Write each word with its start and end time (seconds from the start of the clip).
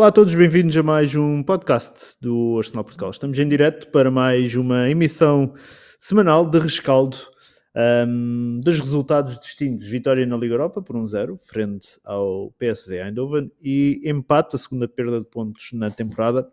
Olá 0.00 0.08
a 0.08 0.12
todos, 0.12 0.34
bem-vindos 0.34 0.74
a 0.78 0.82
mais 0.82 1.14
um 1.14 1.42
podcast 1.42 2.16
do 2.22 2.56
Arsenal 2.56 2.84
Portugal. 2.84 3.10
Estamos 3.10 3.38
em 3.38 3.46
direto 3.46 3.88
para 3.88 4.10
mais 4.10 4.54
uma 4.54 4.88
emissão 4.88 5.52
semanal 5.98 6.46
de 6.46 6.58
rescaldo 6.58 7.18
um, 8.08 8.60
dos 8.64 8.80
resultados 8.80 9.38
distintos. 9.38 9.86
Vitória 9.86 10.24
na 10.24 10.38
Liga 10.38 10.54
Europa 10.54 10.80
por 10.80 10.96
1-0, 10.96 11.38
frente 11.42 12.00
ao 12.02 12.50
PSV 12.52 12.98
Eindhoven, 12.98 13.52
e 13.60 14.00
empate, 14.06 14.56
a 14.56 14.58
segunda 14.58 14.88
perda 14.88 15.20
de 15.20 15.26
pontos 15.26 15.68
na 15.74 15.90
temporada, 15.90 16.50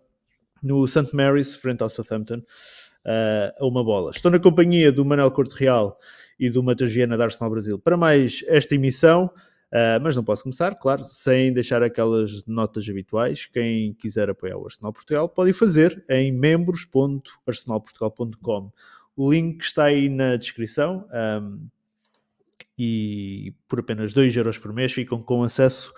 no 0.61 0.85
St. 0.85 1.15
Mary's, 1.15 1.55
frente 1.55 1.81
ao 1.81 1.89
Southampton, 1.89 2.39
uh, 2.39 3.63
a 3.63 3.65
uma 3.65 3.81
bola. 3.81 4.11
Estou 4.11 4.29
na 4.29 4.39
companhia 4.39 4.91
do 4.91 5.05
Manel 5.05 5.31
Corte 5.31 5.55
Real 5.55 5.97
e 6.37 6.49
do 6.49 6.61
Matheus 6.61 6.91
Viana 6.91 7.15
da 7.15 7.23
Arsenal 7.23 7.49
Brasil 7.49 7.79
para 7.79 7.95
mais 7.95 8.43
esta 8.49 8.75
emissão. 8.75 9.31
Uh, 9.71 9.99
mas 10.01 10.15
não 10.15 10.23
posso 10.23 10.43
começar, 10.43 10.75
claro, 10.75 11.03
sem 11.03 11.51
deixar 11.51 11.83
aquelas 11.83 12.45
notas 12.45 12.87
habituais. 12.87 13.47
Quem 13.47 13.93
quiser 13.93 14.29
apoiar 14.29 14.55
o 14.57 14.63
Arsenal 14.65 14.93
Portugal 14.93 15.27
pode 15.27 15.51
fazer 15.51 16.05
em 16.09 16.31
membros.arsenalportugal.com. 16.31 18.71
O 19.15 19.31
link 19.31 19.61
está 19.61 19.85
aí 19.85 20.07
na 20.07 20.35
descrição 20.37 21.07
um, 21.41 21.67
e 22.77 23.53
por 23.67 23.79
apenas 23.79 24.13
2 24.13 24.37
euros 24.37 24.57
por 24.57 24.71
mês 24.71 24.93
ficam 24.93 25.21
com 25.21 25.43
acesso 25.43 25.93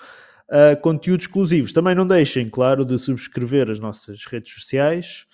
a 0.49 0.75
conteúdos 0.75 1.27
exclusivos. 1.27 1.71
Também 1.71 1.93
não 1.93 2.07
deixem, 2.07 2.49
claro, 2.49 2.83
de 2.83 2.97
subscrever 2.97 3.69
as 3.69 3.77
nossas 3.77 4.25
redes 4.25 4.51
sociais. 4.51 5.27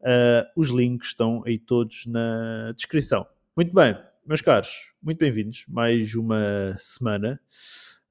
Uh, 0.00 0.48
os 0.56 0.70
links 0.70 1.08
estão 1.08 1.42
aí 1.44 1.58
todos 1.58 2.06
na 2.06 2.72
descrição. 2.74 3.26
Muito 3.54 3.74
bem, 3.74 3.94
meus 4.24 4.40
caros, 4.40 4.92
muito 5.02 5.18
bem-vindos. 5.18 5.64
Mais 5.68 6.14
uma 6.14 6.76
semana. 6.78 7.40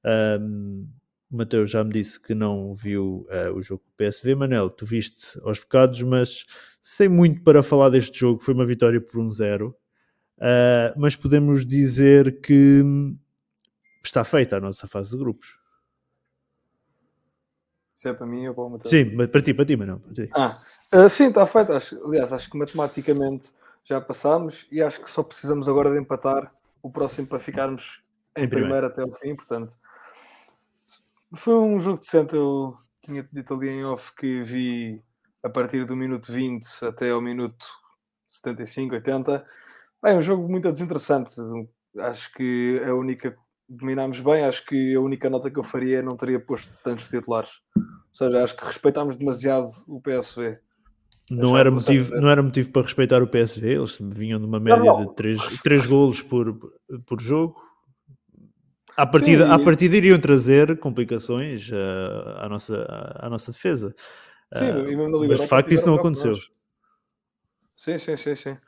Um, 0.04 0.86
o 1.30 1.36
Mateus 1.36 1.70
já 1.70 1.82
me 1.82 1.92
disse 1.92 2.20
que 2.20 2.34
não 2.34 2.74
viu 2.74 3.26
uh, 3.30 3.52
o 3.54 3.62
jogo 3.62 3.82
do 3.82 3.92
PSV. 3.96 4.34
Manel, 4.34 4.68
tu 4.68 4.84
viste 4.84 5.40
aos 5.42 5.58
bocados, 5.58 6.02
mas 6.02 6.44
sem 6.82 7.08
muito 7.08 7.42
para 7.42 7.62
falar 7.62 7.88
deste 7.88 8.18
jogo. 8.18 8.42
Foi 8.42 8.52
uma 8.52 8.66
vitória 8.66 9.00
por 9.00 9.18
1-0. 9.20 9.70
Uh, 9.70 9.74
mas 10.96 11.16
podemos 11.16 11.64
dizer 11.64 12.40
que 12.40 12.82
está 14.04 14.22
feita 14.22 14.56
a 14.58 14.60
nossa 14.60 14.86
fase 14.86 15.12
de 15.12 15.16
grupos. 15.16 15.56
Isso 17.94 18.08
é 18.08 18.12
para 18.12 18.26
mim 18.26 18.48
ou 18.48 18.54
para 18.54 18.64
o 18.64 18.70
Mateus? 18.70 18.90
Sim, 18.90 19.16
para 19.28 19.40
ti, 19.40 19.54
para 19.54 19.64
ti, 19.64 19.76
Manel. 19.76 20.00
Para 20.00 20.12
ti. 20.12 20.30
Ah, 20.34 20.58
uh, 20.94 21.08
sim, 21.08 21.28
está 21.28 21.46
feita. 21.46 21.78
aliás, 22.04 22.32
acho 22.32 22.50
que 22.50 22.58
matematicamente 22.58 23.61
já 23.84 24.00
passámos 24.00 24.66
e 24.70 24.82
acho 24.82 25.02
que 25.02 25.10
só 25.10 25.22
precisamos 25.22 25.68
agora 25.68 25.90
de 25.90 25.98
empatar 25.98 26.52
o 26.82 26.90
próximo 26.90 27.26
para 27.26 27.38
ficarmos 27.38 28.02
em, 28.36 28.44
em 28.44 28.48
primeiro. 28.48 28.82
primeiro 28.82 28.86
até 28.86 29.04
o 29.04 29.10
fim. 29.10 29.34
Portanto, 29.34 29.74
foi 31.34 31.54
um 31.54 31.80
jogo 31.80 32.00
decente. 32.00 32.34
Eu 32.34 32.76
tinha 33.02 33.28
dito 33.32 33.54
ali 33.54 33.68
em 33.68 33.84
off 33.84 34.14
que 34.14 34.42
vi 34.42 35.02
a 35.42 35.48
partir 35.48 35.84
do 35.84 35.96
minuto 35.96 36.32
20 36.32 36.66
até 36.84 37.10
ao 37.10 37.20
minuto 37.20 37.66
75, 38.28 38.94
80. 38.94 39.44
É 40.04 40.14
um 40.14 40.22
jogo 40.22 40.48
muito 40.48 40.70
desinteressante. 40.70 41.34
Acho 41.98 42.32
que 42.32 42.80
a 42.84 42.94
única. 42.94 43.36
Dominámos 43.68 44.20
bem, 44.20 44.44
acho 44.44 44.66
que 44.66 44.94
a 44.94 45.00
única 45.00 45.30
nota 45.30 45.50
que 45.50 45.58
eu 45.58 45.62
faria 45.62 46.00
é 46.00 46.02
não 46.02 46.14
teria 46.14 46.38
posto 46.38 46.74
tantos 46.84 47.08
titulares. 47.08 47.62
Ou 47.74 47.82
seja, 48.12 48.44
acho 48.44 48.54
que 48.54 48.66
respeitámos 48.66 49.16
demasiado 49.16 49.70
o 49.88 49.98
PSV. 49.98 50.58
Não 51.30 51.56
era, 51.56 51.70
motivo, 51.70 52.14
não 52.20 52.28
era 52.28 52.42
motivo 52.42 52.70
para 52.72 52.82
respeitar 52.82 53.22
o 53.22 53.26
PSV, 53.26 53.74
eles 53.74 53.96
vinham 54.00 54.38
de 54.38 54.44
uma 54.44 54.60
média 54.60 54.84
não, 54.84 54.98
não. 54.98 55.06
de 55.06 55.14
3, 55.14 55.62
3 55.62 55.86
golos 55.86 56.20
por, 56.20 56.58
por 57.06 57.20
jogo. 57.20 57.60
À 58.96 59.06
partida, 59.06 59.46
Sim, 59.46 59.52
à 59.52 59.58
partida 59.58 59.96
iriam 59.96 60.20
trazer 60.20 60.78
complicações 60.78 61.70
uh, 61.70 62.38
à, 62.38 62.48
nossa, 62.48 62.82
à, 62.82 63.26
à, 63.26 63.30
nossa 63.30 63.50
defesa. 63.50 63.94
Sim, 64.52 64.70
uh, 64.70 64.90
e 64.90 64.96
mesmo 64.96 65.20
na 65.20 65.28
mas 65.28 65.40
de 65.40 65.46
facto 65.46 65.72
isso 65.72 65.86
não 65.86 65.94
aconteceu. 65.94 66.36
Sim, 67.74 67.98
sim, 67.98 68.16
sim, 68.16 68.34
sim. 68.34 68.58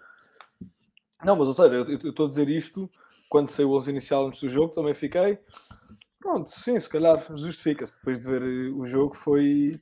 Não, 1.23 1.37
mas 1.37 1.49
ou 1.49 1.55
seja, 1.55 1.75
eu 1.75 2.11
estou 2.11 2.27
a 2.27 2.29
dizer 2.29 2.49
isto 2.49 2.91
quando 3.29 3.51
saiu 3.51 3.71
o 3.71 3.77
11 3.77 3.91
inicial 3.91 4.27
antes 4.29 4.41
do 4.41 4.49
jogo, 4.49 4.75
também 4.75 4.95
fiquei. 4.95 5.39
Pronto, 6.21 6.51
sim, 6.51 6.79
se 6.81 6.89
calhar 6.89 7.23
justifica-se. 7.37 7.99
Depois 7.99 8.19
de 8.19 8.27
ver 8.27 8.43
eh, 8.43 8.71
o 8.71 8.87
jogo, 8.87 9.15
foi. 9.15 9.81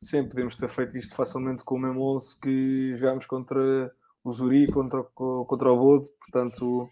Sim, 0.00 0.28
podemos 0.28 0.56
ter 0.56 0.68
feito 0.68 0.96
isto 0.96 1.14
facilmente 1.14 1.64
com 1.64 1.76
o 1.76 1.78
mesmo 1.78 2.02
11 2.14 2.40
que 2.40 2.94
jogámos 2.94 3.26
contra 3.26 3.92
o 4.24 4.30
Zuri, 4.30 4.66
contra, 4.70 5.02
contra 5.02 5.72
o 5.72 5.76
Bodo, 5.76 6.08
portanto 6.20 6.90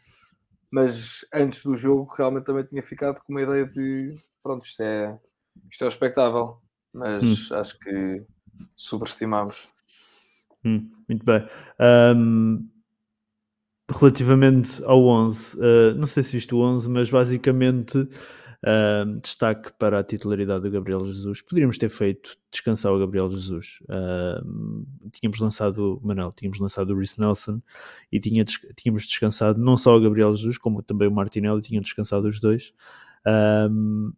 mas 0.70 1.24
antes 1.32 1.62
do 1.64 1.76
jogo 1.76 2.12
realmente 2.16 2.44
também 2.44 2.64
tinha 2.64 2.82
ficado 2.82 3.20
com 3.20 3.32
uma 3.32 3.42
ideia 3.42 3.64
de 3.64 4.18
pronto, 4.42 4.64
isto 4.64 4.82
é, 4.82 5.18
isto 5.70 5.84
é 5.84 5.88
expectável, 5.88 6.58
mas 6.92 7.22
hum. 7.22 7.54
acho 7.54 7.78
que 7.78 8.24
subestimámos. 8.76 9.68
Hum, 10.64 10.90
muito 11.08 11.24
bem. 11.24 11.48
Um, 11.80 12.68
relativamente 13.90 14.82
ao 14.84 15.02
11, 15.04 15.56
uh, 15.56 15.62
ah, 15.62 15.94
não 15.94 16.06
sei 16.06 16.22
se 16.22 16.32
viste 16.32 16.54
o 16.54 16.58
11, 16.58 16.88
mas 16.90 17.10
basicamente 17.10 18.08
Uh, 18.64 19.20
destaque 19.20 19.72
para 19.78 19.98
a 19.98 20.04
titularidade 20.04 20.62
do 20.62 20.70
Gabriel 20.70 21.04
Jesus. 21.06 21.42
Poderíamos 21.42 21.78
ter 21.78 21.88
feito 21.88 22.36
descansar 22.50 22.92
o 22.92 22.98
Gabriel 22.98 23.30
Jesus. 23.30 23.78
Uh, 23.82 24.86
tínhamos 25.12 25.38
lançado, 25.38 26.00
Manel, 26.02 26.30
tínhamos 26.32 26.58
lançado 26.58 26.92
o 26.92 26.98
Rhys 26.98 27.16
Nelson 27.16 27.60
e 28.10 28.18
tinha, 28.18 28.44
tínhamos 28.44 29.06
descansado 29.06 29.60
não 29.60 29.76
só 29.76 29.96
o 29.96 30.00
Gabriel 30.00 30.34
Jesus, 30.34 30.58
como 30.58 30.82
também 30.82 31.08
o 31.08 31.12
Martinelli, 31.12 31.60
tinham 31.60 31.82
descansado 31.82 32.26
os 32.28 32.40
dois. 32.40 32.72
Uh, 33.26 34.12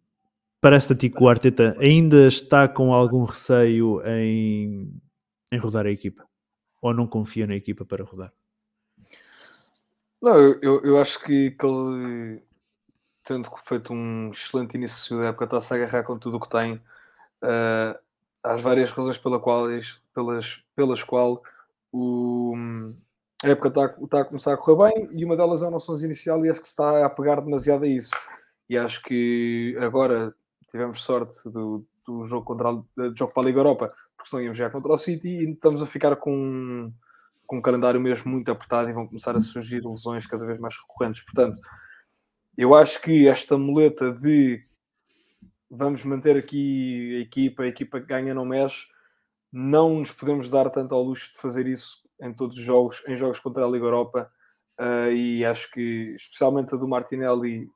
Parece-te 0.61 1.07
a 1.07 1.09
que 1.09 1.23
o 1.23 1.29
Arteta 1.29 1.77
ainda 1.79 2.27
está 2.27 2.67
com 2.67 2.93
algum 2.93 3.23
receio 3.23 4.01
em, 4.05 4.91
em 5.51 5.57
rodar 5.57 5.85
a 5.85 5.91
equipa? 5.91 6.27
Ou 6.81 6.93
não 6.93 7.07
confia 7.07 7.47
na 7.47 7.55
equipa 7.55 7.85
para 7.85 8.03
rodar? 8.03 8.33
Não, 10.21 10.37
eu, 10.61 10.83
eu 10.83 10.97
acho 10.99 11.23
que, 11.23 11.51
que 11.51 11.65
ele 11.65 12.43
tendo 13.23 13.49
feito 13.63 13.93
um 13.93 14.31
excelente 14.31 14.75
início 14.75 15.17
da 15.17 15.27
época, 15.27 15.45
está-se 15.45 15.73
a 15.73 15.77
agarrar 15.77 16.03
com 16.03 16.17
tudo 16.17 16.37
o 16.37 16.39
que 16.39 16.49
tem. 16.49 16.75
Uh, 17.43 17.97
há 18.43 18.55
várias 18.57 18.91
razões 18.91 19.17
pela 19.17 19.39
quais, 19.39 20.01
pelas, 20.13 20.63
pelas 20.75 21.03
qual 21.03 21.41
o, 21.91 22.55
a 23.43 23.49
época 23.49 23.69
está, 23.69 23.95
está, 24.01 24.21
a 24.21 24.25
começar 24.25 24.53
a 24.53 24.57
correr 24.57 24.93
bem 24.93 25.09
e 25.13 25.23
uma 25.23 25.35
delas 25.35 25.63
é 25.63 25.67
a 25.67 25.71
noção 25.71 25.95
inicial 25.95 26.45
e 26.45 26.49
acho 26.49 26.61
que 26.61 26.67
se 26.67 26.73
está 26.73 27.05
a 27.05 27.09
pegar 27.09 27.39
demasiado 27.41 27.85
a 27.85 27.87
isso. 27.87 28.11
E 28.69 28.77
acho 28.77 29.01
que 29.01 29.75
agora 29.79 30.33
tivemos 30.69 31.01
sorte 31.01 31.49
do, 31.49 31.85
do 32.05 32.23
jogo, 32.23 32.45
contra, 32.45 32.73
do 32.73 33.15
jogo 33.15 33.33
para 33.33 33.43
a 33.43 33.45
Liga 33.45 33.59
Europa, 33.59 33.93
porque 34.15 34.29
senão 34.29 34.43
íamos 34.43 34.57
jogar 34.57 34.71
contra 34.71 34.91
o 34.91 34.97
City 34.97 35.29
e 35.29 35.51
estamos 35.51 35.81
a 35.81 35.85
ficar 35.85 36.15
com, 36.17 36.91
com 37.47 37.57
um 37.57 37.61
calendário 37.61 37.99
mesmo 37.99 38.31
muito 38.31 38.51
apertado 38.51 38.89
e 38.89 38.93
vão 38.93 39.07
começar 39.07 39.35
a 39.35 39.39
surgir 39.39 39.83
lesões 39.85 40.27
cada 40.27 40.45
vez 40.45 40.59
mais 40.59 40.75
recorrentes. 40.75 41.23
Portanto, 41.23 41.59
eu 42.59 42.75
acho 42.75 43.01
que 43.01 43.25
esta 43.25 43.57
muleta 43.57 44.11
de 44.11 44.61
vamos 45.71 46.03
manter 46.03 46.35
aqui 46.35 47.15
a 47.15 47.19
equipa, 47.21 47.63
a 47.63 47.67
equipa 47.67 48.01
que 48.01 48.07
ganha 48.07 48.33
não 48.33 48.43
mexe, 48.43 48.87
não 49.49 49.99
nos 49.99 50.11
podemos 50.11 50.49
dar 50.49 50.69
tanto 50.69 50.93
ao 50.93 51.01
luxo 51.01 51.31
de 51.31 51.37
fazer 51.37 51.65
isso 51.67 51.99
em 52.21 52.33
todos 52.33 52.57
os 52.57 52.63
jogos, 52.63 53.01
em 53.07 53.15
jogos 53.15 53.39
contra 53.39 53.63
a 53.63 53.69
Liga 53.69 53.85
Europa. 53.85 54.29
Uh, 54.77 55.09
e 55.13 55.45
acho 55.45 55.71
que, 55.71 56.13
especialmente 56.17 56.75
a 56.75 56.77
do 56.77 56.85
Martinelli, 56.85 57.69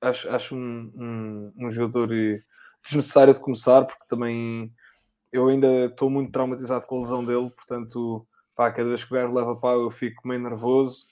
acho, 0.00 0.28
acho 0.30 0.56
um, 0.56 0.92
um, 0.96 1.52
um 1.56 1.70
jogador 1.70 2.08
desnecessário 2.82 3.34
de 3.34 3.40
começar, 3.40 3.84
porque 3.84 4.04
também 4.08 4.74
eu 5.30 5.46
ainda 5.46 5.84
estou 5.84 6.10
muito 6.10 6.32
traumatizado 6.32 6.88
com 6.88 6.96
a 6.96 7.00
lesão 7.02 7.24
dele, 7.24 7.50
portanto, 7.50 8.26
pá, 8.56 8.72
cada 8.72 8.88
vez 8.88 9.04
que 9.04 9.12
o 9.12 9.14
gajo 9.14 9.32
leva 9.32 9.54
pau 9.54 9.80
eu 9.80 9.92
fico 9.92 10.26
meio 10.26 10.40
nervoso. 10.40 11.06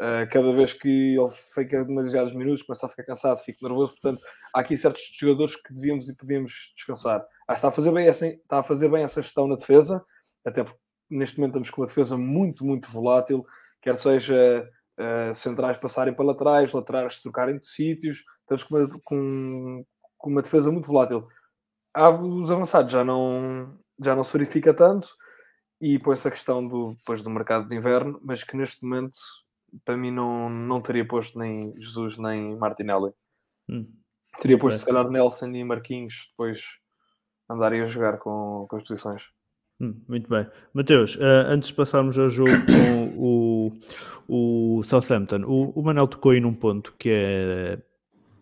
Uh, 0.00 0.28
cada 0.32 0.52
vez 0.52 0.72
que 0.72 1.16
ele 1.16 1.28
fica 1.54 1.84
demasiados 1.84 2.34
minutos, 2.34 2.62
começa 2.62 2.86
a 2.86 2.88
ficar 2.88 3.04
cansado, 3.04 3.38
fico 3.38 3.64
nervoso. 3.66 3.92
Portanto, 3.92 4.20
há 4.54 4.60
aqui 4.60 4.76
certos 4.76 5.02
jogadores 5.18 5.54
que 5.54 5.72
devíamos 5.72 6.08
e 6.08 6.16
podíamos 6.16 6.72
descansar. 6.74 7.24
Ah, 7.46 7.54
está, 7.54 7.68
a 7.68 7.70
fazer 7.70 7.92
bem 7.92 8.08
essa, 8.08 8.26
está 8.26 8.58
a 8.58 8.62
fazer 8.62 8.90
bem 8.90 9.04
essa 9.04 9.22
gestão 9.22 9.46
na 9.46 9.56
defesa, 9.56 10.04
até 10.44 10.64
porque 10.64 10.78
neste 11.10 11.38
momento 11.38 11.50
estamos 11.52 11.70
com 11.70 11.82
uma 11.82 11.86
defesa 11.86 12.16
muito, 12.16 12.64
muito 12.64 12.90
volátil, 12.90 13.44
quer 13.80 13.96
seja 13.96 14.68
uh, 14.98 15.34
centrais 15.34 15.76
passarem 15.76 16.14
para 16.14 16.24
laterais, 16.24 16.72
laterais 16.72 17.20
trocarem 17.20 17.58
de 17.58 17.66
sítios, 17.66 18.24
estamos 18.40 18.64
com 18.64 18.76
uma, 18.76 18.88
com, 19.04 19.84
com 20.18 20.30
uma 20.30 20.42
defesa 20.42 20.70
muito 20.72 20.88
volátil. 20.88 21.28
Há, 21.94 22.10
os 22.10 22.50
avançados 22.50 22.92
já 22.92 23.04
não, 23.04 23.78
já 24.02 24.16
não 24.16 24.24
se 24.24 24.32
verifica 24.32 24.72
tanto 24.72 25.08
e 25.80 25.98
põe-se 25.98 26.26
a 26.26 26.30
questão 26.30 26.66
do, 26.66 26.94
depois 26.94 27.22
do 27.22 27.30
mercado 27.30 27.68
de 27.68 27.76
inverno, 27.76 28.18
mas 28.22 28.42
que 28.42 28.56
neste 28.56 28.82
momento 28.84 29.16
para 29.84 29.96
mim 29.96 30.10
não, 30.10 30.48
não 30.48 30.80
teria 30.80 31.06
posto 31.06 31.38
nem 31.38 31.74
Jesus 31.78 32.18
nem 32.18 32.56
Martinelli. 32.56 33.12
Hum. 33.68 33.86
Teria 34.40 34.58
posto, 34.58 34.76
é. 34.76 34.78
se 34.78 34.86
calhar, 34.86 35.08
Nelson 35.08 35.50
e 35.50 35.64
Marquinhos 35.64 36.28
depois 36.30 36.62
andarem 37.50 37.82
a 37.82 37.86
jogar 37.86 38.18
com, 38.18 38.66
com 38.68 38.76
as 38.76 38.82
posições. 38.82 39.22
Hum, 39.80 40.00
muito 40.08 40.28
bem. 40.28 40.46
Mateus, 40.72 41.16
uh, 41.16 41.48
antes 41.48 41.68
de 41.68 41.74
passarmos 41.74 42.18
ao 42.18 42.30
jogo 42.30 42.50
com 42.66 43.72
o, 44.28 44.78
o 44.78 44.82
Southampton, 44.84 45.42
o, 45.44 45.70
o 45.70 45.82
Manel 45.82 46.08
tocou 46.08 46.32
aí 46.32 46.40
num 46.40 46.54
ponto 46.54 46.94
que 46.98 47.10
é 47.10 47.78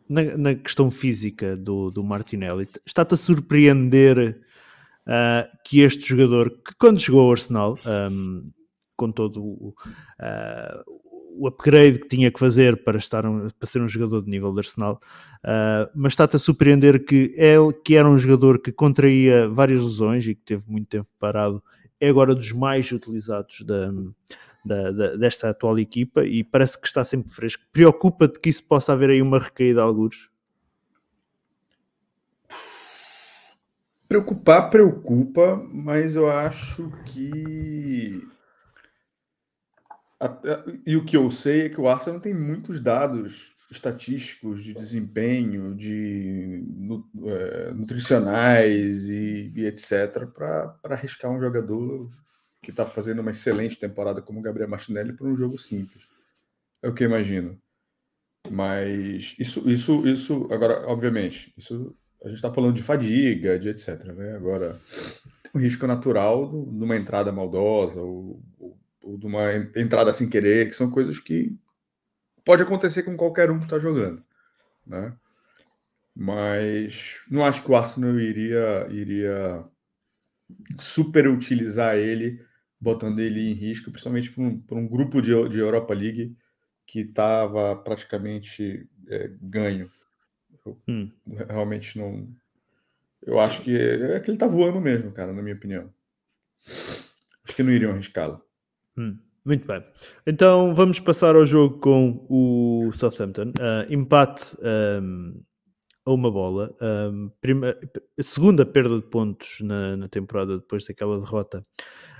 na, 0.08 0.36
na 0.36 0.54
questão 0.54 0.90
física 0.90 1.56
do, 1.56 1.90
do 1.90 2.04
Martinelli. 2.04 2.68
Está-te 2.84 3.14
a 3.14 3.16
surpreender 3.16 4.40
uh, 5.06 5.58
que 5.64 5.80
este 5.80 6.04
jogador, 6.04 6.50
que 6.50 6.74
quando 6.78 7.00
chegou 7.00 7.20
ao 7.20 7.30
Arsenal, 7.30 7.78
um, 8.10 8.50
com 8.96 9.10
todo 9.10 9.42
o, 9.42 9.68
uh, 9.68 11.00
o 11.40 11.48
upgrade 11.48 11.98
que 11.98 12.06
tinha 12.06 12.30
que 12.30 12.38
fazer 12.38 12.84
para, 12.84 12.98
estar 12.98 13.24
um, 13.24 13.48
para 13.48 13.66
ser 13.66 13.80
um 13.80 13.88
jogador 13.88 14.22
de 14.22 14.30
nível 14.30 14.52
de 14.52 14.58
Arsenal, 14.58 15.00
uh, 15.42 15.90
mas 15.94 16.12
está-te 16.12 16.36
a 16.36 16.38
surpreender 16.38 17.02
que 17.02 17.32
ele, 17.34 17.72
que 17.82 17.96
era 17.96 18.06
um 18.06 18.18
jogador 18.18 18.60
que 18.60 18.70
contraía 18.70 19.48
várias 19.48 19.80
lesões 19.80 20.26
e 20.26 20.34
que 20.34 20.42
teve 20.42 20.70
muito 20.70 20.88
tempo 20.88 21.08
parado, 21.18 21.64
é 21.98 22.10
agora 22.10 22.34
dos 22.34 22.52
mais 22.52 22.92
utilizados 22.92 23.62
da, 23.62 23.90
da, 24.62 24.90
da, 24.90 25.16
desta 25.16 25.48
atual 25.48 25.78
equipa 25.78 26.26
e 26.26 26.44
parece 26.44 26.78
que 26.78 26.86
está 26.86 27.02
sempre 27.04 27.32
fresco. 27.32 27.62
Preocupa-te 27.72 28.38
que 28.38 28.50
isso 28.50 28.64
possa 28.64 28.92
haver 28.92 29.08
aí 29.08 29.22
uma 29.22 29.38
recaída 29.38 29.80
alguns? 29.80 30.28
Preocupar 34.06 34.68
preocupa, 34.68 35.64
mas 35.72 36.16
eu 36.16 36.28
acho 36.28 36.92
que 37.06 38.28
e 40.86 40.96
o 40.96 41.04
que 41.04 41.16
eu 41.16 41.30
sei 41.30 41.62
é 41.62 41.68
que 41.68 41.80
o 41.80 41.88
Arsenal 41.88 42.20
tem 42.20 42.34
muitos 42.34 42.80
dados 42.80 43.54
estatísticos 43.70 44.62
de 44.62 44.74
desempenho, 44.74 45.74
de 45.74 46.64
é, 47.24 47.72
nutricionais 47.72 49.08
e, 49.08 49.52
e 49.54 49.64
etc., 49.64 50.26
para 50.26 50.78
arriscar 50.84 51.30
um 51.30 51.40
jogador 51.40 52.10
que 52.62 52.70
está 52.70 52.84
fazendo 52.84 53.20
uma 53.20 53.30
excelente 53.30 53.76
temporada 53.78 54.20
como 54.20 54.40
o 54.40 54.42
Gabriel 54.42 54.68
Martinelli 54.68 55.12
por 55.12 55.26
um 55.26 55.36
jogo 55.36 55.56
simples. 55.58 56.08
É 56.82 56.88
o 56.88 56.94
que 56.94 57.04
eu 57.04 57.08
imagino. 57.08 57.60
Mas 58.50 59.36
isso, 59.38 59.68
isso, 59.68 60.06
isso, 60.06 60.48
agora, 60.50 60.86
obviamente, 60.88 61.52
isso 61.56 61.96
a 62.22 62.28
gente 62.28 62.36
está 62.36 62.52
falando 62.52 62.74
de 62.74 62.82
fadiga, 62.82 63.58
de 63.58 63.68
etc. 63.68 64.04
Né? 64.12 64.34
Agora, 64.34 64.80
tem 65.42 65.52
um 65.54 65.58
risco 65.58 65.86
natural 65.86 66.48
de 66.48 66.84
uma 66.84 66.96
entrada 66.96 67.32
maldosa 67.32 68.00
ou, 68.00 68.42
ou 68.58 68.79
ou 69.02 69.18
de 69.18 69.26
uma 69.26 69.52
entrada 69.76 70.12
sem 70.12 70.28
querer, 70.28 70.68
que 70.68 70.74
são 70.74 70.90
coisas 70.90 71.18
que 71.18 71.56
pode 72.44 72.62
acontecer 72.62 73.02
com 73.02 73.16
qualquer 73.16 73.50
um 73.50 73.58
que 73.58 73.64
está 73.64 73.78
jogando, 73.78 74.22
né? 74.86 75.16
Mas 76.14 77.24
não 77.30 77.44
acho 77.44 77.62
que 77.62 77.70
o 77.70 77.76
Arsenal 77.76 78.18
iria 78.18 78.86
iria 78.90 79.64
super 80.78 81.28
utilizar 81.28 81.96
ele, 81.96 82.44
botando 82.80 83.20
ele 83.20 83.50
em 83.50 83.54
risco, 83.54 83.90
principalmente 83.90 84.30
para 84.30 84.42
um, 84.42 84.62
um, 84.72 84.88
grupo 84.88 85.20
de, 85.20 85.48
de 85.48 85.58
Europa 85.58 85.94
League 85.94 86.36
que 86.86 87.00
estava 87.00 87.76
praticamente 87.76 88.88
é, 89.08 89.30
ganho. 89.40 89.90
Eu, 90.66 90.80
hum. 90.88 91.10
Realmente 91.48 91.98
não. 91.98 92.28
Eu 93.22 93.38
acho 93.38 93.62
que 93.62 93.76
é, 93.76 94.16
é 94.16 94.20
que 94.20 94.28
ele 94.30 94.36
está 94.36 94.46
voando 94.46 94.80
mesmo, 94.80 95.12
cara, 95.12 95.32
na 95.32 95.42
minha 95.42 95.54
opinião. 95.54 95.92
Acho 96.66 97.54
que 97.54 97.62
não 97.62 97.72
iriam 97.72 97.92
arriscá-lo. 97.92 98.42
Hum, 98.96 99.16
muito 99.44 99.66
bem. 99.66 99.82
Então 100.26 100.74
vamos 100.74 101.00
passar 101.00 101.34
ao 101.34 101.44
jogo 101.44 101.78
com 101.78 102.26
o 102.28 102.90
Southampton. 102.92 103.52
Uh, 103.58 103.92
empate 103.92 104.56
um, 105.02 105.42
a 106.04 106.12
uma 106.12 106.30
bola. 106.30 106.74
Um, 106.80 107.30
prima, 107.40 107.76
segunda 108.20 108.66
perda 108.66 108.96
de 108.96 109.06
pontos 109.06 109.60
na, 109.60 109.96
na 109.96 110.08
temporada 110.08 110.58
depois 110.58 110.84
daquela 110.84 111.18
derrota 111.18 111.64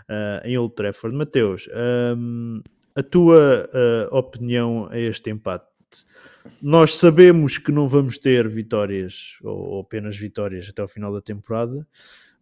uh, 0.09 0.47
em 0.47 0.57
Old 0.57 0.75
Trafford. 0.75 1.17
Mateus, 1.17 1.69
um, 2.17 2.63
a 2.95 3.03
tua 3.03 3.69
uh, 3.73 4.17
opinião 4.17 4.89
a 4.91 4.99
este 4.99 5.31
empate? 5.31 5.67
Nós 6.63 6.97
sabemos 6.97 7.59
que 7.59 7.73
não 7.73 7.89
vamos 7.89 8.17
ter 8.17 8.49
vitórias 8.49 9.39
ou, 9.43 9.59
ou 9.59 9.81
apenas 9.81 10.17
vitórias 10.17 10.69
até 10.69 10.83
o 10.83 10.89
final 10.89 11.13
da 11.13 11.21
temporada, 11.21 11.87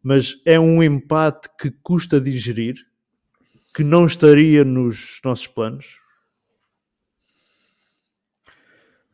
mas 0.02 0.40
é 0.44 0.58
um 0.60 0.82
empate 0.82 1.48
que 1.58 1.70
custa 1.82 2.20
digerir 2.20 2.87
que 3.78 3.84
não 3.84 4.06
estaria 4.06 4.64
nos 4.64 5.20
nossos 5.24 5.46
planos? 5.46 6.00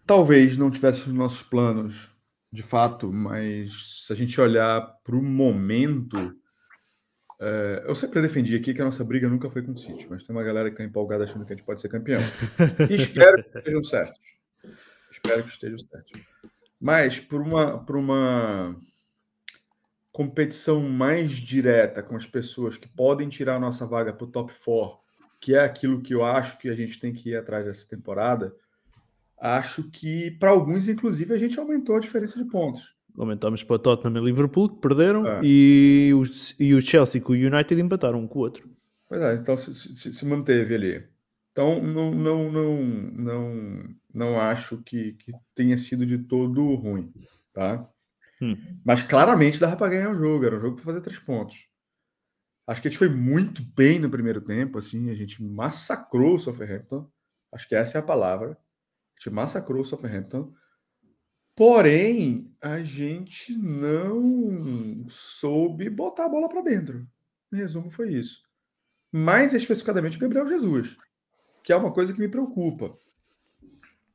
Talvez 0.07 0.57
não 0.57 0.71
tivesse 0.71 1.07
nos 1.07 1.19
nossos 1.19 1.43
planos, 1.43 2.09
de 2.51 2.63
fato, 2.63 3.13
mas 3.13 4.07
se 4.07 4.13
a 4.15 4.17
gente 4.17 4.41
olhar 4.41 4.81
para 5.05 5.17
o 5.17 5.23
momento, 5.23 6.35
é, 7.39 7.85
eu 7.87 7.95
sempre 7.95 8.23
defendi 8.23 8.57
aqui 8.57 8.73
que 8.73 8.81
a 8.81 8.87
nossa 8.87 9.05
briga 9.05 9.29
nunca 9.29 9.51
foi 9.51 9.61
com 9.61 9.73
o 9.73 9.77
City, 9.77 10.07
mas 10.09 10.25
tem 10.25 10.35
uma 10.35 10.43
galera 10.43 10.71
que 10.71 10.77
está 10.77 10.85
empolgada 10.85 11.25
achando 11.25 11.45
que 11.45 11.53
a 11.53 11.57
gente 11.57 11.67
pode 11.67 11.83
ser 11.83 11.91
campeão. 11.91 12.23
E 12.89 12.95
espero 12.97 13.45
que 13.45 13.59
estejam 13.59 13.83
certos. 13.83 14.25
Espero 15.11 15.45
que 15.45 15.51
estejam 15.51 15.77
certos. 15.77 16.23
Mas 16.81 17.21
por 17.21 17.43
uma, 17.43 17.85
por 17.85 17.99
uma 17.99 18.75
competição 20.15 20.81
mais 20.81 21.33
direta 21.33 22.01
com 22.01 22.15
as 22.15 22.25
pessoas 22.25 22.77
que 22.77 22.87
podem 22.87 23.29
tirar 23.29 23.57
a 23.57 23.59
nossa 23.59 23.85
vaga 23.85 24.13
para 24.13 24.25
o 24.25 24.31
top 24.31 24.53
4, 24.65 24.97
que 25.41 25.57
é 25.57 25.59
aquilo 25.59 26.01
que 26.01 26.15
eu 26.15 26.25
acho 26.25 26.57
que 26.57 26.69
a 26.69 26.73
gente 26.73 27.01
tem 27.01 27.13
que 27.13 27.31
ir 27.31 27.37
atrás 27.37 27.67
dessa 27.67 27.89
temporada, 27.89 28.55
acho 29.37 29.91
que 29.91 30.31
para 30.31 30.51
alguns, 30.51 30.87
inclusive, 30.87 31.35
a 31.35 31.37
gente 31.37 31.59
aumentou 31.59 31.97
a 31.97 32.01
diferença 32.01 32.39
de 32.39 32.49
pontos. 32.49 32.95
Aumentamos 33.19 33.65
para 33.65 33.75
o 33.75 33.79
Tottenham 33.79 34.23
e 34.23 34.25
Liverpool, 34.25 34.69
que 34.69 34.81
perderam, 34.81 35.27
é. 35.27 35.41
e, 35.43 36.13
o, 36.15 36.23
e 36.61 36.75
o 36.75 36.81
Chelsea 36.81 37.21
com 37.21 37.33
o 37.33 37.37
United 37.37 37.81
empataram 37.81 38.21
um 38.21 38.29
com 38.29 38.39
o 38.39 38.43
outro. 38.43 38.71
Pois 39.09 39.21
é, 39.21 39.35
então 39.35 39.57
se, 39.57 39.75
se, 39.75 40.13
se 40.13 40.25
manteve 40.25 40.77
ali. 40.77 41.05
Então, 41.51 41.83
não, 41.83 42.13
não, 42.13 42.53
não, 42.53 42.83
não, 42.85 43.83
não 44.15 44.41
acho 44.41 44.79
que, 44.85 45.15
que 45.15 45.33
tenha 45.57 45.77
sido 45.77 46.07
de 46.07 46.19
todo 46.19 46.73
ruim, 46.77 47.13
tá? 47.53 47.89
Hum. 48.41 48.57
Mas 48.85 49.03
claramente 49.03 49.61
dava 49.61 49.77
para 49.77 49.91
ganhar 49.91 50.11
o 50.11 50.17
jogo, 50.17 50.45
era 50.45 50.57
um 50.57 50.59
jogo 50.59 50.77
para 50.77 50.85
fazer 50.85 51.01
três 51.01 51.19
pontos. 51.19 51.69
Acho 52.67 52.81
que 52.81 52.89
a 52.89 52.91
gente 52.91 52.99
foi 52.99 53.09
muito 53.09 53.63
bem 53.77 53.99
no 53.99 54.11
primeiro 54.11 54.41
tempo, 54.41 54.79
assim, 54.79 55.11
a 55.11 55.15
gente 55.15 55.43
massacrou 55.43 56.35
o 56.35 56.39
Southampton. 56.39 57.11
Acho 57.53 57.69
que 57.69 57.75
essa 57.75 57.99
é 57.99 58.01
a 58.01 58.05
palavra. 58.05 58.53
A 58.53 59.21
gente 59.21 59.35
massacrou 59.35 59.83
o 59.83 59.85
Southampton. 59.85 60.53
Porém, 61.55 62.53
a 62.61 62.83
gente 62.83 63.57
não 63.57 65.07
soube 65.09 65.89
botar 65.89 66.25
a 66.25 66.29
bola 66.29 66.49
para 66.49 66.63
dentro. 66.63 67.07
Em 67.53 67.57
resumo, 67.57 67.91
foi 67.91 68.15
isso. 68.15 68.43
Mais 69.13 69.55
especificadamente 69.55 70.17
o 70.17 70.21
Gabriel 70.21 70.49
Jesus, 70.49 70.97
que 71.63 71.73
é 71.73 71.77
uma 71.77 71.93
coisa 71.93 72.13
que 72.13 72.19
me 72.19 72.29
preocupa. 72.29 72.99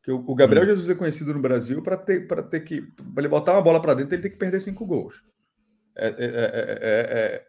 Que 0.10 0.14
o, 0.14 0.34
Gabriel 0.34 0.64
hum. 0.64 0.68
Jesus 0.70 0.90
é 0.90 0.96
conhecido 0.96 1.36
no 1.36 1.40
Brasil 1.40 1.84
para 1.84 1.96
ter, 1.96 2.28
ter 2.50 2.62
que. 2.62 2.82
Para 2.82 3.22
ele 3.22 3.28
botar 3.28 3.54
uma 3.54 3.62
bola 3.62 3.80
para 3.80 3.94
dentro, 3.94 4.16
ele 4.16 4.24
tem 4.24 4.32
que 4.32 4.38
perder 4.38 4.60
cinco 4.60 4.84
gols. 4.84 5.24
É, 5.96 6.08
é, 6.08 6.16
é, 6.26 7.48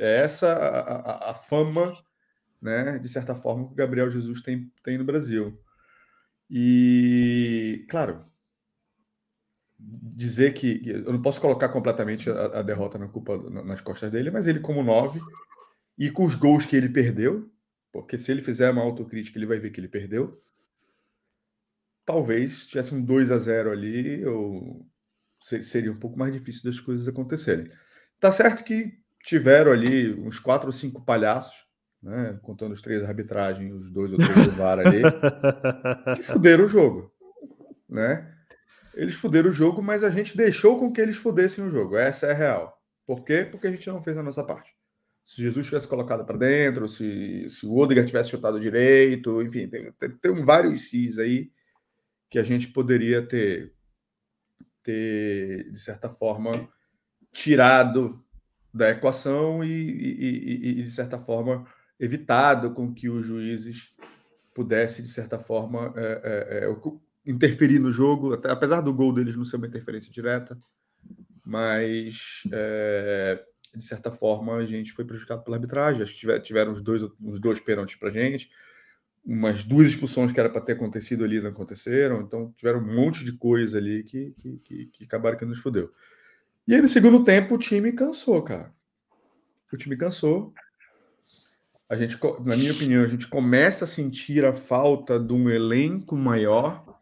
é 0.00 0.16
essa 0.20 0.48
a, 0.48 1.28
a, 1.28 1.30
a, 1.30 1.34
fama, 1.34 1.96
né, 2.60 2.98
de 2.98 3.08
certa 3.08 3.36
forma, 3.36 3.68
que 3.68 3.72
o 3.72 3.76
Gabriel 3.76 4.10
Jesus 4.10 4.42
tem, 4.42 4.68
tem 4.82 4.98
no 4.98 5.04
Brasil. 5.04 5.54
E, 6.50 7.86
claro, 7.88 8.24
dizer 9.78 10.52
que. 10.52 10.82
Eu 10.84 11.12
não 11.12 11.22
posso 11.22 11.40
colocar 11.40 11.68
completamente 11.68 12.28
a, 12.28 12.58
a 12.58 12.62
derrota 12.62 12.98
na 12.98 13.06
culpa 13.06 13.38
nas 13.48 13.80
costas 13.80 14.10
dele, 14.10 14.32
mas 14.32 14.48
ele, 14.48 14.58
como 14.58 14.82
nove, 14.82 15.20
e 15.96 16.10
com 16.10 16.24
os 16.24 16.34
gols 16.34 16.66
que 16.66 16.74
ele 16.74 16.88
perdeu, 16.88 17.48
porque 17.92 18.18
se 18.18 18.32
ele 18.32 18.42
fizer 18.42 18.72
uma 18.72 18.82
autocrítica, 18.82 19.38
ele 19.38 19.46
vai 19.46 19.60
ver 19.60 19.70
que 19.70 19.78
ele 19.78 19.86
perdeu 19.86 20.42
talvez 22.10 22.66
tivesse 22.66 22.92
um 22.92 23.00
2 23.00 23.30
a 23.30 23.38
0 23.38 23.70
ali, 23.70 24.24
ou 24.26 24.84
seria 25.38 25.92
um 25.92 25.98
pouco 25.98 26.18
mais 26.18 26.32
difícil 26.32 26.64
das 26.64 26.80
coisas 26.80 27.06
acontecerem. 27.06 27.70
Tá 28.18 28.32
certo 28.32 28.64
que 28.64 28.98
tiveram 29.22 29.70
ali 29.70 30.12
uns 30.12 30.38
quatro 30.38 30.66
ou 30.66 30.72
cinco 30.72 31.04
palhaços, 31.04 31.66
né, 32.02 32.38
contando 32.42 32.72
os 32.72 32.82
três 32.82 33.02
arbitragens, 33.04 33.72
os 33.72 33.90
dois 33.90 34.12
ou 34.12 34.18
três 34.18 34.44
do 34.44 34.50
VAR 34.52 34.80
ali, 34.80 35.02
que 36.16 36.22
fuderam 36.22 36.64
o 36.64 36.68
jogo, 36.68 37.12
né? 37.88 38.34
Eles 38.94 39.14
fuderam 39.14 39.50
o 39.50 39.52
jogo, 39.52 39.80
mas 39.80 40.02
a 40.02 40.10
gente 40.10 40.36
deixou 40.36 40.78
com 40.78 40.92
que 40.92 41.00
eles 41.00 41.16
fudessem 41.16 41.64
o 41.64 41.70
jogo. 41.70 41.96
Essa 41.96 42.26
é 42.26 42.32
a 42.32 42.34
real. 42.34 42.76
Por 43.06 43.24
quê? 43.24 43.46
Porque 43.48 43.68
a 43.68 43.70
gente 43.70 43.88
não 43.88 44.02
fez 44.02 44.18
a 44.18 44.22
nossa 44.22 44.42
parte. 44.42 44.74
Se 45.24 45.40
Jesus 45.40 45.66
tivesse 45.66 45.86
colocado 45.86 46.24
para 46.24 46.36
dentro, 46.36 46.88
se, 46.88 47.48
se 47.48 47.64
o 47.66 47.76
Odegaard 47.76 48.08
tivesse 48.08 48.30
chutado 48.30 48.58
direito, 48.58 49.40
enfim, 49.42 49.68
tem, 49.68 49.92
tem, 49.92 50.10
tem 50.10 50.34
vários 50.44 50.88
cis 50.88 51.18
aí 51.18 51.50
que 52.30 52.38
a 52.38 52.44
gente 52.44 52.68
poderia 52.68 53.20
ter, 53.20 53.74
ter 54.82 55.70
de 55.70 55.78
certa 55.78 56.08
forma, 56.08 56.68
tirado 57.32 58.24
da 58.72 58.90
equação 58.90 59.64
e, 59.64 59.68
e, 59.68 60.80
e, 60.80 60.82
de 60.82 60.90
certa 60.90 61.18
forma, 61.18 61.66
evitado 61.98 62.72
com 62.72 62.94
que 62.94 63.08
os 63.08 63.26
juízes 63.26 63.92
pudessem, 64.54 65.04
de 65.04 65.10
certa 65.10 65.38
forma, 65.38 65.92
é, 65.96 66.60
é, 66.60 66.68
é, 66.68 67.30
interferir 67.30 67.80
no 67.80 67.90
jogo, 67.90 68.32
até, 68.32 68.48
apesar 68.48 68.80
do 68.80 68.94
gol 68.94 69.12
deles 69.12 69.36
não 69.36 69.44
ser 69.44 69.56
uma 69.56 69.66
interferência 69.66 70.12
direta, 70.12 70.56
mas 71.44 72.44
é, 72.52 73.44
de 73.74 73.84
certa 73.84 74.10
forma 74.10 74.56
a 74.56 74.64
gente 74.64 74.92
foi 74.92 75.04
prejudicado 75.04 75.42
pela 75.42 75.56
arbitragem. 75.56 76.02
Acho 76.02 76.14
que 76.14 76.40
tiveram 76.40 76.70
os 76.70 76.80
dois, 76.80 77.02
os 77.02 77.40
dois 77.40 77.60
pênaltis 77.60 77.96
para 77.96 78.10
gente 78.10 78.50
umas 79.24 79.64
duas 79.64 79.88
expulsões 79.88 80.32
que 80.32 80.40
era 80.40 80.48
para 80.48 80.60
ter 80.60 80.72
acontecido 80.72 81.24
ali 81.24 81.40
não 81.40 81.50
aconteceram, 81.50 82.20
então 82.22 82.52
tiveram 82.56 82.80
um 82.80 82.94
monte 82.94 83.24
de 83.24 83.32
coisa 83.32 83.78
ali 83.78 84.02
que, 84.02 84.32
que, 84.32 84.58
que, 84.58 84.86
que 84.86 85.04
acabaram 85.04 85.36
que 85.36 85.44
nos 85.44 85.58
fodeu. 85.58 85.92
E 86.66 86.74
aí, 86.74 86.80
no 86.80 86.88
segundo 86.88 87.24
tempo, 87.24 87.54
o 87.54 87.58
time 87.58 87.92
cansou, 87.92 88.42
cara. 88.42 88.72
O 89.72 89.76
time 89.76 89.96
cansou. 89.96 90.52
A 91.88 91.96
gente, 91.96 92.16
na 92.44 92.56
minha 92.56 92.72
opinião, 92.72 93.02
a 93.02 93.06
gente 93.06 93.26
começa 93.26 93.84
a 93.84 93.88
sentir 93.88 94.44
a 94.44 94.52
falta 94.52 95.18
de 95.18 95.32
um 95.32 95.50
elenco 95.50 96.16
maior. 96.16 96.98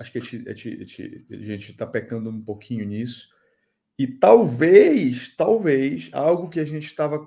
Acho 0.00 0.10
que 0.10 0.18
a 0.18 0.22
gente 0.22 1.70
está 1.70 1.86
pecando 1.86 2.28
um 2.28 2.42
pouquinho 2.42 2.84
nisso. 2.84 3.30
E 3.98 4.06
talvez, 4.06 5.34
talvez, 5.34 6.10
algo 6.12 6.48
que 6.48 6.60
a 6.60 6.64
gente 6.64 6.86
estava 6.86 7.26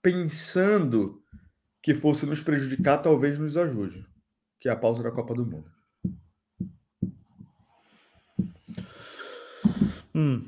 pensando 0.00 1.20
que 1.86 1.94
fosse 1.94 2.26
nos 2.26 2.42
prejudicar, 2.42 3.00
talvez 3.00 3.38
nos 3.38 3.56
ajude, 3.56 4.04
que 4.58 4.68
é 4.68 4.72
a 4.72 4.76
pausa 4.76 5.04
da 5.04 5.12
Copa 5.12 5.32
do 5.34 5.46
Mundo. 5.46 5.70
Hum, 10.12 10.42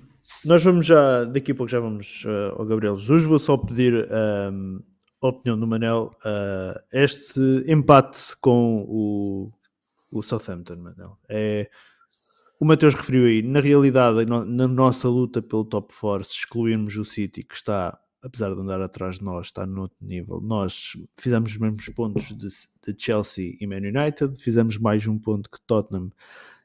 nós 0.44 0.64
vamos 0.64 0.84
já, 0.84 1.22
daqui 1.22 1.52
a 1.52 1.54
pouco 1.54 1.70
já 1.70 1.78
vamos 1.78 2.24
uh, 2.24 2.58
ao 2.58 2.66
Gabriel 2.66 2.96
Jesus. 2.96 3.22
Vou 3.22 3.38
só 3.38 3.56
pedir 3.56 4.08
um, 4.52 4.82
a 5.22 5.28
opinião 5.28 5.56
do 5.56 5.64
Manel. 5.64 6.10
Uh, 6.24 6.76
este 6.90 7.38
empate 7.68 8.36
com 8.40 8.84
o, 8.88 9.52
o 10.12 10.24
Southampton, 10.24 10.74
Manel, 10.74 11.16
é 11.28 11.70
o 12.58 12.64
Mateus 12.64 12.94
referiu 12.94 13.26
aí, 13.26 13.42
na 13.42 13.60
realidade, 13.60 14.26
na 14.26 14.66
nossa 14.66 15.08
luta 15.08 15.40
pelo 15.40 15.64
top 15.64 15.94
4, 15.94 16.24
se 16.24 16.34
excluirmos 16.34 16.96
o 16.96 17.04
City, 17.04 17.44
que 17.44 17.54
está, 17.54 17.96
apesar 18.22 18.54
de 18.54 18.60
andar 18.60 18.80
atrás 18.80 19.16
de 19.16 19.24
nós, 19.24 19.46
está 19.46 19.66
no 19.66 19.82
outro 19.82 19.96
nível, 20.00 20.40
nós 20.40 20.96
fizemos 21.16 21.52
os 21.52 21.58
mesmos 21.58 21.88
pontos 21.90 22.36
de, 22.36 22.48
de 22.48 23.02
Chelsea 23.02 23.56
e 23.60 23.66
Man 23.66 23.76
United, 23.76 24.40
fizemos 24.42 24.76
mais 24.78 25.06
um 25.06 25.18
ponto 25.18 25.50
que 25.50 25.60
Tottenham 25.62 26.10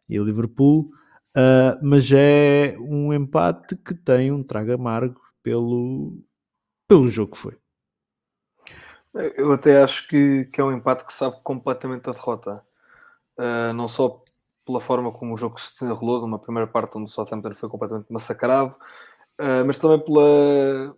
e 0.10 0.18
Liverpool, 0.18 0.86
uh, 1.36 1.80
mas 1.82 2.12
é 2.12 2.76
um 2.80 3.14
empate 3.14 3.76
que 3.78 3.94
tem 3.94 4.32
um 4.32 4.44
trago 4.44 4.74
amargo 4.74 5.22
pelo, 5.42 6.18
pelo 6.88 7.08
jogo 7.10 7.32
que 7.32 7.38
foi. 7.38 7.58
Eu 9.36 9.52
até 9.52 9.84
acho 9.84 10.08
que, 10.08 10.46
que 10.46 10.60
é 10.60 10.64
um 10.64 10.72
empate 10.72 11.06
que 11.06 11.14
sabe 11.14 11.38
completamente 11.44 12.10
a 12.10 12.14
derrota. 12.14 12.64
Uh, 13.38 13.74
não 13.74 13.88
só 13.88 14.24
pela 14.66 14.82
forma 14.82 15.12
como 15.12 15.34
o 15.34 15.38
jogo 15.38 15.60
se 15.60 15.74
desenrolou, 15.74 16.22
numa 16.22 16.40
primeira 16.40 16.68
parte 16.68 16.98
onde 16.98 17.06
o 17.06 17.14
Southampton 17.14 17.54
foi 17.54 17.70
completamente 17.70 18.12
massacrado, 18.12 18.76
uh, 19.40 19.66
mas 19.66 19.78
também 19.78 20.04
pela, 20.04 20.96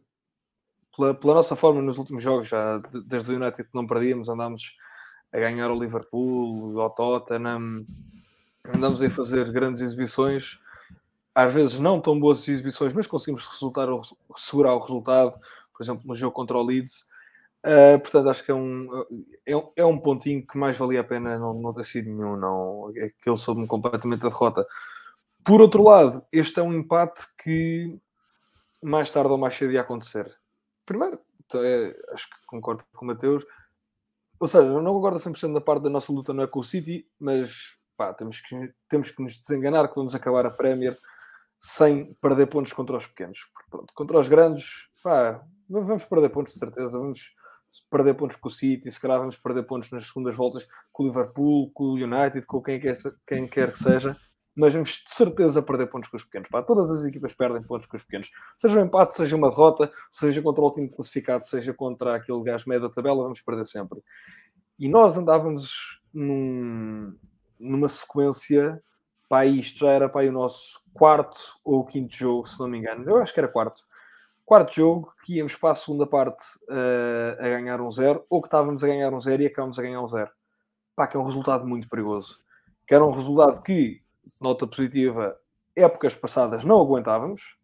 pela, 0.96 1.14
pela, 1.14 1.34
nossa 1.36 1.56
forma 1.56 1.82
nos 1.82 1.98
últimos 1.98 2.24
jogos, 2.24 2.48
já 2.48 2.78
desde 3.06 3.32
o 3.32 3.36
United 3.36 3.68
não 3.74 3.88
perdíamos, 3.88 4.30
andámos 4.30 4.76
a 5.32 5.40
ganhar 5.40 5.70
o 5.70 5.80
Liverpool, 5.80 6.76
o 6.76 6.90
Tottenham, 6.90 7.86
andámos 8.74 9.02
a 9.02 9.10
fazer 9.10 9.52
grandes 9.52 9.82
exibições, 9.82 10.60
às 11.34 11.54
vezes 11.54 11.80
não 11.80 12.00
tão 12.00 12.20
boas 12.20 12.48
exibições, 12.48 12.94
mas 12.94 13.08
conseguimos 13.08 13.46
resultar, 13.46 13.88
segurar 14.38 14.74
o 14.74 14.80
resultado, 14.80 15.34
por 15.74 15.84
exemplo, 15.84 16.04
no 16.06 16.16
jogo 16.16 16.34
contra 16.34 16.58
o 16.58 16.64
Leeds, 16.64 17.06
Uh, 17.66 18.00
portanto, 18.00 18.30
acho 18.30 18.46
que 18.46 18.52
é 18.52 18.54
um, 18.54 18.88
é, 19.44 19.58
um, 19.58 19.72
é 19.76 19.84
um 19.84 19.98
pontinho 19.98 20.46
que 20.46 20.56
mais 20.56 20.78
valia 20.78 21.02
a 21.02 21.04
pena 21.04 21.40
não, 21.40 21.52
não 21.52 21.74
ter 21.74 21.84
sido 21.84 22.12
nenhum, 22.12 22.38
não. 22.38 22.92
É 22.96 23.10
que 23.10 23.28
ele 23.28 23.38
soube-me 23.38 23.66
completamente 23.66 24.24
a 24.24 24.30
derrota. 24.30 24.68
Por 25.44 25.60
outro 25.62 25.84
lado, 25.84 26.24
este 26.32 26.60
é 26.60 26.64
um 26.64 26.72
empate 26.76 27.26
que 27.44 28.00
mais 28.84 29.12
tarde 29.12 29.32
ou 29.32 29.38
mais 29.40 29.56
cedo 29.56 29.72
ia 29.72 29.82
acontecer. 29.82 30.32
Primeiro, 30.86 31.20
então, 31.46 31.62
é, 31.64 31.96
acho 32.12 32.30
que 32.30 32.46
concordo 32.46 32.84
com 32.94 33.06
o 33.06 33.08
Mateus. 33.08 33.46
Ou 34.40 34.48
seja, 34.48 34.66
eu 34.66 34.82
não 34.82 34.94
concordo 34.94 35.20
100% 35.20 35.54
da 35.54 35.62
parte 35.62 35.84
da 35.84 35.90
nossa 35.90 36.12
luta 36.12 36.34
não 36.34 36.44
é 36.44 36.48
com 36.48 36.60
o 36.60 36.64
City, 36.64 37.08
mas 37.20 37.76
pá, 37.96 38.14
temos, 38.14 38.42
que, 38.42 38.74
temos 38.90 39.12
que 39.12 39.22
nos 39.22 39.38
desenganar 39.38 39.88
que 39.88 39.96
vamos 39.96 40.14
acabar 40.14 40.46
a 40.46 40.52
Premier 40.52 40.98
sem 41.60 42.14
perder 42.16 42.48
pontos 42.48 42.74
contra 42.74 42.98
os 42.98 43.08
pequenos. 43.08 43.40
Pronto, 43.70 43.94
contra 43.94 44.20
os 44.20 44.28
grandes, 44.28 44.90
pá, 45.02 45.42
vamos 45.70 46.06
perder 46.06 46.30
pontos 46.30 46.54
de 46.54 46.60
certeza, 46.60 47.00
vamos 47.00 47.34
perder 47.90 48.14
pontos 48.14 48.36
com 48.36 48.48
o 48.48 48.52
City, 48.52 48.92
se 48.92 49.00
calhar 49.00 49.20
vamos 49.20 49.38
perder 49.38 49.64
pontos 49.64 49.90
nas 49.92 50.06
segundas 50.06 50.36
voltas 50.36 50.68
com 50.92 51.04
o 51.04 51.08
Liverpool, 51.08 51.72
com 51.74 51.84
o 51.86 51.94
United, 51.94 52.46
com 52.46 52.62
quem 52.62 52.80
quer, 52.80 52.96
quem 53.28 53.48
quer 53.48 53.72
que 53.72 53.80
seja, 53.80 54.18
mas 54.56 54.74
vamos 54.74 55.04
de 55.06 55.10
certeza 55.14 55.62
perder 55.62 55.88
pontos 55.88 56.10
com 56.10 56.18
os 56.18 56.24
pequenos. 56.24 56.50
Pá, 56.50 56.62
todas 56.64 56.90
as 56.90 57.04
equipas 57.06 57.34
perdem 57.34 57.62
pontos 57.62 57.88
com 57.88 57.98
os 57.98 58.04
pequenos. 58.04 58.32
Seja 58.58 58.80
um 58.80 58.86
empate, 58.86 59.16
seja 59.16 59.36
uma 59.36 59.50
derrota, 59.50 59.92
seja 60.10 60.42
contra 60.42 60.64
o 60.64 60.72
time 60.72 60.90
classificado, 60.90 61.46
seja 61.46 61.74
contra 61.74 62.16
aquele 62.16 62.44
gajo 62.44 62.68
meio 62.68 62.82
da 62.82 62.90
tabela, 62.90 63.24
vamos 63.24 63.42
perder 63.42 63.66
sempre. 63.66 64.00
E 64.80 64.88
nós 64.88 65.18
andávamos 65.18 66.00
num, 66.14 67.16
numa 67.60 67.90
sequência, 67.90 68.82
pá, 69.28 69.46
isto 69.46 69.80
já 69.80 69.92
era 69.92 70.10
pá, 70.10 70.24
o 70.24 70.32
nosso 70.32 70.80
quarto 70.94 71.38
ou 71.64 71.84
quinto 71.84 72.16
jogo, 72.16 72.48
se 72.48 72.60
não 72.60 72.68
me 72.68 72.78
engano. 72.78 73.10
Eu 73.10 73.18
acho 73.18 73.34
que 73.34 73.40
era 73.40 73.48
quarto 73.48 73.84
Quarto 74.46 74.76
jogo, 74.76 75.12
que 75.24 75.38
íamos 75.38 75.56
para 75.56 75.72
a 75.72 75.76
segunda 75.76 76.06
parte 76.06 76.44
uh, 76.70 77.44
a 77.44 77.50
ganhar 77.50 77.82
um 77.82 77.90
zero, 77.90 78.24
ou 78.30 78.40
que 78.44 78.48
estávamos 78.48 78.84
a 78.84 78.88
ganhar 78.88 79.12
um 79.12 79.20
zero 79.20 79.42
e 79.42 79.48
acabamos 79.48 79.80
a 79.80 79.82
ganhar 79.82 80.00
um 80.00 80.08
zero. 80.08 80.30
Pá, 80.96 81.08
que 81.08 81.18
é 81.18 81.20
um 81.20 81.24
resultado 81.24 81.66
muito 81.66 81.90
perigoso. 81.90 82.40
Que 82.86 82.94
era 82.94 83.04
um 83.04 83.10
resultado 83.10 83.64
que, 83.64 84.04
nota 84.42 84.68
positiva, 84.68 85.38
épocas 85.76 86.16
passadas 86.16 86.64
não 86.64 86.80
aguentávamos. 86.80 87.58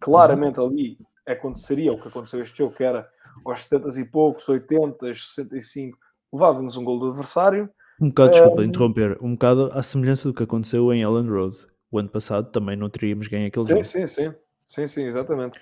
Claramente 0.00 0.60
ali 0.60 0.98
aconteceria 1.26 1.92
o 1.92 2.00
que 2.00 2.08
aconteceu 2.08 2.40
este 2.40 2.58
jogo, 2.58 2.74
que 2.74 2.84
era 2.84 3.08
aos 3.44 3.64
70 3.64 4.00
e 4.00 4.04
poucos, 4.04 4.48
80, 4.48 5.14
65, 5.14 5.98
levávamos 6.32 6.76
um 6.76 6.84
gol 6.84 6.98
do 6.98 7.08
adversário. 7.08 7.68
Um 8.00 8.08
bocado, 8.08 8.30
desculpa, 8.32 8.60
um, 8.60 8.64
interromper, 8.64 9.18
um 9.20 9.32
bocado 9.32 9.70
à 9.72 9.82
semelhança 9.82 10.28
do 10.28 10.34
que 10.34 10.42
aconteceu 10.42 10.92
em 10.92 11.02
Ellen 11.02 11.28
Road. 11.28 11.56
O 11.90 11.98
ano 11.98 12.08
passado 12.08 12.50
também 12.50 12.76
não 12.76 12.90
teríamos 12.90 13.28
ganho 13.28 13.46
aquele 13.46 13.66
sim, 13.66 13.72
jogo. 13.72 13.84
Sim, 13.84 14.06
sim, 14.06 14.34
sim, 14.66 14.86
sim, 14.86 15.04
exatamente. 15.04 15.60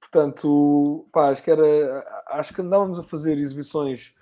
Portanto, 0.00 1.08
pá, 1.12 1.30
acho 1.30 1.42
que 1.42 1.50
era. 1.50 2.22
Acho 2.28 2.54
que 2.54 2.60
andávamos 2.60 2.98
a 2.98 3.02
fazer 3.02 3.36
exibições 3.36 4.14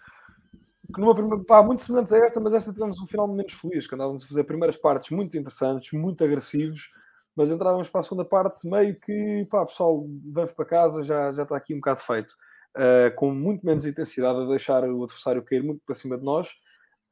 que 0.92 1.00
numa 1.00 1.14
primeira, 1.14 1.44
pá, 1.44 1.62
muito 1.62 1.82
semelhantes 1.82 2.12
a 2.12 2.18
esta, 2.18 2.40
mas 2.40 2.54
esta 2.54 2.72
tivemos 2.72 2.98
um 3.00 3.06
final 3.06 3.28
menos 3.28 3.52
feliz, 3.52 3.86
que 3.86 3.94
andávamos 3.94 4.24
a 4.24 4.26
fazer 4.26 4.44
primeiras 4.44 4.76
partes 4.76 5.10
muito 5.10 5.36
interessantes, 5.36 5.92
muito 5.92 6.24
agressivos, 6.24 6.90
mas 7.36 7.50
entrávamos 7.50 7.88
para 7.88 8.00
a 8.00 8.02
segunda 8.02 8.24
parte 8.24 8.66
meio 8.66 8.98
que, 8.98 9.46
pá, 9.50 9.64
pessoal, 9.66 10.06
vamos 10.24 10.52
para 10.52 10.64
casa, 10.64 11.04
já, 11.04 11.30
já 11.30 11.42
está 11.42 11.56
aqui 11.56 11.74
um 11.74 11.78
bocado 11.78 12.00
feito. 12.00 12.34
Uh, 12.76 13.14
com 13.16 13.32
muito 13.32 13.64
menos 13.66 13.86
intensidade, 13.86 14.40
a 14.40 14.46
deixar 14.46 14.84
o 14.84 15.02
adversário 15.02 15.42
cair 15.42 15.62
muito 15.62 15.80
para 15.84 15.94
cima 15.94 16.16
de 16.16 16.24
nós. 16.24 16.48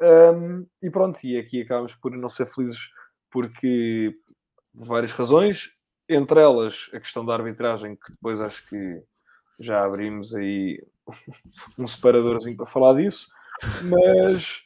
Um, 0.00 0.66
e 0.82 0.90
pronto, 0.90 1.18
e 1.24 1.38
aqui 1.38 1.62
acabamos 1.62 1.94
por 1.94 2.12
não 2.12 2.28
ser 2.28 2.46
felizes 2.46 2.78
porque, 3.30 4.16
por 4.76 4.86
várias 4.86 5.12
razões, 5.12 5.70
entre 6.08 6.40
elas 6.40 6.88
a 6.92 7.00
questão 7.00 7.24
da 7.24 7.34
arbitragem, 7.34 7.96
que 7.96 8.12
depois 8.12 8.40
acho 8.40 8.66
que 8.68 9.02
já 9.58 9.84
abrimos 9.84 10.34
aí 10.34 10.82
um 11.78 11.86
separadorzinho 11.86 12.56
para 12.56 12.66
falar 12.66 12.94
disso, 12.94 13.28
mas 13.82 14.62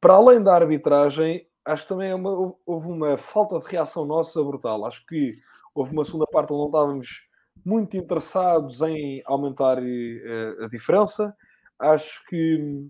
para 0.00 0.14
além 0.14 0.42
da 0.42 0.54
arbitragem, 0.54 1.46
acho 1.64 1.82
que 1.82 1.88
também 1.88 2.10
é 2.10 2.14
uma, 2.14 2.54
houve 2.66 2.88
uma 2.88 3.16
falta 3.16 3.58
de 3.58 3.66
reação 3.66 4.04
nossa 4.04 4.42
brutal. 4.42 4.84
Acho 4.86 5.04
que 5.06 5.38
houve 5.74 5.92
uma 5.92 6.04
segunda 6.04 6.26
parte 6.26 6.52
onde 6.52 6.60
não 6.60 6.66
estávamos 6.66 7.28
muito 7.64 7.96
interessados 7.96 8.80
em 8.80 9.22
aumentar 9.26 9.78
uh, 9.78 10.64
a 10.64 10.68
diferença. 10.68 11.36
Acho 11.78 12.24
que 12.26 12.88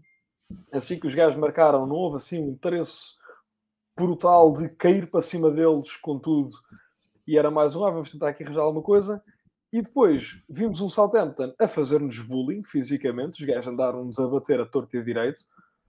assim 0.72 0.98
que 0.98 1.06
os 1.06 1.14
gajos 1.14 1.38
marcaram, 1.38 1.86
não 1.86 1.96
houve 1.96 2.16
assim 2.16 2.42
um 2.42 2.50
interesse 2.50 3.18
brutal 3.96 4.52
de 4.52 4.68
cair 4.68 5.08
para 5.10 5.22
cima 5.22 5.50
deles 5.50 5.96
com 5.96 6.18
tudo 6.18 6.56
e 7.30 7.38
era 7.38 7.48
mais 7.48 7.76
um, 7.76 7.84
ah, 7.84 7.90
vamos 7.90 8.10
tentar 8.10 8.28
aqui 8.30 8.42
arranjar 8.42 8.62
alguma 8.62 8.82
coisa. 8.82 9.22
E 9.72 9.80
depois 9.82 10.42
vimos 10.48 10.80
um 10.80 10.88
Southampton 10.88 11.54
a 11.58 11.68
fazer-nos 11.68 12.18
bullying 12.18 12.64
fisicamente, 12.64 13.40
os 13.40 13.46
gajos 13.46 13.68
andaram-nos 13.68 14.18
a 14.18 14.26
bater 14.26 14.60
a 14.60 14.66
torto 14.66 14.96
e 14.96 15.04
direito. 15.04 15.42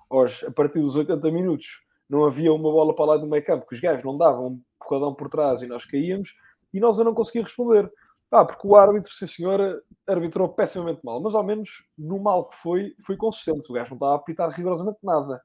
Hoje, 0.09 0.45
a 0.45 0.51
partir 0.51 0.79
dos 0.79 0.95
80 0.95 1.31
minutos, 1.31 1.83
não 2.07 2.25
havia 2.25 2.53
uma 2.53 2.71
bola 2.71 2.93
para 2.93 3.05
lá 3.05 3.17
do 3.17 3.25
meio 3.25 3.43
campo, 3.43 3.65
que 3.65 3.73
os 3.73 3.81
gajos 3.81 4.03
não 4.03 4.17
davam 4.17 4.47
um 4.47 4.61
porradão 4.79 5.15
por 5.15 5.29
trás 5.29 5.61
e 5.61 5.67
nós 5.67 5.85
caíamos, 5.85 6.35
e 6.71 6.79
nós 6.79 6.99
eu 6.99 7.05
não 7.05 7.13
conseguia 7.13 7.43
responder. 7.43 7.91
Ah, 8.29 8.45
porque 8.45 8.65
o 8.65 8.75
árbitro, 8.75 9.11
sim 9.13 9.27
senhora, 9.27 9.81
arbitrou 10.07 10.47
pessimamente 10.49 11.01
mal, 11.03 11.19
mas 11.19 11.33
ao 11.33 11.43
menos 11.43 11.83
no 11.97 12.19
mal 12.19 12.47
que 12.47 12.55
foi, 12.55 12.93
foi 13.03 13.17
consistente. 13.17 13.69
O 13.69 13.73
gajo 13.73 13.91
não 13.91 13.97
estava 13.97 14.13
a 14.13 14.15
apitar 14.15 14.49
rigorosamente 14.49 14.99
nada. 15.03 15.41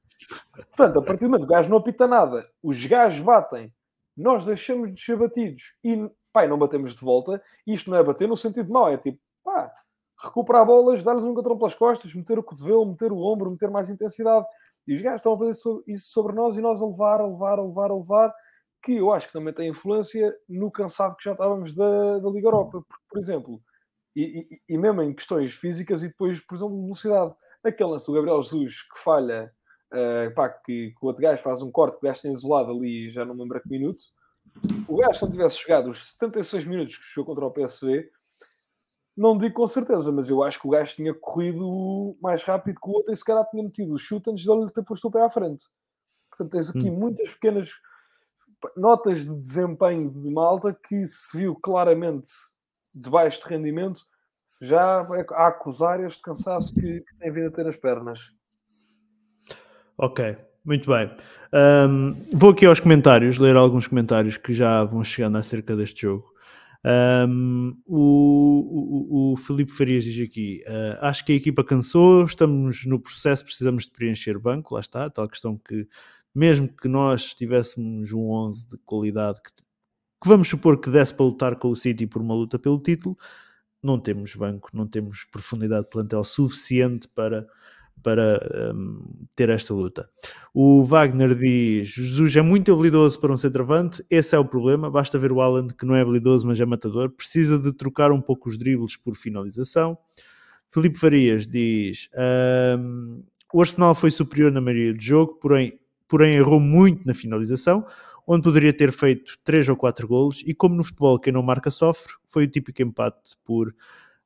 Portanto, 0.77 0.99
a 0.99 1.03
partir 1.03 1.25
do 1.25 1.31
momento 1.31 1.47
que 1.47 1.53
o 1.53 1.57
gajo 1.57 1.71
não 1.71 1.79
apita 1.79 2.07
nada, 2.07 2.47
os 2.63 2.85
gajos 2.85 3.21
batem 3.21 3.73
nós 4.17 4.45
deixamos 4.47 4.93
de 4.95 5.01
ser 5.01 5.17
batidos 5.17 5.75
e 5.85 6.09
pá, 6.37 6.47
não 6.47 6.59
batemos 6.59 6.95
de 6.95 7.01
volta, 7.01 7.43
isto 7.67 7.91
não 7.91 7.97
é 7.97 8.03
bater 8.03 8.29
no 8.29 8.37
sentido 8.37 8.71
mau, 8.71 8.91
é 8.91 8.99
tipo, 8.99 9.19
pá, 9.43 9.73
recuperar 10.23 10.67
bolas, 10.67 11.03
dar-lhes 11.03 11.25
um 11.25 11.33
encontrão 11.33 11.57
pelas 11.57 11.75
costas, 11.75 12.15
meter 12.15 12.39
o 12.39 12.43
cotovelo, 12.43 12.85
meter 12.85 13.11
o 13.11 13.19
ombro, 13.19 13.51
meter 13.51 13.71
mais 13.71 13.89
intensidade. 13.89 14.45
E 14.87 14.93
os 14.93 15.01
gajos 15.01 15.21
estão 15.21 15.33
a 15.33 15.39
fazer 15.39 15.53
isso 15.87 16.13
sobre 16.13 16.35
nós 16.35 16.59
e 16.59 16.61
nós 16.61 16.83
a 16.83 16.87
levar, 16.87 17.21
a 17.23 17.27
levar, 17.27 17.59
a 17.59 17.63
levar, 17.63 17.91
a 17.91 17.95
levar, 17.95 18.35
que 18.83 18.97
eu 18.97 19.13
acho 19.13 19.29
que 19.29 19.33
também 19.33 19.55
tem 19.55 19.71
influência 19.71 20.35
no 20.47 20.71
cansado 20.71 21.17
que 21.17 21.25
já 21.25 21.33
estávamos 21.33 21.75
da, 21.75 22.19
da 22.19 22.29
Liga 22.29 22.49
Europa. 22.49 22.85
Por 23.09 23.19
exemplo, 23.19 23.61
e, 24.15 24.47
e, 24.69 24.75
e, 24.75 24.79
mesmo 24.79 25.03
em 25.03 25.15
questões 25.15 25.55
físicas 25.55 26.03
e 26.03 26.09
depois, 26.09 26.39
por 26.41 26.55
exemplo, 26.57 26.83
velocidade. 26.83 27.35
Aquele 27.65 27.91
lance 27.91 28.07
do 28.07 28.13
Gabriel 28.13 28.43
Jesus 28.43 28.83
que 28.83 28.99
falha 29.03 29.51
uh, 29.93 30.35
pá, 30.35 30.51
que, 30.51 30.91
que, 30.91 30.99
o 31.03 31.07
outro 31.07 31.23
gajo 31.23 31.43
faz 31.43 31.63
um 31.63 31.73
corte 31.73 31.99
que 31.99 32.07
o 32.07 32.09
gajo 32.09 32.23
tem 32.23 32.31
isolado 32.31 32.71
ali, 32.73 33.09
já 33.11 33.25
não 33.25 33.35
me 33.35 33.43
lembro 33.43 33.61
que 33.61 33.69
minuto. 33.71 34.03
O 34.89 34.97
gajo 34.97 35.25
não 35.25 35.31
tivesse 35.31 35.61
jogado 35.61 35.91
os 35.91 36.11
76 36.13 36.67
minutos 36.67 36.97
que 36.97 37.05
jogou 37.15 37.35
contra 37.35 37.47
o 37.47 37.51
PSV, 37.51 38.11
não 39.17 39.37
digo 39.37 39.55
com 39.55 39.67
certeza, 39.67 40.13
mas 40.13 40.29
eu 40.29 40.43
acho 40.43 40.61
que 40.61 40.67
o 40.67 40.71
gajo 40.71 40.95
tinha 40.95 41.15
corrido 41.15 42.17
mais 42.21 42.43
rápido 42.43 42.79
que 42.81 42.89
o 42.89 42.93
outro 42.93 43.13
e 43.13 43.17
se 43.17 43.25
calhar 43.25 43.49
tinha 43.49 43.63
metido 43.63 43.95
o 43.95 43.99
chute 43.99 44.31
antes 44.31 44.45
de 44.45 44.51
ele 44.51 44.71
ter 44.71 44.83
posto 44.83 45.09
o 45.09 45.11
pé 45.11 45.23
à 45.23 45.31
frente. 45.31 45.65
Portanto, 46.29 46.53
tens 46.53 46.69
aqui 46.69 46.91
hum. 46.91 46.99
muitas 46.99 47.31
pequenas 47.33 47.71
notas 48.77 49.25
de 49.25 49.35
desempenho 49.35 50.11
de 50.11 50.31
malta 50.31 50.75
que 50.75 51.07
se 51.07 51.37
viu 51.37 51.55
claramente 51.55 52.29
de 52.95 53.09
baixo 53.09 53.43
de 53.43 53.49
rendimento 53.49 54.05
já 54.61 55.01
a 55.33 55.49
acusar 55.49 56.01
este 56.01 56.23
cansaço 56.23 56.75
que, 56.75 57.01
que 57.01 57.17
tem 57.19 57.31
vindo 57.31 57.49
a 57.49 57.51
ter 57.51 57.65
nas 57.65 57.77
pernas. 57.77 58.35
Ok, 59.99 60.37
muito 60.67 60.91
bem. 60.91 61.11
Um, 61.53 62.15
vou 62.33 62.51
aqui 62.51 62.67
aos 62.67 62.81
comentários, 62.81 63.39
ler 63.39 63.57
alguns 63.57 63.87
comentários 63.87 64.37
que 64.37 64.53
já 64.53 64.83
vão 64.85 65.05
chegando 65.05 65.39
acerca 65.39 65.77
deste 65.77 66.03
jogo. 66.03 66.35
Um, 66.85 67.77
o, 67.87 69.31
o, 69.31 69.33
o 69.33 69.37
Felipe 69.37 69.73
Farias 69.73 70.05
diz 70.05 70.29
aqui: 70.29 70.63
uh, 70.67 70.99
Acho 71.01 71.25
que 71.25 71.33
a 71.33 71.37
equipa 71.37 71.65
cansou, 71.65 72.25
estamos 72.25 72.85
no 72.85 73.01
processo, 73.01 73.45
precisamos 73.45 73.85
de 73.85 73.93
preencher 73.93 74.39
banco. 74.39 74.75
Lá 74.75 74.81
está, 74.81 75.09
tal 75.09 75.29
questão 75.29 75.57
que, 75.57 75.87
mesmo 76.35 76.69
que 76.69 76.89
nós 76.89 77.33
tivéssemos 77.33 78.13
um 78.13 78.31
11 78.31 78.69
de 78.69 78.79
qualidade 78.79 79.41
que, 79.43 79.51
que 79.53 80.29
vamos 80.29 80.49
supor 80.49 80.81
que 80.81 80.91
desse 80.91 81.15
para 81.15 81.27
lutar 81.27 81.57
com 81.57 81.71
o 81.71 81.77
City 81.77 82.07
por 82.07 82.21
uma 82.21 82.35
luta 82.35 82.59
pelo 82.59 82.81
título, 82.81 83.17
não 83.83 83.99
temos 84.01 84.35
banco, 84.35 84.71
não 84.73 84.87
temos 84.87 85.25
profundidade 85.25 85.85
de 85.85 85.91
plantel 85.91 86.25
suficiente 86.25 87.09
para 87.09 87.47
para 88.03 88.73
um, 88.75 89.27
ter 89.35 89.49
esta 89.49 89.75
luta. 89.75 90.09
O 90.55 90.85
Wagner 90.85 91.35
diz: 91.35 91.89
Jesus 91.89 92.37
é 92.37 92.43
muito 92.43 92.73
habilidoso 92.73 93.21
para 93.21 93.33
um 93.33 93.37
centroavante, 93.37 94.05
esse 94.11 94.35
é 94.35 94.39
o 94.39 94.45
problema. 94.45 94.91
Basta 94.91 95.19
ver 95.19 95.33
o 95.33 95.41
Alan, 95.41 95.69
que 95.69 95.85
não 95.85 95.95
é 95.95 96.03
habilidoso, 96.03 96.47
mas 96.47 96.61
é 96.61 96.65
matador, 96.65 97.11
precisa 97.11 97.59
de 97.59 97.73
trocar 97.73 98.13
um 98.13 98.21
pouco 98.21 98.49
os 98.49 98.57
dribles 98.57 98.97
por 98.97 99.17
finalização. 99.17 99.99
Felipe 100.71 100.99
Farias 100.99 101.47
diz: 101.47 102.09
um, 102.79 103.23
o 103.53 103.61
Arsenal 103.61 103.95
foi 103.95 104.11
superior 104.11 104.53
na 104.53 104.61
maioria 104.61 104.95
do 104.95 105.03
jogo, 105.03 105.35
porém, 105.41 105.79
porém 106.09 106.37
errou 106.37 106.61
muito 106.61 107.07
na 107.07 107.15
finalização, 107.15 107.87
onde 108.27 108.43
poderia 108.43 108.73
ter 108.73 108.93
feito 108.93 109.39
3 109.45 109.69
ou 109.69 109.77
4 109.77 110.07
golos. 110.07 110.43
E 110.47 110.55
como 110.55 110.75
no 110.75 110.85
futebol 110.85 111.19
quem 111.19 111.33
não 111.33 111.43
marca 111.43 111.71
sofre, 111.71 112.13
foi 112.27 112.45
o 112.45 112.49
típico 112.49 112.83
empate 112.83 113.37
por 113.45 113.75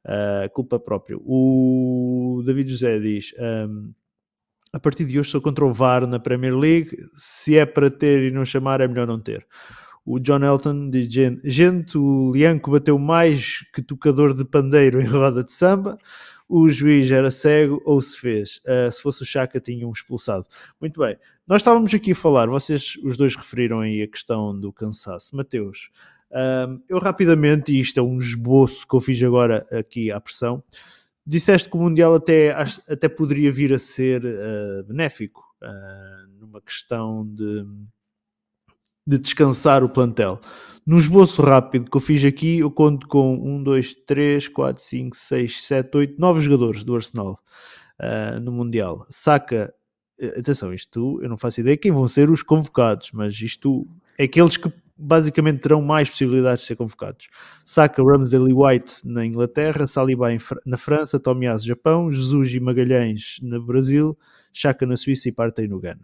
uh, 0.06 0.50
culpa 0.52 0.78
própria. 0.78 1.16
O 1.20 2.42
David 2.44 2.70
José 2.70 2.98
diz: 2.98 3.34
um, 3.68 3.92
a 4.72 4.78
partir 4.78 5.04
de 5.04 5.18
hoje 5.18 5.30
sou 5.30 5.40
contra 5.40 5.64
o 5.64 5.72
VAR 5.72 6.06
na 6.06 6.18
Premier 6.18 6.56
League. 6.56 6.96
Se 7.16 7.56
é 7.56 7.66
para 7.66 7.90
ter 7.90 8.22
e 8.24 8.30
não 8.30 8.44
chamar, 8.44 8.80
é 8.80 8.88
melhor 8.88 9.06
não 9.06 9.20
ter. 9.20 9.46
O 10.04 10.18
John 10.18 10.44
Elton 10.44 10.90
diz: 10.90 11.12
gente, 11.44 11.98
o 11.98 12.32
Lianco 12.32 12.70
bateu 12.70 12.98
mais 12.98 13.64
que 13.72 13.82
tocador 13.82 14.34
de 14.34 14.44
pandeiro 14.44 15.00
em 15.00 15.06
roda 15.06 15.44
de 15.44 15.52
samba. 15.52 15.98
O 16.48 16.68
juiz 16.68 17.08
era 17.12 17.30
cego 17.30 17.80
ou 17.84 18.02
se 18.02 18.18
fez. 18.18 18.60
Uh, 18.66 18.90
se 18.90 19.00
fosse 19.00 19.22
o 19.22 19.24
Chaka, 19.24 19.60
tinham 19.60 19.88
expulsado. 19.92 20.46
Muito 20.80 20.98
bem. 20.98 21.16
Nós 21.46 21.60
estávamos 21.60 21.94
aqui 21.94 22.10
a 22.10 22.14
falar, 22.14 22.48
vocês 22.48 22.96
os 23.04 23.16
dois 23.16 23.36
referiram 23.36 23.80
aí 23.80 24.02
a 24.02 24.08
questão 24.08 24.58
do 24.58 24.72
cansaço. 24.72 25.36
Mateus, 25.36 25.90
um, 26.32 26.80
eu 26.88 26.98
rapidamente, 26.98 27.72
e 27.72 27.80
isto 27.80 27.98
é 27.98 28.02
um 28.02 28.18
esboço 28.18 28.86
que 28.86 28.94
eu 28.94 29.00
fiz 29.00 29.22
agora 29.22 29.66
aqui 29.70 30.10
à 30.10 30.20
pressão, 30.20 30.62
disseste 31.26 31.68
que 31.68 31.76
o 31.76 31.80
Mundial 31.80 32.14
até, 32.14 32.50
até 32.88 33.08
poderia 33.08 33.50
vir 33.50 33.72
a 33.72 33.78
ser 33.78 34.24
uh, 34.24 34.84
benéfico 34.86 35.44
uh, 35.62 36.40
numa 36.40 36.60
questão 36.60 37.26
de, 37.26 37.64
de 39.06 39.18
descansar 39.18 39.82
o 39.82 39.88
plantel. 39.88 40.40
No 40.86 40.98
esboço 40.98 41.42
rápido 41.42 41.90
que 41.90 41.96
eu 41.96 42.00
fiz 42.00 42.24
aqui, 42.24 42.60
eu 42.60 42.70
conto 42.70 43.06
com 43.06 43.34
1, 43.34 43.62
2, 43.62 43.94
3, 44.06 44.48
4, 44.48 44.82
5, 44.82 45.16
6, 45.16 45.64
7, 45.66 45.96
8, 45.96 46.18
9 46.18 46.40
jogadores 46.40 46.84
do 46.84 46.94
Arsenal 46.94 47.38
uh, 48.00 48.40
no 48.40 48.52
Mundial. 48.52 49.06
Saca, 49.10 49.74
atenção, 50.38 50.72
isto 50.72 51.20
eu 51.22 51.28
não 51.28 51.36
faço 51.36 51.60
ideia 51.60 51.76
quem 51.76 51.92
vão 51.92 52.08
ser 52.08 52.30
os 52.30 52.42
convocados, 52.42 53.10
mas 53.12 53.40
isto 53.40 53.86
é 54.18 54.24
aqueles 54.24 54.56
que 54.56 54.72
basicamente 55.00 55.60
terão 55.60 55.80
mais 55.80 56.10
possibilidades 56.10 56.62
de 56.62 56.68
ser 56.68 56.76
convocados. 56.76 57.28
Saka, 57.64 58.02
Ramsdale 58.02 58.50
e 58.50 58.54
White 58.54 59.06
na 59.06 59.24
Inglaterra, 59.24 59.86
Saliba 59.86 60.28
na 60.66 60.76
França, 60.76 61.18
Tomiyasu 61.18 61.66
Japão, 61.66 62.10
Jesus 62.10 62.54
e 62.54 62.60
Magalhães 62.60 63.38
no 63.42 63.64
Brasil, 63.64 64.16
Chaka 64.52 64.86
na 64.86 64.96
Suíça 64.96 65.28
e 65.28 65.32
Partey 65.32 65.68
no 65.68 65.80
Ghana. 65.80 66.02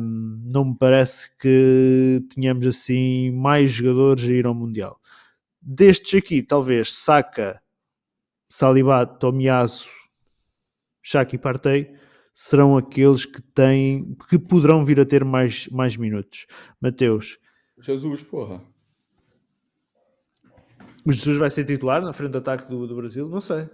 Um, 0.00 0.42
não 0.44 0.64
me 0.66 0.76
parece 0.76 1.30
que 1.38 2.24
tenhamos 2.34 2.66
assim 2.66 3.30
mais 3.30 3.70
jogadores 3.70 4.24
a 4.24 4.32
ir 4.32 4.46
ao 4.46 4.54
Mundial. 4.54 4.98
Destes 5.60 6.18
aqui, 6.18 6.42
talvez 6.42 6.92
Saka, 6.94 7.60
Saliba, 8.48 9.06
Tomiyasu, 9.06 9.88
Chaka 11.02 11.36
e 11.36 11.38
Partey 11.38 11.94
serão 12.34 12.76
aqueles 12.76 13.26
que 13.26 13.42
têm 13.42 14.16
que 14.28 14.38
poderão 14.38 14.84
vir 14.84 14.98
a 15.00 15.04
ter 15.04 15.24
mais, 15.24 15.68
mais 15.68 15.96
minutos. 15.96 16.46
Mateus, 16.80 17.38
Jesus, 17.82 18.22
porra. 18.22 18.60
O 21.04 21.12
Jesus 21.12 21.36
vai 21.36 21.50
ser 21.50 21.64
titular 21.64 22.00
na 22.00 22.12
frente 22.12 22.30
do 22.30 22.38
ataque 22.38 22.68
do, 22.70 22.86
do 22.86 22.96
Brasil? 22.96 23.28
Não 23.28 23.40
sei. 23.40 23.68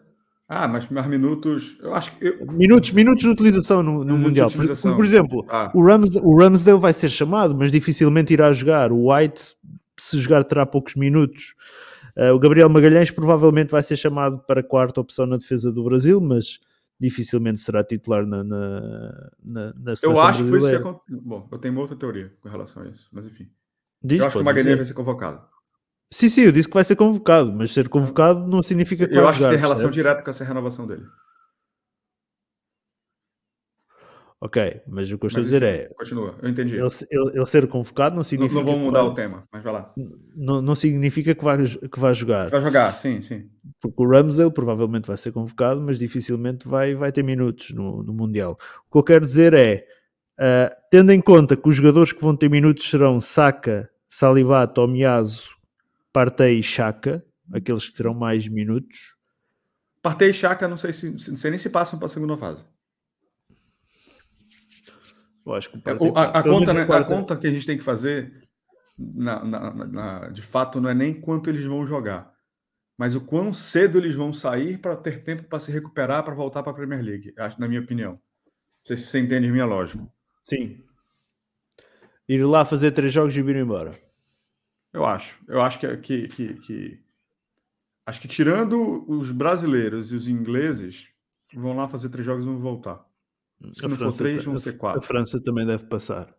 Ah, 0.49 0.66
mas 0.66 0.88
mais 0.88 1.07
minutos. 1.07 1.79
Eu 1.83 1.94
acho 1.94 2.16
que. 2.16 2.25
Eu... 2.25 2.47
Minutos, 2.47 2.90
minutos 2.92 3.23
de 3.23 3.29
utilização 3.29 3.83
no, 3.83 4.03
no 4.03 4.16
Mundial. 4.16 4.51
Por, 4.51 4.66
por, 4.97 5.05
exemplo, 5.05 5.44
ah. 5.51 5.71
o, 5.75 5.85
Rams, 5.85 6.16
o 6.16 6.38
Ramsdale 6.38 6.81
vai 6.81 6.94
ser 6.94 7.11
chamado, 7.11 7.55
mas 7.55 7.71
dificilmente 7.71 8.33
irá 8.33 8.51
jogar. 8.53 8.90
O 8.90 9.12
White, 9.12 9.55
se 9.99 10.18
jogar, 10.18 10.42
terá 10.44 10.64
poucos 10.64 10.94
minutos. 10.94 11.55
Uh, 12.16 12.33
o 12.33 12.38
Gabriel 12.38 12.68
Magalhães 12.71 13.11
provavelmente 13.11 13.71
vai 13.71 13.83
ser 13.83 13.97
chamado 13.97 14.38
para 14.38 14.61
a 14.61 14.64
quarta 14.64 15.01
opção 15.01 15.27
na 15.27 15.37
defesa 15.37 15.71
do 15.71 15.85
Brasil, 15.85 16.18
mas 16.18 16.59
dificilmente 16.99 17.61
será 17.61 17.85
titular 17.85 18.27
na, 18.27 18.42
na, 18.42 19.31
na, 19.44 19.75
na 19.75 19.94
seleção 19.94 20.12
Eu 20.12 20.21
acho 20.23 20.42
que 20.42 20.49
foi 20.49 20.59
isso 20.59 20.68
que 20.68 20.75
aconteceu. 20.75 21.21
Bom, 21.23 21.49
eu 21.53 21.59
tenho 21.59 21.75
uma 21.75 21.83
outra 21.83 21.97
teoria 21.97 22.33
com 22.40 22.49
relação 22.49 22.83
a 22.83 22.88
isso, 22.88 23.07
mas 23.12 23.27
enfim. 23.27 23.49
Diz, 24.03 24.21
eu 24.21 24.27
acho 24.27 24.37
que 24.37 24.43
o 24.43 24.45
Magalhães 24.45 24.77
vai 24.77 24.87
ser 24.87 24.95
convocado. 24.95 25.43
Sim, 26.11 26.29
sim, 26.29 26.43
eu 26.43 26.53
disse 26.53 26.69
que 26.69 26.75
vai 26.75 26.85
ser 26.85 26.97
convocado, 26.97 27.53
mas 27.53 27.73
ser 27.73 27.89
convocado 27.89 28.47
não 28.47 28.63
significa 28.63 29.07
que 29.07 29.15
eu 29.15 29.29
acho 29.29 29.39
jogar, 29.39 29.51
que 29.51 29.57
tem 29.57 29.61
relação 29.61 29.85
certo? 29.85 29.95
direta 29.95 30.23
com 30.23 30.31
essa 30.31 30.45
renovação 30.45 30.87
dele. 30.87 31.05
Ok, 34.41 34.83
mas 34.87 35.11
o 35.11 35.19
que 35.19 35.25
eu 35.25 35.27
estou 35.27 35.41
a 35.41 35.45
dizer 35.45 35.63
é. 35.65 35.89
Continua, 35.99 36.37
eu 36.41 36.49
entendi. 36.49 36.77
Ele, 36.77 36.87
ele, 37.11 37.31
ele, 37.35 37.45
ser 37.45 37.67
convocado 37.67 38.15
não 38.15 38.23
significa. 38.23 38.61
Não, 38.61 38.65
não 38.65 38.73
vamos 38.73 38.87
mudar 38.87 39.03
vai, 39.03 39.11
o 39.11 39.15
tema, 39.15 39.45
mas 39.53 39.65
vai 39.65 39.73
lá. 39.73 39.93
Não, 40.37 40.63
não 40.63 40.77
significa 40.77 41.35
que 41.35 41.43
vai, 41.43 41.59
que 41.65 41.99
vai 41.99 42.15
jogar. 42.15 42.49
Vai 42.49 42.63
jogar, 42.63 42.97
sim, 42.97 43.21
sim. 43.21 43.51
Porque 43.81 44.01
o 44.01 44.09
Ramsdale 44.09 44.53
provavelmente 44.53 45.09
vai 45.09 45.17
ser 45.19 45.33
convocado, 45.33 45.81
mas 45.81 45.99
dificilmente 45.99 46.69
vai, 46.69 46.95
vai 46.95 47.11
ter 47.11 47.25
minutos 47.25 47.73
no, 47.73 48.05
no 48.05 48.13
Mundial. 48.13 48.57
O 48.89 48.93
que 48.93 48.99
eu 48.99 49.03
quero 49.03 49.27
dizer 49.27 49.55
é 49.55 49.85
Uh, 50.38 50.70
tendo 50.88 51.11
em 51.11 51.20
conta 51.20 51.57
que 51.57 51.68
os 51.68 51.74
jogadores 51.74 52.12
que 52.12 52.22
vão 52.22 52.37
ter 52.37 52.48
minutos 52.48 52.88
serão 52.88 53.18
Saka, 53.18 53.90
Saliba, 54.09 54.68
Tomiyasu, 54.68 55.57
Partey 56.12 56.61
e 56.61 56.62
Chaka, 56.62 57.24
aqueles 57.53 57.88
que 57.88 57.96
terão 57.96 58.14
mais 58.14 58.46
minutos. 58.46 59.16
Partey 60.01 60.31
e 60.31 60.33
Chaka, 60.35 60.68
não 60.68 60.77
sei, 60.77 60.92
se, 60.92 61.11
não 61.11 61.37
sei 61.37 61.51
nem 61.51 61.59
se 61.59 61.70
passam 61.70 61.98
para 61.98 62.07
a 62.07 62.09
segunda 62.09 62.37
fase. 62.37 62.64
Eu 65.44 65.55
acho 65.55 65.70
que 65.70 65.77
é, 65.79 65.81
Partey, 65.81 66.12
a, 66.14 66.22
a, 66.38 66.42
conta, 66.42 66.72
né, 66.72 66.83
a 66.83 67.05
conta 67.05 67.37
que 67.37 67.46
a 67.48 67.51
gente 67.51 67.66
tem 67.66 67.77
que 67.77 67.83
fazer, 67.83 68.48
na, 68.96 69.44
na, 69.44 69.74
na, 69.74 70.29
de 70.29 70.42
fato, 70.42 70.81
não 70.81 70.88
é 70.88 70.94
nem 70.94 71.20
quanto 71.20 71.51
eles 71.51 71.64
vão 71.64 71.85
jogar, 71.85 72.33
mas 72.96 73.16
o 73.16 73.20
quão 73.20 73.53
cedo 73.53 73.98
eles 73.98 74.14
vão 74.14 74.33
sair 74.33 74.79
para 74.79 74.96
ter 74.96 75.24
tempo 75.24 75.42
para 75.42 75.59
se 75.59 75.72
recuperar 75.72 76.22
para 76.22 76.35
voltar 76.35 76.62
para 76.62 76.70
a 76.70 76.74
Premier 76.77 77.03
League, 77.03 77.35
acho, 77.37 77.61
na 77.61 77.66
minha 77.66 77.81
opinião. 77.81 78.12
Não 78.12 78.87
sei 78.87 78.96
se 78.96 79.05
você 79.05 79.18
entende 79.18 79.48
a 79.48 79.53
minha 79.53 79.66
lógica. 79.66 80.07
Sim. 80.49 80.83
Ir 82.27 82.45
lá 82.45 82.65
fazer 82.65 82.93
três 82.93 83.13
jogos 83.13 83.37
e 83.37 83.43
vir 83.43 83.57
embora. 83.57 83.99
Eu 84.93 85.05
acho. 85.05 85.39
Eu 85.47 85.61
acho 85.61 85.79
que, 85.79 85.97
que, 85.99 86.29
que, 86.29 86.55
que, 86.55 87.01
Acho 88.07 88.21
que 88.23 88.29
tirando 88.29 89.05
os 89.07 89.31
brasileiros 89.31 90.11
e 90.11 90.17
os 90.17 90.29
ingleses, 90.29 91.09
vão 91.55 91.77
lá 91.77 91.87
fazer 91.87 92.09
três 92.09 92.25
jogos 92.25 92.45
e 92.45 92.47
vão 92.47 92.59
voltar. 92.59 93.05
Se 93.75 93.85
a 93.85 93.89
não 93.89 93.97
França, 93.97 94.17
for 94.17 94.25
três, 94.25 94.45
vão 94.45 94.57
ser 94.57 94.79
quatro. 94.79 95.01
A 95.01 95.03
França 95.03 95.39
também 95.43 95.67
deve 95.67 95.85
passar. 95.85 96.35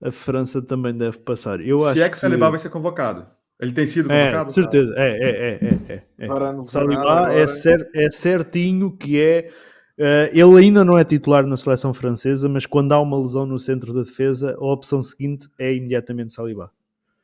A 0.00 0.10
França 0.10 0.62
também 0.62 0.96
deve 0.96 1.18
passar. 1.18 1.60
Eu 1.60 1.80
Se 1.80 1.88
acho 1.88 2.00
é 2.00 2.04
que, 2.04 2.14
que... 2.14 2.18
Saliba 2.18 2.48
vai 2.48 2.58
ser 2.58 2.70
convocado. 2.70 3.26
Ele 3.60 3.72
tem 3.72 3.86
sido 3.86 4.10
é, 4.10 4.30
convocado? 4.30 4.48
É, 4.48 4.52
certeza. 4.54 4.94
É, 4.96 5.08
é, 5.10 5.30
é, 5.30 5.58
é, 5.62 5.94
é. 5.94 6.24
é. 6.24 6.64
Saliba 6.64 7.32
é, 7.32 7.46
cer 7.46 7.90
é 7.94 8.10
certinho 8.10 8.96
que 8.96 9.20
é 9.20 9.50
Uh, 9.98 10.30
ele 10.32 10.64
ainda 10.64 10.84
não 10.84 10.96
é 10.96 11.04
titular 11.04 11.44
na 11.44 11.56
seleção 11.56 11.92
francesa, 11.92 12.48
mas 12.48 12.64
quando 12.64 12.92
há 12.92 13.00
uma 13.00 13.18
lesão 13.18 13.44
no 13.44 13.58
centro 13.58 13.92
da 13.92 14.02
defesa, 14.02 14.54
a 14.56 14.64
opção 14.64 15.02
seguinte 15.02 15.48
é 15.58 15.74
imediatamente 15.74 16.32
Saliba. 16.32 16.72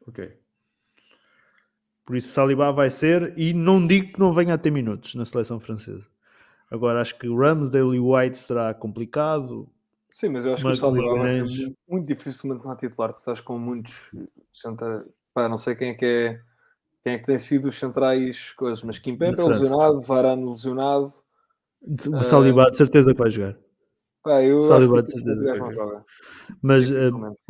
Ok. 0.05 0.37
Por 2.05 2.17
isso, 2.17 2.29
Saliba 2.29 2.73
vai 2.73 2.91
ser, 2.91 3.33
e 3.39 3.55
não 3.55 3.87
digo 3.87 4.13
que 4.13 4.19
não 4.19 4.33
venha 4.33 4.55
a 4.55 4.59
ter 4.59 4.73
minutos 4.73 5.15
na 5.15 5.25
seleção 5.25 5.61
francesa. 5.61 6.07
Agora, 6.69 7.01
acho 7.01 7.17
que 7.17 7.29
Ramsdale 7.29 7.97
e 7.97 8.01
White 8.01 8.37
será 8.37 8.75
complicado. 8.75 9.69
Sim, 10.11 10.31
mas 10.31 10.45
eu 10.45 10.55
acho 10.55 10.65
Uma- 10.65 10.73
que 10.73 10.77
o 10.77 10.81
Saliba 10.81 11.15
vai 11.17 11.29
ser 11.29 11.75
muito, 11.89 12.07
dificilmente 12.07 12.67
na 12.67 12.75
titular. 12.77 13.13
Tu 13.13 13.19
estás 13.19 13.41
com 13.41 13.57
muitos 13.57 14.13
centrais. 14.53 15.05
Pá, 15.33 15.49
não 15.49 15.57
sei 15.57 15.77
quem 15.77 15.91
é 15.91 15.95
que 15.95 16.05
é. 16.05 16.41
Quem 17.05 17.13
é 17.13 17.19
que 17.19 17.27
tem 17.27 17.39
sido 17.39 17.69
os 17.69 17.79
centrais 17.79 18.53
coisas, 18.53 18.83
mas 18.83 18.99
Kimpembe 18.99 19.41
é 19.41 19.45
lesionado, 19.45 20.01
Varane 20.01 20.45
lesionado. 20.45 21.24
O 21.87 22.23
Saliba 22.23 22.71
de 22.71 22.77
certeza 22.77 23.13
que 23.13 23.21
vai 23.21 23.31
jogar. 23.31 23.57
Pá, 24.23 24.43
eu 24.43 24.63
Saliba 24.63 25.01
acho 25.01 25.07
de 25.07 25.13
que 25.13 25.19
certeza 25.19 25.45
gajo 25.45 25.61
vai 25.61 25.69
não 25.69 25.77
joga. 25.77 26.05
Mas, 26.63 26.87
Dificilmente. 26.87 27.43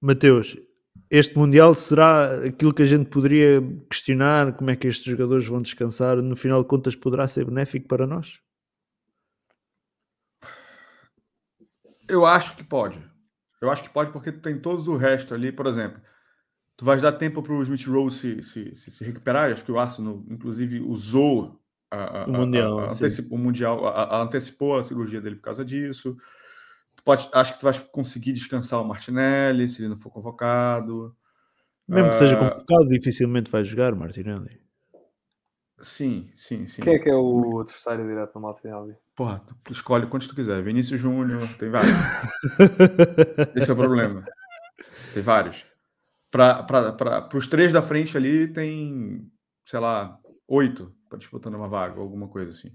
Mateus, 0.00 0.56
este 1.10 1.36
Mundial 1.36 1.74
será 1.74 2.44
aquilo 2.44 2.72
que 2.72 2.82
a 2.82 2.86
gente 2.86 3.08
poderia 3.08 3.62
questionar, 3.90 4.56
como 4.56 4.70
é 4.70 4.76
que 4.76 4.86
estes 4.86 5.04
jogadores 5.04 5.46
vão 5.46 5.60
descansar, 5.60 6.16
no 6.16 6.36
final 6.36 6.62
de 6.62 6.68
contas 6.68 6.94
poderá 6.94 7.26
ser 7.26 7.44
benéfico 7.44 7.88
para 7.88 8.06
nós? 8.06 8.38
Eu 12.08 12.26
acho 12.26 12.56
que 12.56 12.64
pode. 12.64 13.02
Eu 13.60 13.70
acho 13.70 13.82
que 13.82 13.90
pode 13.90 14.12
porque 14.12 14.32
tu 14.32 14.40
tem 14.40 14.58
todos 14.58 14.88
o 14.88 14.96
resto 14.96 15.34
ali, 15.34 15.52
por 15.52 15.66
exemplo. 15.66 16.00
Tu 16.76 16.84
vais 16.84 17.02
dar 17.02 17.12
tempo 17.12 17.42
para 17.42 17.52
o 17.52 17.62
Smith 17.62 17.86
Rowe 17.86 18.10
se, 18.10 18.42
se, 18.42 18.74
se, 18.74 18.90
se 18.90 19.04
recuperar. 19.04 19.48
Eu 19.48 19.52
acho 19.52 19.64
que 19.64 19.72
o 19.72 19.78
Arsenal, 19.78 20.24
inclusive, 20.30 20.80
usou 20.80 21.59
a, 21.90 22.22
a- 22.22 22.26
O 22.26 22.32
Mundial, 22.32 22.78
a- 22.78 22.86
a- 22.86 22.90
sim. 22.92 23.04
anteci- 23.04 23.28
o 23.30 23.38
Mundial, 23.38 23.86
a- 23.86 24.02
a- 24.04 24.22
antecipou 24.22 24.78
a 24.78 24.84
cirurgia 24.84 25.20
dele 25.20 25.36
por 25.36 25.42
causa 25.42 25.64
disso. 25.64 26.16
Tu 26.96 27.02
pode, 27.02 27.28
acho 27.32 27.54
que 27.54 27.60
tu 27.60 27.64
vais 27.64 27.78
conseguir 27.78 28.32
descansar 28.32 28.80
o 28.80 28.84
Martinelli 28.86 29.68
se 29.68 29.80
ele 29.82 29.88
não 29.88 29.96
for 29.98 30.10
convocado. 30.10 31.16
Mesmo 31.88 32.10
que 32.10 32.16
seja 32.16 32.36
Ah, 32.36 32.50
complicado, 32.50 32.88
dificilmente 32.88 33.50
vai 33.50 33.64
jogar, 33.64 33.94
Martinelli. 33.94 34.60
Sim, 35.80 36.30
sim, 36.36 36.66
sim. 36.66 36.82
Quem 36.82 36.94
é 36.94 36.98
que 36.98 37.08
é 37.08 37.14
o 37.14 37.58
adversário 37.60 38.06
direto 38.06 38.34
no 38.34 38.42
Martinelli? 38.42 38.94
Porra, 39.16 39.42
tu 39.64 39.72
escolhe 39.72 40.06
quantos 40.06 40.28
tu 40.28 40.34
quiser. 40.34 40.62
Vinícius 40.62 41.00
Júnior, 41.00 41.48
tem 41.58 41.70
vários. 41.70 41.92
Esse 43.56 43.70
é 43.70 43.72
o 43.72 43.76
problema. 43.76 44.24
Tem 45.14 45.22
vários. 45.22 45.66
Para 46.30 47.28
os 47.34 47.48
três 47.48 47.72
da 47.72 47.82
frente 47.82 48.16
ali, 48.16 48.46
tem, 48.52 49.28
sei 49.64 49.80
lá, 49.80 50.18
oito 50.46 50.94
para 51.10 51.18
disputando 51.18 51.56
uma 51.56 51.68
vaga, 51.68 51.96
ou 51.96 52.02
alguma 52.02 52.28
coisa 52.28 52.52
assim. 52.52 52.70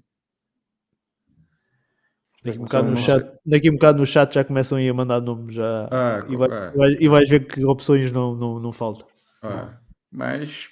Daqui 2.43 2.60
um, 2.60 2.63
bocado 2.65 2.89
no 2.89 2.98
chat, 2.98 3.39
daqui 3.43 3.69
um 3.71 3.74
bocado 3.74 3.98
no 3.98 4.06
chat 4.06 4.34
já 4.36 4.43
começam 4.43 4.78
a 4.78 4.82
ir 4.82 4.89
a 4.89 4.93
mandar 4.93 5.19
nomes 5.21 5.56
já. 5.56 5.89
É, 5.91 6.32
e, 6.32 6.36
vai- 6.36 6.52
é. 6.52 6.71
vai- 6.71 6.98
e 7.00 7.08
vais 7.08 7.28
ver 7.30 7.48
que 7.48 7.65
opções 7.65 8.12
não, 8.12 8.36
não, 8.36 8.60
não 8.60 8.71
faltam. 8.71 9.08
É, 9.43 9.74
mas, 10.12 10.69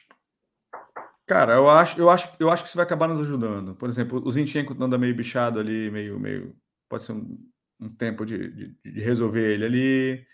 cara, 1.25 1.53
eu 1.53 1.69
acho, 1.69 1.99
eu, 1.99 2.09
acho, 2.09 2.29
eu 2.39 2.49
acho 2.49 2.63
que 2.63 2.67
isso 2.69 2.77
vai 2.77 2.85
acabar 2.85 3.07
nos 3.07 3.19
ajudando. 3.21 3.75
Por 3.75 3.89
exemplo, 3.89 4.21
o 4.23 4.29
Zinchenko 4.31 4.75
anda 4.83 4.97
meio 4.97 5.15
bichado 5.15 5.59
ali, 5.59 5.89
meio. 5.89 6.19
meio 6.19 6.55
pode 6.89 7.03
ser 7.03 7.13
um, 7.13 7.37
um 7.79 7.89
tempo 7.89 8.25
de, 8.25 8.51
de, 8.51 8.77
de 8.83 9.01
resolver 9.01 9.53
ele 9.53 9.65
ali. 9.65 10.27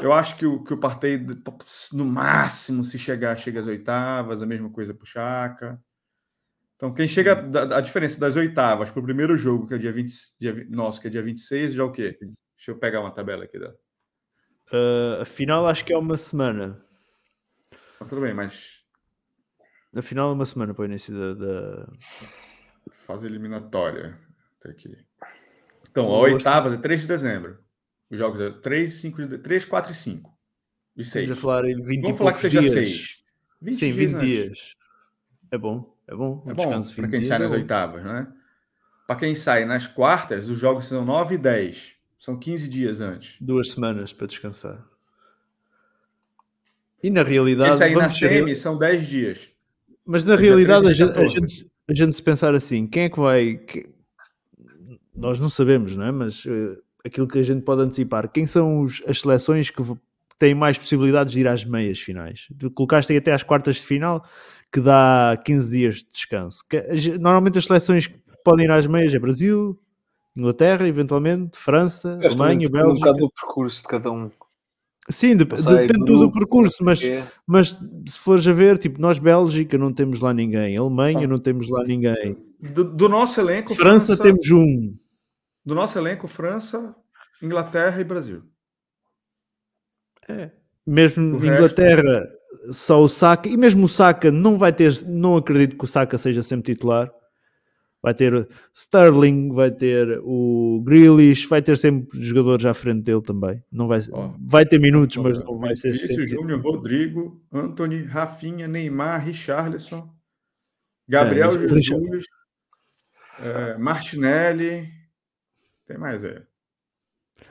Eu 0.00 0.12
acho 0.12 0.36
que 0.36 0.44
o, 0.44 0.62
que 0.64 0.74
o 0.74 0.78
Partey, 0.80 1.24
no 1.92 2.04
máximo, 2.04 2.82
se 2.82 2.98
chegar, 2.98 3.36
chega 3.38 3.60
às 3.60 3.66
oitavas, 3.66 4.42
a 4.42 4.46
mesma 4.46 4.68
coisa 4.70 4.92
pro 4.92 5.06
Chaka. 5.06 5.80
Então, 6.76 6.92
quem 6.92 7.06
chega. 7.08 7.34
da- 7.34 7.78
A 7.78 7.80
diferença 7.80 8.18
das 8.18 8.36
oitavas 8.36 8.90
para 8.90 9.00
o 9.00 9.04
primeiro 9.04 9.36
jogo, 9.36 9.66
que 9.66 9.74
é 9.74 9.78
dia 9.78 9.92
20, 9.92 10.12
dia, 10.40 10.66
nosso, 10.70 11.00
que 11.00 11.06
é 11.06 11.10
dia 11.10 11.22
26, 11.22 11.74
já 11.74 11.82
é 11.82 11.86
o 11.86 11.92
quê? 11.92 12.18
Deixa 12.20 12.70
eu 12.70 12.78
pegar 12.78 13.00
uma 13.00 13.12
tabela 13.14 13.44
aqui. 13.44 13.58
Da... 13.58 13.70
Uh, 14.72 15.20
afinal, 15.22 15.66
acho 15.66 15.84
que 15.84 15.92
é 15.92 15.98
uma 15.98 16.16
semana. 16.16 16.84
Mas 18.00 18.08
tudo 18.08 18.20
bem, 18.22 18.34
mas 18.34 18.82
Afinal, 19.96 20.30
é 20.30 20.32
uma 20.32 20.44
semana 20.44 20.74
para 20.74 20.82
o 20.82 20.86
início 20.86 21.14
da. 21.16 21.34
da- 21.34 21.92
Fase 23.06 23.26
eliminatória. 23.26 24.18
Até 24.58 24.70
aqui. 24.70 24.98
Então, 25.88 26.06
a 26.06 26.18
oitavas 26.18 26.72
é 26.72 26.76
3 26.78 27.02
de 27.02 27.06
dezembro. 27.06 27.58
Os 28.10 28.18
jogos 28.18 28.40
é 28.40 28.50
3, 28.50 28.92
5 28.94 29.24
de... 29.26 29.38
3 29.38 29.64
4 29.64 29.92
e 29.92 29.94
5. 29.94 30.36
E 30.96 31.04
6. 31.04 31.22
Estamos 31.30 31.38
a 31.38 31.42
falar 31.42 31.68
em 31.70 31.80
20 31.82 32.02
Vamos 32.02 32.18
falar 32.18 32.32
que 32.32 32.38
seja 32.38 32.60
dias. 32.60 32.72
6. 32.72 33.24
20 33.62 33.76
Sim, 33.78 33.92
dias 33.92 33.96
20 33.96 34.14
antes. 34.16 34.28
dias. 34.28 34.74
É 35.52 35.58
bom, 35.58 35.93
é 36.08 36.14
bom. 36.14 36.42
Um 36.46 36.50
É 36.50 36.54
bom 36.54 36.70
para 36.70 36.80
20 36.80 37.10
quem 37.10 37.22
sai 37.22 37.36
é 37.36 37.40
nas 37.40 37.50
bom. 37.50 37.56
oitavas, 37.56 38.04
né? 38.04 38.26
Para 39.06 39.16
quem 39.16 39.34
sai 39.34 39.64
nas 39.64 39.86
quartas, 39.86 40.48
os 40.48 40.58
jogos 40.58 40.86
são 40.86 41.04
9 41.04 41.34
e 41.34 41.38
10. 41.38 41.94
São 42.18 42.38
15 42.38 42.68
dias 42.68 43.00
antes. 43.00 43.36
Duas 43.40 43.70
semanas 43.72 44.12
para 44.12 44.26
descansar. 44.26 44.82
E 47.02 47.10
na 47.10 47.22
Quem 47.24 47.34
realidade. 47.34 47.76
sair 47.76 47.94
na 47.96 48.08
ser- 48.08 48.28
semi 48.30 48.56
são 48.56 48.78
10 48.78 49.06
dias. 49.06 49.50
Mas 50.06 50.24
na 50.24 50.36
realidade, 50.36 50.84
13 50.84 51.02
a 51.02 51.06
gente, 51.06 51.10
a, 51.10 51.22
14. 51.22 51.34
gente, 51.40 51.72
a 51.88 51.94
gente 51.94 52.14
se 52.14 52.22
pensar 52.22 52.54
assim: 52.54 52.86
quem 52.86 53.04
é 53.04 53.08
que 53.10 53.18
vai. 53.20 53.56
que- 53.56 53.88
Nós 55.14 55.38
não 55.38 55.48
sabemos, 55.48 55.94
não 55.94 56.04
é? 56.06 56.10
Mas 56.12 56.44
eh, 56.46 56.76
aquilo 57.04 57.28
que 57.28 57.38
a 57.38 57.42
gente 57.42 57.62
pode 57.62 57.82
antecipar: 57.82 58.28
quem 58.30 58.46
são 58.46 58.80
os- 58.82 59.02
as 59.06 59.20
seleções 59.20 59.70
que 59.70 59.82
têm 60.38 60.54
mais 60.54 60.78
possibilidades 60.78 61.32
de 61.34 61.40
ir 61.40 61.46
às 61.48 61.64
meias 61.64 62.00
finais? 62.00 62.48
Tu 62.58 62.70
colocaste 62.70 63.12
aí 63.12 63.18
até 63.18 63.32
às 63.32 63.42
quartas 63.42 63.76
de 63.76 63.82
final, 63.82 64.26
que 64.74 64.80
dá 64.80 65.40
15 65.44 65.70
dias 65.70 65.94
de 65.98 66.06
descanso. 66.12 66.64
Normalmente 67.20 67.58
as 67.58 67.64
seleções 67.64 68.08
que 68.08 68.18
podem 68.44 68.66
ir 68.66 68.70
às 68.72 68.88
meias 68.88 69.14
é 69.14 69.18
Brasil, 69.20 69.80
Inglaterra, 70.36 70.88
eventualmente, 70.88 71.56
França, 71.56 72.16
Gosto 72.16 72.26
Alemanha, 72.42 72.66
um 72.66 72.72
Bélgica. 72.72 72.94
bocado 73.06 73.18
do 73.18 73.30
percurso 73.30 73.82
de 73.82 73.86
cada 73.88 74.10
um. 74.10 74.28
Sim, 75.08 75.34
Não 75.36 75.56
sei, 75.58 75.86
depende 75.86 75.92
tudo 76.06 76.12
do 76.12 76.18
grupo, 76.18 76.38
percurso, 76.40 76.82
mas 76.82 77.00
é. 77.04 77.22
mas 77.46 77.78
se 78.08 78.18
fores 78.18 78.48
a 78.48 78.52
ver, 78.52 78.76
tipo, 78.78 79.00
nós 79.00 79.18
Bélgica 79.20 79.78
não 79.78 79.92
temos 79.92 80.18
lá 80.18 80.34
ninguém, 80.34 80.76
Alemanha 80.76 81.20
Ah. 81.20 81.26
não 81.28 81.38
temos 81.38 81.68
lá 81.68 81.84
ninguém, 81.84 82.36
Do, 82.58 82.82
do 82.82 83.08
nosso 83.08 83.38
elenco, 83.40 83.74
França, 83.76 84.16
temos 84.20 84.50
um. 84.50 84.96
Do 85.64 85.74
nosso 85.74 85.96
elenco, 85.98 86.26
França, 86.26 86.96
Inglaterra 87.40 88.00
e 88.00 88.04
Brasil. 88.04 88.42
É. 90.28 90.50
Mesmo 90.86 91.36
O 91.36 91.46
Inglaterra, 91.46 92.26
só 92.70 93.02
o 93.02 93.08
Saka, 93.08 93.48
e 93.48 93.56
mesmo 93.56 93.86
o 93.86 93.88
Saka 93.88 94.30
não 94.30 94.56
vai 94.58 94.72
ter, 94.72 94.92
não 95.06 95.36
acredito 95.36 95.76
que 95.76 95.84
o 95.84 95.88
Saka 95.88 96.18
seja 96.18 96.42
sempre 96.42 96.74
titular. 96.74 97.10
Vai 98.02 98.12
ter 98.12 98.46
Sterling, 98.74 99.50
vai 99.54 99.70
ter 99.70 100.20
o 100.22 100.82
Grealish, 100.84 101.46
vai 101.48 101.62
ter 101.62 101.78
sempre 101.78 102.20
jogadores 102.20 102.66
à 102.66 102.74
frente 102.74 103.02
dele 103.02 103.22
também. 103.22 103.62
Não 103.72 103.88
vai, 103.88 104.00
Ó. 104.12 104.34
vai 104.38 104.66
ter 104.66 104.78
minutos, 104.78 105.16
mas 105.16 105.38
não 105.38 105.58
vai 105.58 105.74
ser 105.74 105.92
Vinícius 105.92 106.14
sempre. 106.14 106.28
Júnior, 106.28 106.60
Rodrigo, 106.60 107.42
Anthony, 107.50 108.02
Rafinha, 108.02 108.68
Neymar, 108.68 109.24
Richarlison, 109.24 110.10
Gabriel 111.08 111.50
É, 111.50 111.56
mas 111.56 111.72
o 111.72 111.78
Jesus, 111.78 112.24
é, 113.40 113.78
Martinelli. 113.78 114.86
Tem 115.86 115.96
mais, 115.96 116.24
é. 116.24 116.42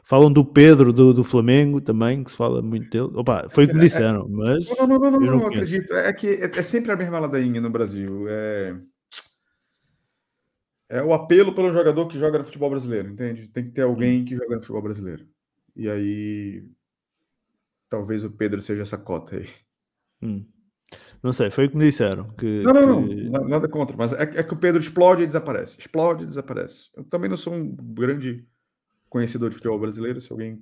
Falam 0.06 0.32
do 0.32 0.44
Pedro 0.44 0.92
do, 0.92 1.14
do 1.14 1.24
Flamengo 1.24 1.80
também, 1.80 2.24
que 2.24 2.32
se 2.32 2.38
fala 2.38 2.62
muito 2.62 2.90
dele. 2.90 3.18
Opa, 3.18 3.48
foi 3.50 3.64
o 3.64 3.68
que 3.68 3.74
me 3.74 3.80
É, 3.80 3.84
é. 3.84 3.88
disseram, 3.88 4.28
mas 4.30 4.68
Não, 4.70 4.88
não, 4.88 5.00
não, 5.00 5.12
não, 5.12 5.20
não 5.20 5.38
não, 5.40 5.48
acredito. 5.48 5.94
É 5.94 6.12
que 6.12 6.28
é, 6.28 6.46
é 6.46 6.64
sempre 6.64 6.92
a 6.92 6.96
mesma 6.98 7.20
ladainha 7.20 7.62
no 7.62 7.70
Brasil. 7.70 8.26
É... 8.28 8.78
é 10.90 11.02
o 11.02 11.14
apelo 11.14 11.56
pelo 11.56 11.72
jogador 11.72 12.08
que 12.08 12.18
joga 12.20 12.38
no 12.38 12.44
futebol 12.44 12.70
brasileiro, 12.70 13.10
entende? 13.10 13.48
Tem 13.48 13.64
que 13.64 13.72
ter 13.72 13.84
alguém 13.84 14.26
que 14.26 14.36
joga 14.36 14.56
no 14.56 14.62
futebol 14.62 14.82
brasileiro. 14.82 15.26
E 15.76 15.90
aí, 15.90 16.64
talvez 17.90 18.24
o 18.24 18.30
Pedro 18.32 18.62
seja 18.62 18.82
essa 18.82 18.98
cota 18.98 19.38
aí. 19.38 19.48
hum, 20.22 20.46
não 21.24 21.32
sei, 21.32 21.50
foi 21.50 21.66
o 21.68 21.70
que 21.72 21.78
me 21.78 21.86
disseram. 21.86 22.28
Que, 22.36 22.62
Não, 22.64 22.74
não, 22.74 22.86
não, 22.88 23.08
que- 23.08 23.30
na- 23.30 23.48
nada 23.48 23.70
contra, 23.70 23.96
mas 23.96 24.12
é, 24.12 24.24
é 24.24 24.44
que 24.44 24.54
o 24.54 24.58
Pedro 24.58 24.82
explode 24.82 25.24
e 25.24 25.28
desaparece. 25.28 25.80
Explode 25.80 26.24
e 26.24 26.28
desaparece. 26.28 26.90
Eu 26.96 27.06
também 27.06 27.30
não 27.30 27.38
sou 27.38 27.54
um 27.54 27.74
grande 27.74 28.46
conhecedor 29.14 29.52
de 29.52 29.58
futebol 29.58 29.78
brasileiro. 29.78 30.20
Se 30.20 30.32
alguém 30.32 30.60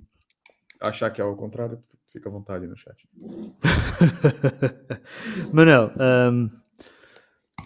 achar 0.78 1.10
que 1.10 1.22
é 1.22 1.24
ao 1.24 1.34
contrário, 1.34 1.82
fica 2.10 2.28
à 2.28 2.32
vontade 2.32 2.66
no 2.66 2.76
chat. 2.76 3.08
Manel, 5.50 5.90
hum, 5.98 6.50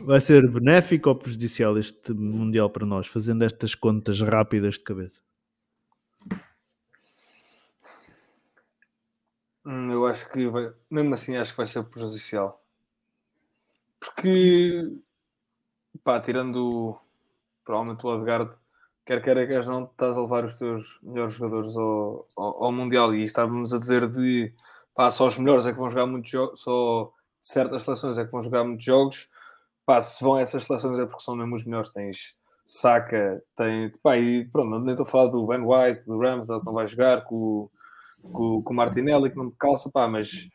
vai 0.02 0.20
ser 0.20 0.48
benéfico 0.48 1.08
ou 1.08 1.16
prejudicial 1.16 1.76
este 1.76 2.12
Mundial 2.12 2.70
para 2.70 2.86
nós, 2.86 3.08
fazendo 3.08 3.42
estas 3.42 3.74
contas 3.74 4.20
rápidas 4.20 4.74
de 4.74 4.84
cabeça? 4.84 5.20
Hum, 9.64 9.90
eu 9.90 10.06
acho 10.06 10.30
que 10.30 10.46
vai, 10.46 10.72
mesmo 10.88 11.14
assim 11.14 11.36
acho 11.36 11.50
que 11.50 11.56
vai 11.56 11.66
ser 11.66 11.82
prejudicial. 11.82 12.64
Porque 13.98 15.00
pá, 16.04 16.20
tirando 16.20 16.96
provavelmente 17.64 18.06
o 18.06 18.08
Odegaard, 18.08 18.56
quer 19.06 19.22
queira 19.22 19.46
quer 19.46 19.64
não, 19.64 19.84
estás 19.84 20.18
a 20.18 20.20
levar 20.20 20.44
os 20.44 20.54
teus 20.54 20.98
melhores 21.02 21.34
jogadores 21.34 21.76
ao, 21.76 22.26
ao, 22.36 22.64
ao 22.64 22.72
Mundial 22.72 23.14
e 23.14 23.22
estávamos 23.22 23.72
a 23.72 23.78
dizer 23.78 24.08
de 24.08 24.52
pá, 24.94 25.10
só 25.10 25.28
os 25.28 25.38
melhores 25.38 25.64
é 25.66 25.72
que 25.72 25.78
vão 25.78 25.88
jogar 25.88 26.06
muitos 26.06 26.30
jogos, 26.30 26.60
só 26.60 27.12
certas 27.46 27.84
seleções 27.84 28.18
é 28.18 28.24
que 28.24 28.32
vão 28.32 28.42
jogar 28.42 28.64
muitos 28.64 28.84
jogos. 28.84 29.28
Pá, 29.86 30.00
se 30.00 30.22
vão 30.22 30.36
essas 30.38 30.64
seleções 30.64 30.98
é 30.98 31.06
porque 31.06 31.22
são 31.22 31.36
mesmo 31.36 31.54
os 31.54 31.64
melhores. 31.64 31.90
Tens 31.90 32.36
Saka, 32.66 33.42
tem. 33.54 33.92
Pá, 34.02 34.16
e 34.16 34.44
pronto, 34.46 34.80
nem 34.80 34.90
estou 34.90 35.06
a 35.06 35.08
falar 35.08 35.30
do 35.30 35.46
Ben 35.46 35.60
White, 35.60 36.06
do 36.06 36.18
Ramsdale 36.18 36.60
que 36.60 36.66
não 36.66 36.72
vai 36.72 36.86
jogar, 36.86 37.24
com, 37.24 37.70
com, 38.32 38.62
com 38.62 38.72
o 38.72 38.76
Martinelli 38.76 39.30
que 39.30 39.36
não 39.36 39.46
me 39.46 39.54
calça, 39.58 39.90
pá, 39.92 40.08
mas 40.08 40.48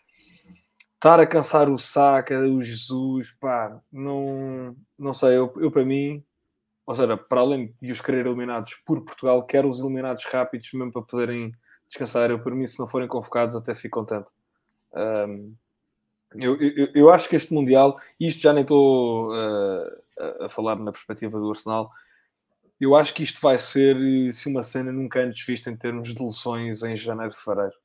estar 0.95 1.19
a 1.19 1.25
cansar 1.25 1.69
o 1.69 1.79
Saka, 1.79 2.39
o 2.39 2.61
Jesus, 2.61 3.31
pá, 3.39 3.81
não, 3.91 4.75
não 4.99 5.13
sei, 5.13 5.37
eu, 5.37 5.51
eu 5.57 5.71
para 5.71 5.85
mim, 5.85 6.23
ou 6.91 6.95
seja, 6.95 7.15
para 7.15 7.39
além 7.39 7.73
de 7.81 7.89
os 7.89 8.01
querer 8.01 8.25
eliminados 8.25 8.75
por 8.85 8.99
Portugal, 9.01 9.45
quer 9.45 9.65
os 9.65 9.79
eliminados 9.79 10.25
rápidos 10.25 10.73
mesmo 10.73 10.91
para 10.91 11.01
poderem 11.01 11.53
descansar. 11.87 12.29
Eu, 12.29 12.39
por 12.39 12.53
mim, 12.53 12.67
se 12.67 12.77
não 12.77 12.85
forem 12.85 13.07
convocados, 13.07 13.55
até 13.55 13.73
fico 13.73 13.97
contente. 13.97 14.29
Um, 14.93 15.55
eu, 16.35 16.61
eu, 16.61 16.87
eu, 16.93 17.09
acho 17.09 17.29
que 17.29 17.35
este 17.37 17.53
Mundial, 17.53 17.97
isto 18.19 18.41
já 18.41 18.51
nem 18.51 18.63
estou 18.63 19.33
uh, 19.33 20.43
a, 20.43 20.49
falar 20.49 20.75
na 20.79 20.91
perspectiva 20.91 21.39
do 21.39 21.49
Arsenal, 21.49 21.89
eu 22.77 22.93
acho 22.93 23.13
que 23.13 23.23
isto 23.23 23.39
vai 23.39 23.57
ser 23.57 23.95
se 24.33 24.49
uma 24.49 24.61
cena 24.61 24.91
nunca 24.91 25.21
antes 25.21 25.45
vista 25.45 25.71
em 25.71 25.77
termos 25.77 26.13
de 26.13 26.21
lesões 26.21 26.83
em 26.83 26.93
janeiro 26.93 27.33
fevereiro. 27.33 27.75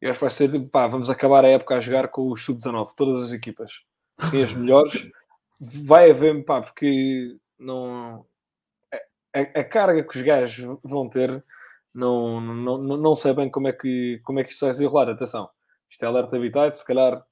Eu 0.00 0.10
acho 0.10 0.18
que 0.18 0.24
vai 0.24 0.30
ser, 0.30 0.70
pá, 0.70 0.88
vamos 0.88 1.08
acabar 1.08 1.44
a 1.44 1.48
época 1.48 1.76
a 1.76 1.80
jogar 1.80 2.08
com 2.08 2.32
os 2.32 2.42
sub-19, 2.44 2.94
todas 2.96 3.22
as 3.22 3.32
equipas. 3.32 3.70
Tem 4.32 4.42
as 4.42 4.52
melhores. 4.52 5.08
Vai 5.60 6.10
haver, 6.10 6.44
pá, 6.44 6.60
porque 6.60 7.36
não. 7.58 8.26
A, 9.34 9.40
a, 9.60 9.64
carga 9.64 10.02
que 10.02 10.16
os 10.16 10.22
gajos 10.24 10.78
vão 10.82 11.08
ter, 11.08 11.44
não, 11.94 12.40
não, 12.40 12.78
não, 12.78 13.16
sei 13.16 13.34
bem 13.34 13.50
como 13.50 13.68
é, 13.68 13.72
que, 13.72 14.20
como 14.24 14.40
é 14.40 14.44
que 14.44 14.50
isto 14.50 14.64
vai 14.64 14.74
se 14.74 14.82
enrolar. 14.82 15.08
Atenção, 15.08 15.48
isto 15.88 16.02
é 16.02 16.06
alerta 16.06 16.36
habitat, 16.36 16.76
se 16.76 16.86
calhar 16.86 17.24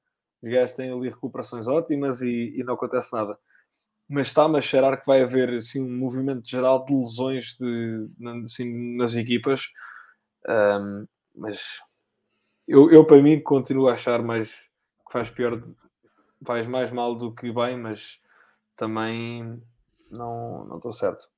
os 0.43 0.51
gajos 0.51 0.77
têm 0.77 0.93
ali 0.93 1.09
recuperações 1.09 1.67
ótimas 1.67 2.21
e, 2.21 2.55
e 2.57 2.63
não 2.63 2.75
acontece 2.75 3.13
nada. 3.15 3.39
Mas 4.09 4.29
está-me 4.29 4.59
a 4.59 4.61
cheirar 4.61 5.01
que 5.01 5.07
vai 5.07 5.23
haver 5.23 5.55
assim, 5.55 5.81
um 5.83 5.99
movimento 5.99 6.49
geral 6.49 6.85
de 6.85 6.95
lesões 6.95 7.57
de, 7.59 8.09
assim, 8.45 8.97
nas 8.97 9.17
equipas. 9.17 9.69
Um, 10.49 11.07
mas 11.35 11.81
eu, 12.69 12.91
eu, 12.91 13.05
para 13.05 13.23
mim, 13.23 13.41
continuo 13.41 13.89
a 13.89 13.95
achar 13.95 14.23
mais 14.23 14.51
que 15.07 15.13
faz 15.13 15.31
pior, 15.31 15.63
faz 16.45 16.67
mais 16.67 16.91
mal 16.93 17.17
do 17.17 17.35
que 17.35 17.53
bem, 17.53 17.77
mas 17.77 18.21
também 18.77 19.61
não, 20.17 20.65
não 20.67 20.77
estou 20.77 20.93
certo. 20.93 21.29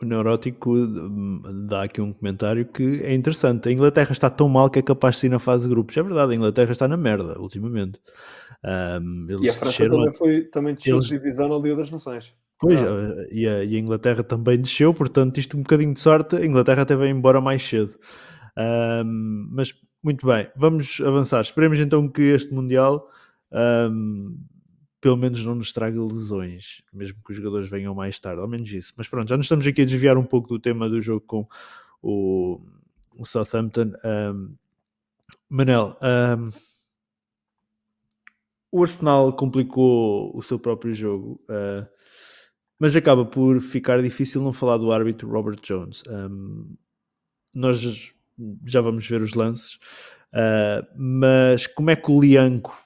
O 0.00 0.04
neurótico 0.04 0.74
hum, 0.74 1.42
dá 1.68 1.82
aqui 1.82 2.00
um 2.00 2.12
comentário 2.12 2.64
que 2.64 3.02
é 3.02 3.14
interessante. 3.14 3.68
A 3.68 3.72
Inglaterra 3.72 4.12
está 4.12 4.30
tão 4.30 4.48
mal 4.48 4.70
que 4.70 4.78
é 4.78 4.82
capaz 4.82 5.20
de 5.20 5.26
ir 5.26 5.28
na 5.28 5.38
fase 5.38 5.64
de 5.64 5.70
grupos. 5.70 5.96
É 5.96 6.02
verdade, 6.02 6.32
a 6.32 6.36
Inglaterra 6.36 6.72
está 6.72 6.88
na 6.88 6.96
merda 6.96 7.38
ultimamente. 7.38 8.00
Um, 8.64 9.26
e 9.42 9.50
a 9.50 9.52
França 9.52 9.88
também, 9.88 10.12
foi, 10.12 10.44
também 10.44 10.74
desceu 10.74 10.96
eles... 10.96 11.06
de 11.06 11.18
divisão 11.18 11.48
na 11.48 11.56
Liga 11.58 11.76
das 11.76 11.90
Nações. 11.90 12.34
Pois, 12.58 12.82
ah. 12.82 13.26
e, 13.30 13.46
a, 13.46 13.64
e, 13.64 13.76
a, 13.76 13.78
Inglaterra 13.78 14.22
também 14.22 14.60
desceu, 14.60 14.92
portanto, 14.94 15.38
isto 15.38 15.56
um 15.56 15.62
bocadinho 15.62 15.92
de 15.92 16.00
sorte. 16.00 16.36
A 16.36 16.46
Inglaterra 16.46 16.82
até 16.82 16.96
veio 16.96 17.14
embora 17.14 17.40
mais 17.40 17.62
cedo. 17.62 17.94
Um, 18.56 19.48
mas 19.50 19.74
muito 20.02 20.26
bem, 20.26 20.50
vamos 20.56 21.00
avançar. 21.00 21.42
Esperemos 21.42 21.78
então 21.78 22.08
que 22.08 22.22
este 22.22 22.52
Mundial 22.52 23.06
um, 23.52 24.38
pelo 25.00 25.16
menos 25.16 25.44
não 25.44 25.54
nos 25.54 25.72
traga 25.72 26.00
lesões, 26.02 26.82
mesmo 26.92 27.18
que 27.24 27.30
os 27.30 27.36
jogadores 27.36 27.68
venham 27.68 27.94
mais 27.94 28.18
tarde, 28.20 28.40
ao 28.40 28.48
menos 28.48 28.70
isso. 28.70 28.92
Mas 28.96 29.08
pronto, 29.08 29.28
já 29.28 29.36
nos 29.36 29.46
estamos 29.46 29.66
aqui 29.66 29.82
a 29.82 29.86
desviar 29.86 30.18
um 30.18 30.24
pouco 30.24 30.48
do 30.48 30.58
tema 30.58 30.88
do 30.88 31.00
jogo 31.00 31.24
com 31.26 31.48
o, 32.02 32.60
o 33.16 33.24
Southampton. 33.24 33.92
Um, 34.04 34.54
Manel, 35.48 35.96
um, 36.38 36.50
o 38.70 38.82
Arsenal 38.82 39.32
complicou 39.32 40.36
o 40.36 40.42
seu 40.42 40.58
próprio 40.58 40.94
jogo, 40.94 41.40
uh, 41.48 41.86
mas 42.78 42.94
acaba 42.94 43.24
por 43.24 43.60
ficar 43.60 44.02
difícil 44.02 44.42
não 44.42 44.52
falar 44.52 44.76
do 44.76 44.92
árbitro 44.92 45.30
Robert 45.30 45.60
Jones. 45.62 46.02
Um, 46.08 46.76
nós 47.54 48.12
já 48.66 48.80
vamos 48.80 49.06
ver 49.06 49.22
os 49.22 49.34
lances. 49.34 49.74
Uh, 50.32 50.86
mas 50.96 51.66
como 51.66 51.90
é 51.90 51.96
que 51.96 52.10
o 52.10 52.20
Lianco 52.20 52.76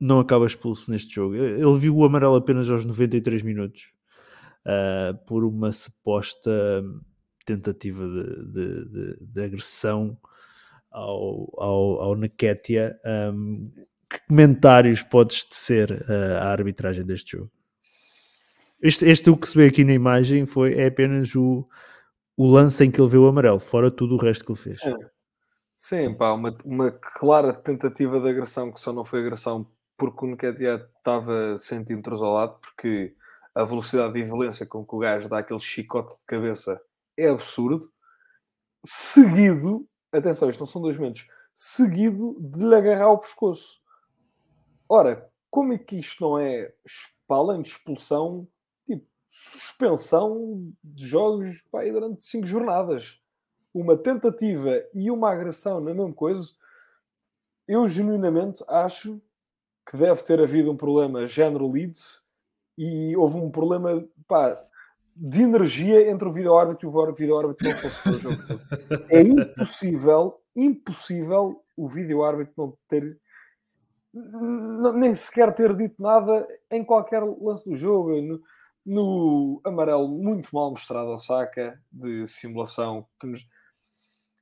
não 0.00 0.20
acaba 0.20 0.46
expulso 0.46 0.90
neste 0.90 1.14
jogo? 1.14 1.34
Ele 1.34 1.78
viu 1.78 1.96
o 1.96 2.04
amarelo 2.04 2.36
apenas 2.36 2.70
aos 2.70 2.84
93 2.84 3.42
minutos 3.42 3.92
uh, 4.66 5.16
por 5.26 5.44
uma 5.44 5.72
suposta 5.72 6.82
tentativa 7.44 8.06
de, 8.06 8.52
de, 8.52 8.88
de, 8.88 9.26
de 9.26 9.42
agressão 9.42 10.18
ao, 10.90 11.48
ao, 11.56 12.02
ao 12.02 12.16
Naketia. 12.16 12.98
Um, 13.34 13.70
que 14.08 14.20
comentários 14.26 15.02
podes 15.02 15.44
tecer 15.44 15.90
uh, 15.90 16.38
à 16.40 16.50
arbitragem 16.50 17.04
deste 17.04 17.36
jogo? 17.36 17.50
Este, 18.80 19.04
este 19.06 19.28
o 19.28 19.36
que 19.36 19.48
se 19.48 19.56
vê 19.56 19.66
aqui 19.66 19.84
na 19.84 19.92
imagem 19.92 20.46
foi, 20.46 20.74
é 20.74 20.86
apenas 20.86 21.34
o, 21.34 21.68
o 22.36 22.46
lance 22.46 22.84
em 22.84 22.90
que 22.90 23.00
ele 23.00 23.10
vê 23.10 23.18
o 23.18 23.26
amarelo, 23.26 23.58
fora 23.58 23.90
tudo 23.90 24.14
o 24.14 24.18
resto 24.18 24.44
que 24.44 24.52
ele 24.52 24.58
fez. 24.58 24.78
Sim, 24.78 24.96
Sim 25.76 26.14
pá, 26.14 26.32
uma, 26.32 26.56
uma 26.64 26.90
clara 26.90 27.52
tentativa 27.52 28.20
de 28.20 28.28
agressão 28.28 28.72
que 28.72 28.80
só 28.80 28.92
não 28.92 29.04
foi 29.04 29.20
agressão 29.20 29.66
porque 29.98 30.24
o 30.24 30.28
Nketiah 30.28 30.88
estava 30.96 31.58
centímetros 31.58 32.22
ao 32.22 32.32
lado, 32.32 32.58
porque 32.60 33.14
a 33.54 33.64
velocidade 33.64 34.18
e 34.18 34.24
violência 34.24 34.64
com 34.64 34.86
que 34.86 34.94
o 34.94 34.98
gajo 34.98 35.28
dá 35.28 35.38
aquele 35.38 35.60
chicote 35.60 36.16
de 36.16 36.24
cabeça 36.24 36.80
é 37.16 37.28
absurdo. 37.28 37.92
Seguido, 38.82 39.86
atenção, 40.12 40.48
isto 40.48 40.60
não 40.60 40.66
são 40.66 40.80
dois 40.80 40.96
momentos, 40.96 41.28
seguido 41.52 42.38
de 42.40 42.64
lhe 42.64 42.74
agarrar 42.74 43.10
o 43.10 43.18
pescoço. 43.18 43.82
Ora, 44.88 45.28
como 45.50 45.74
é 45.74 45.78
que 45.78 45.98
isto 45.98 46.22
não 46.22 46.38
é, 46.38 46.72
além 47.28 47.60
de 47.60 47.68
expulsão, 47.68 48.48
suspensão 49.28 50.72
de 50.82 51.06
jogos 51.06 51.62
pá, 51.70 51.84
durante 51.84 52.24
cinco 52.24 52.46
jornadas. 52.46 53.20
Uma 53.72 53.96
tentativa 53.96 54.82
e 54.94 55.10
uma 55.10 55.30
agressão 55.30 55.80
na 55.80 55.92
mesma 55.92 56.12
coisa. 56.14 56.50
Eu 57.66 57.86
genuinamente 57.86 58.64
acho 58.66 59.20
que 59.88 59.96
deve 59.96 60.22
ter 60.22 60.40
havido 60.40 60.70
um 60.70 60.76
problema 60.76 61.26
género 61.26 61.70
Leeds 61.70 62.20
e 62.76 63.16
houve 63.16 63.38
um 63.38 63.50
problema 63.50 64.06
pá, 64.26 64.62
de 65.16 65.42
energia 65.42 66.10
entre 66.10 66.28
o 66.28 66.32
vídeo-árbitro 66.32 66.86
e 66.86 66.92
o 66.92 67.14
vídeo-árbitro 67.14 67.68
não 67.68 67.76
fosse 67.76 68.02
para 68.02 68.12
o 68.12 68.18
jogo. 68.18 68.36
É 69.10 69.22
impossível, 69.22 70.40
impossível 70.54 71.64
o 71.76 71.88
vídeo-árbitro 71.88 72.54
não 72.56 72.78
ter 72.86 73.18
nem 74.94 75.14
sequer 75.14 75.54
ter 75.54 75.74
dito 75.76 76.02
nada 76.02 76.46
em 76.70 76.84
qualquer 76.84 77.22
lance 77.22 77.68
do 77.68 77.76
jogo 77.76 78.40
no 78.84 79.60
amarelo 79.64 80.08
muito 80.08 80.48
mal 80.52 80.70
mostrado 80.70 81.10
ao 81.10 81.18
Saka 81.18 81.80
de 81.90 82.26
simulação 82.26 83.06
que 83.20 83.26
nos... 83.26 83.46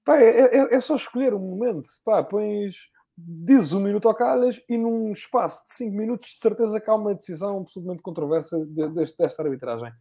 Pá, 0.05 0.19
é, 0.19 0.57
é, 0.57 0.75
é, 0.75 0.81
só 0.81 0.97
escolher 0.97 1.35
um 1.35 1.41
momento 1.41 1.89
pá, 2.05 2.23
pões 2.23 2.77
dizes 3.16 3.72
um 3.72 3.81
minuto 3.81 4.09
ao 4.09 4.14
calhas 4.14 4.62
e 4.68 4.76
num 4.76 5.12
espaço 5.12 5.66
de 5.66 5.74
5 5.74 5.96
minutos 5.96 6.29
de 6.29 6.40
certeza 6.40 6.81
que 6.81 6.90
há 6.90 6.94
uma 6.94 7.14
decisão 7.14 7.59
absolutamente 7.59 8.02
controversa 8.02 8.64
de, 8.66 8.88
de, 8.88 9.16
desta 9.16 9.42
arbitragem. 9.42 9.92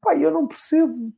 Pá, 0.00 0.16
eu 0.16 0.30
não 0.30 0.46
percebo. 0.46 1.12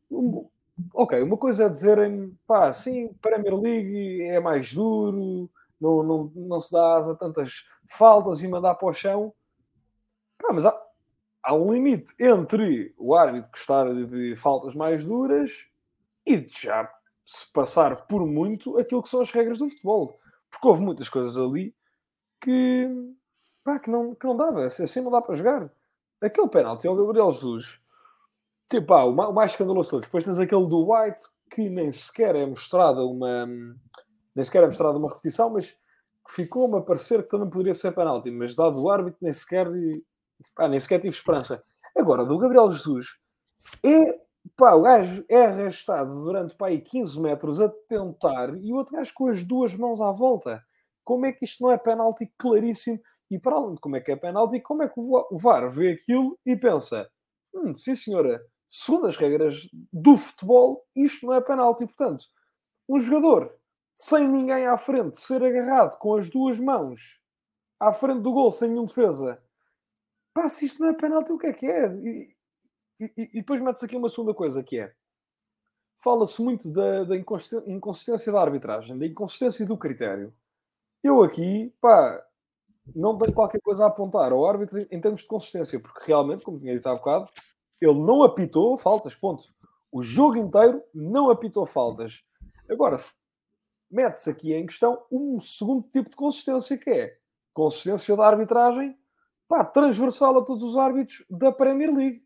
Ok, 0.92 1.20
uma 1.22 1.37
coisa 1.37 1.64
é 1.64 1.68
dizerem 1.68 2.37
pá, 2.46 2.72
sim, 2.72 3.12
Premier 3.20 3.54
League 3.54 4.22
é 4.22 4.40
mais 4.40 4.72
duro 4.72 5.50
não, 5.80 6.02
não, 6.02 6.32
não 6.35 6.61
se 6.61 6.72
dá 6.72 6.96
asa 6.96 7.12
a 7.12 7.16
tantas 7.16 7.66
faltas 7.87 8.42
e 8.42 8.48
mandar 8.48 8.74
para 8.74 8.88
o 8.88 8.94
chão. 8.94 9.32
Pá, 10.38 10.52
mas 10.52 10.66
há, 10.66 10.82
há 11.42 11.54
um 11.54 11.72
limite 11.72 12.14
entre 12.18 12.94
o 12.96 13.14
árbitro 13.14 13.50
gostar 13.50 13.88
de, 13.92 14.06
de 14.06 14.37
faltas 14.37 14.74
mais 14.74 15.04
duras 15.04 15.66
e 16.24 16.38
de 16.38 16.62
já 16.62 16.90
se 17.24 17.50
passar 17.52 18.06
por 18.06 18.26
muito 18.26 18.78
aquilo 18.78 19.02
que 19.02 19.09
são 19.09 19.20
as 19.20 19.30
regras 19.30 19.59
do 19.59 19.68
futebol. 19.68 20.18
Porque 20.57 20.69
houve 20.69 20.83
muitas 20.83 21.09
coisas 21.11 21.37
ali 21.37 21.75
que, 22.40 22.88
pá, 23.62 23.79
que, 23.79 23.90
não, 23.90 24.14
que 24.14 24.27
não 24.27 24.37
dava. 24.37 24.64
Assim, 24.64 24.85
assim 24.85 25.03
não 25.03 25.11
dá 25.11 25.21
para 25.21 25.35
jogar. 25.35 25.71
Aquele 26.21 26.49
pênalti 26.49 26.87
ao 26.87 26.97
Gabriel 26.97 27.31
Jesus, 27.31 27.79
tipo, 28.71 28.87
pá, 28.87 29.05
o 29.05 29.33
mais 29.33 29.51
escandaloso. 29.51 30.01
Depois 30.01 30.25
tens 30.25 30.38
aquele 30.38 30.66
do 30.66 30.90
White 30.90 31.23
que 31.51 31.69
nem 31.69 31.92
sequer 31.92 32.35
é 32.35 32.47
mostrada 32.47 33.05
uma. 33.05 33.47
Nem 34.35 34.45
sequer 34.45 34.62
é 34.62 34.66
mostrada 34.66 34.97
uma 34.97 35.09
repetição, 35.09 35.51
mas 35.51 35.77
ficou-me 36.29 36.79
a 36.79 36.81
parecer 36.81 37.23
que 37.23 37.29
também 37.29 37.51
poderia 37.51 37.75
ser 37.75 37.92
penalti, 37.92 38.31
mas 38.31 38.57
dado 38.57 38.83
o 38.83 38.90
árbitro, 38.90 39.19
nem 39.21 39.33
sequer 39.33 39.69
Pá, 40.55 40.69
nem 40.69 40.81
sequer 40.81 41.01
tive 41.01 41.14
esperança. 41.14 41.62
Agora, 41.97 42.25
do 42.25 42.38
Gabriel 42.38 42.71
Jesus, 42.71 43.16
é, 43.83 44.21
pá, 44.56 44.74
o 44.74 44.82
gajo 44.82 45.24
é 45.28 45.46
arrastado 45.46 46.14
durante 46.22 46.54
pá, 46.54 46.68
15 46.70 47.20
metros 47.20 47.61
a 47.61 47.68
tentar 47.88 48.54
e 48.56 48.72
o 48.72 48.76
outro 48.76 48.94
gajo 48.94 49.12
com 49.14 49.28
as 49.28 49.44
duas 49.44 49.74
mãos 49.74 50.00
à 50.00 50.11
volta. 50.12 50.62
Como 51.04 51.26
é 51.26 51.32
que 51.32 51.44
isto 51.44 51.62
não 51.62 51.72
é 51.72 51.78
penalti 51.78 52.32
claríssimo? 52.38 53.00
E 53.30 53.38
para 53.38 53.56
além 53.56 53.74
de 53.74 53.80
como 53.80 53.96
é 53.96 54.00
que 54.00 54.12
é 54.12 54.16
penalti, 54.16 54.61
como 54.61 54.82
é 54.82 54.88
que 54.88 54.98
o 54.98 55.38
VAR 55.38 55.70
vê 55.70 55.92
aquilo 55.92 56.38
e 56.44 56.56
pensa: 56.56 57.09
hum, 57.54 57.76
sim 57.76 57.96
senhora, 57.96 58.40
segundo 58.68 59.06
as 59.06 59.16
regras 59.16 59.68
do 59.92 60.16
futebol, 60.16 60.85
isto 60.94 61.26
não 61.26 61.35
é 61.35 61.40
penalti. 61.40 61.87
Portanto, 61.87 62.24
um 62.88 62.98
jogador 62.98 63.52
sem 63.94 64.28
ninguém 64.28 64.66
à 64.66 64.76
frente 64.76 65.18
ser 65.18 65.42
agarrado 65.42 65.98
com 65.98 66.16
as 66.16 66.30
duas 66.30 66.61
mãos 66.61 67.20
à 67.80 67.92
frente 67.92 68.20
do 68.22 68.32
gol 68.32 68.50
sem 68.50 68.70
nenhum 68.70 68.85
defesa 68.85 69.40
pá, 70.37 70.50
se 70.50 70.66
isto 70.66 70.82
não 70.82 70.90
é 70.90 70.92
penalti, 70.92 71.32
o 71.32 71.38
que 71.38 71.46
é 71.46 71.52
que 71.54 71.66
é? 71.66 71.88
E, 72.98 73.12
e, 73.16 73.40
depois 73.40 73.61
metes 73.61 73.82
aqui 73.82 73.96
uma 73.96 74.09
segunda 74.09 74.35
coisa 74.35 74.62
que 74.62 74.78
é 74.78 74.92
fala-se 75.96 76.40
muito 76.42 76.70
da, 76.70 77.04
da, 77.04 77.16
inconsistência 77.16 78.32
da 78.32 78.40
arbitragem, 78.40 78.98
da 78.98 79.06
inconsistência 79.06 79.64
do 79.64 79.78
critério. 79.78 80.32
Eu 81.02 81.22
aqui, 81.22 81.72
pá, 81.80 82.22
não 82.94 83.16
tenho 83.16 83.32
qualquer 83.32 83.61
coisa 83.61 83.85
a 83.85 83.88
apontar 83.88 84.32
ao 84.32 84.46
árbitro 84.46 84.78
em 84.90 85.00
termos 85.00 85.22
de 85.22 85.26
consistência, 85.26 85.80
porque 85.80 86.00
realmente, 86.06 86.44
como 86.44 86.59
tinha 86.59 86.74
dito 86.74 86.88
há 86.88 86.94
bocado, 86.94 87.28
Ele 87.80 87.94
não 87.94 88.22
apitou 88.22 88.76
faltas, 88.76 89.14
ponto. 89.14 89.44
O 89.90 90.02
jogo 90.02 90.37
inteiro 90.37 90.82
não 90.92 91.30
apitou 91.30 91.64
faltas. 91.64 92.24
Agora, 92.68 93.00
mete-se 93.90 94.30
aqui 94.30 94.52
em 94.52 94.66
questão 94.66 95.04
um 95.11 95.40
segundo 95.40 95.88
tipo 95.88 96.11
de 96.11 96.16
consistência, 96.16 96.76
que 96.76 96.90
é 96.90 97.18
consistência 97.54 98.16
da 98.16 98.26
arbitragem 98.26 98.96
pá, 99.48 99.64
transversal 99.64 100.38
a 100.38 100.44
todos 100.44 100.62
os 100.62 100.76
árbitros 100.76 101.24
da 101.30 101.52
Premier 101.52 101.94
League. 101.94 102.26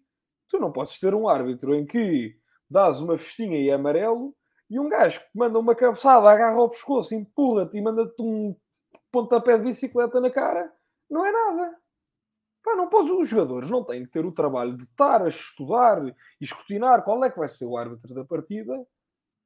Tu 0.50 0.58
não 0.58 0.72
podes 0.72 0.98
ter 0.98 1.14
um 1.14 1.28
árbitro 1.28 1.74
em 1.74 1.86
que 1.86 2.36
dás 2.68 3.00
uma 3.00 3.16
festinha 3.16 3.56
e 3.56 3.70
é 3.70 3.74
amarelo 3.74 4.34
e 4.68 4.78
um 4.80 4.88
gajo 4.88 5.20
que 5.20 5.38
manda 5.38 5.58
uma 5.58 5.74
cabeçada, 5.74 6.28
agarra 6.28 6.56
ao 6.56 6.68
pescoço, 6.68 7.14
empurra-te 7.14 7.78
e 7.78 7.80
manda-te 7.80 8.20
um 8.20 8.54
pontapé 9.12 9.56
de 9.56 9.64
bicicleta 9.64 10.20
na 10.20 10.30
cara, 10.30 10.72
não 11.08 11.24
é 11.24 11.30
nada. 11.30 11.76
Pá, 12.62 12.76
não 12.76 12.88
podes, 12.88 13.10
os 13.10 13.28
jogadores 13.28 13.70
não 13.70 13.84
têm 13.84 14.04
que 14.04 14.10
ter 14.10 14.26
o 14.26 14.32
trabalho 14.32 14.76
de 14.76 14.84
estar 14.84 15.22
a 15.22 15.28
estudar 15.28 16.04
e 16.06 16.14
escrutinar 16.40 17.02
qual 17.04 17.24
é 17.24 17.30
que 17.30 17.38
vai 17.38 17.48
ser 17.48 17.64
o 17.64 17.76
árbitro 17.76 18.12
da 18.12 18.24
partida 18.24 18.86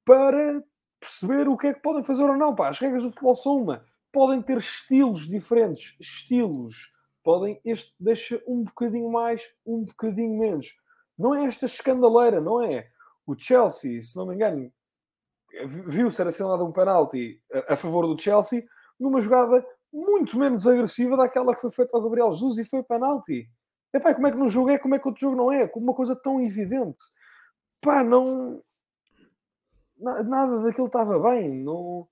para 0.05 0.63
perceber 0.99 1.49
o 1.49 1.57
que 1.57 1.69
é 1.69 1.75
que 1.75 1.83
podem 1.83 2.03
fazer 2.03 2.25
ou 2.25 2.37
não. 2.37 2.55
Pá, 2.55 2.71
as 2.71 2.79
regras 2.79 3.03
do 3.03 3.11
futebol 3.11 3.35
são 3.35 3.57
uma. 3.59 3.85
Podem 4.11 4.43
ter 4.43 4.57
estilos 4.57 5.29
diferentes, 5.29 5.97
estilos. 6.01 6.93
Podem, 7.23 7.61
este 7.65 7.95
deixa 8.01 8.43
um 8.47 8.65
bocadinho 8.65 9.11
mais, 9.11 9.55
um 9.65 9.85
bocadinho 9.85 10.39
menos. 10.39 10.75
Não 11.19 11.35
é 11.35 11.45
esta 11.45 11.67
escandaleira, 11.67 12.41
não 12.41 12.63
é? 12.63 12.89
O 13.27 13.35
Chelsea, 13.39 14.01
se 14.01 14.17
não 14.17 14.27
me 14.27 14.35
engano, 14.35 14.73
viu 15.67 16.11
ser 16.11 16.27
assinalado 16.27 16.65
um 16.65 16.73
penalti 16.73 17.41
a, 17.53 17.75
a 17.75 17.77
favor 17.77 18.07
do 18.07 18.21
Chelsea 18.21 18.65
numa 18.99 19.21
jogada 19.21 19.65
muito 19.93 20.37
menos 20.39 20.67
agressiva 20.67 21.17
daquela 21.17 21.55
que 21.55 21.61
foi 21.61 21.71
feita 21.71 21.97
ao 21.97 22.03
Gabriel 22.03 22.33
Jesus 22.33 22.59
e 22.59 22.65
foi 22.65 22.83
penalti. 22.83 23.49
Epá, 23.93 24.13
como 24.13 24.27
é 24.27 24.33
que 24.33 24.37
no 24.37 24.49
jogo 24.49 24.71
é, 24.71 24.79
como 24.79 24.97
é 24.97 24.99
que 24.99 25.07
outro 25.07 25.21
jogo 25.21 25.37
não 25.37 25.53
é? 25.53 25.69
Como 25.69 25.87
uma 25.87 25.95
coisa 25.95 26.17
tão 26.17 26.41
evidente. 26.41 27.03
Pá, 27.81 28.03
não... 28.03 28.61
Nada 29.97 30.63
daquilo 30.63 30.89
estava 30.89 31.19
bem. 31.31 31.63
Não... 31.63 32.09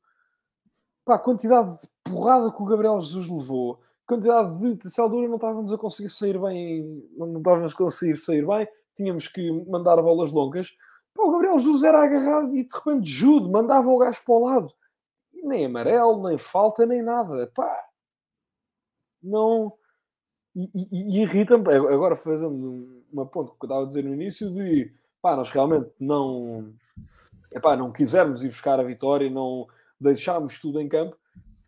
Pá, 1.05 1.17
a 1.17 1.19
quantidade 1.19 1.73
de 1.81 1.91
porrada 2.05 2.53
que 2.53 2.62
o 2.62 2.65
Gabriel 2.65 3.01
Jesus 3.01 3.29
levou, 3.29 3.81
a 4.05 4.09
quantidade 4.09 4.57
de... 4.61 4.85
Nessa 4.85 5.03
altura 5.03 5.27
não 5.27 5.35
estávamos 5.35 5.73
a 5.73 5.79
conseguir 5.79 6.11
sair 6.11 6.38
bem, 6.38 7.11
não 7.17 7.38
estávamos 7.38 7.73
a 7.73 7.77
conseguir 7.77 8.17
sair 8.17 8.47
bem, 8.47 8.69
tínhamos 8.95 9.29
que 9.29 9.51
mandar 9.69 10.01
bolas 10.03 10.33
longas. 10.33 10.71
Pá, 11.15 11.23
o 11.23 11.31
Gabriel 11.31 11.59
Jesus 11.59 11.83
era 11.83 12.03
agarrado 12.03 12.57
e 12.57 12.65
de 12.65 12.73
repente 12.73 13.11
Jude 13.11 13.51
mandava 13.51 13.89
o 13.89 13.99
gajo 13.99 14.23
para 14.25 14.35
o 14.35 14.45
lado 14.45 14.75
nem 15.43 15.67
amarelo, 15.67 16.29
nem 16.29 16.39
falta, 16.39 16.87
nem 16.87 17.03
nada. 17.03 17.51
Pá, 17.55 17.85
não. 19.23 19.73
E, 20.55 20.71
e, 20.75 21.19
e 21.19 21.23
irrita-me, 21.23 21.73
agora 21.73 22.15
fazendo 22.15 23.03
uma 23.11 23.27
ponto 23.27 23.53
que 23.53 23.65
eu 23.65 23.67
estava 23.67 23.83
a 23.83 23.87
dizer 23.87 24.05
no 24.05 24.13
início, 24.13 24.51
de 24.51 24.93
pá, 25.21 25.35
nós 25.35 25.51
realmente 25.51 25.91
não, 25.99 26.75
epá, 27.51 27.75
não 27.75 27.91
quisermos 27.91 28.45
ir 28.45 28.49
buscar 28.49 28.79
a 28.79 28.83
vitória, 28.83 29.31
não 29.31 29.67
deixarmos 29.99 30.61
tudo 30.61 30.79
em 30.79 30.89
campo, 30.89 31.17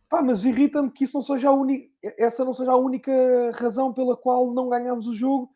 pá, 0.06 0.20
mas 0.20 0.44
irrita-me 0.44 0.90
que 0.90 1.04
isso 1.04 1.16
não 1.16 1.22
seja 1.22 1.48
a 1.48 1.52
única, 1.52 1.88
essa 2.18 2.44
não 2.44 2.52
seja 2.52 2.72
a 2.72 2.76
única 2.76 3.10
razão 3.54 3.92
pela 3.92 4.16
qual 4.16 4.52
não 4.52 4.68
ganhamos 4.68 5.06
o 5.06 5.14
jogo. 5.14 5.50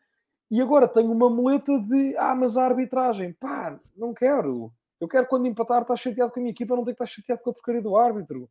E 0.51 0.61
agora 0.61 0.87
tenho 0.87 1.11
uma 1.11 1.29
muleta 1.29 1.79
de 1.79 2.17
ah, 2.17 2.35
mas 2.35 2.57
a 2.57 2.65
arbitragem, 2.65 3.33
pá, 3.33 3.79
não 3.95 4.13
quero. 4.13 4.71
Eu 4.99 5.07
quero, 5.07 5.27
quando 5.27 5.47
empatar, 5.47 5.81
estar 5.81 5.95
chateado 5.95 6.31
com 6.31 6.39
a 6.39 6.41
minha 6.41 6.51
equipa, 6.51 6.75
não 6.75 6.83
ter 6.83 6.95
que 6.95 7.03
estar 7.03 7.05
chateado 7.05 7.41
com 7.43 7.51
a 7.51 7.53
porcaria 7.53 7.81
do 7.81 7.95
árbitro. 7.95 8.49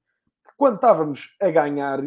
Quando 0.57 0.77
estávamos 0.77 1.35
a 1.41 1.51
ganhar, 1.51 2.01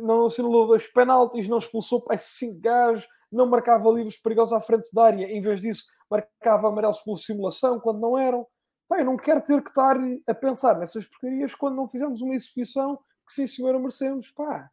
não 0.00 0.26
assinalou 0.26 0.66
dois 0.66 0.86
penaltis, 0.86 1.48
não 1.48 1.58
expulsou 1.58 2.00
para 2.00 2.16
cinco 2.16 2.60
gajos, 2.60 3.06
não 3.30 3.46
marcava 3.46 3.90
livros 3.90 4.16
perigosos 4.16 4.52
à 4.52 4.60
frente 4.60 4.88
da 4.92 5.04
área, 5.04 5.26
em 5.26 5.40
vez 5.40 5.60
disso, 5.60 5.84
marcava 6.10 6.68
amarelos 6.68 7.00
por 7.00 7.16
simulação, 7.16 7.80
quando 7.80 8.00
não 8.00 8.16
eram. 8.16 8.46
Pá, 8.88 9.00
eu 9.00 9.04
não 9.04 9.16
quero 9.16 9.42
ter 9.42 9.60
que 9.62 9.70
estar 9.70 9.96
a 10.26 10.34
pensar 10.34 10.78
nessas 10.78 11.06
porcarias 11.06 11.54
quando 11.54 11.76
não 11.76 11.88
fizemos 11.88 12.20
uma 12.20 12.34
exibição 12.34 12.96
que, 13.26 13.32
sim, 13.32 13.46
senhora, 13.46 13.78
merecemos. 13.78 14.30
Pá, 14.30 14.70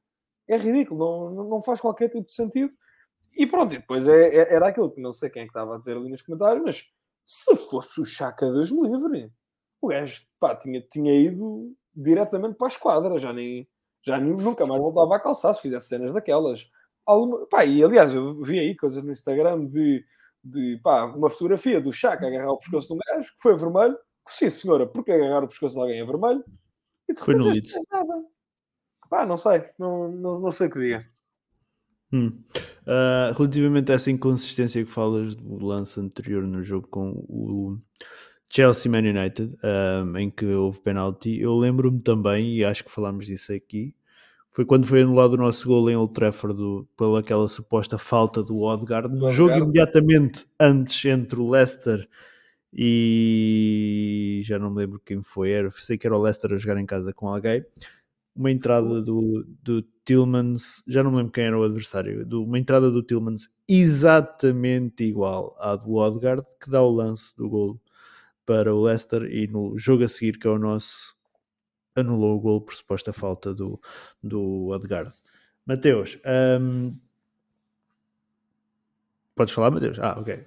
é 0.47 0.58
ridículo, 0.58 1.32
não, 1.32 1.43
não 1.45 1.62
faz 1.62 1.80
qualquer 1.82 2.10
tipo 2.10 2.25
de 2.25 2.34
sentido. 2.34 2.73
E 3.36 3.45
pronto, 3.45 3.73
e 3.73 3.77
depois 3.77 4.08
é, 4.08 4.36
é, 4.36 4.53
era 4.53 4.67
aquilo 4.67 4.91
que 4.91 5.01
não 5.01 5.13
sei 5.13 5.29
quem 5.29 5.43
é 5.43 5.45
que 5.45 5.51
estava 5.51 5.75
a 5.75 5.79
dizer 5.79 5.95
ali 5.95 6.10
nos 6.10 6.21
comentários, 6.21 6.63
mas 6.63 6.84
se 7.25 7.55
fosse 7.55 8.01
o 8.01 8.05
Chaka 8.05 8.51
Deus 8.51 8.71
me 8.71 8.88
livre, 8.88 9.32
o 9.82 9.88
gajo 9.88 10.21
pá, 10.39 10.55
tinha, 10.55 10.82
tinha 10.82 11.13
ido 11.13 11.73
diretamente 11.95 12.55
para 12.55 12.67
a 12.67 12.69
esquadra, 12.69 13.17
já, 13.17 13.32
nem, 13.32 13.67
já 14.05 14.19
nem, 14.19 14.36
nunca 14.36 14.65
mais 14.65 14.82
voltava 14.82 15.15
a 15.15 15.19
calçar 15.19 15.53
se 15.53 15.62
fizesse 15.62 15.88
cenas 15.88 16.13
daquelas. 16.13 16.69
Alguma, 17.05 17.45
pá, 17.47 17.65
e 17.65 17.84
aliás, 17.84 18.13
eu 18.13 18.41
vi 18.41 18.60
aí 18.60 18.75
coisas 18.75 19.03
no 19.03 19.12
Instagram 19.12 19.65
de, 19.65 20.03
de 20.43 20.79
pá, 20.84 21.05
uma 21.05 21.29
fotografia 21.29 21.82
do 21.82 21.93
Chaka 21.93 22.27
agarrar 22.27 22.51
o 22.51 22.58
pescoço 22.58 22.88
de 22.88 22.93
um 22.93 22.97
gajo 22.97 23.34
que 23.34 23.41
foi 23.41 23.55
vermelho. 23.55 23.97
Que, 24.25 24.32
sim, 24.32 24.49
senhora, 24.49 24.88
porque 24.88 25.12
agarrar 25.12 25.43
o 25.43 25.47
pescoço 25.47 25.75
de 25.75 25.82
alguém 25.82 25.99
é 25.99 26.05
vermelho? 26.05 26.43
E 27.08 27.15
foi 27.17 27.36
no 27.36 27.45
Leeds. 27.45 27.73
Pá, 29.10 29.25
não 29.25 29.38
sei, 29.38 29.67
não, 29.77 30.12
não, 30.12 30.39
não 30.39 30.51
sei 30.51 30.67
o 30.67 30.69
que 30.69 30.79
diga. 30.79 31.05
Hum. 32.12 32.41
Uh, 32.88 33.34
relativamente 33.38 33.91
a 33.91 33.95
essa 33.95 34.10
inconsistência 34.10 34.84
que 34.84 34.91
falas 34.91 35.36
do 35.36 35.63
lance 35.63 36.00
anterior 36.00 36.45
no 36.48 36.63
jogo 36.63 36.88
com 36.88 37.12
o 37.30 37.78
Chelsea 38.50 38.91
Man 38.91 39.08
United, 39.08 39.56
um, 39.63 40.17
em 40.17 40.32
que 40.32 40.45
houve 40.45 40.80
penalti, 40.80 41.39
eu 41.39 41.56
lembro-me 41.56 42.00
também, 42.02 42.56
e 42.56 42.65
acho 42.65 42.84
que 42.84 42.91
falámos 42.91 43.28
disso 43.28 43.54
aqui, 43.54 43.93
foi 44.50 44.65
quando 44.65 44.88
foi 44.88 45.04
anulado 45.04 45.34
o 45.34 45.38
nosso 45.38 45.67
gol 45.67 45.88
em 45.89 45.95
Old 45.95 46.13
Trafford 46.13 46.58
do, 46.58 46.88
pela 46.98 47.19
aquela 47.19 47.48
suposta 47.48 48.00
falta 48.00 48.43
do 48.43 48.60
Odegaard, 48.62 49.13
no 49.15 49.32
jogo 49.32 49.54
imediatamente 49.54 50.48
antes 50.60 51.06
entre 51.06 51.39
o 51.39 51.48
Leicester 51.48 52.10
e 52.74 54.41
já 54.43 54.58
não 54.58 54.72
me 54.72 54.80
lembro 54.80 55.00
quem 55.06 55.22
foi, 55.22 55.52
era, 55.52 55.69
sei 55.69 55.98
que 55.98 56.08
era 56.08 56.17
o 56.17 56.22
Leicester 56.22 56.52
a 56.54 56.58
jogar 56.58 56.80
em 56.80 56.86
casa 56.86 57.13
com 57.13 57.28
alguém 57.28 57.63
uma 58.39 58.49
entrada 58.49 59.02
do, 59.02 59.45
do 59.62 59.82
Tillmans, 60.06 60.82
já 60.88 61.04
não 61.04 61.12
me 61.12 61.17
lembro 61.17 61.34
quem 61.34 61.43
era 61.43 61.60
o 61.60 61.63
adversário, 61.63 62.25
do, 62.25 62.45
uma 62.45 62.58
entrada 62.58 62.89
do 62.89 63.04
Tillmans 63.04 63.49
exatamente 63.67 65.04
igual 65.04 65.54
à 65.60 65.75
do 65.75 65.95
Odegaard, 65.95 66.41
que 66.58 66.69
dá 66.69 66.82
o 66.82 66.89
lance 66.89 67.36
do 67.36 67.49
gol 67.49 67.82
para 68.45 68.73
o 68.73 68.82
Leicester 68.82 69.23
e 69.23 69.45
no 69.45 69.78
jogo 69.78 70.06
a 70.06 70.08
seguir, 70.08 70.39
que 70.39 70.47
é 70.47 70.49
o 70.49 70.58
nosso, 70.58 71.17
anulou 71.97 72.38
o 72.38 72.39
gol 72.39 72.62
por 72.62 72.73
suposta 72.73 73.12
falta 73.12 73.54
do, 73.54 73.78
do 74.23 74.67
Odegaard. 74.67 75.12
Mateus, 75.65 76.17
um, 76.62 76.97
podes 79.36 79.54
falar, 79.54 79.69
Mateus? 79.69 79.99
Ah, 79.99 80.17
ok. 80.17 80.45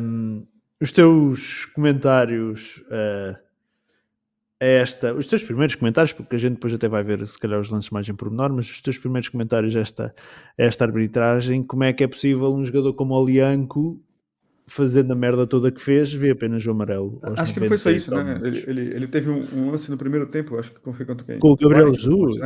Um, 0.00 0.46
os 0.80 0.92
teus 0.92 1.66
comentários 1.66 2.78
uh, 2.86 3.36
esta, 4.60 5.12
os 5.12 5.26
teus 5.26 5.42
primeiros 5.42 5.74
comentários, 5.74 6.12
porque 6.12 6.36
a 6.36 6.38
gente 6.38 6.54
depois 6.54 6.72
até 6.72 6.88
vai 6.88 7.02
ver 7.02 7.26
se 7.26 7.38
calhar 7.38 7.60
os 7.60 7.70
lances 7.70 7.90
mais 7.90 8.08
em 8.08 8.14
pormenor, 8.14 8.52
mas 8.52 8.70
os 8.70 8.80
teus 8.80 8.96
primeiros 8.96 9.28
comentários 9.28 9.74
a 9.76 9.80
esta, 9.80 10.14
esta 10.56 10.84
arbitragem, 10.84 11.62
como 11.62 11.84
é 11.84 11.92
que 11.92 12.04
é 12.04 12.06
possível 12.06 12.54
um 12.54 12.64
jogador 12.64 12.94
como 12.94 13.14
o 13.14 13.26
Lianco 13.26 14.00
fazendo 14.66 15.12
a 15.12 15.16
merda 15.16 15.46
toda 15.46 15.70
que 15.70 15.80
fez, 15.80 16.12
ver 16.12 16.32
apenas 16.32 16.64
o 16.66 16.70
amarelo. 16.70 17.18
Acho 17.22 17.52
que 17.52 17.60
não 17.60 17.68
foi 17.68 17.78
só 17.78 17.90
isso, 17.90 18.10
né? 18.14 18.40
Ele, 18.42 18.64
ele, 18.66 18.80
ele, 18.94 19.06
teve 19.06 19.28
um, 19.28 19.46
um, 19.52 19.70
lance 19.70 19.90
no 19.90 19.98
primeiro 19.98 20.26
tempo, 20.26 20.58
acho 20.58 20.72
que 20.72 20.92
foi 20.92 21.04
contra 21.04 21.26
quem? 21.26 21.38
Com 21.38 21.50
o 21.50 21.56
Gabriel 21.56 21.92
Jesus. 21.92 22.38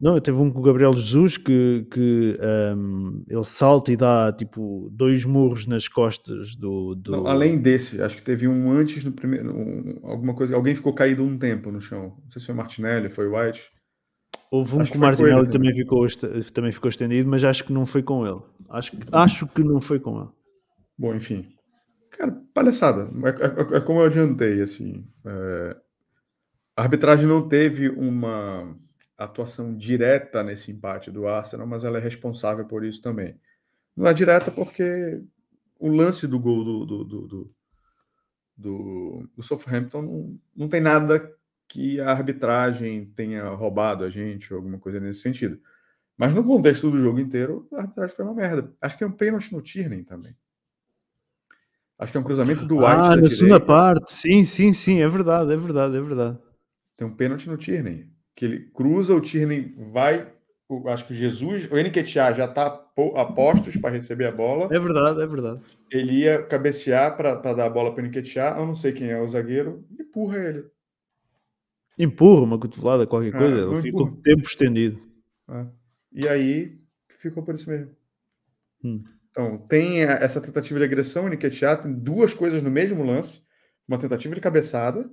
Não, 0.00 0.18
teve 0.18 0.38
um 0.38 0.50
com 0.50 0.60
o 0.60 0.62
Gabriel 0.62 0.96
Jesus 0.96 1.36
que, 1.36 1.86
que 1.90 2.38
um, 2.74 3.22
ele 3.28 3.44
salta 3.44 3.92
e 3.92 3.96
dá 3.96 4.32
tipo 4.32 4.88
dois 4.90 5.26
murros 5.26 5.66
nas 5.66 5.88
costas 5.88 6.54
do. 6.54 6.94
do... 6.94 7.12
Não, 7.12 7.26
além 7.26 7.58
desse, 7.58 8.00
acho 8.00 8.16
que 8.16 8.22
teve 8.22 8.48
um 8.48 8.72
antes 8.72 9.04
no 9.04 9.12
primeiro. 9.12 9.54
Um, 9.54 10.00
alguma 10.02 10.34
coisa. 10.34 10.56
Alguém 10.56 10.74
ficou 10.74 10.94
caído 10.94 11.22
um 11.22 11.36
tempo 11.36 11.70
no 11.70 11.82
chão. 11.82 12.16
Não 12.22 12.30
sei 12.30 12.40
se 12.40 12.46
foi 12.46 12.54
Martinelli, 12.54 13.10
foi 13.10 13.28
White. 13.28 13.70
Houve 14.50 14.76
um 14.76 14.80
acho 14.80 14.92
que 14.92 14.96
o 14.96 15.00
Martinelli 15.00 15.38
ele, 15.38 15.50
também, 15.50 15.74
ficou, 15.74 16.06
também 16.54 16.72
ficou 16.72 16.88
estendido, 16.88 17.28
mas 17.28 17.44
acho 17.44 17.62
que 17.62 17.72
não 17.72 17.84
foi 17.84 18.02
com 18.02 18.26
ele. 18.26 18.40
Acho, 18.70 18.92
acho 19.12 19.46
que 19.48 19.62
não 19.62 19.82
foi 19.82 20.00
com 20.00 20.18
ele. 20.18 20.30
Bom, 20.98 21.14
enfim. 21.14 21.46
Cara, 22.10 22.36
palhaçada. 22.54 23.02
É, 23.02 23.74
é, 23.74 23.76
é 23.76 23.80
como 23.80 24.00
eu 24.00 24.06
adiantei, 24.06 24.62
assim. 24.62 25.06
É... 25.26 25.76
A 26.74 26.82
arbitragem 26.82 27.28
não 27.28 27.46
teve 27.46 27.90
uma 27.90 28.74
atuação 29.24 29.76
direta 29.76 30.42
nesse 30.42 30.72
empate 30.72 31.10
do 31.10 31.28
Arsenal, 31.28 31.66
mas 31.66 31.84
ela 31.84 31.98
é 31.98 32.00
responsável 32.00 32.64
por 32.64 32.84
isso 32.84 33.02
também. 33.02 33.38
Não 33.94 34.06
é 34.06 34.14
direta 34.14 34.50
porque 34.50 35.22
o 35.78 35.88
lance 35.88 36.26
do 36.26 36.38
gol 36.38 36.64
do, 36.64 36.86
do, 36.86 37.04
do, 37.04 37.26
do, 37.26 37.54
do, 38.56 39.30
do 39.36 39.42
Southampton 39.42 40.02
não, 40.02 40.40
não 40.56 40.68
tem 40.68 40.80
nada 40.80 41.30
que 41.68 42.00
a 42.00 42.10
arbitragem 42.10 43.12
tenha 43.14 43.48
roubado 43.50 44.04
a 44.04 44.10
gente 44.10 44.52
ou 44.52 44.58
alguma 44.58 44.78
coisa 44.78 44.98
nesse 44.98 45.20
sentido. 45.20 45.60
Mas 46.16 46.34
no 46.34 46.42
contexto 46.42 46.90
do 46.90 47.00
jogo 47.00 47.20
inteiro, 47.20 47.68
a 47.72 47.80
arbitragem 47.80 48.16
foi 48.16 48.24
uma 48.24 48.34
merda. 48.34 48.74
Acho 48.80 48.96
que 48.96 49.04
é 49.04 49.06
um 49.06 49.12
pênalti 49.12 49.52
no 49.52 49.60
Tierney 49.60 50.02
também. 50.02 50.34
Acho 51.98 52.12
que 52.12 52.16
é 52.16 52.20
um 52.20 52.24
cruzamento 52.24 52.64
do 52.64 52.76
White. 52.76 52.86
Ah, 52.86 52.96
na 52.96 53.14
direita. 53.16 53.34
segunda 53.34 53.60
parte. 53.60 54.12
Sim, 54.12 54.44
sim, 54.44 54.72
sim. 54.72 55.00
É 55.02 55.08
verdade, 55.08 55.52
é 55.52 55.56
verdade, 55.56 55.96
é 55.96 56.00
verdade. 56.00 56.38
Tem 56.96 57.06
um 57.06 57.14
pênalti 57.14 57.46
no 57.48 57.58
Tierney 57.58 58.09
que 58.34 58.44
ele 58.44 58.60
cruza, 58.74 59.14
o 59.14 59.20
Tierney 59.20 59.74
vai, 59.78 60.26
acho 60.86 61.06
que 61.06 61.12
o 61.12 61.16
Jesus, 61.16 61.70
o 61.70 61.76
Nketiah 61.76 62.32
já 62.32 62.44
está 62.46 62.66
a 63.16 63.24
postos 63.24 63.76
para 63.76 63.90
receber 63.94 64.26
a 64.26 64.32
bola. 64.32 64.68
É 64.74 64.78
verdade, 64.78 65.20
é 65.22 65.26
verdade. 65.26 65.60
ele 65.90 66.20
ia 66.20 66.42
cabecear 66.42 67.16
para 67.16 67.34
dar 67.34 67.66
a 67.66 67.70
bola 67.70 67.94
para 67.94 68.02
o 68.02 68.06
Nketiah, 68.06 68.56
eu 68.58 68.66
não 68.66 68.74
sei 68.74 68.92
quem 68.92 69.10
é 69.10 69.20
o 69.20 69.28
zagueiro, 69.28 69.84
empurra 69.98 70.38
ele. 70.38 70.64
Empurra 71.98 72.42
uma 72.42 72.58
cotovelada, 72.58 73.06
qualquer 73.06 73.34
É, 73.34 73.38
coisa, 73.38 73.66
não 73.66 73.78
ele 73.78 73.92
o 73.94 74.16
tempo 74.16 74.42
estendido. 74.42 75.00
É. 75.50 75.66
E 76.12 76.28
aí 76.28 76.78
ficou 77.08 77.42
por 77.42 77.54
isso 77.54 77.68
mesmo. 77.68 77.90
Hum. 78.82 79.04
Então, 79.30 79.58
tem 79.58 80.02
essa 80.02 80.40
tentativa 80.40 80.78
de 80.78 80.84
agressão, 80.84 81.24
o 81.24 81.28
Nketiah 81.28 81.76
tem 81.76 81.92
duas 81.92 82.32
coisas 82.32 82.62
no 82.62 82.70
mesmo 82.70 83.04
lance, 83.04 83.42
uma 83.86 83.98
tentativa 83.98 84.34
de 84.34 84.40
cabeçada, 84.40 85.08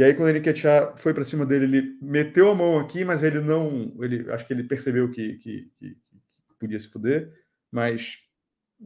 e 0.00 0.02
aí 0.02 0.14
quando 0.14 0.34
o 0.34 0.38
Nketiah 0.38 0.96
foi 0.96 1.12
para 1.12 1.24
cima 1.24 1.44
dele, 1.44 1.64
ele 1.66 1.98
meteu 2.00 2.50
a 2.50 2.54
mão 2.54 2.78
aqui, 2.78 3.04
mas 3.04 3.22
ele 3.22 3.38
não, 3.38 3.94
ele 4.02 4.30
acho 4.32 4.46
que 4.46 4.52
ele 4.54 4.64
percebeu 4.64 5.10
que, 5.10 5.34
que, 5.36 5.70
que- 5.78 5.94
que 5.94 6.54
podia 6.58 6.78
se 6.78 6.88
fuder, 6.88 7.30
mas 7.70 8.18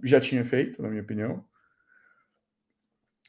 já 0.03 0.21
tinha 0.21 0.45
feito, 0.45 0.83
na 0.83 0.89
minha 0.89 1.03
opinião. 1.03 1.45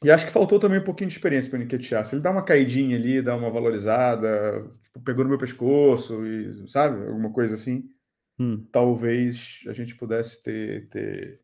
E 0.02 0.10
acho 0.10 0.26
que 0.26 0.32
faltou 0.32 0.58
também 0.58 0.80
um 0.80 0.84
pouquinho 0.84 1.08
de 1.08 1.14
experiência 1.16 1.48
para 1.48 1.60
o 1.60 1.62
Nketiah. 1.62 2.02
Se 2.02 2.16
ele 2.16 2.22
dá 2.22 2.32
uma 2.32 2.44
caidinha 2.44 2.96
ali, 2.96 3.22
dá 3.22 3.36
uma 3.36 3.50
valorizada, 3.52 4.68
tipo, 4.82 5.00
pegou 5.02 5.22
no 5.22 5.30
meu 5.30 5.38
pescoço, 5.38 6.26
e, 6.26 6.68
sabe? 6.68 7.06
Alguma 7.06 7.32
coisa 7.32 7.54
assim 7.54 7.88
Hum. 8.36 8.66
talvez 8.72 9.60
a 9.68 9.72
gente 9.72 9.94
pudesse 9.94 10.42
ter, 10.42 10.88
ter 10.88 11.40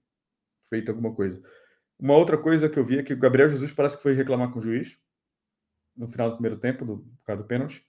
feito 0.68 0.88
alguma 0.90 1.14
coisa. 1.14 1.40
Uma 2.00 2.16
outra 2.16 2.36
coisa 2.36 2.68
que 2.68 2.80
eu 2.80 2.84
vi 2.84 2.98
é 2.98 3.02
que 3.04 3.14
o 3.14 3.18
Gabriel 3.18 3.48
Jesus 3.48 3.72
parece 3.72 3.96
que 3.96 4.02
foi 4.02 4.14
reclamar 4.14 4.50
com 4.50 4.58
o 4.58 4.62
juiz 4.62 4.98
no 5.96 6.08
final 6.08 6.30
do 6.30 6.36
primeiro 6.36 6.58
tempo, 6.58 6.84
do, 6.84 6.98
por 6.98 7.24
causa 7.24 7.42
do 7.42 7.48
pênalti, 7.48 7.84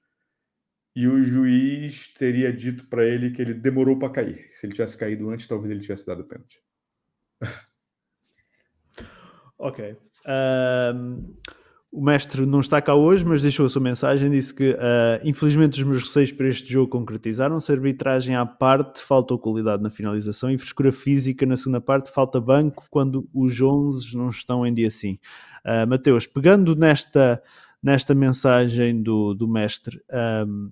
e 0.96 1.08
o 1.08 1.24
juiz 1.24 2.14
teria 2.14 2.54
dito 2.54 2.88
para 2.88 3.06
ele 3.06 3.32
que 3.32 3.42
ele 3.42 3.54
demorou 3.54 3.98
para 3.98 4.12
cair. 4.12 4.50
Se 4.52 4.66
ele 4.66 4.74
tivesse 4.74 4.98
caído 4.98 5.30
antes, 5.30 5.48
talvez 5.48 5.72
ele 5.72 5.80
tivesse 5.80 6.06
dado 6.06 6.22
o 6.22 6.26
pênalti. 6.26 6.62
Ok. 9.56 9.96
Ahm, 10.26 11.36
o 11.90 12.04
mestre 12.04 12.46
não 12.46 12.60
está 12.60 12.82
cá 12.82 12.96
hoje, 12.96 13.24
mas 13.24 13.42
deixou 13.42 13.66
a 13.66 13.70
sua 13.70 13.82
mensagem. 13.82 14.30
Disse 14.30 14.54
que, 14.54 14.76
ah, 14.80 15.22
infelizmente, 15.24 15.80
os 15.80 15.88
meus 15.88 16.04
receios 16.04 16.32
para 16.32 16.50
este 16.50 16.70
jogo 16.70 16.90
concretizaram-se. 16.90 17.72
Arbitragem 17.72 18.36
à 18.36 18.46
parte, 18.46 19.02
faltou 19.02 19.40
qualidade 19.40 19.82
na 19.82 19.90
finalização 19.90 20.50
e 20.52 20.58
frescura 20.58 20.92
física 20.92 21.46
na 21.46 21.56
segunda 21.56 21.80
parte. 21.80 22.12
Falta 22.12 22.42
banco 22.42 22.86
quando 22.90 23.30
os 23.34 23.62
11 23.62 24.18
não 24.18 24.30
estão 24.30 24.66
em 24.66 24.74
dia 24.74 24.88
assim. 24.88 25.18
Ah, 25.64 25.86
Mateus, 25.86 26.28
pegando 26.28 26.76
nesta, 26.76 27.42
nesta 27.84 28.16
mensagem 28.16 29.04
do, 29.04 29.34
do 29.34 29.48
mestre, 29.48 30.02
ahm, 30.10 30.70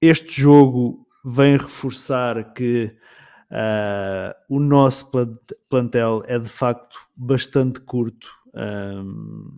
este 0.00 0.40
jogo 0.40 1.06
vem 1.24 1.56
reforçar 1.56 2.52
que 2.52 2.94
ah, 3.50 4.34
o 4.48 4.58
nosso 4.58 5.10
plant- 5.10 5.52
plantel 5.68 6.22
é 6.26 6.38
de 6.38 6.48
facto 6.48 6.98
bastante 7.16 7.80
curto 7.80 8.28
ahm, 8.54 9.56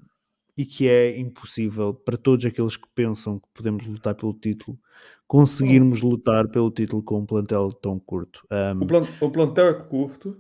e 0.57 0.65
que 0.65 0.87
é 0.89 1.19
impossível 1.19 1.95
para 1.95 2.17
todos 2.17 2.45
aqueles 2.45 2.77
que 2.77 2.87
pensam 2.95 3.39
que 3.41 3.49
podemos 3.55 3.85
lutar 3.87 4.15
pelo 4.15 4.35
título 4.35 4.79
conseguirmos 5.27 6.01
lutar 6.03 6.47
pelo 6.49 6.71
título 6.71 7.03
com 7.03 7.21
um 7.21 7.27
plantel 7.27 7.73
tão 7.73 7.99
curto. 7.99 8.47
Ahm, 8.51 8.83
O, 8.83 8.87
plan- 8.87 9.09
o 9.21 9.31
plantel 9.31 9.69
é 9.69 9.73
curto. 9.73 10.37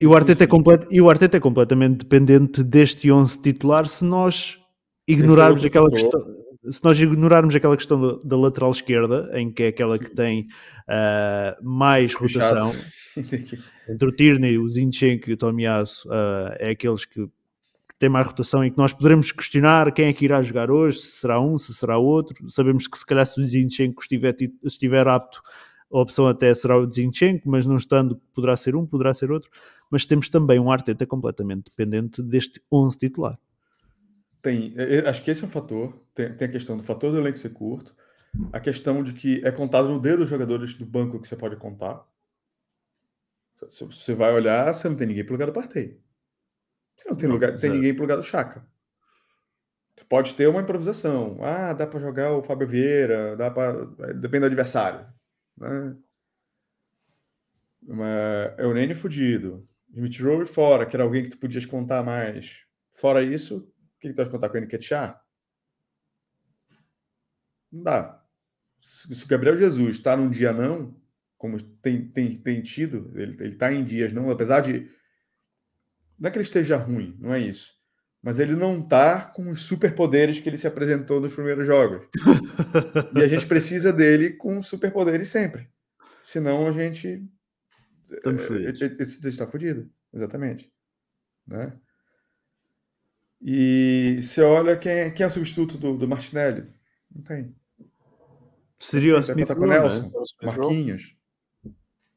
e, 0.00 0.06
o 0.06 0.14
Arteta 0.14 0.44
é 0.44 0.46
complet- 0.46 0.86
e 0.90 1.00
o 1.00 1.10
Arteta 1.10 1.36
é 1.36 1.40
completamente 1.40 1.98
dependente 1.98 2.64
deste 2.64 3.12
11 3.12 3.40
titular 3.40 3.86
se 3.86 4.04
nós 4.04 4.57
ignorarmos 5.08 5.64
é 5.64 5.66
aquela 5.66 5.90
questão. 5.90 6.36
Se 6.68 6.84
nós 6.84 6.98
ignorarmos 7.00 7.54
aquela 7.54 7.76
questão 7.76 8.00
da, 8.00 8.18
da 8.22 8.36
lateral 8.36 8.70
esquerda, 8.70 9.30
em 9.32 9.50
que 9.50 9.62
é 9.62 9.66
aquela 9.68 9.98
que 9.98 10.10
tem 10.10 10.46
ah, 10.86 11.56
mais 11.62 12.14
rotação, 12.14 12.70
Fechado. 12.72 13.64
entre 13.88 14.08
o 14.08 14.12
Tierney, 14.12 14.58
o 14.58 14.68
Zinchenko 14.68 15.30
e 15.30 15.32
o 15.32 15.36
Tomiasso, 15.36 16.08
ah, 16.12 16.54
é 16.58 16.70
aqueles 16.70 17.04
que, 17.06 17.26
que 17.26 17.98
têm 17.98 18.08
mais 18.08 18.26
rotação 18.26 18.64
e 18.64 18.70
que 18.70 18.76
nós 18.76 18.92
poderemos 18.92 19.32
questionar 19.32 19.92
quem 19.92 20.06
é 20.06 20.12
que 20.12 20.24
irá 20.24 20.42
jogar 20.42 20.70
hoje, 20.70 20.98
se 20.98 21.20
será 21.20 21.40
um, 21.40 21.56
se 21.56 21.72
será 21.72 21.96
outro. 21.96 22.50
Sabemos 22.50 22.86
que 22.86 22.98
se 22.98 23.06
calhar 23.06 23.24
se 23.24 23.40
o 23.40 23.46
Zinchenko 23.46 24.02
estiver, 24.02 24.32
ti- 24.34 24.52
estiver 24.62 25.08
apto, 25.08 25.40
a 25.90 26.00
opção 26.00 26.26
até 26.26 26.52
será 26.52 26.78
o 26.78 26.90
Zinchenko, 26.90 27.48
mas 27.48 27.64
não 27.64 27.76
estando, 27.76 28.20
poderá 28.34 28.54
ser 28.56 28.76
um, 28.76 28.84
poderá 28.84 29.14
ser 29.14 29.30
outro. 29.30 29.48
Mas 29.90 30.04
temos 30.04 30.28
também 30.28 30.58
um 30.58 30.70
Arteta 30.70 31.06
completamente 31.06 31.70
dependente 31.70 32.22
deste 32.22 32.60
11 32.70 32.98
titular. 32.98 33.38
Tem, 34.42 34.74
é, 34.76 34.96
é, 34.96 35.08
acho 35.08 35.22
que 35.22 35.30
esse 35.30 35.42
é 35.42 35.46
um 35.46 35.50
fator. 35.50 35.98
Tem, 36.14 36.32
tem 36.34 36.48
a 36.48 36.50
questão 36.52 36.76
do 36.76 36.82
fator 36.82 37.10
do 37.12 37.18
elenco 37.18 37.38
ser 37.38 37.50
curto, 37.50 37.94
a 38.52 38.60
questão 38.60 39.02
de 39.02 39.12
que 39.12 39.44
é 39.44 39.50
contado 39.50 39.88
no 39.88 40.00
dedo 40.00 40.22
os 40.22 40.28
jogadores 40.28 40.74
do 40.74 40.86
banco 40.86 41.20
que 41.20 41.26
você 41.26 41.36
pode 41.36 41.56
contar. 41.56 42.06
Se 43.68 43.84
você 43.84 44.14
vai 44.14 44.32
olhar, 44.32 44.72
você 44.72 44.88
não 44.88 44.96
tem 44.96 45.06
ninguém 45.08 45.24
pro 45.24 45.34
lugar 45.34 45.46
do 45.46 45.52
Partey. 45.52 46.00
Você 46.96 47.08
não 47.08 47.16
tem, 47.16 47.28
Não, 47.28 47.34
lugar, 47.34 47.50
tem 47.50 47.58
zero. 47.58 47.74
ninguém 47.74 47.92
pro 47.92 48.02
lugar 48.02 48.16
do 48.16 48.22
Chaka. 48.22 48.64
Pode 50.08 50.34
ter 50.34 50.46
uma 50.48 50.62
improvisação. 50.62 51.38
Ah, 51.42 51.72
dá 51.72 51.86
para 51.86 52.00
jogar 52.00 52.32
o 52.32 52.42
Fábio 52.42 52.66
Vieira, 52.66 53.36
dá 53.36 53.50
para. 53.50 53.84
Depende 54.14 54.40
do 54.40 54.46
adversário. 54.46 55.06
Né? 55.56 55.96
Uma 57.82 58.54
Eunênio 58.58 58.96
fudido. 58.96 59.68
Smith 59.94 60.20
Rowe 60.20 60.46
fora, 60.46 60.86
que 60.86 60.96
era 60.96 61.02
alguém 61.04 61.24
que 61.24 61.30
tu 61.30 61.38
podias 61.38 61.66
contar 61.66 62.02
mais. 62.02 62.64
Fora 62.92 63.22
isso, 63.22 63.70
o 63.98 64.00
que, 64.00 64.08
que 64.08 64.14
tu 64.14 64.22
vai 64.22 64.30
contar 64.30 64.48
com 64.48 64.58
o 64.58 64.60
Nketiah? 64.60 65.20
Não 67.70 67.82
dá. 67.82 68.24
Se 68.80 69.24
o 69.24 69.28
Gabriel 69.28 69.58
Jesus 69.58 69.96
está 69.96 70.16
num 70.16 70.30
dia 70.30 70.52
não, 70.52 70.96
como 71.36 71.60
tem, 71.60 72.08
tem, 72.08 72.36
tem 72.36 72.62
tido, 72.62 73.12
ele, 73.18 73.36
ele 73.42 73.56
tá 73.56 73.72
em 73.72 73.84
dias 73.84 74.12
não, 74.12 74.30
apesar 74.30 74.60
de. 74.60 74.88
Não 76.16 76.28
é 76.28 76.30
que 76.30 76.38
ele 76.38 76.44
esteja 76.44 76.76
ruim, 76.76 77.16
não 77.18 77.34
é 77.34 77.40
isso. 77.40 77.76
Mas 78.22 78.38
ele 78.38 78.54
não 78.54 78.80
tá 78.86 79.26
com 79.26 79.50
os 79.50 79.62
superpoderes 79.62 80.38
que 80.40 80.48
ele 80.48 80.58
se 80.58 80.66
apresentou 80.66 81.20
nos 81.20 81.34
primeiros 81.34 81.66
jogos. 81.66 82.06
E 83.16 83.22
a 83.22 83.28
gente 83.28 83.46
precisa 83.46 83.92
dele 83.92 84.30
com 84.30 84.62
superpoderes 84.62 85.28
sempre. 85.28 85.68
Senão 86.22 86.66
a 86.66 86.72
gente. 86.72 87.24
Estamos 88.10 88.42
é, 88.50 88.84
é, 88.84 89.26
é, 89.26 89.28
está 89.28 89.46
fodido. 89.46 89.90
Exatamente. 90.12 90.70
Né? 91.46 91.72
E 93.40 94.18
você 94.22 94.42
olha 94.42 94.76
quem 94.76 94.92
é, 94.92 95.10
quem 95.10 95.24
é 95.24 95.26
o 95.28 95.30
substituto 95.32 95.78
do, 95.78 95.96
do 95.96 96.08
Martinelli? 96.08 96.66
Não 97.14 97.22
tem. 97.22 97.54
Seria 98.78 99.16
o 99.16 99.20
Smith 99.20 99.54
com 99.54 99.54
o 99.54 99.66
Rowe, 99.66 99.78
não 99.78 99.90
é? 99.90 100.10
Nelson, 100.10 100.36
Marquinhos. 100.42 101.16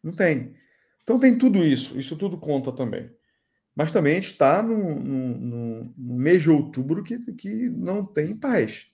Não 0.03 0.11
tem. 0.13 0.55
Então 1.03 1.19
tem 1.19 1.37
tudo 1.37 1.63
isso. 1.63 1.97
Isso 1.99 2.17
tudo 2.17 2.37
conta 2.37 2.71
também. 2.71 3.11
Mas 3.75 3.91
também 3.91 4.13
a 4.13 4.15
gente 4.21 4.31
está 4.31 4.61
no, 4.61 4.95
no, 4.99 5.37
no- 5.39 5.93
no 5.97 6.15
mês 6.15 6.41
de 6.43 6.49
outubro 6.49 7.03
que, 7.03 7.17
que 7.33 7.69
não 7.69 8.05
tem 8.05 8.35
paz. 8.35 8.91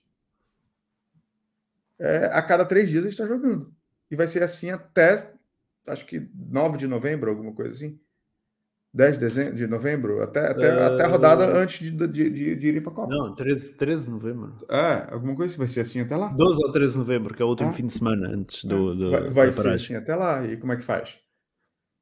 É, 1.98 2.26
a 2.26 2.42
cada 2.42 2.64
três 2.64 2.88
dias 2.88 3.02
a 3.04 3.10
gente 3.10 3.20
está 3.20 3.26
jogando. 3.26 3.74
E 4.10 4.16
vai 4.16 4.26
ser 4.28 4.42
assim 4.42 4.70
até, 4.70 5.32
acho 5.86 6.06
que 6.06 6.28
9 6.34 6.78
de 6.78 6.86
novembro, 6.86 7.30
alguma 7.30 7.52
coisa 7.52 7.74
assim. 7.74 7.98
10 8.94 9.12
de, 9.18 9.20
dezembro, 9.20 9.54
de 9.54 9.66
novembro, 9.66 10.22
até, 10.22 10.46
até, 10.48 10.70
até 10.70 11.04
a 11.04 11.08
rodada 11.08 11.46
antes 11.58 11.78
de, 11.92 12.06
de, 12.08 12.30
de, 12.30 12.56
de 12.56 12.68
ir 12.68 12.82
para 12.82 12.90
a 12.92 12.94
Copa. 12.94 13.14
Não, 13.14 13.34
13, 13.34 13.76
13 13.76 14.04
de 14.06 14.10
novembro. 14.10 14.56
É, 14.70 15.12
alguma 15.12 15.36
coisa 15.36 15.52
assim, 15.52 15.58
vai 15.58 15.68
ser 15.68 15.80
assim 15.80 16.00
até 16.00 16.16
lá. 16.16 16.28
12 16.28 16.64
ou 16.64 16.72
13 16.72 16.92
de 16.94 16.98
novembro, 16.98 17.34
que 17.34 17.42
é 17.42 17.44
o 17.44 17.48
último 17.48 17.68
Ah. 17.68 17.72
fim 17.72 17.86
de 17.86 17.92
semana 17.92 18.28
antes 18.28 18.64
do, 18.64 18.94
do, 18.94 19.10
vai 19.10 19.30
vai 19.30 19.52
ser 19.52 19.68
assim 19.68 19.94
até 19.94 20.14
lá. 20.16 20.44
E 20.46 20.56
como 20.56 20.72
é 20.72 20.76
que 20.76 20.82
faz? 20.84 21.18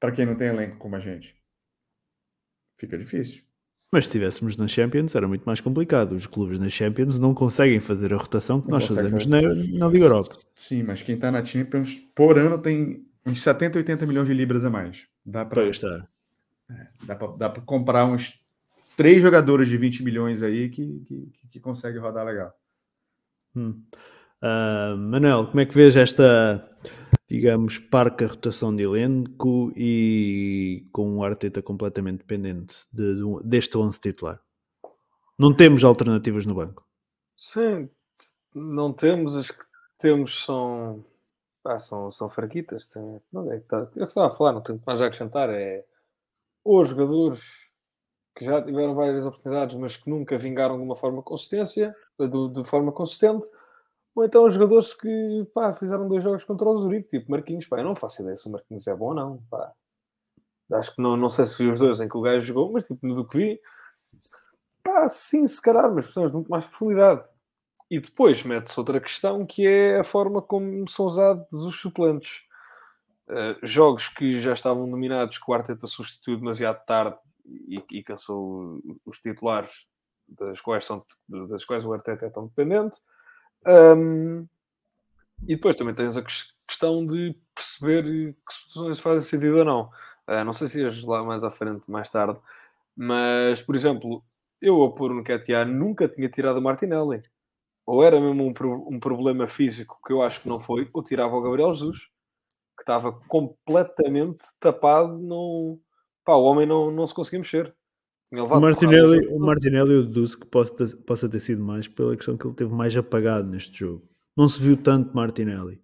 Para 0.00 0.12
quem 0.12 0.24
não 0.26 0.36
tem 0.36 0.48
elenco 0.48 0.76
como 0.78 0.94
a 0.96 1.00
gente. 1.00 1.34
Fica 2.78 2.96
difícil. 2.96 3.42
Mas 3.92 4.04
se 4.04 4.10
estivéssemos 4.10 4.56
na 4.56 4.68
Champions 4.68 5.14
era 5.14 5.26
muito 5.28 5.44
mais 5.44 5.60
complicado. 5.60 6.12
Os 6.12 6.26
clubes 6.26 6.58
na 6.60 6.68
Champions 6.68 7.18
não 7.18 7.32
conseguem 7.32 7.80
fazer 7.80 8.12
a 8.12 8.16
rotação 8.16 8.60
que 8.60 8.68
Não 8.68 8.78
nós 8.78 8.86
fazemos 8.86 9.26
na, 9.26 9.42
fazer. 9.42 9.78
na 9.78 9.88
Liga 9.88 10.04
Europa. 10.04 10.28
Sim, 10.54 10.82
mas 10.82 11.02
quem 11.02 11.14
está 11.14 11.30
na 11.32 11.44
Champions 11.44 11.96
por 12.14 12.38
ano 12.38 12.58
tem 12.60 13.06
uns 13.24 13.42
70, 13.42 13.78
80 13.78 14.06
milhões 14.06 14.26
de 14.28 14.34
libras 14.34 14.64
a 14.64 14.70
mais. 14.70 15.06
Dá 15.24 15.44
Para 15.44 15.54
para 15.54 15.66
gastar. 15.66 16.08
Dá 17.04 17.14
pra, 17.14 17.26
dá 17.28 17.50
pra 17.50 17.62
comprar 17.62 18.06
uns 18.06 18.40
três 18.96 19.22
jogadores 19.22 19.68
de 19.68 19.76
20 19.76 20.02
milhões 20.02 20.42
aí 20.42 20.68
que, 20.70 21.00
que, 21.06 21.30
que, 21.50 21.60
consegue 21.60 21.98
rodar 21.98 22.24
legal. 22.26 22.52
Hum. 23.54 23.82
Ah, 24.40 24.94
Manel, 24.96 25.46
como 25.46 25.60
é 25.60 25.66
que 25.66 25.74
vês 25.74 25.96
esta, 25.96 26.68
digamos, 27.28 27.78
parca 27.78 28.26
rotação 28.26 28.74
de 28.74 28.82
elenco 28.82 29.72
e 29.76 30.86
com 30.92 31.18
o 31.18 31.24
Arteta 31.24 31.62
completamente 31.62 32.18
dependente 32.18 32.86
de- 32.92 33.14
de- 33.16 33.44
deste 33.48 33.76
11 33.78 34.00
titular? 34.00 34.40
Não 35.38 35.54
temos 35.54 35.84
alternativas 35.84 36.46
no 36.46 36.54
banco. 36.54 36.86
Sim, 37.36 37.88
não 38.54 38.92
temos, 38.92 39.36
as 39.36 39.50
que 39.50 39.62
temos 39.98 40.44
são, 40.44 41.04
pá, 41.62 41.78
são, 41.78 42.10
são 42.10 42.28
fraquitas. 42.28 42.84
Tem- 42.86 43.20
Não 43.32 43.50
é 43.52 43.58
que 43.60 43.66
tá, 43.66 43.78
é 43.78 43.82
o 43.82 43.86
que 43.88 44.02
estava 44.04 44.28
a 44.28 44.30
falar, 44.30 44.52
não 44.52 44.62
tenho 44.62 44.82
mais 44.86 45.02
a 45.02 45.06
acrescentar. 45.06 45.50
É 45.50 45.84
os 46.66 46.88
jogadores 46.88 47.70
que 48.36 48.44
já 48.44 48.62
tiveram 48.62 48.94
várias 48.94 49.24
oportunidades, 49.24 49.76
mas 49.76 49.96
que 49.96 50.10
nunca 50.10 50.36
vingaram 50.36 50.76
de 50.76 50.82
uma 50.82 50.96
forma 50.96 51.22
consistência, 51.22 51.94
de, 52.18 52.48
de 52.52 52.64
forma 52.64 52.92
consistente, 52.92 53.46
ou 54.14 54.24
então 54.24 54.48
jogadores 54.48 54.94
que 54.94 55.46
pá, 55.54 55.72
fizeram 55.72 56.08
dois 56.08 56.22
jogos 56.22 56.42
contra 56.42 56.68
o 56.68 56.76
Zurique, 56.76 57.08
tipo 57.08 57.30
Marquinhos. 57.30 57.66
Pá, 57.66 57.78
eu 57.78 57.84
não 57.84 57.94
faço 57.94 58.22
ideia 58.22 58.34
se 58.34 58.48
o 58.48 58.52
Marquinhos 58.52 58.86
é 58.86 58.96
bom 58.96 59.08
ou 59.08 59.14
não. 59.14 59.42
Pá. 59.50 59.72
Acho 60.72 60.94
que 60.94 61.02
não, 61.02 61.16
não 61.16 61.28
sei 61.28 61.44
se 61.44 61.62
vi 61.62 61.68
os 61.68 61.78
dois 61.78 62.00
em 62.00 62.08
que 62.08 62.16
o 62.16 62.22
gajo 62.22 62.44
jogou, 62.44 62.72
mas 62.72 62.86
tipo, 62.86 63.06
do 63.14 63.26
que 63.26 63.36
vi, 63.36 63.60
pá, 64.82 65.06
sim, 65.06 65.46
se 65.46 65.60
calhar, 65.60 65.84
mas 65.92 66.04
precisamos 66.04 66.30
de 66.30 66.36
muito 66.36 66.50
mais 66.50 66.64
profundidade. 66.64 67.24
E 67.90 68.00
depois 68.00 68.42
mete-se 68.42 68.78
outra 68.80 69.00
questão 69.00 69.46
que 69.46 69.66
é 69.66 70.00
a 70.00 70.04
forma 70.04 70.42
como 70.42 70.88
são 70.88 71.06
usados 71.06 71.46
os 71.52 71.78
suplentes. 71.78 72.45
Uh, 73.28 73.66
jogos 73.66 74.08
que 74.08 74.38
já 74.38 74.52
estavam 74.52 74.88
dominados, 74.88 75.38
que 75.38 75.50
o 75.50 75.54
Arteta 75.54 75.86
substituiu 75.86 76.36
demasiado 76.36 76.84
tarde 76.84 77.16
e, 77.44 77.82
e 77.90 78.02
cansou 78.02 78.80
os 79.04 79.18
titulares 79.18 79.86
das 80.28 80.60
quais, 80.60 80.86
são, 80.86 81.04
das 81.28 81.64
quais 81.64 81.84
o 81.84 81.92
Arteta 81.92 82.26
é 82.26 82.30
tão 82.30 82.46
dependente. 82.46 83.00
Um, 83.66 84.46
e 85.42 85.54
depois 85.54 85.76
também 85.76 85.94
tens 85.94 86.16
a 86.16 86.22
questão 86.22 87.04
de 87.06 87.36
perceber 87.54 88.02
que 88.02 88.54
situações 88.54 89.00
fazem 89.00 89.28
sentido 89.28 89.58
ou 89.58 89.64
não. 89.64 89.90
Uh, 90.26 90.44
não 90.44 90.52
sei 90.52 90.66
se 90.66 90.82
ias 90.82 91.02
lá 91.04 91.22
mais 91.22 91.44
à 91.44 91.50
frente, 91.50 91.82
mais 91.88 92.10
tarde, 92.10 92.38
mas, 92.96 93.60
por 93.60 93.76
exemplo, 93.76 94.22
eu 94.60 94.82
a 94.84 94.92
pôr 94.92 95.12
no 95.12 95.22
Ketia 95.22 95.64
nunca 95.64 96.08
tinha 96.08 96.28
tirado 96.28 96.62
Martinelli. 96.62 97.22
Ou 97.84 98.02
era 98.02 98.20
mesmo 98.20 98.42
um, 98.42 98.94
um 98.94 98.98
problema 98.98 99.46
físico 99.46 100.00
que 100.04 100.12
eu 100.12 100.22
acho 100.22 100.40
que 100.40 100.48
não 100.48 100.58
foi, 100.58 100.88
ou 100.92 101.02
tirava 101.02 101.36
o 101.36 101.40
Gabriel 101.40 101.72
Jesus, 101.72 102.08
que 102.76 102.82
estava 102.82 103.12
completamente 103.28 104.44
tapado. 104.60 105.18
No... 105.18 105.78
Pá, 106.24 106.34
o 106.34 106.44
homem 106.44 106.66
não, 106.66 106.90
não 106.90 107.06
se 107.06 107.14
conseguia 107.14 107.40
mexer. 107.40 107.74
O 108.32 108.60
Martinelli, 108.60 109.26
o 109.28 109.38
Martinelli 109.38 109.94
eu 109.94 110.02
deduzo 110.02 110.38
que 110.38 110.46
possa 110.46 110.74
ter, 110.74 110.96
possa 111.04 111.28
ter 111.28 111.38
sido 111.38 111.62
mais 111.62 111.86
pela 111.86 112.16
questão 112.16 112.36
que 112.36 112.44
ele 112.44 112.56
teve 112.56 112.74
mais 112.74 112.96
apagado 112.96 113.48
neste 113.48 113.78
jogo. 113.78 114.02
Não 114.36 114.48
se 114.48 114.60
viu 114.60 114.76
tanto 114.76 115.14
Martinelli. 115.14 115.80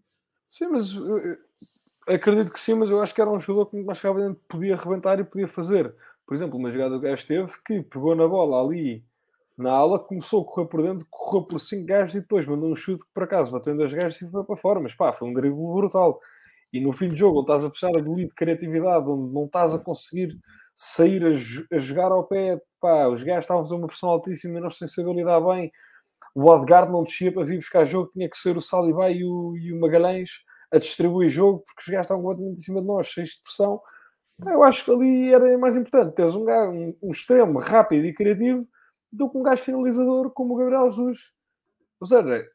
Sim, 0.49 0.67
mas 0.67 0.93
eu, 0.93 1.39
acredito 2.07 2.53
que 2.53 2.61
sim, 2.61 2.75
mas 2.75 2.91
eu 2.91 3.01
acho 3.01 3.15
que 3.15 3.21
era 3.21 3.31
um 3.31 3.39
jogador 3.39 3.67
que 3.67 3.81
mais 3.83 4.01
rapidamente 4.01 4.41
podia 4.49 4.75
arrebentar 4.75 5.21
e 5.21 5.25
podia 5.25 5.47
fazer. 5.47 5.95
Por 6.27 6.35
exemplo, 6.35 6.59
uma 6.59 6.71
jogada 6.71 6.99
que 6.99 7.07
o 7.07 7.11
gajo 7.11 7.27
teve 7.27 7.53
que 7.65 7.83
pegou 7.83 8.15
na 8.15 8.27
bola 8.27 8.61
ali 8.61 9.05
na 9.57 9.71
ala, 9.71 9.99
começou 9.99 10.43
a 10.43 10.45
correr 10.45 10.67
por 10.67 10.83
dentro, 10.83 11.07
correu 11.11 11.47
por 11.47 11.61
5 11.61 11.87
gajos 11.87 12.15
e 12.15 12.21
depois 12.21 12.47
mandou 12.47 12.71
um 12.71 12.75
chute 12.75 13.05
por 13.15 13.23
acaso 13.23 13.53
bateu 13.53 13.75
em 13.75 13.77
dois 13.77 13.93
gajos 13.93 14.21
e 14.21 14.31
foi 14.31 14.45
para 14.45 14.57
fora. 14.57 14.81
Mas 14.81 14.95
pá, 14.95 15.13
foi 15.13 15.29
um 15.29 15.33
drible 15.33 15.73
brutal. 15.75 16.21
E 16.73 16.81
no 16.81 16.93
fim 16.93 17.09
de 17.11 17.17
jogo, 17.17 17.41
onde 17.41 17.45
estás 17.45 17.65
a 17.65 17.69
puxar 17.69 17.91
a 17.97 18.01
de 18.01 18.29
criatividade, 18.29 19.09
onde 19.09 19.33
não 19.35 19.45
estás 19.45 19.75
a 19.75 19.79
conseguir 19.79 20.39
sair 20.75 21.23
a, 21.25 21.77
a, 21.77 21.79
jogar 21.79 22.11
ao 22.11 22.25
pé, 22.25 22.61
pá, 22.81 23.09
os 23.09 23.23
gajos 23.23 23.45
estavam 23.45 23.61
a 23.61 23.65
fazer 23.65 23.75
uma 23.75 23.87
pressão 23.87 24.09
altíssima 24.09 24.59
e 24.59 24.61
nós 24.61 24.79
sem 24.79 24.89
saber 24.89 25.15
lidar 25.15 25.41
bem. 25.41 25.71
O 26.35 26.49
Odegaard 26.49 26.91
não 26.91 27.05
descia 27.05 27.31
para 27.31 27.45
vir 27.45 27.59
buscar 27.59 27.85
jogo, 27.85 28.11
tinha 28.13 28.29
que 28.29 28.37
ser 28.37 28.57
o 28.57 28.61
Saliba 28.61 29.11
e 29.11 29.23
o, 29.23 29.55
e 29.57 29.73
o 29.73 29.79
Magalhães 29.81 30.31
a 30.73 30.79
distribuir 30.79 31.29
jogo, 31.29 31.63
porque 31.67 31.83
os 31.83 31.89
gajos 31.89 32.07
estavam 32.07 32.23
completamente 32.23 32.61
em 32.61 32.63
cima 32.63 32.81
de 32.81 32.87
nós, 32.87 33.07
cheios 33.07 33.31
de 33.31 33.43
pressão. 33.43 33.81
Eu 34.47 34.63
acho 34.63 34.85
que 34.85 34.91
ali 34.91 35.33
era 35.33 35.59
mais 35.59 35.77
importante 35.77 36.15
teres 36.15 36.35
um, 36.35 36.45
gajo, 36.45 36.73
um, 36.73 36.97
um 37.03 37.11
extremo 37.11 37.59
rápido 37.59 38.07
e 38.07 38.15
criativo 38.15 38.67
do 39.13 39.31
que 39.31 39.37
um 39.37 39.43
gajo 39.43 39.63
finalizador 39.63 40.31
como 40.33 40.55
o 40.55 40.57
Gabriel 40.57 40.89
Jesus. 40.91 41.33
Ou 42.01 42.07
seja, 42.07 42.49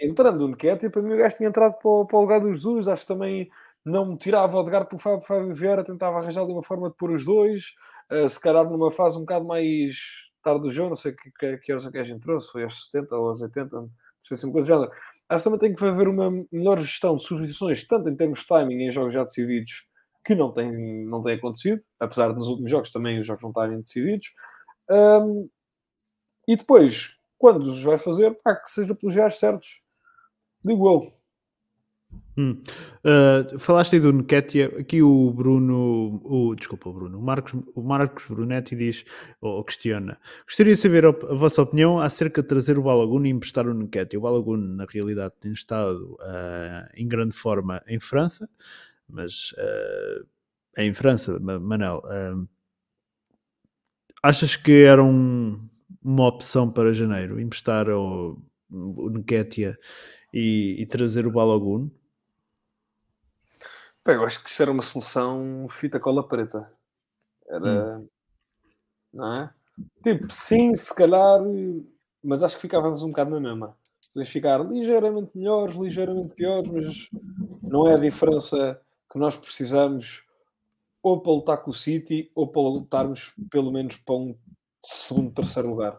entrando 0.00 0.40
no 0.40 0.48
Nketiah, 0.54 0.90
para 0.90 1.02
mim 1.02 1.14
o 1.14 1.16
gajo 1.18 1.36
tinha 1.36 1.48
entrado 1.48 1.76
para 1.78 1.90
o, 1.90 2.06
para 2.06 2.16
o 2.16 2.20
lugar 2.20 2.40
do 2.40 2.52
Jesus, 2.52 2.88
acho 2.88 3.02
que 3.02 3.08
também 3.08 3.50
não 3.84 4.16
tirava 4.16 4.56
o 4.56 4.62
Edgar 4.62 4.86
pelo 4.86 5.00
Fábio, 5.00 5.20
Fábio 5.26 5.54
Vieira, 5.54 5.84
tentava 5.84 6.18
arranjar 6.18 6.42
ali 6.42 6.52
uma 6.52 6.62
forma 6.62 6.90
de 6.90 6.96
pôr 6.96 7.10
os 7.10 7.24
dois, 7.24 7.74
uh, 8.10 8.28
se 8.28 8.40
calhar 8.40 8.64
numa 8.64 8.90
fase 8.90 9.16
um 9.16 9.20
bocado 9.20 9.44
mais 9.44 9.96
tarde 10.42 10.62
do 10.62 10.70
jogo, 10.70 10.90
não 10.90 10.96
sei 10.96 11.12
que, 11.12 11.30
que, 11.38 11.58
que 11.58 11.72
horas 11.72 11.86
a 11.86 11.90
gajo 11.90 12.14
entrou, 12.14 12.40
se 12.40 12.50
foi 12.50 12.62
aos 12.64 12.86
70 12.90 13.16
ou 13.16 13.28
aos 13.28 13.42
80, 13.42 13.76
não 13.76 13.90
sei 14.20 14.36
se 14.36 14.44
é 14.44 14.46
uma 14.46 14.52
coisa 14.52 14.68
género. 14.68 14.90
Acho 15.28 15.38
que 15.38 15.44
também 15.44 15.60
tem 15.60 15.74
que 15.74 15.84
haver 15.84 16.08
uma 16.08 16.30
melhor 16.50 16.80
gestão 16.80 17.16
de 17.16 17.22
substituições, 17.22 17.86
tanto 17.86 18.08
em 18.08 18.16
termos 18.16 18.40
de 18.40 18.46
timing 18.46 18.82
em 18.82 18.90
jogos 18.90 19.14
já 19.14 19.22
decididos, 19.22 19.86
que 20.24 20.34
não 20.34 20.52
tem, 20.52 21.06
não 21.06 21.20
tem 21.20 21.34
acontecido, 21.34 21.82
apesar 21.98 22.30
de 22.30 22.36
nos 22.36 22.48
últimos 22.48 22.70
jogos 22.70 22.90
também 22.90 23.18
os 23.18 23.26
jogos 23.26 23.42
não 23.42 23.50
estarem 23.50 23.78
decididos. 23.78 24.28
Um, 24.90 25.48
e 26.48 26.56
depois, 26.56 27.16
quando 27.38 27.62
os 27.62 27.82
vai 27.82 27.96
fazer, 27.96 28.36
pá, 28.42 28.56
que 28.56 28.70
seja 28.70 28.94
pelos 28.94 29.14
gajos 29.14 29.38
certos. 29.38 29.82
Digo 30.64 30.88
eu. 30.88 31.20
Hum. 32.36 32.62
Uh, 33.04 33.58
falaste 33.58 33.94
aí 33.94 34.00
do 34.00 34.12
Nketiah, 34.12 34.80
aqui 34.80 35.02
o 35.02 35.30
Bruno, 35.32 36.20
o, 36.24 36.54
desculpa 36.54 36.88
o 36.88 36.92
Bruno, 36.92 37.18
o 37.18 37.22
Marcos, 37.22 37.52
o 37.74 37.82
Marcos 37.82 38.26
Brunetti 38.26 38.74
diz, 38.76 39.04
ou 39.40 39.62
questiona, 39.64 40.18
gostaria 40.44 40.74
de 40.74 40.80
saber 40.80 41.04
a, 41.04 41.08
a, 41.08 41.34
vossa 41.34 41.60
opinião 41.60 41.98
acerca 41.98 42.40
de 42.40 42.48
trazer 42.48 42.78
o 42.78 42.82
Balagun 42.82 43.24
e 43.26 43.30
emprestar 43.30 43.66
o 43.66 43.74
Nketiah. 43.74 44.18
O 44.18 44.22
Balagun 44.22 44.56
na 44.56 44.86
realidade 44.86 45.34
tem 45.40 45.52
estado 45.52 46.14
uh, 46.14 46.88
em 46.94 47.06
grande 47.06 47.34
forma 47.34 47.82
em 47.86 47.98
França, 47.98 48.48
mas 49.08 49.52
uh, 49.52 50.26
é 50.76 50.84
em 50.84 50.94
França, 50.94 51.38
Manel. 51.40 52.02
achas 54.22 54.56
que 54.56 54.84
era 54.84 55.02
um, 55.02 55.68
uma 56.02 56.28
opção 56.28 56.70
para 56.70 56.92
janeiro, 56.92 57.40
emprestar 57.40 57.88
o, 57.90 58.40
o 58.70 59.10
e, 60.32 60.76
e 60.78 60.86
trazer 60.86 61.26
o 61.26 61.32
Balogun? 61.32 61.90
Bem, 64.04 64.16
eu 64.16 64.24
acho 64.24 64.42
que 64.42 64.48
isso 64.48 64.62
era 64.62 64.70
uma 64.70 64.82
solução 64.82 65.66
fita 65.68 66.00
cola 66.00 66.26
preta. 66.26 66.72
Era. 67.48 67.98
Hum. 67.98 68.08
Não 69.12 69.34
é? 69.34 69.54
Tipo, 70.02 70.32
sim, 70.32 70.74
se 70.74 70.94
calhar, 70.94 71.40
mas 72.22 72.42
acho 72.42 72.56
que 72.56 72.62
ficávamos 72.62 73.02
um 73.02 73.08
bocado 73.08 73.30
na 73.30 73.40
mesma. 73.40 73.76
Podemos 74.12 74.32
ficar 74.32 74.58
ligeiramente 74.58 75.30
melhores, 75.34 75.76
ligeiramente 75.76 76.34
piores, 76.34 76.70
mas 76.70 77.08
não 77.62 77.88
é 77.88 77.94
a 77.94 77.98
diferença 77.98 78.80
que 79.10 79.18
nós 79.18 79.36
precisamos 79.36 80.24
ou 81.02 81.20
para 81.20 81.32
lutar 81.32 81.58
com 81.62 81.70
o 81.70 81.74
City 81.74 82.30
ou 82.34 82.46
para 82.46 82.62
lutarmos 82.62 83.32
pelo 83.50 83.72
menos 83.72 83.96
para 83.96 84.14
um 84.14 84.36
segundo, 84.84 85.32
terceiro 85.32 85.70
lugar. 85.70 85.98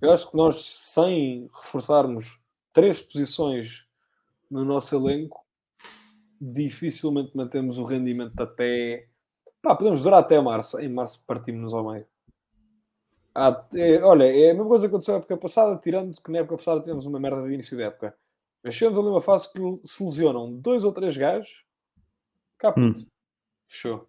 Eu 0.00 0.12
acho 0.12 0.30
que 0.30 0.36
nós, 0.36 0.64
sem 0.64 1.48
reforçarmos 1.54 2.40
três 2.72 3.02
posições 3.02 3.86
no 4.50 4.64
nosso 4.64 4.94
elenco, 4.94 5.44
dificilmente 6.40 7.36
mantemos 7.36 7.78
o 7.78 7.84
rendimento 7.84 8.40
até. 8.40 9.08
Pá, 9.60 9.74
podemos 9.74 10.02
durar 10.02 10.20
até 10.20 10.40
março. 10.40 10.78
Em 10.80 10.88
março 10.88 11.24
partimos-nos 11.26 11.74
ao 11.74 11.90
meio. 11.90 12.06
Ah, 13.34 13.64
é, 13.74 14.02
olha, 14.02 14.24
é 14.24 14.50
a 14.50 14.54
mesma 14.54 14.68
coisa 14.68 14.86
que 14.86 14.88
aconteceu 14.88 15.14
na 15.14 15.18
época 15.18 15.36
passada, 15.36 15.78
tirando 15.78 16.20
que 16.20 16.30
na 16.30 16.38
época 16.38 16.56
passada 16.56 16.80
tivemos 16.80 17.06
uma 17.06 17.20
merda 17.20 17.42
de 17.42 17.54
início 17.54 17.76
da 17.76 17.84
época. 17.84 18.16
Mas 18.62 18.74
chegamos 18.74 18.98
ali 18.98 19.08
uma 19.08 19.20
fase 19.20 19.52
que 19.52 19.58
se 19.84 20.02
lesionam 20.02 20.52
dois 20.52 20.82
ou 20.84 20.92
três 20.92 21.16
gajos, 21.16 21.64
caput. 22.56 23.00
Hum. 23.00 23.06
Fechou. 23.64 24.08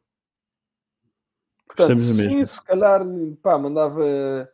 Portanto, 1.68 2.00
sim, 2.00 2.44
se 2.44 2.64
calhar, 2.66 3.02
pá, 3.44 3.58
mandava 3.58 4.50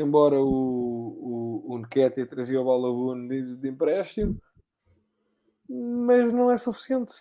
embora 0.00 0.40
o, 0.40 0.46
o, 0.48 1.74
o 1.74 1.78
Nketiah 1.78 2.26
trazia 2.26 2.60
o 2.60 2.64
Balabune 2.64 3.28
de, 3.28 3.56
de 3.56 3.68
empréstimo 3.68 4.40
mas 5.68 6.32
não 6.32 6.50
é 6.50 6.56
suficiente. 6.56 7.12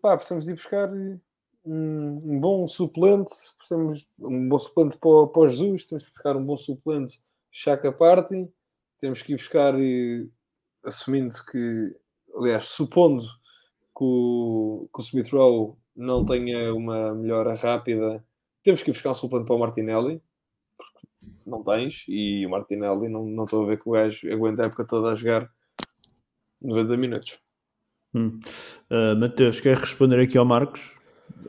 Pá, 0.00 0.16
precisamos 0.16 0.44
de 0.44 0.52
ir 0.52 0.54
buscar 0.54 0.90
um, 0.92 1.20
um 1.64 2.40
bom 2.40 2.66
suplente, 2.66 3.32
precisamos 3.56 4.06
um 4.18 4.48
bom 4.48 4.58
suplente 4.58 4.96
para, 4.98 5.26
para 5.28 5.48
Jesus, 5.48 5.84
temos 5.84 6.04
que 6.04 6.12
buscar 6.12 6.36
um 6.36 6.44
bom 6.44 6.56
suplente 6.56 7.18
Chaka 7.50 7.92
Party, 7.92 8.48
temos 8.98 9.22
que 9.22 9.32
ir 9.32 9.36
buscar, 9.36 9.78
e, 9.78 10.28
assumindo 10.82 11.34
que, 11.50 11.96
aliás, 12.36 12.68
supondo 12.68 13.24
que 13.96 14.04
o, 14.04 14.88
que 14.92 15.00
o 15.00 15.02
Smith 15.02 15.30
Rowe 15.30 15.76
não 15.96 16.24
tenha 16.26 16.74
uma 16.74 17.14
melhora 17.14 17.54
rápida, 17.54 18.24
temos 18.62 18.82
que 18.82 18.90
ir 18.90 18.92
buscar 18.92 19.12
um 19.12 19.14
suplente 19.14 19.46
para 19.46 19.56
o 19.56 19.58
Martinelli, 19.58 20.22
porque 20.76 21.06
não 21.46 21.62
tens, 21.62 22.04
e 22.08 22.46
o 22.46 22.50
Martinelli 22.50 23.08
não, 23.08 23.24
não 23.26 23.44
estou 23.44 23.64
a 23.64 23.66
ver 23.66 23.80
que 23.80 23.88
o 23.88 23.92
gajo 23.92 24.32
aguenta 24.32 24.62
a 24.62 24.66
época 24.66 24.84
toda 24.84 25.12
a 25.12 25.14
jogar 25.14 25.48
90 26.62 26.96
minutos. 26.96 27.38
Hum. 28.14 28.40
Uh, 28.90 29.18
Mateus, 29.18 29.60
quer 29.60 29.76
responder 29.76 30.20
aqui 30.20 30.38
ao 30.38 30.44
Marcos 30.44 30.98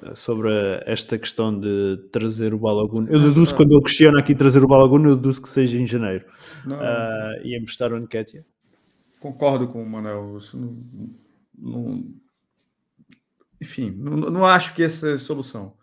uh, 0.02 0.16
sobre 0.16 0.50
esta 0.86 1.18
questão 1.18 1.58
de 1.58 1.98
trazer 2.12 2.54
o 2.54 2.60
Balaguno? 2.60 3.08
Eu 3.08 3.20
deduzo 3.20 3.52
não. 3.52 3.58
quando 3.58 3.74
ele 3.74 3.84
questiona 3.84 4.20
aqui 4.20 4.34
trazer 4.34 4.64
o 4.64 4.68
Balaguno, 4.68 5.10
eu 5.10 5.16
deduzo 5.16 5.42
que 5.42 5.50
seja 5.50 5.78
em 5.78 5.86
janeiro 5.86 6.26
uh, 6.66 7.46
e 7.46 7.58
emprestar 7.58 7.94
o 7.94 8.00
Nketiah. 8.00 8.44
Concordo 9.20 9.68
com 9.68 9.82
o 9.82 9.90
Manuel. 9.90 10.40
Não, 10.54 10.84
não, 11.58 12.04
enfim, 13.62 13.92
não, 13.92 14.16
não 14.18 14.46
acho 14.46 14.74
que 14.76 14.84
essa 14.84 15.10
é 15.10 15.14
a 15.14 15.18
solução. 15.18 15.74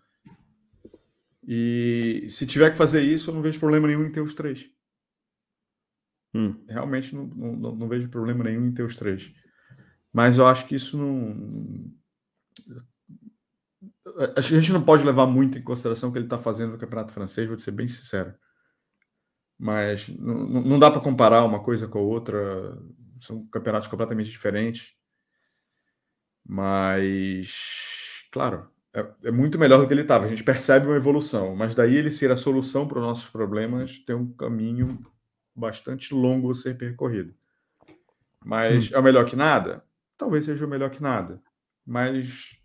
E 1.47 2.27
se 2.29 2.47
tiver 2.47 2.71
que 2.71 2.77
fazer 2.77 3.03
isso, 3.03 3.31
eu 3.31 3.35
não 3.35 3.43
vejo 3.43 3.59
problema 3.59 3.89
nenhum 3.89 4.05
em 4.05 4.13
ter 4.13 4.21
os 4.21 4.35
três. 4.35 4.71
Hum. 6.35 6.65
Realmente 6.69 7.15
não, 7.15 7.27
não, 7.27 7.75
não, 7.75 7.89
vejo 7.89 8.09
problema 8.09 8.45
nenhum 8.45 8.67
em 8.67 8.73
ter 8.73 8.85
os 8.85 8.97
três. 8.97 9.33
Mas 10.13 10.39
eu 10.39 10.47
acho 10.47 10.67
que 10.67 10.75
isso 10.75 10.97
não. 10.97 11.93
A 14.37 14.41
gente 14.41 14.73
não 14.73 14.85
pode 14.85 15.05
levar 15.05 15.27
muito 15.27 15.59
em 15.59 15.63
consideração 15.63 16.09
o 16.09 16.13
que 16.13 16.19
ele 16.19 16.27
está 16.27 16.39
fazendo 16.39 16.73
no 16.73 16.79
Campeonato 16.79 17.13
Francês, 17.13 17.49
vou 17.49 17.59
ser 17.59 17.73
bem 17.73 17.89
sincero. 17.89 18.35
Mas 19.59 20.09
não, 20.09 20.47
não 20.63 20.79
dá 20.79 20.91
para 20.91 21.01
comparar 21.01 21.45
uma 21.45 21.63
coisa 21.63 21.89
com 21.89 21.99
a 21.99 22.03
outra, 22.03 22.79
são 23.21 23.47
campeonatos 23.47 23.89
completamente 23.89 24.31
diferentes. 24.31 24.95
Mas, 26.45 28.27
claro, 28.33 28.72
é, 28.95 29.07
é 29.25 29.31
muito 29.31 29.59
melhor 29.59 29.81
do 29.81 29.87
que 29.87 29.95
ele 29.95 30.03
estava. 30.03 30.27
A 30.27 30.29
gente 30.29 30.45
percebe 30.45 30.87
uma 30.87 30.97
evolução, 30.97 31.55
mas 31.57 31.75
daí 31.75 31.97
ele 31.97 32.11
ser 32.11 32.31
a 32.31 32.37
solução 32.37 32.87
para 32.87 32.99
os 32.99 33.05
nossos 33.05 33.29
problemas 33.29 33.99
tem 34.01 34.15
um 34.15 34.33
caminho 34.33 34.99
bastante 35.55 36.15
longo 36.15 36.51
a 36.51 36.55
ser 36.55 36.77
percorrido. 36.77 37.35
Mas 38.45 38.91
hum. 38.91 38.95
é 38.95 38.99
o 38.99 39.03
melhor 39.03 39.25
que 39.25 39.37
nada? 39.37 39.85
Talvez 40.17 40.45
seja 40.45 40.65
o 40.65 40.69
melhor 40.69 40.91
que 40.91 41.03
nada. 41.03 41.41
Mas 41.87 42.59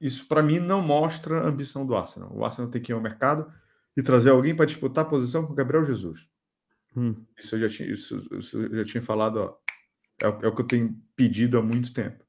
isso, 0.00 0.26
para 0.26 0.42
mim, 0.42 0.58
não 0.58 0.82
mostra 0.82 1.40
a 1.40 1.48
ambição 1.48 1.86
do 1.86 1.94
Arsenal. 1.94 2.30
O 2.32 2.44
Arsenal 2.44 2.70
tem 2.70 2.80
que 2.80 2.92
ir 2.92 2.94
ao 2.94 3.00
mercado 3.00 3.52
e 3.96 4.02
trazer 4.02 4.30
alguém 4.30 4.54
para 4.54 4.66
disputar 4.66 5.04
a 5.04 5.08
posição 5.08 5.44
com 5.44 5.52
o 5.52 5.56
Gabriel 5.56 5.84
Jesus. 5.84 6.28
Hum. 6.96 7.14
Isso, 7.38 7.54
eu 7.54 7.60
já 7.60 7.68
tinha, 7.68 7.90
isso, 7.90 8.28
isso 8.36 8.62
eu 8.62 8.78
já 8.78 8.84
tinha 8.84 9.02
falado, 9.02 9.36
ó, 9.36 9.56
é, 10.22 10.26
é, 10.26 10.48
o 10.48 10.54
que 10.54 10.62
eu 10.62 10.66
tenho 10.66 10.96
pedido 11.14 11.58
há 11.58 11.62
muito 11.62 11.92
tempo. 11.92 12.24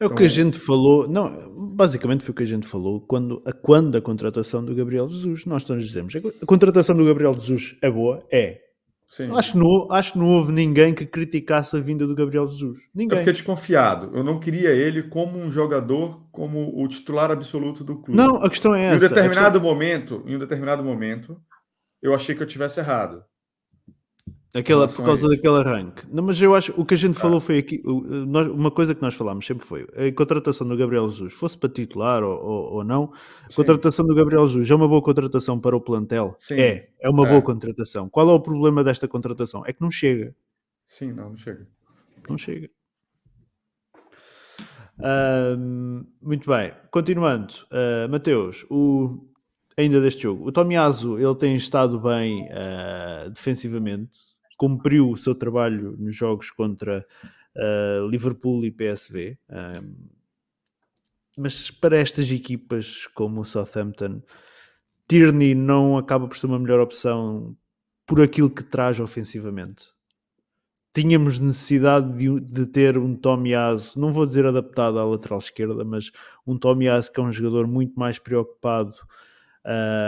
É 0.00 0.04
o 0.04 0.06
então, 0.06 0.16
que 0.16 0.24
a 0.24 0.28
gente 0.28 0.58
falou, 0.58 1.08
não, 1.08 1.72
basicamente 1.74 2.24
foi 2.24 2.32
o 2.32 2.36
que 2.36 2.42
a 2.42 2.46
gente 2.46 2.66
falou 2.66 3.00
quando 3.00 3.42
a, 3.46 3.52
quando 3.52 3.96
a 3.96 4.00
contratação 4.00 4.64
do 4.64 4.74
Gabriel 4.74 5.08
Jesus. 5.08 5.46
Nós 5.46 5.62
estamos 5.62 5.86
dizemos, 5.86 6.14
a 6.16 6.46
contratação 6.46 6.96
do 6.96 7.04
Gabriel 7.04 7.34
Jesus 7.34 7.76
é 7.80 7.90
boa? 7.90 8.24
É. 8.30 8.60
Sim. 9.08 9.30
Acho, 9.30 9.52
que 9.52 9.58
não, 9.58 9.92
acho 9.92 10.12
que 10.12 10.18
não 10.18 10.28
houve 10.28 10.50
ninguém 10.50 10.92
que 10.92 11.06
criticasse 11.06 11.76
a 11.76 11.80
vinda 11.80 12.04
do 12.04 12.16
Gabriel 12.16 12.48
Jesus. 12.48 12.80
Ninguém. 12.92 13.16
Eu 13.16 13.18
fiquei 13.18 13.32
desconfiado. 13.32 14.10
Eu 14.12 14.24
não 14.24 14.40
queria 14.40 14.70
ele 14.70 15.04
como 15.04 15.38
um 15.38 15.52
jogador, 15.52 16.20
como 16.32 16.82
o 16.82 16.88
titular 16.88 17.30
absoluto 17.30 17.84
do 17.84 17.96
clube. 17.96 18.16
Não, 18.16 18.36
a 18.36 18.50
questão 18.50 18.74
é 18.74 18.86
essa. 18.86 18.94
Em 18.94 18.96
um 18.96 19.08
determinado 19.08 19.60
questão... 19.60 19.72
momento, 19.72 20.22
em 20.26 20.34
um 20.34 20.38
determinado 20.40 20.82
momento, 20.82 21.40
eu 22.02 22.12
achei 22.12 22.34
que 22.34 22.42
eu 22.42 22.46
tivesse 22.46 22.80
errado. 22.80 23.22
Aquela, 24.54 24.86
por 24.86 25.04
causa 25.04 25.28
daquele 25.28 25.56
arranque. 25.56 26.06
Não, 26.08 26.22
mas 26.22 26.40
eu 26.40 26.54
acho 26.54 26.72
o 26.76 26.84
que 26.84 26.94
a 26.94 26.96
gente 26.96 27.18
falou 27.18 27.38
ah. 27.38 27.40
foi 27.40 27.58
aqui. 27.58 27.82
Nós, 27.84 28.46
uma 28.46 28.70
coisa 28.70 28.94
que 28.94 29.02
nós 29.02 29.14
falámos 29.14 29.44
sempre 29.44 29.66
foi 29.66 29.82
a 29.96 30.12
contratação 30.12 30.68
do 30.68 30.76
Gabriel 30.76 31.10
Jesus, 31.10 31.32
fosse 31.32 31.58
para 31.58 31.68
titular 31.68 32.22
ou, 32.22 32.40
ou, 32.40 32.72
ou 32.74 32.84
não, 32.84 33.12
a 33.50 33.52
contratação 33.52 34.06
do 34.06 34.14
Gabriel 34.14 34.46
Jesus 34.46 34.70
é 34.70 34.74
uma 34.74 34.86
boa 34.86 35.02
contratação 35.02 35.58
para 35.58 35.76
o 35.76 35.80
plantel? 35.80 36.36
Sim. 36.38 36.54
É, 36.54 36.88
é 37.00 37.10
uma 37.10 37.26
é. 37.26 37.30
boa 37.30 37.42
contratação. 37.42 38.08
Qual 38.08 38.30
é 38.30 38.32
o 38.32 38.38
problema 38.38 38.84
desta 38.84 39.08
contratação? 39.08 39.64
É 39.66 39.72
que 39.72 39.80
não 39.80 39.90
chega. 39.90 40.32
Sim, 40.86 41.12
não, 41.12 41.30
não 41.30 41.36
chega. 41.36 41.66
Não 42.28 42.38
chega. 42.38 42.70
Uh, 44.98 46.06
muito 46.22 46.48
bem, 46.48 46.72
continuando, 46.92 47.52
uh, 47.72 48.08
Mateus, 48.08 48.64
o, 48.70 49.28
ainda 49.76 50.00
deste 50.00 50.22
jogo, 50.22 50.46
o 50.46 50.52
Tomiaso 50.52 51.18
ele 51.18 51.34
tem 51.34 51.56
estado 51.56 51.98
bem 51.98 52.44
uh, 52.44 53.28
defensivamente, 53.30 54.33
cumpriu 54.64 55.10
o 55.10 55.16
seu 55.16 55.34
trabalho 55.34 55.94
nos 55.98 56.16
jogos 56.16 56.50
contra 56.50 57.06
uh, 57.54 58.08
Liverpool 58.08 58.64
e 58.64 58.70
PSV. 58.70 59.36
Um, 59.50 59.94
mas 61.36 61.70
para 61.70 61.98
estas 61.98 62.30
equipas 62.30 63.06
como 63.08 63.42
o 63.42 63.44
Southampton, 63.44 64.22
Tierney 65.06 65.54
não 65.54 65.98
acaba 65.98 66.26
por 66.26 66.38
ser 66.38 66.46
uma 66.46 66.58
melhor 66.58 66.80
opção 66.80 67.54
por 68.06 68.22
aquilo 68.22 68.48
que 68.48 68.62
traz 68.62 68.98
ofensivamente. 68.98 69.92
Tínhamos 70.94 71.38
necessidade 71.38 72.16
de, 72.16 72.40
de 72.40 72.64
ter 72.64 72.96
um 72.96 73.14
Tomiaso, 73.14 74.00
não 74.00 74.14
vou 74.14 74.24
dizer 74.24 74.46
adaptado 74.46 74.98
à 74.98 75.04
lateral 75.04 75.40
esquerda, 75.40 75.84
mas 75.84 76.10
um 76.46 76.56
Tomiaso 76.56 77.12
que 77.12 77.20
é 77.20 77.22
um 77.22 77.32
jogador 77.32 77.66
muito 77.66 78.00
mais 78.00 78.18
preocupado 78.18 78.94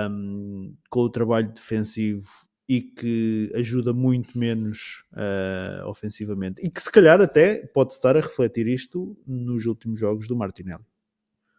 um, 0.08 0.74
com 0.88 1.00
o 1.00 1.10
trabalho 1.10 1.52
defensivo 1.52 2.46
e 2.68 2.80
que 2.80 3.52
ajuda 3.54 3.92
muito 3.92 4.36
menos 4.36 5.04
uh, 5.12 5.86
ofensivamente 5.86 6.64
e 6.64 6.70
que 6.70 6.82
se 6.82 6.90
calhar 6.90 7.20
até 7.20 7.66
pode 7.66 7.92
estar 7.92 8.16
a 8.16 8.20
refletir 8.20 8.66
isto 8.66 9.16
nos 9.26 9.66
últimos 9.66 10.00
jogos 10.00 10.26
do 10.26 10.34
Martinelli. 10.34 10.84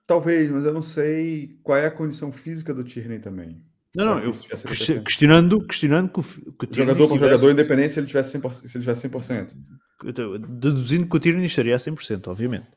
Talvez, 0.05 0.49
mas 0.49 0.65
eu 0.65 0.73
não 0.73 0.81
sei 0.81 1.57
qual 1.63 1.77
é 1.77 1.85
a 1.85 1.91
condição 1.91 2.31
física 2.31 2.73
do 2.73 2.83
Tierney 2.83 3.19
também. 3.19 3.61
Não, 3.95 4.05
não, 4.05 4.19
eu 4.19 4.31
questionando, 4.31 5.65
questionando 5.65 6.09
que 6.09 6.19
o, 6.19 6.23
que 6.23 6.71
o 6.71 6.73
jogador 6.73 7.07
para 7.07 7.17
jogador, 7.17 7.51
independente 7.51 7.93
se 7.93 7.99
ele 7.99 8.07
tivesse 8.07 8.37
100%. 8.37 8.51
Se 8.67 8.77
ele 8.77 8.83
tivesse 8.83 9.09
100%. 9.09 9.53
Deduzindo 10.47 11.07
que 11.07 11.15
o 11.15 11.19
Tierney 11.19 11.45
estaria 11.47 11.75
a 11.75 11.79
100%, 11.79 12.27
obviamente. 12.27 12.67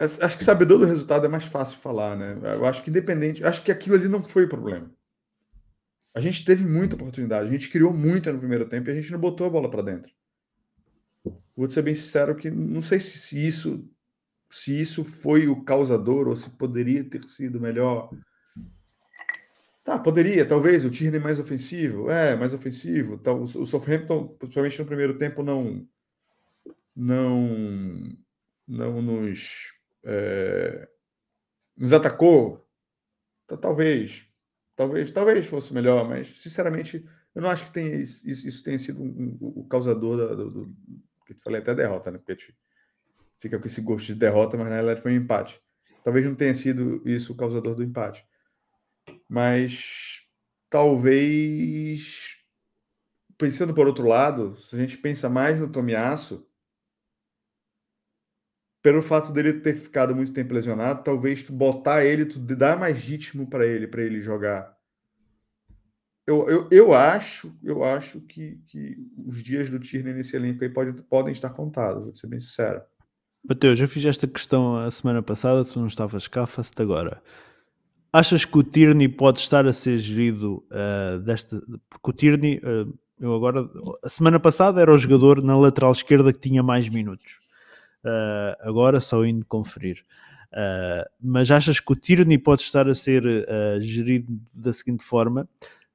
Acho 0.00 0.38
que 0.38 0.44
sabedor 0.44 0.78
do 0.78 0.86
resultado 0.86 1.26
é 1.26 1.28
mais 1.28 1.44
fácil 1.44 1.76
falar, 1.78 2.16
né? 2.16 2.38
Eu 2.54 2.64
acho 2.64 2.82
que 2.82 2.88
independente, 2.88 3.44
acho 3.44 3.62
que 3.62 3.70
aquilo 3.70 3.96
ali 3.96 4.08
não 4.08 4.22
foi 4.22 4.44
o 4.44 4.48
problema. 4.48 4.90
A 6.14 6.20
gente 6.20 6.44
teve 6.44 6.64
muita 6.64 6.96
oportunidade, 6.96 7.48
a 7.48 7.52
gente 7.52 7.68
criou 7.68 7.92
muita 7.92 8.32
no 8.32 8.38
primeiro 8.38 8.68
tempo 8.68 8.88
e 8.88 8.92
a 8.92 8.94
gente 8.94 9.12
não 9.12 9.18
botou 9.18 9.46
a 9.46 9.50
bola 9.50 9.70
para 9.70 9.82
dentro. 9.82 10.12
Vou 11.56 11.70
ser 11.70 11.82
bem 11.82 11.94
sincero 11.94 12.34
que 12.34 12.50
não 12.50 12.82
sei 12.82 12.98
se, 12.98 13.18
se, 13.18 13.46
isso 13.46 13.88
se 14.48 14.80
isso 14.80 15.04
foi 15.04 15.46
o 15.46 15.62
causador 15.62 16.26
ou 16.26 16.34
se 16.34 16.50
poderia 16.50 17.04
ter 17.04 17.22
sido 17.24 17.60
melhor. 17.60 18.10
Tá, 19.84 19.98
poderia, 19.98 20.46
talvez 20.46 20.84
o 20.84 20.90
Tierney 20.90 21.20
mais 21.20 21.38
ofensivo, 21.38 22.10
é, 22.10 22.36
mais 22.36 22.52
ofensivo. 22.52 23.18
Tá, 23.18 23.32
o, 23.32 23.42
o 23.42 23.66
Southampton, 23.66 24.28
principalmente 24.38 24.78
no 24.78 24.86
primeiro 24.86 25.16
tempo, 25.16 25.42
não 25.42 25.86
não 26.94 28.16
não 28.66 29.00
nos 29.02 29.74
é, 30.04 30.88
nos 31.76 31.92
atacou. 31.92 32.66
Tá, 33.46 33.56
talvez, 33.56 34.26
Talvez, 34.80 35.10
talvez 35.10 35.44
fosse 35.44 35.74
melhor, 35.74 36.08
mas 36.08 36.40
sinceramente 36.40 37.06
eu 37.34 37.42
não 37.42 37.50
acho 37.50 37.64
que 37.64 37.70
tenha 37.70 37.96
isso, 37.96 38.26
isso 38.26 38.64
tenha 38.64 38.78
sido 38.78 39.02
um, 39.02 39.36
um, 39.38 39.52
o 39.60 39.68
causador 39.68 40.16
da, 40.16 40.34
do, 40.34 40.48
do, 40.48 40.76
que 41.26 41.34
eu 41.34 41.36
falei 41.44 41.60
até 41.60 41.74
derrota, 41.74 42.10
né? 42.10 42.16
Porque 42.16 42.54
fica 43.38 43.58
com 43.58 43.66
esse 43.66 43.82
gosto 43.82 44.06
de 44.06 44.14
derrota, 44.14 44.56
mas 44.56 44.68
na 44.68 44.76
realidade 44.76 45.02
foi 45.02 45.12
um 45.12 45.16
empate. 45.16 45.60
Talvez 46.02 46.24
não 46.24 46.34
tenha 46.34 46.54
sido 46.54 47.06
isso 47.06 47.34
o 47.34 47.36
causador 47.36 47.74
do 47.74 47.82
empate, 47.82 48.24
mas 49.28 50.22
talvez 50.70 52.38
pensando 53.36 53.74
por 53.74 53.86
outro 53.86 54.08
lado, 54.08 54.56
se 54.56 54.74
a 54.74 54.78
gente 54.78 54.96
pensa 54.96 55.28
mais 55.28 55.60
no 55.60 55.70
Tomiasso, 55.70 56.49
pelo 58.82 59.02
fato 59.02 59.32
dele 59.32 59.54
ter 59.54 59.74
ficado 59.74 60.14
muito 60.14 60.32
tempo 60.32 60.54
lesionado, 60.54 61.04
talvez 61.04 61.42
tu 61.42 61.52
botar 61.52 62.04
ele, 62.04 62.24
tu 62.24 62.38
dar 62.38 62.78
mais 62.78 62.96
ritmo 62.96 63.46
para 63.46 63.66
ele, 63.66 63.86
para 63.86 64.02
ele 64.02 64.20
jogar. 64.20 64.74
Eu, 66.26 66.48
eu, 66.48 66.68
eu 66.70 66.94
acho, 66.94 67.54
eu 67.62 67.82
acho 67.82 68.20
que, 68.20 68.60
que 68.68 68.96
os 69.26 69.42
dias 69.42 69.68
do 69.68 69.78
Tierney 69.78 70.14
nesse 70.14 70.36
elenco 70.36 70.62
aí 70.62 70.70
pode, 70.70 71.02
podem 71.02 71.32
estar 71.32 71.50
contados, 71.50 72.04
vou 72.04 72.14
ser 72.14 72.28
bem 72.28 72.38
sincero. 72.38 72.80
Mateus, 73.46 73.80
eu 73.80 73.88
fiz 73.88 74.04
esta 74.04 74.26
questão 74.26 74.76
a 74.76 74.90
semana 74.90 75.22
passada, 75.22 75.64
tu 75.64 75.78
não 75.78 75.86
estavas 75.86 76.28
cá, 76.28 76.46
faço-te 76.46 76.80
agora. 76.82 77.22
Achas 78.12 78.44
que 78.44 78.58
o 78.58 78.62
Tierney 78.62 79.08
pode 79.08 79.40
estar 79.40 79.66
a 79.66 79.72
ser 79.72 79.96
gerido 79.98 80.64
uh, 80.70 81.20
desta. 81.20 81.60
Porque 81.88 82.10
o 82.10 82.12
Tierney, 82.12 82.58
uh, 82.58 82.92
eu 83.18 83.34
agora. 83.34 83.68
A 84.04 84.08
semana 84.08 84.38
passada 84.38 84.80
era 84.80 84.92
o 84.92 84.98
jogador 84.98 85.42
na 85.42 85.56
lateral 85.56 85.92
esquerda 85.92 86.32
que 86.32 86.40
tinha 86.40 86.62
mais 86.62 86.88
minutos 86.88 87.39
uh, 88.04 88.56
agora 88.60 89.00
só 89.00 89.24
indo 89.24 89.44
conferir. 89.46 90.04
Uh, 90.52 91.08
mas 91.20 91.50
achas 91.50 91.78
que 91.78 91.92
o 91.92 91.96
Tierney 91.96 92.38
pode 92.38 92.62
estar 92.62 92.88
a 92.88 92.94
ser 92.94 93.24
uh, 93.24 93.80
gerido 93.80 94.40
da 94.52 94.72
seguinte 94.72 95.04
forma: 95.04 95.48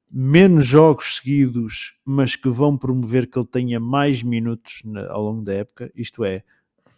menos 0.09 0.65
jogos 0.65 1.17
seguidos, 1.17 1.93
mas 2.05 2.35
que 2.35 2.49
vão 2.49 2.77
promover 2.77 3.27
que 3.27 3.37
ele 3.37 3.47
tenha 3.47 3.79
mais 3.79 4.23
minutos 4.23 4.81
na, 4.85 5.09
ao 5.11 5.23
longo 5.23 5.41
da 5.43 5.53
época? 5.53 5.91
Isto 5.95 6.23
é, 6.23 6.43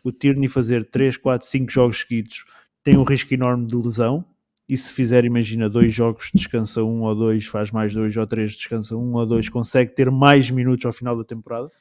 o 0.04 0.12
Tierney 0.12 0.48
fazer 0.48 0.86
3, 0.86 1.18
4, 1.18 1.48
5 1.48 1.72
jogos 1.72 2.00
seguidos 2.02 2.46
tem 2.84 2.96
um 2.96 3.04
risco 3.04 3.34
enorme 3.34 3.66
de 3.66 3.76
lesão. 3.76 4.24
E 4.70 4.76
se 4.78 4.94
fizer, 4.94 5.24
imagina, 5.26 5.70
dois 5.70 5.94
jogos, 5.94 6.30
descansa 6.34 6.84
um 6.84 7.04
ou 7.04 7.16
dois, 7.16 7.46
faz 7.46 7.72
mais 7.72 7.94
dois 7.94 8.16
ou 8.16 8.28
três, 8.28 8.54
descansa 8.54 8.96
um 8.96 9.14
ou 9.14 9.26
dois, 9.26 9.48
consegue 9.50 9.94
ter 9.94 10.12
mais 10.12 10.52
minutos 10.52 10.86
ao 10.86 10.92
final 10.92 11.18
da 11.18 11.24
temporada? 11.24 11.72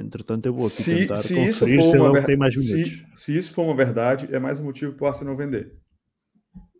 Entretanto, 0.00 0.46
eu 0.46 0.54
vou 0.54 0.66
aqui 0.66 0.82
se, 0.82 0.96
tentar 0.96 1.16
se 1.16 1.34
conferir 1.34 1.84
se 1.84 1.96
ele 1.96 2.12
ver... 2.12 2.24
tem 2.24 2.36
mais 2.36 2.56
minutos. 2.56 2.90
Se, 2.90 3.06
se, 3.16 3.36
isso 3.36 3.52
for 3.52 3.64
uma 3.64 3.74
verdade, 3.76 4.28
é 4.34 4.38
mais 4.38 4.58
um 4.58 4.64
motivo 4.64 4.94
para 4.94 5.04
o 5.04 5.08
Arsenal 5.08 5.36
vender. 5.36 5.76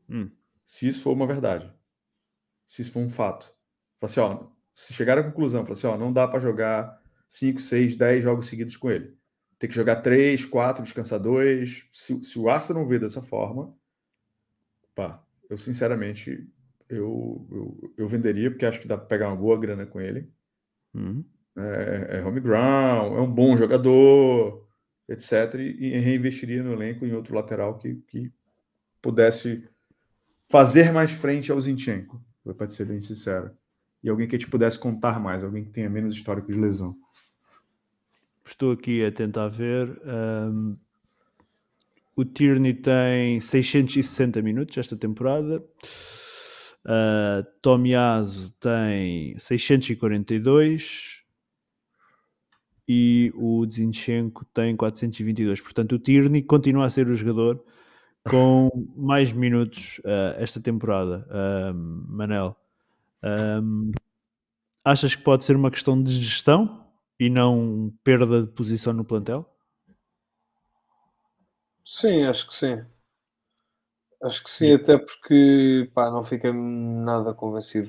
Hum. 0.08 0.30
Se 0.64 0.88
isso 0.88 1.02
for 1.02 1.12
uma 1.12 1.26
verdade. 1.26 1.70
Se 2.66 2.82
isso 2.82 2.92
for 2.92 3.00
um 3.00 3.10
fato. 3.10 3.52
Assim, 4.00 4.20
ó, 4.20 4.46
se 4.74 4.92
chegar 4.92 5.18
à 5.18 5.22
conclusão, 5.22 5.64
assim, 5.70 5.86
ó, 5.86 5.96
não 5.98 6.12
dá 6.12 6.26
para 6.26 6.40
jogar 6.40 7.00
5, 7.28 7.60
6, 7.60 7.96
10 7.96 8.24
jogos 8.24 8.48
seguidos 8.48 8.76
com 8.76 8.90
ele. 8.90 9.14
Tem 9.58 9.68
que 9.68 9.76
jogar 9.76 9.96
3, 9.96 10.44
4, 10.46 10.82
descansar 10.82 11.20
2. 11.20 11.88
Se, 11.92 12.22
se 12.22 12.38
o 12.38 12.48
Arsenal 12.48 12.86
vê 12.86 12.98
dessa 12.98 13.20
forma, 13.20 13.74
pá, 14.94 15.22
eu 15.48 15.58
sinceramente 15.58 16.48
eu, 16.88 17.46
eu, 17.50 17.94
eu 17.98 18.08
venderia, 18.08 18.50
porque 18.50 18.64
acho 18.64 18.80
que 18.80 18.88
dá 18.88 18.96
para 18.96 19.06
pegar 19.06 19.28
uma 19.28 19.36
boa 19.36 19.58
grana 19.58 19.84
com 19.84 20.00
ele. 20.00 20.32
Uhum 20.94 21.24
é, 21.56 22.18
é 22.18 22.24
home 22.24 22.40
ground, 22.40 23.16
é 23.16 23.20
um 23.20 23.30
bom 23.30 23.56
jogador, 23.56 24.66
etc. 25.08 25.54
E, 25.54 25.86
e 25.86 25.98
reinvestiria 25.98 26.62
no 26.62 26.72
elenco 26.72 27.04
em 27.04 27.12
outro 27.12 27.34
lateral 27.34 27.78
que, 27.78 27.96
que 28.06 28.32
pudesse 29.02 29.68
fazer 30.48 30.92
mais 30.92 31.10
frente 31.10 31.50
ao 31.50 31.60
Zinchenko, 31.60 32.22
para 32.56 32.68
ser 32.68 32.86
bem 32.86 33.00
sincero. 33.00 33.50
E 34.02 34.08
alguém 34.08 34.26
que 34.26 34.38
te 34.38 34.48
pudesse 34.48 34.78
contar 34.78 35.20
mais, 35.20 35.44
alguém 35.44 35.64
que 35.64 35.70
tenha 35.70 35.90
menos 35.90 36.14
histórico 36.14 36.50
de 36.50 36.58
lesão. 36.58 36.96
Estou 38.44 38.72
aqui 38.72 39.04
a 39.04 39.12
tentar 39.12 39.48
ver. 39.48 40.00
Um, 40.04 40.76
o 42.16 42.24
Tierney 42.24 42.74
tem 42.74 43.40
660 43.40 44.42
minutos 44.42 44.76
esta 44.76 44.96
temporada. 44.96 45.62
Uh, 46.84 47.44
Tomiaso 47.60 48.50
tem 48.58 49.38
642 49.38 51.19
e 52.92 53.32
o 53.36 53.64
Zinchenko 53.70 54.44
tem 54.46 54.76
422. 54.76 55.60
Portanto, 55.60 55.92
o 55.92 55.98
Tierney 56.00 56.42
continua 56.42 56.86
a 56.86 56.90
ser 56.90 57.06
o 57.06 57.14
jogador 57.14 57.64
com 58.28 58.68
mais 58.96 59.30
minutos 59.30 60.00
uh, 60.00 60.34
esta 60.38 60.60
temporada. 60.60 61.24
Uh, 61.30 61.72
Manel, 61.72 62.56
um, 63.62 63.92
achas 64.84 65.14
que 65.14 65.22
pode 65.22 65.44
ser 65.44 65.54
uma 65.54 65.70
questão 65.70 66.02
de 66.02 66.10
gestão 66.14 66.84
e 67.16 67.30
não 67.30 67.94
perda 68.02 68.42
de 68.42 68.50
posição 68.50 68.92
no 68.92 69.04
plantel? 69.04 69.48
Sim, 71.84 72.24
acho 72.24 72.48
que 72.48 72.54
sim. 72.54 72.84
Acho 74.20 74.42
que 74.42 74.50
sim, 74.50 74.74
até 74.74 74.98
porque 74.98 75.88
pá, 75.94 76.10
não 76.10 76.24
fiquei 76.24 76.52
nada 76.52 77.32
convencido, 77.32 77.88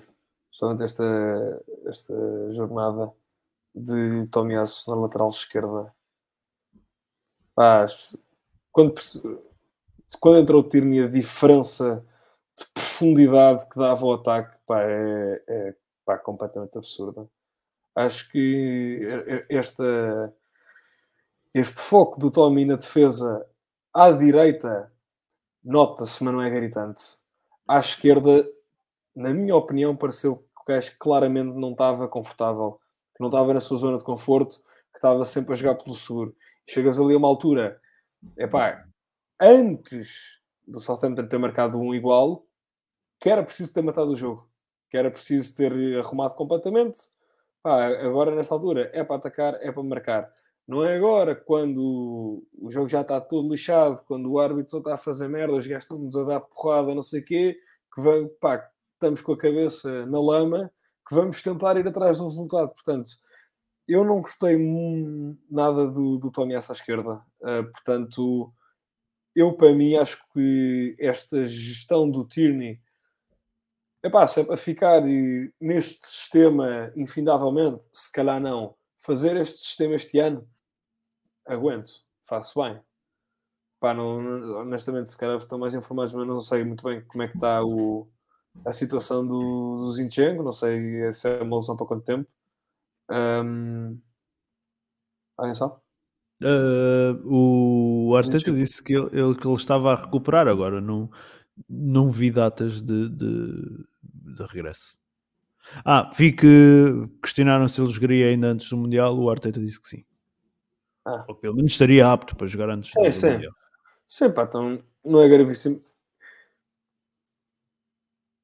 justamente 0.51 0.83
esta, 0.83 1.63
esta 1.87 2.53
jornada 2.53 3.11
de 3.73 4.27
Tomiasso 4.27 4.89
na 4.89 5.01
lateral 5.01 5.29
esquerda. 5.29 5.93
Pá, 7.55 7.85
quando, 8.71 8.95
quando 10.19 10.39
entrou 10.39 10.61
o 10.61 10.67
Tierney, 10.67 11.03
a 11.03 11.07
diferença 11.07 12.05
de 12.57 12.65
profundidade 12.73 13.67
que 13.69 13.77
dava 13.77 14.05
ao 14.05 14.13
ataque 14.13 14.57
pá, 14.65 14.81
é, 14.83 15.43
é 15.47 15.75
pá, 16.05 16.17
completamente 16.17 16.77
absurda. 16.77 17.27
Acho 17.95 18.29
que 18.31 19.01
esta, 19.49 20.33
este 21.53 21.81
foco 21.81 22.19
do 22.19 22.31
Tommy 22.31 22.65
na 22.65 22.75
defesa 22.75 23.45
à 23.93 24.11
direita 24.11 24.91
nota-se, 25.63 26.23
mas 26.23 26.33
não 26.33 26.41
é 26.41 26.49
gritante. 26.49 27.03
À 27.67 27.79
esquerda, 27.79 28.47
na 29.15 29.33
minha 29.33 29.55
opinião, 29.55 29.95
pareceu 29.95 30.37
que 30.37 30.61
o 30.61 30.65
gajo 30.67 30.95
claramente 30.97 31.55
não 31.55 31.71
estava 31.71 32.07
confortável, 32.07 32.80
não 33.21 33.29
estava 33.29 33.53
na 33.53 33.59
sua 33.59 33.77
zona 33.77 33.97
de 33.97 34.03
conforto, 34.03 34.57
que 34.91 34.97
estava 34.97 35.23
sempre 35.25 35.53
a 35.53 35.55
jogar 35.55 35.75
pelo 35.75 35.95
seguro. 35.95 36.35
Chegas 36.69 36.99
ali 36.99 37.13
a 37.13 37.17
uma 37.17 37.27
altura, 37.27 37.79
é 38.37 38.47
pá, 38.47 38.85
antes 39.39 40.41
do 40.67 40.79
Southampton 40.79 41.25
ter 41.25 41.37
marcado 41.37 41.77
um 41.77 41.93
igual, 41.93 42.45
que 43.19 43.29
era 43.29 43.43
preciso 43.43 43.73
ter 43.73 43.81
matado 43.81 44.11
o 44.11 44.15
jogo, 44.15 44.49
que 44.89 44.97
era 44.97 45.11
preciso 45.11 45.55
ter 45.55 45.71
arrumado 45.97 46.35
completamente. 46.35 46.99
Pá, 47.63 47.85
agora, 47.85 48.35
nesta 48.35 48.55
altura, 48.55 48.89
é 48.93 49.03
para 49.03 49.17
atacar, 49.17 49.55
é 49.61 49.71
para 49.71 49.83
marcar. 49.83 50.33
Não 50.67 50.83
é 50.83 50.95
agora, 50.95 51.35
quando 51.35 52.43
o 52.57 52.71
jogo 52.71 52.87
já 52.87 53.01
está 53.01 53.19
todo 53.19 53.49
lixado, 53.49 54.03
quando 54.07 54.31
o 54.31 54.39
árbitro 54.39 54.71
só 54.71 54.77
está 54.77 54.93
a 54.93 54.97
fazer 54.97 55.27
merda, 55.27 55.53
os 55.55 55.67
gajos 55.67 55.83
estão-nos 55.83 56.15
a 56.15 56.23
dar 56.23 56.39
porrada, 56.39 56.95
não 56.95 57.01
sei 57.01 57.21
o 57.21 57.25
quê, 57.25 57.59
que 57.93 58.01
vão, 58.01 58.29
pá, 58.39 58.69
estamos 58.93 59.21
com 59.21 59.33
a 59.33 59.37
cabeça 59.37 60.05
na 60.05 60.21
lama, 60.21 60.71
que 61.07 61.15
vamos 61.15 61.41
tentar 61.41 61.77
ir 61.77 61.87
atrás 61.87 62.17
de 62.17 62.23
um 62.23 62.27
resultado. 62.27 62.73
Portanto, 62.73 63.09
eu 63.87 64.05
não 64.05 64.21
gostei 64.21 64.57
nada 65.49 65.87
do, 65.87 66.17
do 66.17 66.31
Tony 66.31 66.53
essa 66.55 66.73
esquerda. 66.73 67.21
Uh, 67.41 67.71
portanto, 67.71 68.53
eu 69.35 69.53
para 69.53 69.73
mim 69.73 69.95
acho 69.95 70.21
que 70.33 70.95
esta 70.99 71.43
gestão 71.43 72.09
do 72.09 72.25
Tierney 72.25 72.81
é 74.03 74.09
para 74.09 74.27
ficar 74.57 75.01
neste 75.59 76.07
sistema 76.07 76.91
infindavelmente, 76.95 77.87
se 77.93 78.11
calhar 78.11 78.39
não 78.39 78.75
fazer 78.97 79.35
este 79.37 79.63
sistema 79.63 79.95
este 79.95 80.19
ano, 80.19 80.47
aguento, 81.45 81.91
faço 82.23 82.61
bem. 82.61 82.79
Pá, 83.79 83.93
não, 83.93 84.61
honestamente, 84.61 85.09
se 85.09 85.17
calhar 85.17 85.37
estão 85.37 85.57
mais 85.57 85.73
informados, 85.73 86.13
mas 86.13 86.27
não 86.27 86.39
sei 86.39 86.63
muito 86.63 86.83
bem 86.83 87.03
como 87.05 87.23
é 87.23 87.27
que 87.27 87.35
está 87.35 87.63
o, 87.63 88.07
a 88.65 88.71
situação 88.71 89.25
do, 89.25 89.77
do 89.77 89.91
Zinchenko, 89.93 90.43
não 90.43 90.51
sei 90.51 91.11
se 91.13 91.29
é 91.29 91.41
uma 91.43 91.57
lesão 91.57 91.75
para 91.75 91.85
quanto 91.85 92.03
tempo. 92.03 92.29
Um, 93.09 93.99
alguém 95.37 95.55
sabe? 95.55 95.75
Uh, 96.41 97.21
o 97.25 98.15
Arteta 98.15 98.51
disse 98.51 98.81
que 98.81 98.93
ele, 98.93 99.35
que 99.35 99.47
ele 99.47 99.55
estava 99.55 99.93
a 99.93 99.95
recuperar 99.95 100.47
agora, 100.47 100.81
não, 100.81 101.09
não 101.69 102.11
vi 102.11 102.31
datas 102.31 102.81
de, 102.81 103.09
de, 103.09 103.85
de 104.03 104.43
regresso. 104.47 104.95
Ah, 105.85 106.11
vi 106.15 106.31
que 106.31 106.47
questionaram 107.21 107.67
se 107.67 107.79
ele 107.81 107.91
jogaria 107.91 108.27
ainda 108.27 108.47
antes 108.47 108.69
do 108.69 108.77
Mundial. 108.77 109.17
O 109.17 109.29
Arteta 109.29 109.59
disse 109.59 109.81
que 109.81 109.87
sim. 109.87 110.05
Ah. 111.05 111.23
Ou 111.27 111.35
pelo 111.35 111.55
menos 111.55 111.71
estaria 111.71 112.11
apto 112.11 112.35
para 112.35 112.47
jogar 112.47 112.69
antes 112.69 112.91
do 112.91 113.11
sim. 113.11 113.31
Mundial. 113.31 113.53
Sim, 114.07 114.31
pá, 114.31 114.43
então 114.43 114.83
não 115.05 115.21
é 115.21 115.29
gravíssimo. 115.29 115.79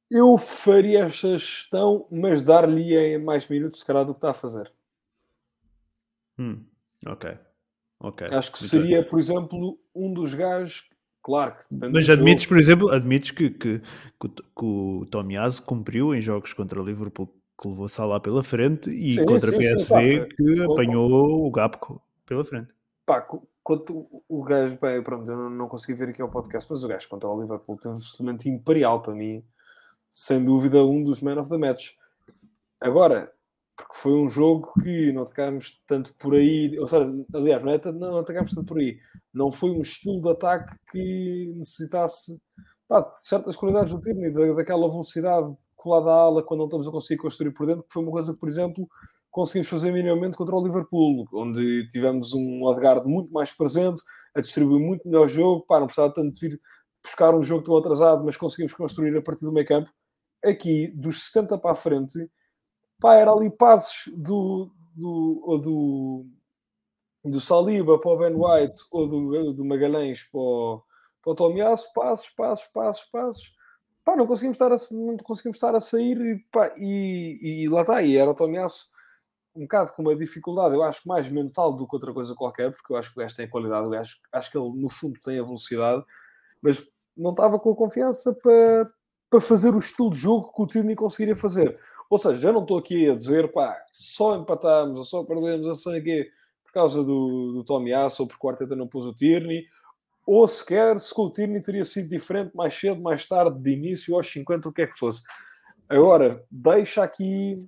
Eu 0.09 0.37
faria 0.37 1.05
esta 1.05 1.37
gestão, 1.37 2.07
mas 2.09 2.43
dar-lhe 2.43 3.17
mais 3.17 3.47
minutos, 3.47 3.81
se 3.81 3.85
calhar, 3.85 4.05
do 4.05 4.13
que 4.13 4.19
está 4.19 4.29
a 4.29 4.33
fazer. 4.33 4.71
Hum, 6.39 6.63
ok. 7.05 7.37
ok. 7.99 8.27
Acho 8.31 8.51
que 8.51 8.59
seria, 8.59 9.03
por 9.03 9.19
exemplo, 9.19 9.79
um 9.93 10.13
dos 10.13 10.33
gajos 10.33 10.89
Claro 11.27 11.55
que 11.57 11.65
Mas 11.69 12.09
admites, 12.09 12.43
jogo. 12.43 12.55
por 12.55 12.57
exemplo, 12.57 12.89
admites 12.89 13.31
que, 13.31 13.49
que, 13.49 13.81
que, 14.17 14.29
que 14.29 14.65
o 14.65 15.05
Tomiaso 15.11 15.61
cumpriu 15.61 16.15
em 16.15 16.21
jogos 16.21 16.53
contra 16.53 16.81
o 16.81 16.85
Liverpool 16.85 17.27
que 17.61 17.67
levou 17.67 17.89
Salah 17.89 18.21
pela 18.21 18.41
frente 18.41 18.89
e 18.89 19.15
sim, 19.15 19.25
contra 19.25 19.51
sim, 19.51 19.57
PSV 19.57 20.21
sim, 20.21 20.29
que 20.29 20.63
apanhou 20.63 21.45
o 21.45 21.51
Gapco 21.51 22.01
pela 22.25 22.45
frente. 22.45 22.69
Pá, 23.05 23.27
quanto 23.61 24.07
o 24.29 24.41
gajo, 24.41 24.77
bem, 24.81 25.03
pronto, 25.03 25.29
eu 25.29 25.35
não, 25.35 25.49
não 25.49 25.67
consegui 25.67 25.99
ver 25.99 26.09
aqui 26.09 26.23
o 26.23 26.29
podcast, 26.29 26.71
mas 26.71 26.81
o 26.85 26.87
gajo 26.87 27.09
contra 27.09 27.27
o 27.27 27.41
Liverpool 27.41 27.75
teve 27.75 27.95
absolutamente 27.95 28.47
imperial 28.47 29.01
para 29.01 29.13
mim, 29.13 29.43
sem 30.11 30.43
dúvida, 30.43 30.83
um 30.83 31.03
dos 31.03 31.21
man 31.21 31.39
of 31.39 31.49
the 31.49 31.57
match. 31.57 31.91
Agora, 32.79 33.31
porque 33.75 33.93
foi 33.93 34.13
um 34.13 34.27
jogo 34.27 34.73
que 34.81 35.11
não 35.11 35.21
atacámos 35.21 35.81
tanto 35.85 36.13
por 36.15 36.33
aí, 36.33 36.77
ou 36.79 36.87
seja, 36.87 37.07
aliás, 37.33 37.63
não, 37.63 37.71
é, 37.71 37.91
não 37.91 38.17
atacámos 38.17 38.51
tanto 38.51 38.65
por 38.65 38.79
aí, 38.79 38.97
não 39.33 39.51
foi 39.51 39.69
um 39.69 39.81
estilo 39.81 40.19
de 40.21 40.29
ataque 40.29 40.75
que 40.91 41.53
necessitasse 41.55 42.41
pá, 42.87 43.01
de 43.01 43.25
certas 43.25 43.55
qualidades 43.55 43.93
do 43.93 43.99
time, 43.99 44.31
da, 44.31 44.53
daquela 44.53 44.89
velocidade 44.89 45.55
colada 45.75 46.09
à 46.09 46.13
ala 46.13 46.43
quando 46.43 46.61
não 46.61 46.65
estamos 46.65 46.87
a 46.87 46.91
conseguir 46.91 47.21
construir 47.21 47.51
por 47.51 47.67
dentro, 47.67 47.83
que 47.83 47.93
foi 47.93 48.01
uma 48.01 48.11
coisa 48.11 48.33
que, 48.33 48.39
por 48.39 48.49
exemplo, 48.49 48.87
conseguimos 49.29 49.69
fazer 49.69 49.91
minimamente 49.91 50.37
contra 50.37 50.55
o 50.55 50.63
Liverpool, 50.63 51.27
onde 51.31 51.87
tivemos 51.89 52.33
um 52.33 52.63
Odegaard 52.63 53.07
muito 53.07 53.31
mais 53.31 53.51
presente, 53.51 54.01
a 54.35 54.41
distribuir 54.41 54.79
muito 54.83 55.07
melhor 55.07 55.27
jogo, 55.27 55.65
pá, 55.67 55.79
não 55.79 55.85
precisava 55.85 56.13
tanto 56.13 56.33
de 56.33 56.49
vir 56.49 56.59
buscar 57.03 57.35
um 57.35 57.43
jogo 57.43 57.63
tão 57.63 57.77
atrasado, 57.77 58.23
mas 58.25 58.35
conseguimos 58.35 58.73
construir 58.73 59.15
a 59.15 59.21
partir 59.21 59.45
do 59.45 59.51
meio 59.51 59.67
campo. 59.67 59.89
Aqui, 60.43 60.87
dos 60.87 61.25
70 61.27 61.57
para 61.57 61.71
a 61.71 61.75
frente, 61.75 62.29
pá, 62.99 63.15
era 63.15 63.31
ali 63.31 63.49
passos 63.49 64.11
do, 64.15 64.71
do, 64.95 65.57
do, 65.57 66.25
do 67.25 67.41
Saliba 67.41 67.99
para 67.99 68.11
o 68.11 68.17
Ben 68.17 68.35
White 68.35 68.79
ou 68.91 69.07
do, 69.07 69.53
do 69.53 69.65
Magalhães 69.65 70.23
para 70.23 70.39
o, 70.39 70.83
para 71.21 71.31
o 71.31 71.35
Tomiasso, 71.35 71.91
passos, 71.93 72.29
passos, 72.29 72.67
passos, 72.67 73.05
passos. 73.05 73.55
Pá, 74.05 74.15
não 74.15 74.27
conseguimos 74.27 74.55
estar 74.55 74.71
a, 74.71 74.77
não 74.95 75.17
conseguimos 75.17 75.57
estar 75.57 75.75
a 75.75 75.81
sair 75.81 76.45
pá, 76.51 76.73
e, 76.77 77.63
e 77.63 77.69
lá 77.69 77.81
está, 77.81 78.01
e 78.01 78.15
era 78.15 78.29
o 78.31 78.35
Tomiasso 78.35 78.87
um 79.57 79.61
bocado 79.61 79.93
com 79.93 80.03
uma 80.03 80.15
dificuldade, 80.15 80.75
eu 80.75 80.83
acho 80.83 81.07
mais 81.07 81.27
mental 81.29 81.73
do 81.73 81.87
que 81.87 81.95
outra 81.95 82.13
coisa 82.13 82.35
qualquer, 82.35 82.71
porque 82.71 82.93
eu 82.93 82.97
acho 82.97 83.11
que 83.11 83.19
o 83.19 83.21
gajo 83.21 83.35
tem 83.35 83.49
qualidade, 83.49 83.87
eu 83.87 83.99
acho, 83.99 84.19
acho 84.31 84.51
que 84.51 84.57
ele 84.57 84.69
no 84.75 84.87
fundo 84.87 85.19
tem 85.19 85.39
a 85.39 85.43
velocidade, 85.43 86.05
mas 86.61 86.87
não 87.15 87.31
estava 87.31 87.59
com 87.59 87.71
a 87.71 87.75
confiança 87.75 88.33
para, 88.35 88.91
para 89.29 89.41
fazer 89.41 89.73
o 89.73 89.79
estilo 89.79 90.09
de 90.09 90.17
jogo 90.17 90.51
que 90.53 90.61
o 90.61 90.67
Tierney 90.67 90.95
conseguiria 90.95 91.35
fazer. 91.35 91.77
Ou 92.09 92.17
seja, 92.17 92.39
já 92.39 92.53
não 92.53 92.61
estou 92.61 92.77
aqui 92.77 93.09
a 93.09 93.15
dizer, 93.15 93.51
pá, 93.51 93.77
só 93.91 94.37
empatamos 94.37 94.97
ou 94.97 95.03
só 95.03 95.23
perdemos, 95.23 95.85
ou 95.85 95.93
o 95.93 96.03
quê, 96.03 96.29
por 96.63 96.71
causa 96.71 97.03
do, 97.03 97.53
do 97.53 97.63
Tommy 97.63 97.93
Asso 97.93 98.23
ou 98.23 98.27
porque 98.27 98.45
o 98.45 98.49
Arteta 98.49 98.75
não 98.75 98.87
pôs 98.87 99.05
o 99.05 99.13
Tierney, 99.13 99.65
ou 100.25 100.47
sequer 100.47 100.99
se 100.99 101.13
o 101.15 101.29
Tierney 101.29 101.61
teria 101.61 101.85
sido 101.85 102.09
diferente 102.09 102.55
mais 102.55 102.73
cedo, 102.73 103.01
mais 103.01 103.27
tarde, 103.27 103.59
de 103.59 103.71
início, 103.71 104.15
aos 104.15 104.27
50, 104.27 104.69
o 104.69 104.73
que 104.73 104.81
é 104.81 104.87
que 104.87 104.97
fosse. 104.97 105.21
Agora, 105.89 106.43
deixa 106.49 107.03
aqui 107.03 107.65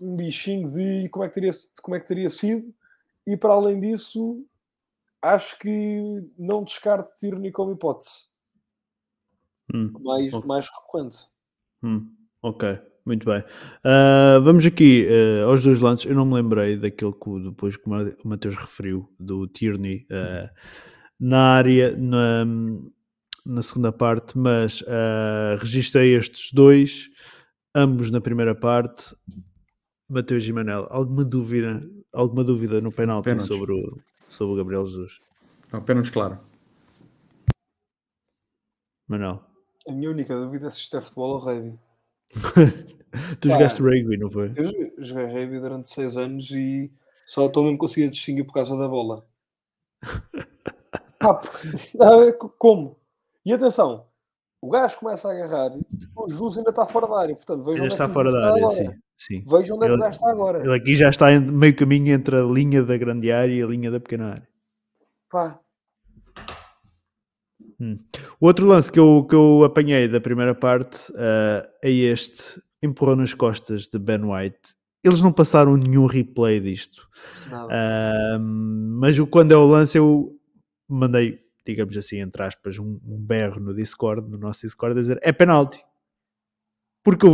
um 0.00 0.16
bichinho 0.16 0.70
de 0.70 1.08
como 1.08 1.24
é 1.24 1.28
que 1.28 1.34
teria, 1.34 1.50
como 1.82 1.96
é 1.96 2.00
que 2.00 2.06
teria 2.06 2.30
sido, 2.30 2.72
e 3.26 3.36
para 3.36 3.54
além 3.54 3.80
disso, 3.80 4.44
acho 5.20 5.58
que 5.58 6.28
não 6.38 6.62
descarte 6.62 7.18
Tierney 7.18 7.50
como 7.50 7.72
hipótese. 7.72 8.33
Hum, 9.72 9.92
mais, 10.00 10.32
okay. 10.32 10.48
mais 10.48 10.68
recorrente. 10.68 11.26
Hum, 11.82 12.10
ok. 12.42 12.78
Muito 13.06 13.26
bem. 13.26 13.40
Uh, 13.84 14.42
vamos 14.42 14.64
aqui 14.64 15.06
uh, 15.06 15.48
aos 15.48 15.62
dois 15.62 15.78
lances. 15.78 16.06
Eu 16.06 16.14
não 16.14 16.24
me 16.24 16.34
lembrei 16.34 16.76
daquele 16.76 17.12
que 17.12 17.40
depois 17.42 17.76
que 17.76 17.86
o 17.86 18.28
Matheus 18.28 18.56
referiu, 18.56 19.12
do 19.20 19.46
Tierney 19.46 20.06
uh, 20.10 20.48
na 21.20 21.56
área, 21.56 21.94
na, 21.94 22.46
na, 23.44 23.60
segunda 23.60 23.92
parte, 23.92 24.38
mas 24.38 24.80
uh, 24.82 25.58
registrei 25.60 26.16
estes 26.16 26.50
dois, 26.50 27.10
ambos 27.74 28.10
na 28.10 28.22
primeira 28.22 28.54
parte. 28.54 29.14
Matheus 30.08 30.44
e 30.46 30.52
Manel, 30.52 30.86
alguma 30.88 31.24
dúvida, 31.24 31.82
alguma 32.10 32.42
dúvida 32.42 32.80
no 32.80 32.90
penalti 32.90 33.38
sobre 33.42 33.72
o, 33.72 33.98
sobre 34.26 34.54
o 34.54 34.56
Gabriel 34.56 34.86
Jesus? 34.86 35.20
Não, 35.70 35.82
pênalti 35.82 36.10
claro. 36.10 36.38
Manuel? 39.06 39.53
A 39.88 39.92
minha 39.92 40.10
única 40.10 40.34
dúvida 40.36 40.66
é 40.68 40.70
se 40.70 40.80
isto 40.80 40.96
é 40.96 41.00
futebol 41.00 41.32
ou 41.32 41.38
rugby. 41.38 41.78
tu 43.40 43.48
Pá, 43.48 43.54
jogaste 43.54 43.82
rugby, 43.82 44.16
não 44.16 44.30
foi? 44.30 44.52
Eu 44.56 44.64
jo- 44.64 44.92
joguei 44.98 45.26
rugby 45.26 45.60
durante 45.60 45.88
6 45.88 46.16
anos 46.16 46.50
e 46.50 46.90
só 47.26 47.46
estou 47.46 47.62
mesmo 47.64 47.78
conseguindo 47.78 48.12
distinguir 48.12 48.44
por 48.46 48.54
causa 48.54 48.76
da 48.76 48.88
bola. 48.88 49.24
Pá, 51.18 51.34
porque, 51.34 51.68
ah, 52.00 52.32
co- 52.38 52.48
como? 52.58 52.96
E 53.44 53.52
atenção, 53.52 54.06
o 54.60 54.70
gajo 54.70 54.98
começa 54.98 55.28
a 55.28 55.32
agarrar, 55.32 55.70
o 56.16 56.28
Jesus 56.28 56.56
ainda 56.58 56.70
está 56.70 56.86
fora 56.86 57.06
da 57.06 57.18
área, 57.20 57.34
portanto 57.36 57.60
vejam 57.64 57.76
Já 57.76 57.84
é 57.84 57.88
está 57.88 58.08
fora 58.08 58.32
da 58.32 58.52
área, 58.52 58.68
sim. 58.70 58.90
sim. 59.18 59.44
Vejam 59.46 59.76
onde 59.76 59.84
é 59.84 59.88
que 59.88 59.92
o 59.92 59.96
Ele- 59.96 60.02
gajo 60.02 60.16
está 60.16 60.30
agora. 60.30 60.58
Ele 60.60 60.74
aqui 60.74 60.94
já 60.96 61.08
está 61.10 61.38
meio 61.40 61.76
caminho 61.76 62.14
entre 62.14 62.36
a 62.36 62.42
linha 62.42 62.82
da 62.82 62.96
grande 62.96 63.30
área 63.30 63.52
e 63.54 63.62
a 63.62 63.66
linha 63.66 63.90
da 63.90 64.00
pequena 64.00 64.30
área. 64.32 64.48
Pá, 65.30 65.60
O 68.40 68.46
outro 68.46 68.66
lance 68.66 68.90
que 68.90 68.98
eu, 68.98 69.26
que 69.28 69.34
eu 69.34 69.64
apanhei 69.64 70.08
da 70.08 70.20
primeira 70.20 70.54
parte 70.54 71.12
ah, 71.16 71.68
é 71.82 71.90
este: 71.90 72.60
empurrou 72.82 73.16
nas 73.16 73.34
costas 73.34 73.86
de 73.86 73.98
Ben 73.98 74.22
White. 74.24 74.74
Eles 75.02 75.20
não 75.20 75.32
passaram 75.32 75.76
nenhum 75.76 76.06
replay 76.06 76.60
disto. 76.60 77.08
Ah, 77.70 78.38
mas 78.40 79.18
o- 79.18 79.26
quando 79.26 79.52
é 79.52 79.56
o 79.56 79.66
lance, 79.66 79.98
eu 79.98 80.38
mandei, 80.88 81.40
digamos 81.66 81.96
assim, 81.96 82.18
entre 82.20 82.42
aspas, 82.42 82.78
um, 82.78 82.98
um 83.06 83.18
berro 83.18 83.60
no 83.60 83.74
Discord, 83.74 84.28
no 84.30 84.38
nosso 84.38 84.62
Discord, 84.66 84.96
a 84.96 85.00
dizer 85.00 85.18
é 85.22 85.32
penalti. 85.32 85.84
Porque 87.02 87.26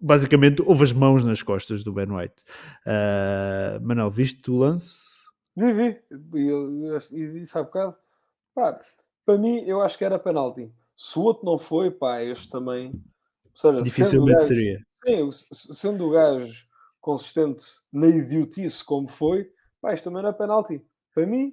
basicamente 0.00 0.62
houve 0.62 0.84
as 0.84 0.92
mãos 0.92 1.24
nas 1.24 1.42
costas 1.42 1.82
do 1.84 1.92
Ben 1.92 2.10
White. 2.10 2.42
Ah, 2.86 3.78
Manel, 3.82 4.10
viste 4.10 4.50
o 4.50 4.58
lance? 4.58 5.00
Vi, 5.56 5.72
vi. 5.72 5.98
E 6.34 7.16
E 7.16 7.32
disse 7.32 7.58
há 7.58 7.62
bocado. 7.62 7.96
Pá, 8.54 8.78
para 9.24 9.38
mim, 9.38 9.58
eu 9.66 9.80
acho 9.82 9.96
que 9.98 10.04
era 10.04 10.18
penalti. 10.18 10.72
Se 10.96 11.18
o 11.18 11.22
outro 11.22 11.44
não 11.44 11.58
foi, 11.58 11.90
pá, 11.90 12.22
este 12.22 12.48
também. 12.50 12.90
Ou 13.44 13.50
seja, 13.54 13.72
sendo 13.72 13.84
Dificilmente 13.84 14.32
gajo- 14.38 14.46
seria. 14.48 14.78
Sim, 15.04 15.30
sendo 15.52 16.06
o 16.06 16.10
gajo 16.10 16.64
consistente 17.00 17.64
na 17.92 18.06
idiotice 18.06 18.84
como 18.84 19.08
foi, 19.08 19.50
pá, 19.80 19.92
isto 19.92 20.04
também 20.04 20.20
era 20.20 20.32
penalti. 20.32 20.80
Para 21.14 21.26
mim, 21.26 21.52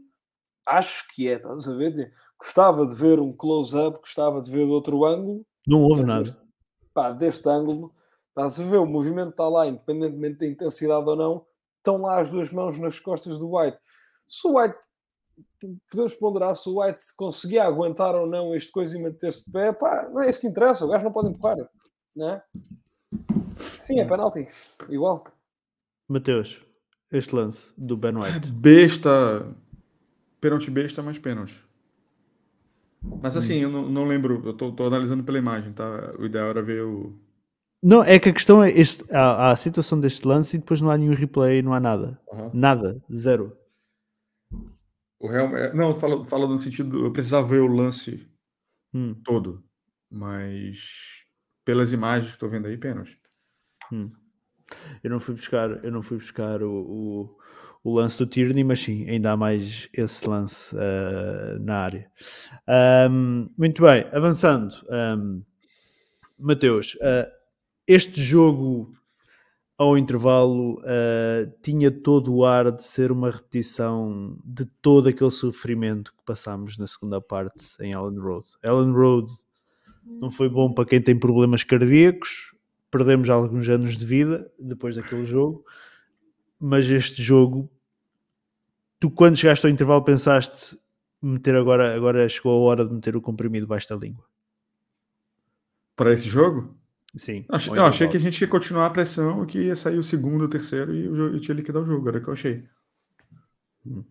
acho 0.67 1.07
que 1.13 1.28
é, 1.28 1.34
estás 1.38 1.67
a 1.67 1.76
ver? 1.76 2.13
Gostava 2.38 2.86
de 2.86 2.93
ver 2.95 3.20
um 3.20 3.32
close-up, 3.36 3.97
gostava 3.99 4.41
de 4.41 4.51
ver 4.51 4.65
de 4.65 4.72
outro 4.72 5.03
ângulo, 5.05 5.43
Não 5.67 5.82
houve 5.84 6.03
nada. 6.03 6.38
pá, 6.93 7.11
deste 7.11 7.49
ângulo, 7.49 7.93
estás 8.30 8.59
a 8.59 8.63
ver, 8.63 8.78
o 8.78 8.86
movimento 8.86 9.32
está 9.32 9.47
lá, 9.49 9.65
independentemente 9.67 10.38
da 10.39 10.45
intensidade 10.47 11.09
ou 11.09 11.15
não, 11.15 11.45
estão 11.78 11.97
lá 12.01 12.20
as 12.20 12.30
duas 12.30 12.51
mãos 12.51 12.78
nas 12.78 12.99
costas 12.99 13.39
do 13.39 13.55
White. 13.57 13.78
Se 14.28 14.47
o 14.47 14.57
White, 14.59 14.78
podemos 15.90 16.16
ponderar 16.16 16.56
se 16.56 16.70
o 16.70 16.82
White 16.82 17.00
conseguia 17.18 17.64
aguentar 17.64 18.16
ou 18.16 18.28
não 18.28 18.56
este 18.56 18.72
coisa 18.72 18.98
e 18.98 19.02
manter-se 19.02 19.46
de 19.46 19.52
pé, 19.52 19.74
pá, 19.74 20.10
não 20.12 20.22
é 20.22 20.30
isso 20.30 20.42
que 20.42 20.48
interessa, 20.48 20.86
o 20.86 20.90
gajo 20.90 21.04
não 21.04 21.12
pode 21.12 21.30
empurrar, 21.30 21.58
não 22.16 22.30
é? 22.30 22.44
Sim, 23.80 24.00
é 24.00 24.06
penalti, 24.06 24.48
igual. 24.90 25.26
Mateus, 26.08 26.64
este 27.12 27.36
lance 27.36 27.74
do 27.78 27.98
Ben 27.98 28.16
White. 28.16 28.52
Besta. 28.52 29.48
Pênalti 30.40 30.72
besta, 30.72 31.04
mas 31.04 31.20
pênalti. 31.20 31.62
Mas 33.22 33.38
assim, 33.38 33.60
eu 33.60 33.70
não, 33.70 33.90
não 33.90 34.06
lembro, 34.06 34.42
eu 34.46 34.54
tô, 34.54 34.72
tô 34.72 34.86
analisando 34.86 35.24
pela 35.24 35.38
imagem, 35.38 35.72
tá? 35.74 36.14
O 36.18 36.26
ideal 36.26 36.48
era 36.48 36.62
ver 36.62 36.84
o. 36.84 37.14
Não, 37.82 38.04
é 38.04 38.20
que 38.20 38.30
a 38.30 38.34
questão 38.34 38.62
é 38.62 38.72
este, 38.72 39.06
há 39.14 39.52
a 39.52 39.56
situação 39.56 40.00
deste 40.00 40.28
lance 40.28 40.56
e 40.56 40.60
depois 40.60 40.82
não 40.82 40.90
há 40.90 40.98
nenhum 40.98 41.14
replay, 41.14 41.62
não 41.62 41.74
há 41.74 41.80
nada. 41.80 42.20
Aham. 42.32 42.52
Nada, 42.54 43.02
zero. 43.14 43.58
O 45.20 45.28
Real, 45.28 45.55
é, 45.57 45.74
não, 45.74 45.95
fala, 45.95 46.26
fala 46.26 46.47
no 46.47 46.61
sentido, 46.61 47.05
eu 47.05 47.11
precisava 47.13 47.47
ver 47.47 47.61
o 47.61 47.67
lance 47.67 48.28
Hum, 48.93 49.26
todo, 49.26 49.63
mas 50.11 51.26
pelas 51.65 51.93
imagens 51.93 52.28
que 52.32 52.36
estou 52.38 52.49
vendo 52.49 52.67
aí, 52.67 52.78
pênalti. 52.78 53.20
hum. 53.91 54.11
Eu 55.03 55.11
não 55.11 55.20
fui 55.20 55.36
buscar, 55.36 55.84
eu 55.86 55.91
não 55.91 56.01
fui 56.03 56.17
buscar 56.17 56.63
o, 56.63 56.72
o, 56.72 57.38
o 57.84 57.95
lance 57.95 58.17
do 58.20 58.28
Tierney, 58.28 58.63
mas 58.63 58.80
sim, 58.82 59.09
ainda 59.09 59.32
há 59.34 59.38
mais 59.38 59.89
esse 59.93 60.28
lance 60.28 60.76
ah, 60.80 61.57
na 61.61 61.78
área. 61.78 62.11
Ahm, 62.67 63.49
muito 63.57 63.84
bem, 63.84 64.07
avançando. 64.13 64.74
ahm, 64.89 65.41
Mateus, 66.39 66.97
ah, 67.01 67.30
este 67.88 68.22
jogo 68.22 68.93
ao 69.80 69.97
intervalo 69.97 70.82
ah, 70.84 71.49
tinha 71.61 71.89
todo 71.89 72.36
o 72.36 72.45
ar 72.45 72.69
de 72.69 72.84
ser 72.84 73.13
uma 73.13 73.32
repetição 73.32 74.38
de 74.43 74.65
todo 74.65 75.07
aquele 75.07 75.32
sofrimento 75.32 76.13
que 76.13 76.23
passámos 76.25 76.77
na 76.77 76.86
segunda 76.86 77.21
parte 77.21 77.65
em 77.80 77.93
Allen 77.93 78.19
Road. 78.19 78.45
Allen 78.61 78.91
Road 78.91 79.34
não 80.03 80.30
foi 80.30 80.49
bom 80.49 80.73
para 80.73 80.86
quem 80.86 81.01
tem 81.01 81.17
problemas 81.17 81.63
cardíacos, 81.63 82.53
perdemos 82.91 83.30
alguns 83.30 83.69
anos 83.69 83.95
de 83.95 84.05
vida 84.05 84.51
depois 84.59 84.97
daquele 84.97 85.23
jogo, 85.25 85.63
mas 86.59 86.86
este 86.89 87.23
jogo, 87.23 87.71
tu 88.99 89.09
quando 89.09 89.38
chegaste 89.38 89.65
ao 89.65 89.71
intervalo 89.71 90.03
pensaste 90.03 90.77
meter 91.21 91.55
agora, 91.55 91.95
agora 91.95 92.27
chegou 92.27 92.51
a 92.51 92.69
hora 92.69 92.86
de 92.86 92.93
meter 92.93 93.15
o 93.15 93.21
comprimido 93.21 93.65
baixo 93.65 93.88
da 93.88 93.95
língua. 93.95 94.25
Para 95.95 96.11
esse 96.11 96.27
jogo? 96.27 96.78
Sim. 97.20 97.45
Eu 97.76 97.84
achei 97.84 98.07
que 98.07 98.15
a 98.15 98.20
gente 98.20 98.39
ia 98.39 98.47
continuar 98.47 98.86
a 98.86 98.89
pressão, 98.89 99.45
que 99.45 99.59
ia 99.59 99.76
sair 99.76 99.97
o 99.97 100.03
segundo, 100.03 100.45
o 100.45 100.47
terceiro 100.47 100.95
e 100.95 101.05
o 101.05 101.13
jogo, 101.13 101.36
e 101.36 101.39
tinha 101.41 101.53
liquidar 101.53 101.84
o 101.84 101.86
jogo, 101.86 102.07
era 102.07 102.17
o 102.17 102.22
que 102.22 102.30
eu 102.30 102.34
achei. 102.34 102.63
Hum. 103.86 104.05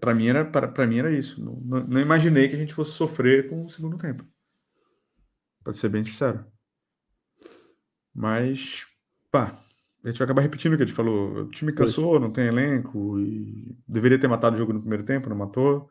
Para 0.00 0.14
mim 0.14 0.28
era 0.28 0.44
para, 0.44 0.68
para 0.68 0.86
mim 0.86 0.98
era 0.98 1.10
isso. 1.10 1.44
Não, 1.44 1.54
não, 1.56 1.86
não 1.86 2.00
imaginei 2.00 2.48
que 2.48 2.54
a 2.54 2.58
gente 2.58 2.72
fosse 2.72 2.92
sofrer 2.92 3.48
com 3.48 3.64
o 3.64 3.68
segundo 3.68 3.98
tempo. 3.98 4.24
Pode 5.64 5.78
ser 5.78 5.88
bem 5.88 6.04
sincero. 6.04 6.44
Mas, 8.14 8.86
pá, 9.32 9.58
a 10.04 10.08
gente 10.08 10.18
vai 10.18 10.26
acabar 10.26 10.42
repetindo 10.42 10.74
o 10.74 10.76
que 10.76 10.84
a 10.84 10.86
gente 10.86 10.94
falou. 10.94 11.42
O 11.42 11.50
time 11.50 11.72
cansou, 11.72 12.20
não 12.20 12.30
tem 12.30 12.46
elenco 12.46 13.18
e 13.18 13.76
deveria 13.86 14.18
ter 14.18 14.28
matado 14.28 14.54
o 14.54 14.58
jogo 14.58 14.72
no 14.72 14.80
primeiro 14.80 15.04
tempo, 15.04 15.28
não 15.28 15.36
matou. 15.36 15.90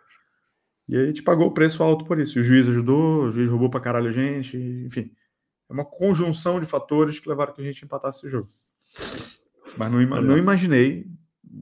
E 0.88 0.96
aí 0.96 1.04
a 1.04 1.08
gente 1.08 1.24
pagou 1.24 1.48
o 1.48 1.54
preço 1.54 1.84
alto 1.84 2.06
por 2.06 2.20
isso. 2.20 2.40
E 2.40 2.42
o 2.42 2.44
juiz 2.44 2.70
ajudou, 2.70 3.26
o 3.26 3.32
juiz 3.32 3.50
roubou 3.50 3.70
pra 3.70 3.82
caralho 3.82 4.08
a 4.08 4.14
gente, 4.14 4.58
enfim. 4.58 5.12
É 5.70 5.74
uma 5.74 5.86
conjunção 5.86 6.60
de 6.60 6.66
fatores 6.66 7.20
que 7.20 7.28
levaram 7.30 7.54
que 7.54 7.62
a 7.62 7.66
gente 7.66 7.84
empatasse 7.84 8.20
esse 8.20 8.30
jogo. 8.30 8.52
Mas 9.78 9.92
não, 9.92 10.02
ima- 10.02 10.22
não 10.22 10.38
imaginei, 10.38 11.08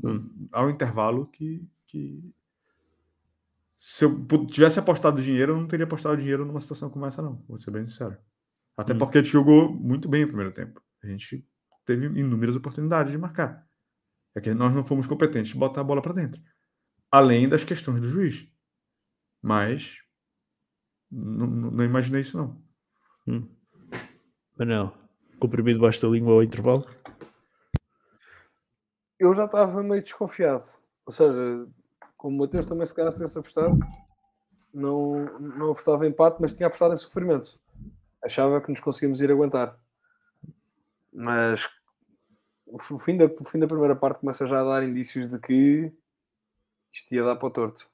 Hum. 0.03 0.47
ao 0.51 0.69
intervalo, 0.69 1.27
que, 1.27 1.65
que 1.87 2.33
se 3.77 4.03
eu 4.05 4.25
tivesse 4.47 4.79
apostado 4.79 5.21
dinheiro, 5.21 5.53
eu 5.53 5.57
não 5.57 5.67
teria 5.67 5.85
apostado 5.85 6.17
dinheiro 6.17 6.45
numa 6.45 6.59
situação 6.59 6.89
como 6.89 7.05
essa, 7.05 7.21
não. 7.21 7.43
Vou 7.47 7.57
ser 7.57 7.71
bem 7.71 7.85
sincero. 7.85 8.17
Até 8.75 8.93
Hum. 8.93 8.97
porque 8.97 9.19
a 9.19 9.21
gente 9.21 9.31
jogou 9.31 9.71
muito 9.73 10.09
bem 10.09 10.23
o 10.23 10.27
primeiro 10.27 10.51
tempo. 10.51 10.81
A 11.03 11.07
gente 11.07 11.45
teve 11.85 12.05
inúmeras 12.07 12.55
oportunidades 12.55 13.11
de 13.11 13.17
marcar. 13.17 13.67
É 14.35 14.41
que 14.41 14.53
nós 14.53 14.73
não 14.73 14.83
fomos 14.83 15.05
competentes 15.05 15.51
de 15.53 15.57
botar 15.59 15.81
a 15.81 15.83
bola 15.83 16.01
para 16.01 16.13
dentro. 16.13 16.41
Além 17.11 17.47
das 17.47 17.63
questões 17.63 17.99
do 18.01 18.07
juiz. 18.07 18.47
Mas 19.41 19.99
não, 21.11 21.45
não- 21.47 21.71
não 21.71 21.83
imaginei 21.85 22.21
isso, 22.21 22.35
não. 22.37 22.63
Hum. 23.27 23.47
Manel, 24.57 24.93
comprimido 25.39 25.79
baixo 25.79 26.01
da 26.01 26.07
língua 26.07 26.33
ao 26.33 26.43
intervalo? 26.43 26.85
Eu 29.19 29.33
já 29.33 29.45
estava 29.45 29.81
meio 29.81 30.01
desconfiado. 30.01 30.65
Ou 31.05 31.11
seja, 31.11 31.67
como 32.17 32.37
o 32.37 32.39
Mateus 32.39 32.65
também 32.65 32.85
se 32.85 32.95
calhar 32.95 33.11
se 33.11 33.17
tivesse 33.17 33.39
apostado, 33.39 33.79
não, 34.73 35.39
não 35.39 35.71
apostava 35.71 36.05
em 36.05 36.09
empate, 36.09 36.37
mas 36.39 36.55
tinha 36.55 36.67
apostado 36.67 36.93
em 36.93 36.97
sofrimento. 36.97 37.59
Achava 38.23 38.61
que 38.61 38.69
nos 38.69 38.79
conseguíamos 38.79 39.21
ir 39.21 39.31
aguentar. 39.31 39.77
Mas 41.11 41.67
o 42.65 42.97
fim 42.97 43.17
da, 43.17 43.25
o 43.25 43.45
fim 43.45 43.59
da 43.59 43.67
primeira 43.67 43.95
parte 43.95 44.19
começa 44.19 44.45
já 44.47 44.61
a 44.61 44.63
dar 44.63 44.83
indícios 44.83 45.29
de 45.29 45.39
que 45.39 45.91
isto 46.91 47.13
ia 47.13 47.23
dar 47.23 47.35
para 47.35 47.47
o 47.47 47.51
torto. 47.51 47.89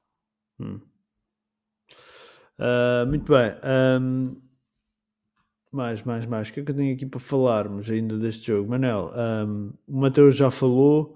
Hum. 0.60 0.82
Ah, 2.57 3.05
muito 3.07 3.32
bem. 3.32 3.55
ahm, 3.64 4.49
mais, 5.72 6.01
mais, 6.03 6.26
mais. 6.26 6.49
O 6.49 6.53
que 6.53 6.59
é 6.59 6.63
que 6.63 6.72
eu 6.72 6.76
tenho 6.76 6.95
aqui 6.95 7.05
para 7.05 7.20
falarmos 7.20 7.89
ainda 7.89 8.17
deste 8.17 8.47
jogo? 8.47 8.70
Manel, 8.70 9.11
ahm, 9.15 9.72
o 9.88 9.99
Mateus 9.99 10.36
já 10.36 10.49
falou. 10.49 11.15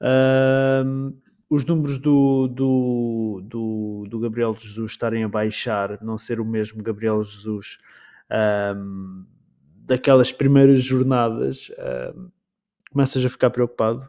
Ahm, 0.00 1.12
os 1.48 1.64
números 1.64 1.98
do, 1.98 2.48
do, 2.48 3.40
do, 3.44 4.06
do 4.08 4.20
Gabriel 4.20 4.54
Jesus 4.54 4.92
estarem 4.92 5.24
a 5.24 5.28
baixar, 5.28 6.00
não 6.02 6.16
ser 6.16 6.40
o 6.40 6.44
mesmo 6.44 6.82
Gabriel 6.82 7.22
Jesus 7.22 7.78
ahm, 8.30 9.24
daquelas 9.84 10.32
primeiras 10.32 10.82
jornadas, 10.82 11.70
ahm, 11.78 12.28
começas 12.90 13.24
a 13.24 13.28
ficar 13.28 13.50
preocupado? 13.50 14.08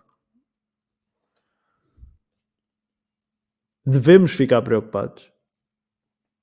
Devemos 3.85 4.31
ficar 4.31 4.61
preocupados. 4.61 5.31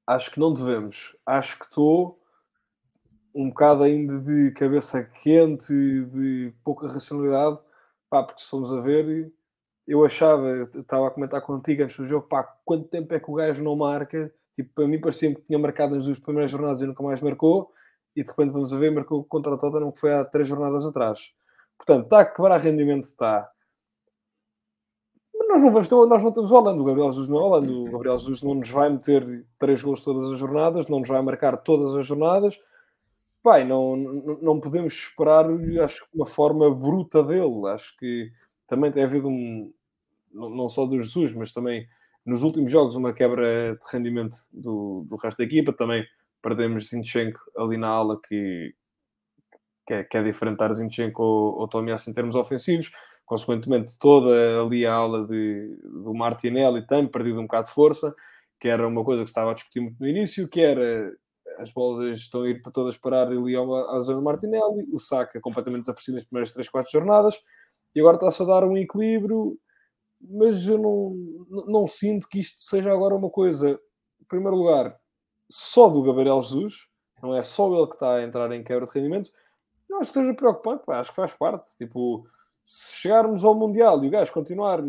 Acho 0.06 0.30
que 0.30 0.40
não 0.40 0.52
devemos. 0.52 1.16
Acho 1.24 1.58
que 1.58 1.64
estou 1.66 2.18
um 3.34 3.48
bocado 3.48 3.82
ainda 3.82 4.18
de 4.18 4.50
cabeça 4.52 5.04
quente, 5.04 5.72
de 5.72 6.52
pouca 6.64 6.88
racionalidade, 6.88 7.58
pá, 8.10 8.22
porque 8.22 8.40
se 8.40 8.48
formos 8.48 8.72
a 8.72 8.80
ver, 8.80 9.32
eu 9.86 10.04
achava, 10.04 10.68
estava 10.74 11.08
a 11.08 11.10
comentar 11.10 11.40
contigo 11.42 11.82
antes 11.82 11.96
do 11.96 12.04
jogo, 12.04 12.26
pá, 12.26 12.42
quanto 12.64 12.88
tempo 12.88 13.14
é 13.14 13.20
que 13.20 13.30
o 13.30 13.34
gajo 13.34 13.62
não 13.62 13.76
marca? 13.76 14.32
Tipo, 14.54 14.74
para 14.74 14.88
mim 14.88 15.00
parecia 15.00 15.34
que 15.34 15.40
tinha 15.42 15.58
marcado 15.58 15.94
nas 15.94 16.04
duas 16.04 16.18
primeiras 16.18 16.50
jornadas 16.50 16.80
e 16.80 16.86
nunca 16.86 17.02
mais 17.02 17.20
marcou, 17.20 17.72
e 18.14 18.22
de 18.22 18.28
repente 18.28 18.50
vamos 18.50 18.72
a 18.72 18.78
ver, 18.78 18.90
marcou 18.90 19.24
contra 19.24 19.54
o 19.54 19.56
Tottenham 19.56 19.92
que 19.92 20.00
foi 20.00 20.12
há 20.12 20.24
três 20.24 20.48
jornadas 20.48 20.84
atrás. 20.84 21.32
Portanto, 21.78 22.04
está 22.04 22.20
a 22.20 22.24
quebrar 22.24 22.58
rendimento, 22.58 23.04
está. 23.04 23.48
Mas 25.32 25.48
nós 25.48 25.62
não, 25.62 25.70
vamos 25.70 25.88
ter, 25.88 25.94
nós 25.94 26.22
não 26.24 26.32
temos 26.32 26.50
o 26.50 26.54
Holanda, 26.56 26.82
o 26.82 26.84
Gabriel 26.84 27.12
Jesus 27.12 27.28
não 27.28 27.38
é 27.38 27.42
Holanda, 27.42 27.72
o 27.72 27.84
Gabriel 27.84 28.18
Jesus 28.18 28.42
não 28.42 28.54
nos 28.56 28.68
vai 28.68 28.90
meter 28.90 29.46
três 29.58 29.80
gols 29.80 30.02
todas 30.02 30.24
as 30.30 30.38
jornadas, 30.38 30.88
não 30.88 30.98
nos 30.98 31.08
vai 31.08 31.22
marcar 31.22 31.56
todas 31.58 31.94
as 31.94 32.04
jornadas. 32.04 32.58
Pai, 33.48 33.64
não, 33.64 33.96
não, 33.96 34.38
não 34.42 34.60
podemos 34.60 34.92
esperar, 34.92 35.46
acho 35.82 36.02
que 36.02 36.14
uma 36.14 36.26
forma 36.26 36.70
bruta 36.70 37.24
dele. 37.24 37.66
Acho 37.68 37.96
que 37.96 38.30
também 38.66 38.92
tem 38.92 39.02
havido 39.02 39.26
um, 39.26 39.72
não 40.30 40.68
só 40.68 40.84
do 40.84 41.00
Jesus, 41.00 41.32
mas 41.32 41.54
também 41.54 41.88
nos 42.26 42.42
últimos 42.42 42.70
jogos 42.70 42.94
uma 42.94 43.14
quebra 43.14 43.74
de 43.74 43.90
rendimento 43.90 44.36
do, 44.52 45.06
do 45.08 45.16
resto 45.16 45.38
da 45.38 45.44
equipa. 45.44 45.72
Também 45.72 46.04
perdemos 46.42 46.90
Zinchenko 46.90 47.40
ali 47.56 47.78
na 47.78 47.88
ala, 47.88 48.20
que, 48.20 48.74
que, 49.86 49.94
é, 49.94 50.04
que 50.04 50.18
é 50.18 50.22
diferente 50.22 50.74
Zinchenko 50.74 51.22
ou, 51.22 51.60
ou 51.60 51.68
Tomiasso 51.68 52.10
em 52.10 52.12
termos 52.12 52.36
ofensivos. 52.36 52.92
Consequentemente, 53.24 53.96
toda 53.98 54.60
ali 54.60 54.84
a 54.84 54.92
aula 54.92 55.26
de, 55.26 55.74
do 55.84 56.12
Martinelli 56.12 56.86
tem 56.86 57.08
perdido 57.08 57.40
um 57.40 57.44
bocado 57.44 57.68
de 57.68 57.72
força, 57.72 58.14
que 58.60 58.68
era 58.68 58.86
uma 58.86 59.02
coisa 59.02 59.22
que 59.22 59.30
estava 59.30 59.52
a 59.52 59.54
discutir 59.54 59.80
muito 59.80 59.96
no 59.98 60.06
início, 60.06 60.46
que 60.50 60.60
era 60.60 61.16
as 61.58 61.70
bolas 61.72 62.16
estão 62.18 62.42
a 62.42 62.48
ir 62.48 62.62
para 62.62 62.72
todas 62.72 62.96
parar 62.96 63.28
ali 63.28 63.56
à 63.56 64.00
zona 64.00 64.20
Martinelli, 64.20 64.86
o 64.92 64.98
Saka 64.98 65.40
completamente 65.40 65.82
desaparecido 65.82 66.16
nas 66.16 66.24
primeiras 66.24 66.52
3, 66.52 66.68
4 66.68 66.90
jornadas, 66.90 67.40
e 67.94 68.00
agora 68.00 68.16
está-se 68.16 68.42
a 68.42 68.46
dar 68.46 68.64
um 68.64 68.76
equilíbrio, 68.76 69.58
mas 70.20 70.66
eu 70.66 70.78
não, 70.78 71.64
não 71.66 71.86
sinto 71.86 72.28
que 72.28 72.40
isto 72.40 72.62
seja 72.62 72.92
agora 72.92 73.14
uma 73.14 73.30
coisa, 73.30 73.78
em 74.20 74.24
primeiro 74.24 74.56
lugar, 74.56 74.96
só 75.48 75.88
do 75.88 76.02
Gabriel 76.02 76.42
Jesus, 76.42 76.88
não 77.22 77.34
é 77.34 77.42
só 77.42 77.66
ele 77.74 77.86
que 77.86 77.94
está 77.94 78.16
a 78.16 78.22
entrar 78.22 78.50
em 78.52 78.62
quebra 78.62 78.86
de 78.86 78.94
rendimento, 78.94 79.30
não 79.88 80.00
acho 80.00 80.12
que 80.12 80.20
seja 80.20 80.34
preocupante, 80.34 80.84
pá, 80.84 81.00
acho 81.00 81.10
que 81.10 81.16
faz 81.16 81.34
parte. 81.34 81.76
Tipo, 81.76 82.26
se 82.64 82.96
chegarmos 82.96 83.44
ao 83.44 83.54
Mundial 83.54 84.04
e 84.04 84.08
o 84.08 84.10
gajo 84.10 84.32
continuar 84.32 84.80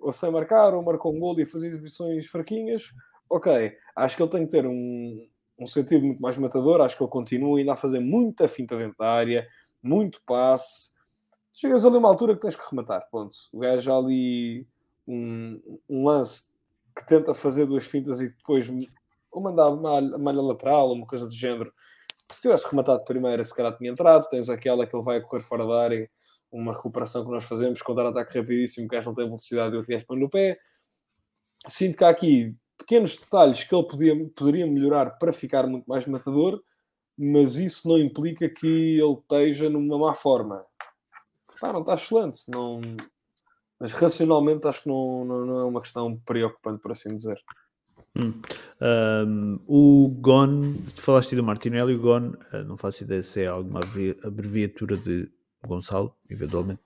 ou 0.00 0.12
sem 0.12 0.30
marcar, 0.30 0.72
ou 0.72 0.82
marcar 0.82 1.08
um 1.08 1.18
gol 1.18 1.38
e 1.40 1.44
fazer 1.44 1.66
exibições 1.66 2.26
fraquinhas, 2.26 2.92
ok. 3.28 3.76
Acho 3.96 4.16
que 4.16 4.22
ele 4.22 4.30
tem 4.30 4.46
que 4.46 4.52
ter 4.52 4.66
um, 4.66 5.28
um 5.58 5.66
sentido 5.66 6.04
muito 6.04 6.20
mais 6.20 6.36
matador. 6.38 6.80
Acho 6.80 6.96
que 6.96 7.02
ele 7.02 7.10
continua 7.10 7.58
ainda 7.58 7.72
a 7.72 7.76
fazer 7.76 8.00
muita 8.00 8.48
finta 8.48 8.76
dentro 8.76 8.96
da 8.98 9.10
área, 9.10 9.48
muito 9.82 10.20
passe. 10.26 10.94
Chegas 11.52 11.84
ali 11.84 11.96
a 11.96 11.98
uma 11.98 12.08
altura 12.08 12.34
que 12.34 12.40
tens 12.40 12.56
que 12.56 12.68
rematar. 12.68 13.08
Ponto. 13.10 13.34
O 13.52 13.60
gajo 13.60 13.92
ali 13.92 14.66
um, 15.06 15.60
um 15.88 16.04
lance 16.04 16.52
que 16.96 17.06
tenta 17.06 17.34
fazer 17.34 17.66
duas 17.66 17.86
fintas 17.86 18.20
e 18.20 18.28
depois 18.28 18.68
ou 19.30 19.42
mandar 19.42 19.68
uma 19.68 20.00
malha 20.18 20.40
lateral, 20.40 20.92
uma 20.92 21.06
coisa 21.06 21.26
do 21.26 21.34
género. 21.34 21.72
Se 22.30 22.40
tivesse 22.40 22.68
rematado 22.68 23.00
de 23.00 23.04
primeira, 23.04 23.44
se 23.44 23.54
calhar 23.54 23.76
tinha 23.76 23.90
entrado. 23.90 24.28
Tens 24.28 24.48
aquela 24.48 24.86
que 24.86 24.94
ele 24.96 25.02
vai 25.02 25.20
correr 25.20 25.42
fora 25.42 25.66
da 25.66 25.82
área, 25.82 26.10
uma 26.50 26.72
recuperação 26.72 27.24
que 27.24 27.30
nós 27.30 27.44
fazemos, 27.44 27.82
contra-ataque 27.82 28.38
rapidíssimo, 28.38 28.86
o 28.86 28.88
gajo 28.88 29.06
não 29.06 29.14
tem 29.14 29.26
velocidade 29.26 29.74
e 29.74 29.78
o 29.78 29.84
gajo 29.84 30.06
põe 30.06 30.18
no 30.18 30.30
pé. 30.30 30.58
Sinto 31.66 31.98
que 31.98 32.04
há 32.04 32.08
aqui 32.08 32.56
pequenos 32.78 33.16
detalhes 33.16 33.64
que 33.64 33.74
ele 33.74 33.86
podia, 33.86 34.28
poderia 34.30 34.66
melhorar 34.66 35.18
para 35.18 35.32
ficar 35.32 35.66
muito 35.66 35.86
mais 35.86 36.06
matador, 36.06 36.62
mas 37.16 37.56
isso 37.56 37.88
não 37.88 37.98
implica 37.98 38.48
que 38.48 38.98
ele 38.98 39.14
esteja 39.14 39.70
numa 39.70 39.98
má 39.98 40.14
forma. 40.14 40.64
Pá, 41.60 41.72
não 41.72 41.80
está 41.80 41.94
excelente. 41.94 42.38
Não... 42.48 42.80
Mas 43.78 43.92
racionalmente 43.92 44.66
acho 44.66 44.82
que 44.82 44.88
não, 44.88 45.24
não, 45.24 45.46
não 45.46 45.58
é 45.60 45.64
uma 45.64 45.80
questão 45.80 46.16
preocupante, 46.24 46.80
por 46.80 46.92
assim 46.92 47.14
dizer. 47.14 47.40
Hum. 48.16 48.40
Um, 48.80 49.58
o 49.66 50.08
GON, 50.20 50.74
falaste 50.94 51.34
do 51.34 51.42
Martinelli, 51.42 51.94
o 51.94 52.00
GON, 52.00 52.32
uh, 52.52 52.64
não 52.64 52.76
faço 52.76 53.02
ideia 53.02 53.22
se 53.22 53.42
é 53.42 53.46
alguma 53.46 53.80
abreviatura 54.22 54.96
de 54.96 55.28
Gonçalo, 55.66 56.14
eventualmente, 56.28 56.80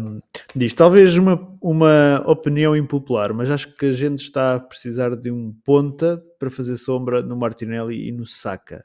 um, 0.00 0.20
diz: 0.54 0.74
talvez 0.74 1.16
uma, 1.16 1.56
uma 1.60 2.22
opinião 2.26 2.76
impopular, 2.76 3.32
mas 3.32 3.50
acho 3.50 3.74
que 3.76 3.86
a 3.86 3.92
gente 3.92 4.20
está 4.20 4.54
a 4.54 4.60
precisar 4.60 5.16
de 5.16 5.30
um 5.30 5.52
ponta 5.64 6.22
para 6.38 6.50
fazer 6.50 6.76
sombra 6.76 7.22
no 7.22 7.36
Martinelli 7.36 8.08
e 8.08 8.12
no 8.12 8.26
Saka. 8.26 8.84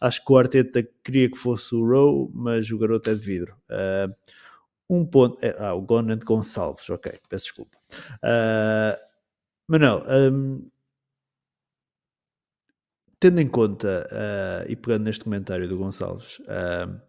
Acho 0.00 0.24
que 0.24 0.32
o 0.32 0.36
Arteta 0.36 0.86
queria 1.04 1.30
que 1.30 1.38
fosse 1.38 1.74
o 1.74 1.86
Rowe, 1.86 2.30
mas 2.34 2.70
o 2.70 2.78
garoto 2.78 3.10
é 3.10 3.14
de 3.14 3.20
vidro. 3.20 3.54
Uh, 3.70 4.12
um 4.90 5.06
ponto. 5.06 5.38
É, 5.40 5.54
ah, 5.58 5.74
o 5.74 5.82
Gonant 5.82 6.24
Gonçalves, 6.24 6.88
ok, 6.90 7.12
peço 7.28 7.44
desculpa. 7.44 7.78
Uh, 8.22 8.98
Manel, 9.68 10.02
um, 10.32 10.68
tendo 13.18 13.40
em 13.40 13.48
conta 13.48 14.06
uh, 14.10 14.70
e 14.70 14.76
pegando 14.76 15.04
neste 15.04 15.24
comentário 15.24 15.68
do 15.68 15.78
Gonçalves, 15.78 16.40
uh, 16.40 17.00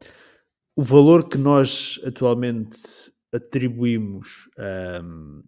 o 0.75 0.83
valor 0.83 1.27
que 1.27 1.37
nós 1.37 1.99
atualmente 2.05 2.79
atribuímos 3.33 4.49
um, 5.03 5.43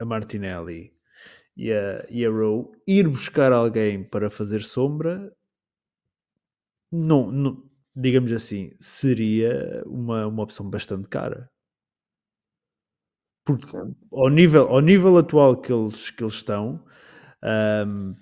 a 0.00 0.04
Martinelli 0.04 0.92
e 1.56 1.72
a, 1.72 2.06
e 2.08 2.24
a 2.24 2.30
Rowe, 2.30 2.70
ir 2.86 3.08
buscar 3.08 3.52
alguém 3.52 4.02
para 4.02 4.30
fazer 4.30 4.62
sombra, 4.62 5.34
não, 6.90 7.30
não, 7.30 7.70
digamos 7.94 8.32
assim, 8.32 8.70
seria 8.78 9.82
uma, 9.86 10.26
uma 10.26 10.42
opção 10.42 10.68
bastante 10.68 11.08
cara. 11.08 11.50
Porque 13.44 13.66
ao 14.12 14.28
nível, 14.28 14.68
ao 14.68 14.80
nível 14.80 15.16
atual 15.18 15.60
que 15.60 15.72
eles, 15.72 16.10
que 16.10 16.22
eles 16.22 16.34
estão, 16.34 16.84
um, 17.86 18.14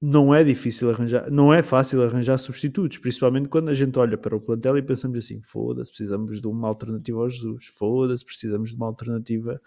não 0.00 0.32
é 0.32 0.44
difícil 0.44 0.90
arranjar, 0.90 1.28
não 1.30 1.52
é 1.52 1.60
fácil 1.62 2.02
arranjar 2.02 2.38
substitutos, 2.38 2.98
principalmente 2.98 3.48
quando 3.48 3.68
a 3.68 3.74
gente 3.74 3.98
olha 3.98 4.16
para 4.16 4.36
o 4.36 4.40
plantel 4.40 4.78
e 4.78 4.82
pensamos 4.82 5.18
assim: 5.18 5.40
foda-se, 5.42 5.90
precisamos 5.90 6.40
de 6.40 6.46
uma 6.46 6.68
alternativa 6.68 7.18
ao 7.18 7.28
Jesus, 7.28 7.66
foda-se, 7.66 8.24
precisamos 8.24 8.70
de 8.70 8.76
uma 8.76 8.86
alternativa 8.86 9.60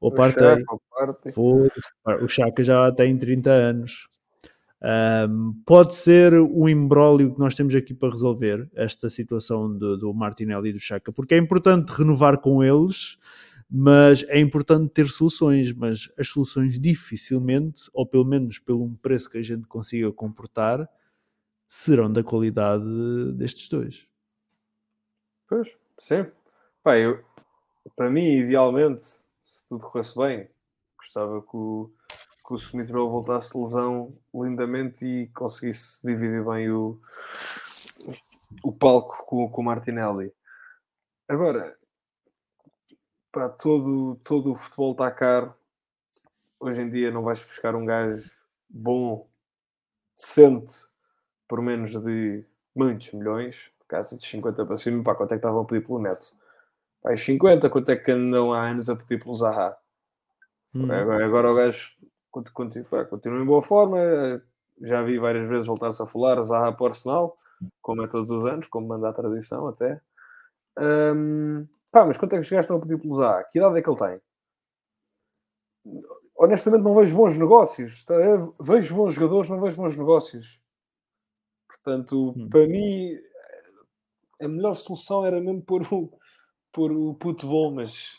ao 0.00 0.12
Partey, 0.12 0.64
o 2.22 2.28
Chaka 2.28 2.62
já 2.62 2.92
tem 2.92 3.16
30 3.16 3.50
anos. 3.50 4.08
Um, 4.80 5.60
pode 5.66 5.92
ser 5.94 6.34
o 6.34 6.68
embrólio 6.68 7.34
que 7.34 7.40
nós 7.40 7.54
temos 7.54 7.74
aqui 7.74 7.92
para 7.92 8.10
resolver 8.10 8.70
esta 8.76 9.10
situação 9.10 9.76
do, 9.76 9.96
do 9.96 10.14
Martinelli 10.14 10.68
e 10.68 10.72
do 10.72 10.78
Chaka, 10.78 11.10
porque 11.10 11.34
é 11.34 11.38
importante 11.38 11.90
renovar 11.90 12.38
com 12.38 12.62
eles 12.62 13.16
mas 13.70 14.24
é 14.28 14.40
importante 14.40 14.88
ter 14.90 15.06
soluções, 15.08 15.72
mas 15.72 16.10
as 16.18 16.28
soluções 16.28 16.80
dificilmente, 16.80 17.90
ou 17.92 18.06
pelo 18.06 18.24
menos 18.24 18.58
pelo 18.58 18.90
preço 19.02 19.28
que 19.28 19.38
a 19.38 19.42
gente 19.42 19.66
consiga 19.66 20.10
comportar, 20.10 20.88
serão 21.66 22.10
da 22.10 22.24
qualidade 22.24 22.86
destes 23.34 23.68
dois. 23.68 24.08
Pois, 25.46 25.76
sim. 25.98 26.26
Pá, 26.82 26.96
eu, 26.96 27.22
para 27.94 28.10
mim, 28.10 28.38
idealmente, 28.38 29.02
se 29.02 29.68
tudo 29.68 29.84
corresse 29.84 30.16
bem, 30.16 30.48
gostava 30.96 31.42
que 31.42 31.56
o, 31.56 31.90
que 32.46 32.54
o 32.54 32.56
Smith 32.56 32.90
Rowe 32.90 33.10
voltasse 33.10 33.56
lesão 33.56 34.16
lindamente 34.34 35.06
e 35.06 35.26
conseguisse 35.28 36.06
dividir 36.06 36.42
bem 36.42 36.70
o, 36.70 36.98
o 38.62 38.72
palco 38.72 39.26
com, 39.26 39.46
com 39.48 39.60
o 39.60 39.64
Martinelli. 39.64 40.32
Agora, 41.28 41.77
Pá, 43.38 43.48
todo, 43.48 44.16
todo 44.24 44.50
o 44.50 44.54
futebol 44.56 44.90
está 44.90 45.08
caro. 45.12 45.54
Hoje 46.58 46.82
em 46.82 46.90
dia 46.90 47.12
não 47.12 47.22
vais 47.22 47.40
buscar 47.40 47.72
um 47.76 47.86
gajo 47.86 48.28
bom, 48.68 49.28
decente, 50.12 50.74
por 51.46 51.62
menos 51.62 51.92
de 52.02 52.44
muitos 52.74 53.12
milhões, 53.12 53.54
de 53.80 53.86
casa 53.86 54.16
de 54.16 54.26
50 54.26 54.66
para 54.66 54.76
cima, 54.76 55.04
pá, 55.04 55.14
quanto 55.14 55.30
é 55.30 55.34
que 55.36 55.38
estavam 55.38 55.60
a 55.60 55.64
pedir 55.64 55.86
pelo 55.86 56.00
Neto? 56.00 56.26
Pá, 57.00 57.16
50, 57.16 57.70
quanto 57.70 57.88
é 57.90 57.96
que 57.96 58.10
andam 58.10 58.52
há 58.52 58.70
anos 58.70 58.90
a 58.90 58.96
pedir 58.96 59.22
pelo 59.22 59.34
Zaha? 59.34 59.76
Hum. 60.74 60.90
Agora, 60.90 61.24
agora 61.24 61.52
o 61.52 61.54
gajo 61.54 61.92
continua, 62.52 63.04
continua 63.04 63.40
em 63.40 63.46
boa 63.46 63.62
forma, 63.62 63.98
já 64.80 65.00
vi 65.00 65.16
várias 65.16 65.48
vezes 65.48 65.68
voltar-se 65.68 66.02
a 66.02 66.06
falar 66.06 66.42
Zaha 66.42 66.72
para 66.72 66.82
o 66.82 66.86
Arsenal, 66.88 67.38
como 67.80 68.02
é 68.02 68.08
todos 68.08 68.32
os 68.32 68.44
anos, 68.44 68.66
como 68.66 68.88
manda 68.88 69.08
a 69.08 69.12
tradição 69.12 69.68
até. 69.68 70.00
Um, 70.76 71.68
pá, 71.90 72.04
mas 72.04 72.16
quanto 72.16 72.34
é 72.34 72.36
que 72.36 72.42
os 72.42 72.50
gajos 72.50 72.64
estão 72.64 72.76
a 72.76 72.80
pedir 72.80 72.98
pelo 72.98 73.16
Zaha? 73.16 73.44
Que 73.44 73.58
idade 73.58 73.78
é 73.78 73.82
que 73.82 73.90
ele 73.90 73.96
tem? 73.96 74.20
Honestamente, 76.36 76.82
não 76.82 76.94
vejo 76.94 77.16
bons 77.16 77.36
negócios. 77.36 78.04
Tá? 78.04 78.14
Vejo 78.60 78.94
bons 78.94 79.14
jogadores, 79.14 79.50
não 79.50 79.60
vejo 79.60 79.76
bons 79.76 79.96
negócios. 79.96 80.62
Portanto, 81.66 82.34
hum. 82.36 82.48
para 82.48 82.66
mim, 82.66 83.16
a 84.40 84.48
melhor 84.48 84.74
solução 84.74 85.24
era 85.24 85.40
mesmo 85.40 85.62
pôr 85.62 85.82
o, 85.92 86.18
pôr 86.72 86.92
o 86.92 87.14
puto 87.14 87.46
bom, 87.46 87.72
mas 87.74 88.18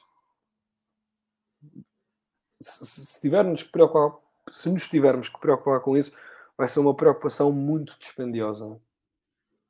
se, 2.61 2.86
se, 2.86 3.22
tivermos 3.22 3.63
que 3.63 3.72
preocupar, 3.72 4.20
se 4.49 4.70
nos 4.70 4.88
tivermos 4.88 5.30
que 5.30 5.39
preocupar 5.39 5.80
com 5.82 5.95
isso, 5.95 6.11
vai 6.57 6.67
ser 6.67 6.80
uma 6.80 6.95
preocupação 6.95 7.51
muito 7.51 7.97
dispendiosa. 7.99 8.80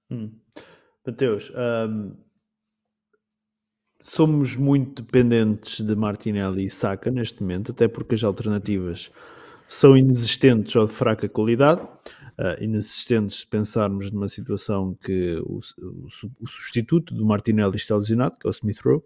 Hum. 0.10 0.40
Mateus, 1.06 1.52
um, 1.52 2.16
somos 4.02 4.56
muito 4.56 5.02
dependentes 5.02 5.82
de 5.82 5.96
Martinelli 5.96 6.66
e 6.66 6.70
Saka 6.70 7.12
neste 7.12 7.42
momento, 7.42 7.72
até 7.72 7.88
porque 7.88 8.16
as 8.16 8.24
alternativas 8.24 9.12
são 9.68 9.96
inexistentes 9.96 10.76
ou 10.76 10.86
de 10.86 10.94
fraca 10.94 11.30
qualidade. 11.30 11.82
Uh, 12.40 12.64
inexistentes 12.64 13.40
se 13.40 13.48
pensarmos 13.48 14.10
numa 14.12 14.30
situação 14.30 14.98
que 15.04 15.36
o, 15.44 15.60
o, 15.78 16.08
o, 16.40 16.48
substituto 16.48 17.14
do 17.14 17.26
Martinelli 17.26 17.76
está 17.76 17.98
lesionado, 17.98 18.38
que 18.40 18.48
é 18.48 18.50
o 18.50 18.52
Smith 18.52 18.80
Rowe, 18.80 19.04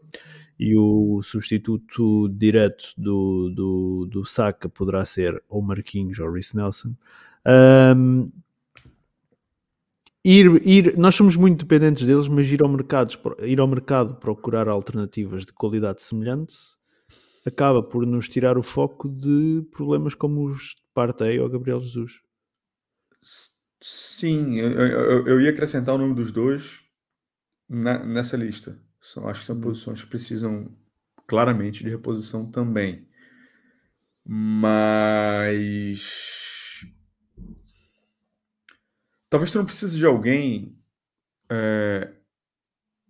e 0.59 0.77
o 0.77 1.19
substituto 1.23 2.29
direto 2.29 2.93
do, 2.95 3.49
do, 3.49 4.05
do 4.05 4.25
Saka 4.25 4.69
poderá 4.69 5.03
ser 5.03 5.43
ou 5.49 5.63
Marquinhos 5.63 6.19
ou 6.19 6.31
Rhys 6.31 6.53
Nelson. 6.53 6.93
Um, 7.97 8.31
ir, 10.23 10.67
ir, 10.67 10.97
nós 10.97 11.15
somos 11.15 11.35
muito 11.35 11.65
dependentes 11.65 12.05
deles, 12.05 12.27
mas 12.27 12.47
ir 12.47 12.61
ao 12.61 12.69
mercado, 12.69 13.17
ir 13.41 13.59
ao 13.59 13.67
mercado 13.67 14.15
procurar 14.15 14.67
alternativas 14.67 15.45
de 15.45 15.53
qualidade 15.53 16.01
semelhante 16.01 16.55
acaba 17.45 17.83
por 17.83 18.05
nos 18.05 18.29
tirar 18.29 18.57
o 18.57 18.63
foco 18.63 19.09
de 19.09 19.65
problemas 19.71 20.15
como 20.15 20.45
os 20.45 20.75
de 20.75 20.83
Partey 20.93 21.39
ou 21.39 21.49
Gabriel 21.49 21.81
Jesus. 21.81 22.21
Sim, 23.81 24.59
eu, 24.59 24.71
eu, 24.71 25.27
eu 25.27 25.41
ia 25.41 25.49
acrescentar 25.49 25.95
o 25.95 25.97
nome 25.97 26.15
dos 26.15 26.31
dois 26.31 26.81
na, 27.67 28.03
nessa 28.03 28.37
lista. 28.37 28.79
São, 29.01 29.27
acho 29.27 29.41
que 29.41 29.45
são 29.47 29.57
hum. 29.57 29.61
posições 29.61 30.01
que 30.01 30.07
precisam 30.07 30.73
claramente 31.27 31.83
de 31.83 31.89
reposição 31.89 32.49
também. 32.49 33.05
Mas 34.25 35.99
Talvez 39.33 39.49
tu 39.49 39.57
não 39.57 39.65
precise 39.65 39.97
de 39.97 40.05
alguém 40.05 40.77
é, 41.49 42.13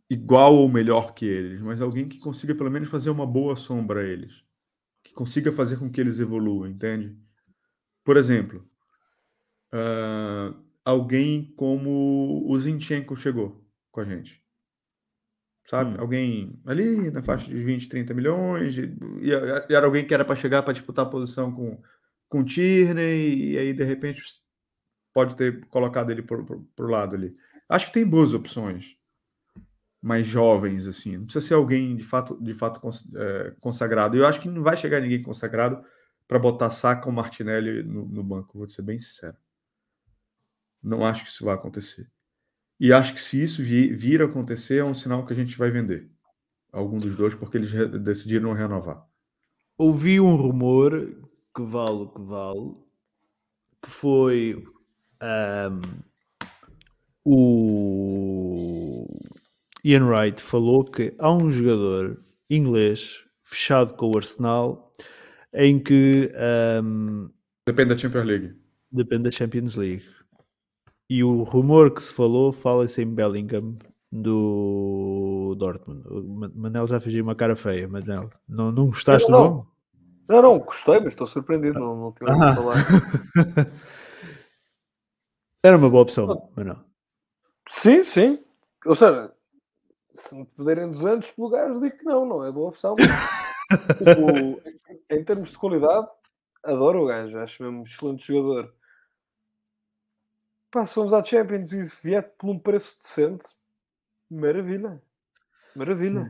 igual 0.10 0.56
ou 0.56 0.70
melhor 0.70 1.14
que 1.14 1.26
eles, 1.26 1.60
mas 1.60 1.82
alguém 1.82 2.08
que 2.08 2.18
consiga 2.18 2.56
pelo 2.56 2.72
menos 2.72 2.88
fazer 2.88 3.10
uma 3.10 3.28
boa 3.28 3.58
sombra 3.58 4.00
a 4.00 4.04
eles. 4.06 4.42
Que 5.04 5.12
consiga 5.12 5.52
fazer 5.52 5.76
com 5.76 5.92
que 5.92 6.00
eles 6.00 6.20
evoluam, 6.20 6.66
entende? 6.66 7.14
Por 8.06 8.16
exemplo, 8.16 8.66
uh, 9.74 10.58
alguém 10.86 11.54
como 11.58 12.50
o 12.50 12.58
Zinchenko 12.58 13.18
chegou 13.18 13.62
com 13.92 14.00
a 14.00 14.06
gente. 14.06 14.42
Sabe? 15.66 15.92
Hum. 15.92 16.00
Alguém 16.00 16.62
ali 16.66 17.12
na 17.12 17.22
faixa 17.22 17.50
de 17.50 17.62
20, 17.62 17.90
30 17.90 18.14
milhões. 18.14 18.78
E, 18.78 18.98
e 19.20 19.74
era 19.76 19.86
alguém 19.86 20.08
que 20.08 20.14
era 20.14 20.24
para 20.24 20.38
chegar 20.38 20.64
para 20.64 20.72
disputar 20.72 21.06
a 21.06 21.10
posição 21.10 21.52
com, 21.52 21.84
com 22.30 22.40
o 22.40 22.46
Tierney, 22.46 23.56
e 23.56 23.58
aí 23.58 23.74
de 23.74 23.84
repente 23.84 24.42
pode 25.14 25.36
ter 25.36 25.66
colocado 25.68 26.12
ele 26.12 26.22
por, 26.22 26.44
por 26.76 26.90
lado 26.90 27.16
ali. 27.16 27.36
Acho 27.70 27.88
que 27.88 27.94
tem 27.94 28.06
boas 28.06 28.34
opções 28.34 28.98
mais 30.02 30.28
jovens, 30.28 30.86
assim. 30.86 31.16
Não 31.16 31.24
precisa 31.24 31.48
ser 31.48 31.54
alguém 31.54 31.96
de 31.96 32.04
fato, 32.04 32.38
de 32.42 32.54
fato 32.54 32.82
é, 33.16 33.56
consagrado. 33.62 34.18
Eu 34.18 34.28
acho 34.28 34.42
que 34.42 34.50
não 34.50 34.62
vai 34.62 34.76
chegar 34.76 35.00
ninguém 35.00 35.22
consagrado 35.22 35.82
para 36.28 36.38
botar 36.38 36.70
Saka 36.70 37.08
ou 37.08 37.14
Martinelli 37.14 37.84
no, 37.84 38.06
no, 38.06 38.24
banco, 38.24 38.58
vou 38.58 38.70
ser 38.70 38.82
bem 38.82 39.00
sincero. 39.00 39.38
Não 40.82 41.06
acho 41.06 41.24
que 41.24 41.30
isso 41.30 41.46
vai 41.46 41.56
acontecer. 41.56 42.12
E 42.78 42.92
acho 42.92 43.14
que 43.14 43.22
se 43.22 43.42
isso 43.42 43.64
vir, 43.64 43.96
vir 43.96 44.22
acontecer, 44.22 44.78
é 44.78 44.84
um 44.84 44.94
sinal 44.94 45.26
que 45.26 45.32
a 45.32 45.36
gente 45.36 45.58
vai 45.58 45.72
vender 45.72 46.12
algum 46.72 46.98
dos 46.98 47.16
dois, 47.16 47.34
porque 47.34 47.56
eles 47.56 47.72
re 47.72 47.88
decidiram 47.88 48.52
renovar. 48.52 49.08
Ouvi 49.78 50.20
um 50.20 50.36
rumor 50.36 50.92
que 51.56 51.62
vale 51.62 52.04
o 52.04 52.10
que 52.10 52.22
vale, 52.22 52.74
que 53.82 53.90
foi 53.90 54.66
um, 55.24 55.82
o 57.26 59.08
Ian 59.84 60.06
Wright 60.06 60.42
falou 60.42 60.84
que 60.84 61.14
há 61.18 61.32
um 61.32 61.50
jogador 61.50 62.22
inglês 62.50 63.24
fechado 63.42 63.94
com 63.94 64.12
o 64.12 64.18
Arsenal 64.18 64.92
em 65.54 65.80
que 65.80 66.32
um, 66.84 67.30
depende 67.66 67.90
da 67.94 67.98
Champions 67.98 68.26
League. 68.26 68.56
Depende 68.92 69.24
da 69.24 69.32
Champions 69.32 69.76
League. 69.76 70.04
E 71.10 71.24
o 71.24 71.44
rumor 71.44 71.92
que 71.92 72.02
se 72.02 72.14
falou 72.14 72.52
fala-se 72.52 73.02
em 73.02 73.14
Bellingham 73.14 73.78
do 74.12 75.56
Dortmund. 75.58 76.08
O 76.08 76.24
Manel 76.56 76.88
já 76.88 77.00
fez 77.00 77.16
uma 77.16 77.36
cara 77.36 77.56
feia, 77.56 77.88
Manel. 77.88 78.30
Não, 78.48 78.72
não 78.72 78.88
gostaste 78.88 79.30
não, 79.30 79.38
do 79.38 79.50
nome? 79.50 79.68
Não, 80.28 80.42
não, 80.42 80.60
gostei, 80.60 81.00
mas 81.00 81.08
estou 81.08 81.28
surpreendido. 81.28 81.80
Não, 81.80 81.96
não 81.96 82.12
tinha 82.12 82.34
ah. 82.34 82.56
falar. 82.56 82.76
Era 85.64 85.78
uma 85.78 85.90
boa 85.90 86.04
opção, 86.04 86.52
mas 86.56 86.66
não. 86.66 86.86
Sim, 87.68 88.04
sim. 88.04 88.38
Ou 88.86 88.96
seja, 88.96 89.34
se 90.04 90.36
me 90.36 90.46
pedirem 90.46 90.92
200 90.92 91.38
lugares, 91.38 91.80
digo 91.80 91.98
que 91.98 92.04
não, 92.04 92.26
não 92.26 92.46
é 92.46 92.52
boa 92.52 92.70
opção. 92.70 92.96
tipo, 93.98 94.62
em 95.10 95.24
termos 95.24 95.52
de 95.52 95.58
qualidade, 95.58 96.08
adoro 96.66 97.04
o 97.04 97.06
gajo, 97.06 97.38
acho 97.38 97.64
mesmo 97.64 97.80
um 97.80 97.84
excelente 97.84 98.28
jogador. 98.28 98.74
Pá, 100.70 100.86
se 100.86 101.00
à 101.00 101.24
Champions 101.24 101.72
e 101.72 101.84
se 101.84 102.04
vier 102.04 102.36
por 102.38 102.50
um 102.50 102.60
preço 102.60 102.98
decente, 102.98 103.46
maravilha. 104.30 105.02
Maravilha. 105.76 106.30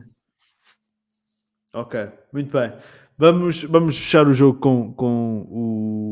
Ok, 1.72 2.08
muito 2.32 2.52
bem. 2.52 2.72
Vamos, 3.16 3.64
vamos 3.64 3.96
fechar 3.96 4.28
o 4.28 4.34
jogo 4.34 4.60
com, 4.60 4.92
com 4.92 5.46
o, 5.48 6.03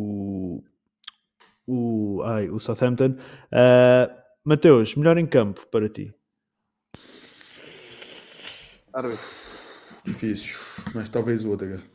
o, 1.67 2.23
ai, 2.25 2.49
o 2.49 2.59
Southampton. 2.59 3.17
Uh, 3.53 4.23
Mateus, 4.45 4.97
melhor 4.97 5.19
em 5.19 5.27
campo 5.27 5.67
para 5.69 5.89
ti? 5.89 6.15
Difícil, 10.05 10.59
mas 10.95 11.09
talvez 11.09 11.45
o 11.45 11.53
Odegaard. 11.53 11.89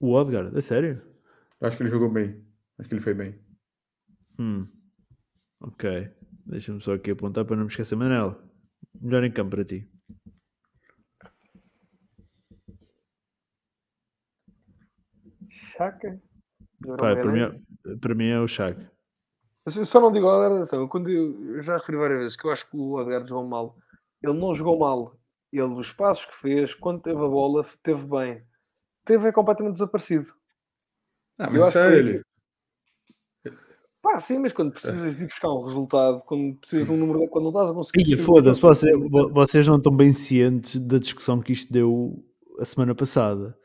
O 0.00 0.12
Odegaard, 0.12 0.56
é 0.56 0.60
sério? 0.60 1.02
Acho 1.60 1.76
que 1.76 1.82
ele 1.82 1.90
jogou 1.90 2.10
bem. 2.10 2.42
Acho 2.78 2.88
que 2.88 2.94
ele 2.94 3.02
foi 3.02 3.14
bem. 3.14 3.38
Hum. 4.38 4.66
Ok. 5.60 6.10
Deixa-me 6.46 6.80
só 6.80 6.94
aqui 6.94 7.10
apontar 7.10 7.44
para 7.44 7.56
não 7.56 7.64
me 7.64 7.70
esquecer. 7.70 7.94
Manel, 7.96 8.42
melhor 8.98 9.22
em 9.22 9.30
campo 9.30 9.50
para 9.50 9.64
ti? 9.64 9.86
Chaka? 15.50 16.20
Pai, 16.98 17.14
para, 17.14 17.32
mim, 17.32 17.40
é, 17.40 17.96
para 17.96 18.14
mim 18.14 18.28
é 18.28 18.40
o 18.40 18.48
Chag. 18.48 18.76
Eu 19.66 19.84
só 19.84 20.00
não 20.00 20.10
digo 20.10 20.26
Odegaard, 20.26 20.56
atenção, 20.56 20.88
quando 20.88 21.10
eu, 21.10 21.54
eu, 21.54 21.62
já 21.62 21.76
referi 21.76 21.98
várias 21.98 22.18
vezes 22.20 22.36
que 22.36 22.46
eu 22.46 22.50
acho 22.50 22.68
que 22.68 22.76
o 22.76 22.94
Odegaard 22.94 23.28
jogou 23.28 23.46
mal. 23.46 23.76
Ele 24.22 24.32
não 24.32 24.54
jogou 24.54 24.78
mal. 24.78 25.16
Ele, 25.52 25.62
os 25.62 25.92
passos 25.92 26.26
que 26.26 26.34
fez, 26.34 26.74
quando 26.74 27.02
teve 27.02 27.18
a 27.18 27.28
bola, 27.28 27.64
teve 27.82 28.06
bem. 28.06 28.42
Teve 29.04 29.28
é 29.28 29.32
completamente 29.32 29.74
desaparecido. 29.74 30.32
Ah, 31.38 31.50
mas 31.50 31.68
isso 31.68 31.78
é 31.78 31.98
ele. 31.98 32.22
Pá, 34.02 34.18
sim, 34.18 34.38
mas 34.38 34.52
quando 34.52 34.72
precisas 34.72 35.16
de 35.16 35.24
ir 35.24 35.26
buscar 35.26 35.50
um 35.50 35.64
resultado, 35.64 36.22
quando 36.24 36.56
precisas 36.58 36.86
de 36.86 36.92
um 36.92 36.96
número, 36.96 37.28
quando 37.28 37.44
não 37.44 37.50
estás 37.50 37.70
a 37.70 37.74
conseguir. 37.74 38.16
Foda-se, 38.16 38.60
vocês, 38.60 38.94
vocês 39.32 39.68
não 39.68 39.76
estão 39.76 39.94
bem 39.94 40.12
cientes 40.12 40.80
da 40.80 40.98
discussão 40.98 41.40
que 41.40 41.52
isto 41.52 41.70
deu 41.70 42.24
a 42.58 42.64
semana 42.64 42.94
passada 42.94 43.56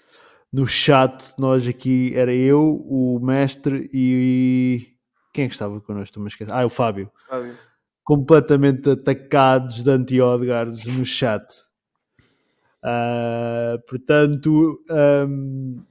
no 0.55 0.65
chat, 0.65 1.33
nós 1.37 1.67
aqui, 1.67 2.13
era 2.15 2.33
eu, 2.33 2.77
o 2.87 3.19
mestre 3.19 3.89
e. 3.93 4.87
Quem 5.33 5.45
é 5.45 5.47
que 5.49 5.53
estava 5.53 5.81
connosco? 5.81 6.17
Estou-me 6.21 6.29
a 6.49 6.61
Ah, 6.61 6.65
o 6.65 6.69
Fábio. 6.69 7.11
Fábio. 7.27 7.57
Completamente 8.05 8.89
atacados 8.89 9.83
de 9.83 9.91
anti-Odgards 9.91 10.85
no 10.85 11.03
chat. 11.03 11.43
Uh, 12.81 13.81
portanto, 13.85 14.81
um, 15.27 15.83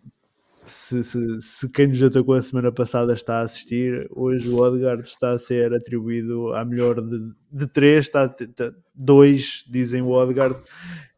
se, 0.65 1.05
se, 1.05 1.43
se, 1.43 1.69
quem 1.69 1.89
nos 1.89 2.03
atacou 2.03 2.35
a 2.35 2.41
semana 2.41 2.73
passada 2.73 3.12
está 3.12 3.41
a 3.41 3.43
assistir, 3.43 4.09
hoje 4.12 4.49
o 4.49 4.57
Odgard 4.57 5.07
está 5.07 5.32
a 5.32 5.39
ser 5.39 5.74
atribuído 5.74 6.55
à 6.55 6.65
melhor 6.65 7.03
de, 7.03 7.32
de 7.53 7.66
três, 7.66 8.07
está, 8.07 8.35
está, 8.41 8.73
dois 8.95 9.62
dizem 9.69 10.01
o 10.01 10.09
Odgard 10.09 10.59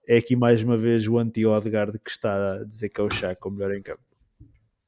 é 0.06 0.18
aqui 0.18 0.36
mais 0.36 0.62
uma 0.62 0.76
vez 0.76 1.06
o 1.08 1.18
anti-Odegaard 1.18 1.98
que 1.98 2.10
está 2.10 2.54
a 2.54 2.64
dizer 2.64 2.88
que 2.88 3.00
é 3.00 3.04
o 3.04 3.10
Chaka 3.10 3.48
o 3.48 3.50
melhor 3.50 3.74
em 3.74 3.82
campo. 3.82 4.02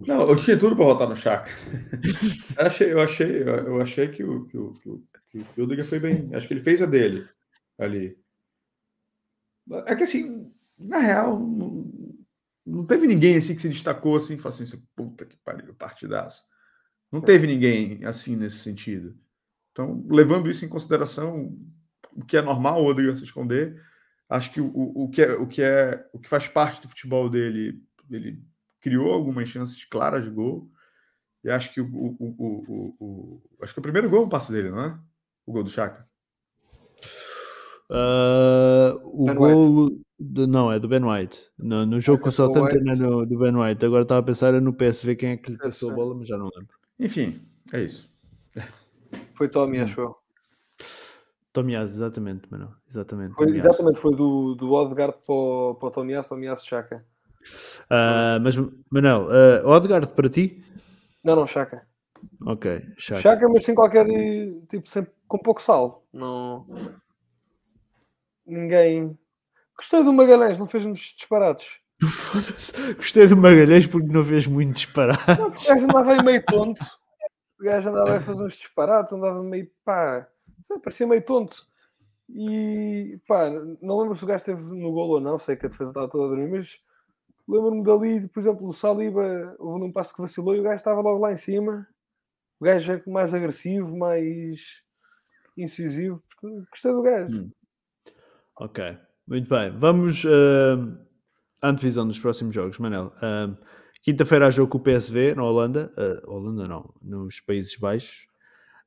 Não, 0.01 0.25
eu 0.25 0.37
tinha 0.37 0.57
tudo 0.57 0.77
para 0.77 0.85
votar 0.85 1.09
no 1.09 1.17
Chaka. 1.17 1.51
eu 2.57 2.63
achei, 2.67 2.93
eu 2.93 3.01
achei, 3.01 3.43
eu 3.43 3.81
achei 3.81 4.09
que 4.09 4.23
o, 4.23 4.47
que 4.47 4.57
o, 4.57 4.73
que 4.75 4.89
o, 5.39 5.49
que 5.55 5.61
o 5.61 5.85
foi 5.85 5.99
bem. 5.99 6.31
Acho 6.33 6.47
que 6.47 6.55
ele 6.55 6.63
fez 6.63 6.81
a 6.81 6.87
dele 6.87 7.29
ali. 7.77 8.17
É 9.87 9.97
que 9.97 10.05
assim, 10.05 10.53
na 10.79 10.99
real, 10.99 11.39
não, 11.39 11.91
não 12.65 12.87
teve 12.87 13.07
ninguém 13.07 13.37
assim 13.37 13.55
que 13.55 13.63
se 13.63 13.69
destacou 13.69 14.17
assim 14.17 14.35
e 14.35 14.39
falou 14.39 14.57
assim, 14.61 14.83
puta 14.95 15.27
que 15.27 15.37
pariu, 15.39 15.75
partidaço. 15.75 16.45
Não 17.13 17.21
Sim. 17.21 17.27
teve 17.27 17.47
ninguém 17.47 18.05
assim 18.05 18.37
nesse 18.37 18.59
sentido. 18.59 19.17
Então, 19.73 20.05
levando 20.09 20.49
isso 20.49 20.65
em 20.65 20.69
consideração, 20.69 21.57
o 22.13 22.25
que 22.25 22.37
é 22.37 22.43
normal 22.43 22.83
o 22.83 22.87
Odegaard 22.87 23.19
se 23.19 23.25
esconder, 23.25 23.81
Acho 24.29 24.53
que 24.53 24.61
o, 24.61 24.71
o, 24.75 25.09
que 25.09 25.23
é, 25.23 25.33
o 25.33 25.47
que 25.47 25.63
é 25.63 26.07
o 26.13 26.19
que 26.19 26.29
faz 26.29 26.47
parte 26.47 26.83
do 26.83 26.89
futebol 26.89 27.31
dele, 27.31 27.83
ele 28.11 28.43
criou 28.81 29.13
algumas 29.13 29.49
chances 29.49 29.85
claras 29.85 30.25
de 30.25 30.31
gol. 30.31 30.71
E 31.43 31.51
acho 31.51 31.73
que 31.73 31.81
o, 31.81 31.87
o, 31.87 32.17
o, 32.21 32.97
o 33.01 33.43
acho 33.63 33.73
que 33.73 33.79
o 33.79 33.83
primeiro 33.83 34.11
gol 34.11 34.23
é 34.23 34.27
um 34.27 34.29
passe 34.29 34.53
dele, 34.53 34.71
não 34.71 34.81
é? 34.81 34.99
O 35.47 35.53
gol 35.53 35.65
do 35.65 35.71
Chaka. 35.71 36.07
Uh, 37.91 39.01
o, 39.05 39.35
gol, 39.35 39.91
Do, 40.19 40.47
não, 40.47 40.71
é 40.71 40.79
do 40.79 40.89
Ben 40.89 41.03
White. 41.03 41.41
No, 41.59 41.87
no 41.87 41.99
jogo 42.01 42.23
com 42.23 42.29
o 42.29 42.33
Southampton 42.33 42.77
é 42.77 42.97
no, 42.97 43.25
do 43.25 43.39
Ben 43.39 43.57
White. 43.57 43.87
Agora 43.87 44.03
estava 44.03 44.21
a 44.21 44.25
pensar 44.25 44.49
era 44.49 44.61
no 44.61 44.75
PSV 44.75 45.17
quem 45.17 45.31
é 45.31 45.37
que 45.39 45.53
lhe 45.53 45.59
passou 45.59 45.91
a 45.91 45.95
bola, 45.95 46.15
mas 46.15 46.29
já 46.29 46.37
não 46.37 46.51
lembro. 46.55 46.77
Enfim, 46.99 47.41
é 47.73 47.83
isso. 47.83 48.13
Foi 49.33 49.49
Tommy, 49.49 49.79
acho 49.79 50.01
eu. 50.01 50.18
Tomiás, 51.59 51.91
exatamente, 51.91 52.49
mano. 52.51 52.73
Exatamente. 52.89 53.35
Foi, 53.35 53.47
Tomiás. 53.47 53.65
exatamente, 53.65 53.99
foi 53.99 54.15
do, 54.15 54.55
do 54.55 54.73
Odegaard 54.73 55.17
para 55.27 55.35
o, 55.35 55.75
para 55.75 55.89
o 55.89 55.91
Tomias, 55.91 56.29
Tomias 56.29 56.65
Chaka. 56.65 57.05
Ah, 57.91 58.39
mas, 58.41 58.55
Manel, 58.89 59.27
ah, 59.29 59.69
Odegaard 59.69 60.13
para 60.13 60.29
ti? 60.29 60.63
Não, 61.25 61.35
não, 61.35 61.49
Chaka. 61.49 61.85
Ok, 62.47 62.81
chato. 62.97 63.21
Chaka, 63.21 63.49
mas 63.49 63.65
sem 63.65 63.75
qualquer. 63.75 64.07
Tipo, 64.69 64.89
sempre 64.89 65.13
com 65.27 65.39
pouco 65.39 65.61
sal. 65.61 66.05
Não. 66.13 66.65
Ninguém. 68.47 69.19
Gostei 69.77 70.05
do 70.05 70.13
Magalhães, 70.13 70.61
não 70.61 70.67
fez 70.67 70.85
muitos 70.85 71.15
disparates. 71.17 71.81
Foda-se. 72.03 72.95
Gostei 72.95 73.27
do 73.27 73.37
Magalhães 73.37 73.89
porque 73.89 74.13
não 74.13 74.23
vês 74.23 74.47
muito 74.47 74.77
disparado. 74.77 75.21
Não, 75.27 75.51
porque 75.51 75.65
o 75.65 75.75
gajo 75.75 75.85
andava 75.87 76.13
aí 76.13 76.23
meio 76.25 76.43
tonto. 76.47 76.85
O 77.61 77.65
gajo 77.65 77.89
andava 77.89 78.17
a 78.17 78.21
fazer 78.21 78.45
uns 78.45 78.55
disparates, 78.55 79.13
andava 79.13 79.43
meio 79.43 79.69
pá. 79.85 80.29
Parecia 80.83 81.07
meio 81.07 81.23
tonto. 81.23 81.67
E 82.29 83.19
pá, 83.27 83.51
não 83.81 84.01
lembro 84.01 84.15
se 84.15 84.25
o 84.25 84.27
gajo 84.27 84.39
esteve 84.39 84.63
no 84.63 84.93
golo 84.93 85.15
ou 85.15 85.21
não, 85.21 85.39
sei 85.39 85.57
que 85.57 85.67
a 85.67 85.69
defesa 85.69 85.91
estava 85.91 86.09
toda 86.09 86.27
a 86.27 86.29
dormir, 86.29 86.51
mas 86.51 86.79
lembro-me 87.49 87.83
dali, 87.83 88.29
por 88.29 88.39
exemplo, 88.39 88.69
o 88.69 88.73
Saliba, 88.73 89.57
houve 89.59 89.85
um 89.85 89.93
passo 89.93 90.15
que 90.15 90.21
vacilou 90.21 90.55
e 90.55 90.61
o 90.61 90.63
gajo 90.63 90.77
estava 90.77 91.01
logo 91.01 91.21
lá 91.21 91.33
em 91.33 91.37
cima. 91.37 91.89
O 92.61 92.65
gajo 92.65 92.93
é 92.93 93.03
mais 93.07 93.33
agressivo, 93.33 93.97
mais 93.97 94.83
incisivo. 95.57 96.23
Gostei 96.71 96.93
do 96.93 97.03
gajo. 97.03 97.43
Hum. 97.43 97.51
Ok, 98.61 98.99
muito 99.27 99.49
bem. 99.49 99.71
Vamos 99.79 100.25
ah, 100.27 100.99
à 101.63 101.71
antevisão 101.71 102.07
dos 102.07 102.19
próximos 102.19 102.55
jogos, 102.55 102.79
Manel. 102.79 103.13
Ah, 103.23 103.57
Quinta-feira 104.03 104.47
há 104.47 104.51
jogo 104.51 104.71
com 104.71 104.79
o 104.79 104.83
PSV 104.83 105.35
na 105.35 105.45
Holanda. 105.45 105.93
Ah, 105.97 106.23
Holanda 106.27 106.67
não, 106.67 106.95
nos 107.03 107.41
Países 107.41 107.77
Baixos. 107.77 108.27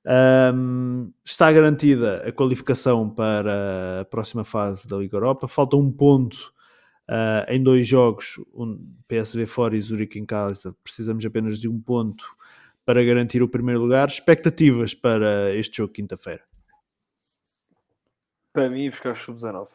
Ahm, 0.06 1.11
está 1.23 1.52
garantida 1.52 2.28
a 2.28 2.32
qualificação 2.32 3.10
para 3.10 4.02
a 4.02 4.06
próxima 4.06 4.44
fase 4.44 4.88
da 4.88 4.98
Liga 4.98 5.18
Europa. 5.18 5.48
Falta 5.48 5.78
um 5.78 5.91
ponto 5.91 6.53
ah, 7.07 7.45
em 7.49 7.61
dois 7.61 7.88
jogos, 7.88 8.40
um 8.53 8.95
PSV 9.07 9.45
fora 9.45 9.76
e 9.76 9.82
Zurique 9.82 10.18
em 10.18 10.26
casa. 10.26 10.76
Precisamos 10.84 11.26
apenas 11.26 11.60
de 11.60 11.68
um 11.68 11.80
ponto 11.80 12.26
para 12.86 13.03
garantir 13.03 13.44
o 13.44 13.49
primeiro 13.49 13.82
lugar. 13.82 14.07
Expectativas 14.07 14.94
para 14.94 15.53
este 15.53 15.78
jogo 15.78 15.94
quinta-feira? 15.94 16.44
Para 18.53 18.69
mim, 18.69 18.90
buscar 18.90 19.14
o 19.14 19.15
sub-19. 19.15 19.69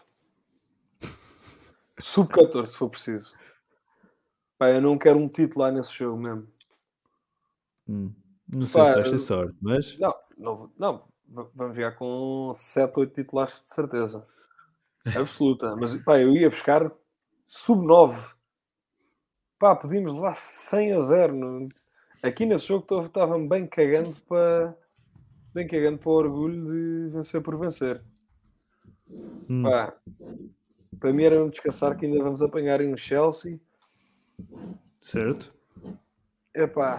Sub-14, 2.00 2.66
se 2.66 2.76
for 2.78 2.90
preciso. 2.90 3.34
Pá, 4.58 4.70
eu 4.70 4.80
não 4.80 4.98
quero 4.98 5.18
um 5.18 5.28
titular 5.28 5.72
nesse 5.72 5.92
jogo 5.94 6.18
mesmo. 6.18 6.48
Hum, 7.88 8.12
Não 8.48 8.66
sei 8.66 8.72
Pá, 8.72 8.86
se 8.86 8.94
vais 8.94 9.10
ter 9.10 9.18
sorte, 9.18 9.56
mas 9.60 9.98
Não, 9.98 10.14
não, 10.38 10.70
não 10.78 11.02
vamos 11.54 11.74
jogar 11.76 11.92
com 11.96 12.52
7, 12.54 13.00
8 13.00 13.14
titulares 13.14 13.62
de 13.64 13.70
certeza. 13.74 14.26
Absoluta. 15.14 15.76
Mas 15.76 15.96
pá, 15.98 16.18
eu 16.20 16.34
ia 16.36 16.48
buscar 16.50 16.90
sub-9. 17.44 18.34
Pá, 19.58 19.74
podíamos 19.76 20.14
levar 20.14 20.36
100 20.36 20.92
a 20.94 21.00
0. 21.00 21.34
no- 21.34 21.68
Aqui 22.22 22.46
nesse 22.46 22.66
jogo 22.68 22.86
estava-me 23.06 23.48
bem 23.48 23.66
cagando 23.66 24.16
para 24.28 24.74
bem 25.54 25.66
cagando 25.68 25.98
para 25.98 26.10
o 26.10 26.12
orgulho 26.14 26.66
de 27.08 27.14
vencer 27.14 27.42
por 27.42 27.58
vencer. 27.58 28.02
hum, 29.48 29.62
Pá, 29.62 29.94
para 31.00 31.10
mim 31.12 31.22
era 31.24 31.36
mesmo 31.36 31.50
descansar 31.50 31.96
que 31.96 32.04
ainda 32.04 32.22
vamos 32.22 32.42
apanhar 32.42 32.80
em 32.82 32.92
um 32.92 32.96
Chelsea. 32.98 33.58
certo? 35.02 35.52
Epá, 36.62 36.90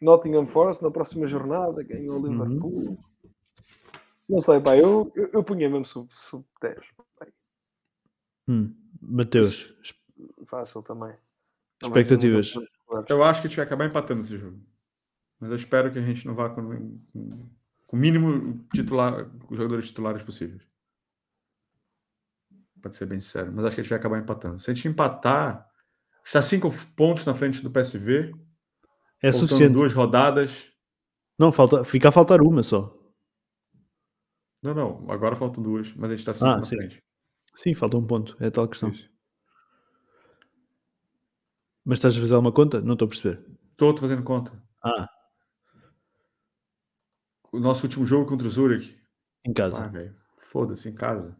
Nottingham 0.00 0.46
Forest 0.46 0.82
na 0.82 0.90
próxima 0.90 1.26
jornada, 1.26 1.82
ganhou 1.82 2.20
o 2.20 2.26
Liverpool. 2.26 2.98
Não 4.28 4.40
sei, 4.40 4.60
pá, 4.60 4.76
eu, 4.76 5.10
eu, 5.14 5.30
eu 5.32 5.44
punha 5.44 5.68
mesmo 5.68 5.84
sub, 5.84 6.08
sub 6.14 6.44
10. 6.62 6.76
pá. 6.96 7.04
Hum, 8.48 8.74
Mateus, 9.00 9.76
Fácil 10.46 10.82
também. 10.82 11.12
Não 11.82 11.88
Expectativas? 11.88 12.54
Eu 13.08 13.24
acho 13.24 13.40
que 13.40 13.46
a 13.46 13.48
gente 13.48 13.56
vai 13.56 13.66
acabar 13.66 13.86
empatando 13.86 14.20
esse 14.20 14.36
jogo. 14.36 14.60
Mas 15.38 15.50
eu 15.50 15.56
espero 15.56 15.90
que 15.90 15.98
a 15.98 16.02
gente 16.02 16.26
não 16.26 16.34
vá 16.34 16.50
com, 16.50 16.62
com, 17.12 17.50
com 17.86 17.96
o 17.96 17.98
mínimo 17.98 18.64
titular, 18.74 19.30
os 19.48 19.56
jogadores 19.56 19.86
titulares 19.86 20.22
possíveis. 20.22 20.62
Pode 22.82 22.96
ser 22.96 23.06
bem 23.06 23.20
sincero. 23.20 23.50
Mas 23.52 23.64
acho 23.64 23.76
que 23.76 23.80
a 23.80 23.84
gente 23.84 23.90
vai 23.90 23.98
acabar 23.98 24.18
empatando. 24.18 24.60
Se 24.60 24.70
a 24.70 24.74
gente 24.74 24.88
empatar, 24.88 25.66
está 26.24 26.42
cinco 26.42 26.70
pontos 26.94 27.24
na 27.24 27.34
frente 27.34 27.62
do 27.62 27.70
PSV. 27.70 28.34
É 29.22 29.30
faltando 29.30 29.48
suficiente. 29.48 29.72
duas 29.74 29.92
rodadas. 29.94 30.70
Não, 31.38 31.50
falta, 31.52 31.84
fica 31.84 32.08
a 32.08 32.12
faltar 32.12 32.40
uma 32.42 32.62
só. 32.62 32.96
Não, 34.62 34.74
não. 34.74 35.10
Agora 35.10 35.34
faltam 35.34 35.62
duas. 35.62 35.94
Mas 35.94 36.10
a 36.10 36.16
gente 36.16 36.20
está 36.20 36.32
cinco 36.34 36.46
Ah, 36.46 36.56
na 36.58 36.64
sim. 36.64 36.76
frente. 36.76 37.02
Sim, 37.56 37.74
falta 37.74 37.96
um 37.96 38.06
ponto, 38.06 38.36
é 38.40 38.46
a 38.46 38.50
tal 38.50 38.68
questão. 38.68 38.90
Isso. 38.90 39.10
Mas 41.84 41.98
estás 41.98 42.16
a 42.16 42.20
fazer 42.20 42.36
uma 42.36 42.52
conta? 42.52 42.80
Não 42.80 42.92
estou 42.92 43.06
a 43.06 43.08
perceber. 43.08 43.44
Estou 43.72 43.96
fazendo 43.96 44.22
conta. 44.22 44.62
Ah, 44.84 45.06
O 47.52 47.58
nosso 47.58 47.86
último 47.86 48.06
jogo 48.06 48.26
contra 48.28 48.46
o 48.46 48.50
Zurich. 48.50 49.00
em 49.44 49.50
Ah, 49.50 49.54
casa. 49.54 49.88
velho. 49.88 50.14
Foda-se, 50.38 50.88
em 50.88 50.94
casa. 50.94 51.36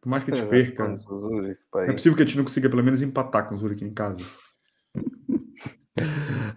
Por 0.00 0.08
mais 0.08 0.22
que 0.24 0.32
a 0.32 0.36
gente 0.36 0.48
perca. 0.48 0.84
É 0.84 1.92
possível 1.92 2.16
que 2.16 2.22
a 2.22 2.26
gente 2.26 2.36
não 2.36 2.44
consiga 2.44 2.70
pelo 2.70 2.82
menos 2.84 3.02
empatar 3.02 3.48
com 3.48 3.54
o 3.54 3.58
Zurich 3.58 3.84
em 3.84 3.92
casa. 3.92 4.24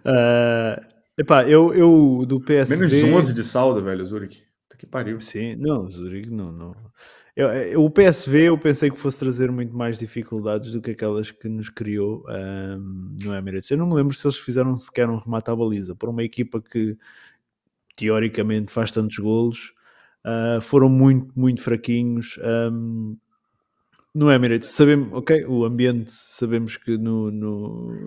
Ah, 0.06 0.82
epá, 1.18 1.48
eu, 1.48 1.74
eu 1.74 2.26
do 2.26 2.40
PSV... 2.40 2.78
Menos 2.78 3.04
11 3.04 3.34
de 3.34 3.44
saldo, 3.44 3.82
velho, 3.84 4.06
Zurich. 4.06 4.42
Puta 4.68 4.78
que 4.78 4.86
pariu. 4.88 5.20
Sim, 5.20 5.56
não, 5.56 5.88
Zurique 5.88 6.30
não, 6.30 6.52
não. 6.52 6.76
Eu, 7.36 7.48
eu- 7.50 7.84
o 7.86 7.90
PSV 7.90 8.44
eu 8.50 8.58
pensei 8.58 8.90
que 8.90 8.98
fosse 8.98 9.20
trazer 9.20 9.50
muito 9.52 9.74
mais 9.76 9.98
dificuldades 9.98 10.74
do 10.74 10.82
que 10.82 10.92
aquelas 10.92 11.32
que 11.32 11.48
nos 11.48 11.70
criou 11.70 12.26
ahm, 12.28 13.16
no 13.24 13.34
Emirates. 13.34 13.72
Eu 13.72 13.78
não 13.78 13.88
me 13.88 13.94
lembro 13.96 14.14
se 14.16 14.26
eles 14.26 14.38
fizeram 14.38 14.76
sequer 14.78 15.10
um 15.10 15.18
remate 15.18 15.50
à 15.50 15.56
baliza. 15.56 15.96
Por 15.96 16.10
uma 16.10 16.24
equipa 16.24 16.62
que 16.62 16.98
teoricamente 17.98 18.72
faz 18.72 18.92
tantos 18.92 19.18
golos, 19.18 19.74
ah, 20.24 20.60
foram 20.62 20.90
muito, 20.90 21.32
muito 21.40 21.62
fraquinhos. 21.62 22.40
ahm, 22.44 23.16
no 24.14 24.32
Emirates, 24.32 24.70
sabemos, 24.70 25.10
ok, 25.14 25.46
o 25.46 25.64
ambiente 25.66 26.12
sabemos 26.12 26.78
que 26.78 26.98
no, 26.98 27.30
no 27.32 27.99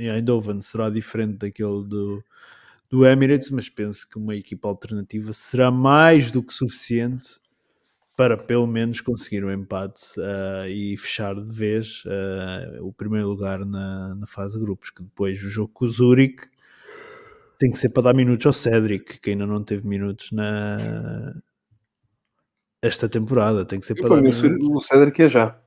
em 0.00 0.08
Eindhoven 0.08 0.60
será 0.60 0.88
diferente 0.88 1.38
daquele 1.38 1.84
do, 1.84 2.24
do 2.88 3.06
Emirates, 3.06 3.50
mas 3.50 3.68
penso 3.68 4.08
que 4.08 4.18
uma 4.18 4.34
equipa 4.34 4.68
alternativa 4.68 5.32
será 5.32 5.70
mais 5.70 6.30
do 6.30 6.42
que 6.42 6.52
suficiente 6.52 7.38
para 8.16 8.36
pelo 8.36 8.66
menos 8.66 9.00
conseguir 9.00 9.44
um 9.44 9.50
empate 9.50 10.02
ah, 10.18 10.68
e 10.68 10.96
fechar 10.96 11.34
de 11.34 11.52
vez 11.52 12.02
ah, 12.06 12.78
o 12.80 12.92
primeiro 12.92 13.28
lugar 13.28 13.64
na, 13.64 14.14
na 14.14 14.26
fase 14.26 14.58
de 14.58 14.64
grupos, 14.64 14.90
que 14.90 15.02
depois 15.02 15.42
o 15.42 15.48
jogo 15.48 15.70
com 15.72 15.84
o 15.84 15.88
Zurich 15.88 16.48
tem 17.58 17.70
que 17.70 17.78
ser 17.78 17.90
para 17.90 18.04
dar 18.04 18.14
minutos 18.14 18.46
ao 18.46 18.52
Cédric, 18.52 19.20
que 19.20 19.30
ainda 19.30 19.46
não 19.46 19.62
teve 19.62 19.86
minutos 19.86 20.32
na 20.32 20.78
esta 22.82 23.08
temporada, 23.08 23.64
tem 23.64 23.78
que 23.78 23.86
ser 23.86 23.92
E 23.92 24.00
para 24.00 24.16
dar 24.16 24.22
minutos. 24.22 24.42
o 24.42 24.80
Cédric 24.80 25.22
é 25.22 25.28
já. 25.28 25.60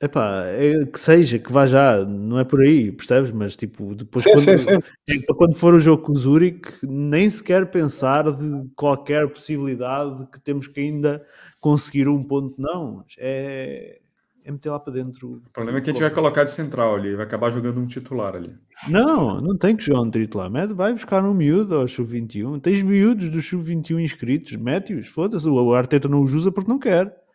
Epá, 0.00 0.44
é 0.44 0.84
que 0.84 1.00
seja, 1.00 1.38
que 1.38 1.50
vá 1.50 1.66
já, 1.66 2.04
não 2.04 2.38
é 2.38 2.44
por 2.44 2.60
aí, 2.60 2.92
percebes? 2.92 3.30
Mas 3.30 3.56
tipo, 3.56 3.94
depois 3.94 4.24
Sim, 4.24 4.32
quando, 4.32 4.58
sim, 4.58 4.80
sim. 5.08 5.20
para 5.22 5.34
quando 5.34 5.54
for 5.54 5.72
o 5.72 5.80
jogo 5.80 6.02
com 6.02 6.12
o 6.12 6.16
Zurich, 6.16 6.68
nem 6.82 7.30
sequer 7.30 7.70
pensar 7.70 8.30
de 8.30 8.68
qualquer 8.76 9.26
possibilidade 9.28 10.18
de 10.18 10.26
que 10.26 10.38
temos 10.38 10.66
que 10.66 10.80
ainda 10.80 11.24
conseguir 11.60 12.08
um 12.08 12.22
ponto, 12.22 12.60
não. 12.60 13.04
É, 13.18 13.98
é 14.44 14.52
meter 14.52 14.68
lá 14.68 14.78
para 14.78 14.92
dentro. 14.92 15.42
O 15.46 15.50
problema 15.50 15.78
é 15.78 15.80
que 15.80 15.88
a 15.88 15.92
gente 15.94 16.02
vai 16.02 16.10
colocar 16.10 16.44
de 16.44 16.50
central 16.50 16.94
ali, 16.94 17.16
vai 17.16 17.24
acabar 17.24 17.50
jogando 17.50 17.80
um 17.80 17.86
titular 17.86 18.36
ali. 18.36 18.54
Não, 18.90 19.40
não 19.40 19.56
tem 19.56 19.74
que 19.74 19.82
jogar 19.82 20.02
um 20.02 20.10
titular. 20.10 20.50
Mete, 20.50 20.74
vai 20.74 20.92
buscar 20.92 21.24
um 21.24 21.32
miúdo 21.32 21.74
ao 21.74 21.88
sub-21. 21.88 22.60
Tens 22.60 22.82
miúdos 22.82 23.30
do 23.30 23.40
sub-21 23.40 24.00
inscritos, 24.02 24.56
mete-os. 24.56 25.06
Foda-se, 25.06 25.48
o 25.48 25.74
Arteta 25.74 26.06
não 26.06 26.22
os 26.22 26.34
usa 26.34 26.52
porque 26.52 26.70
não 26.70 26.78
quer. 26.78 27.25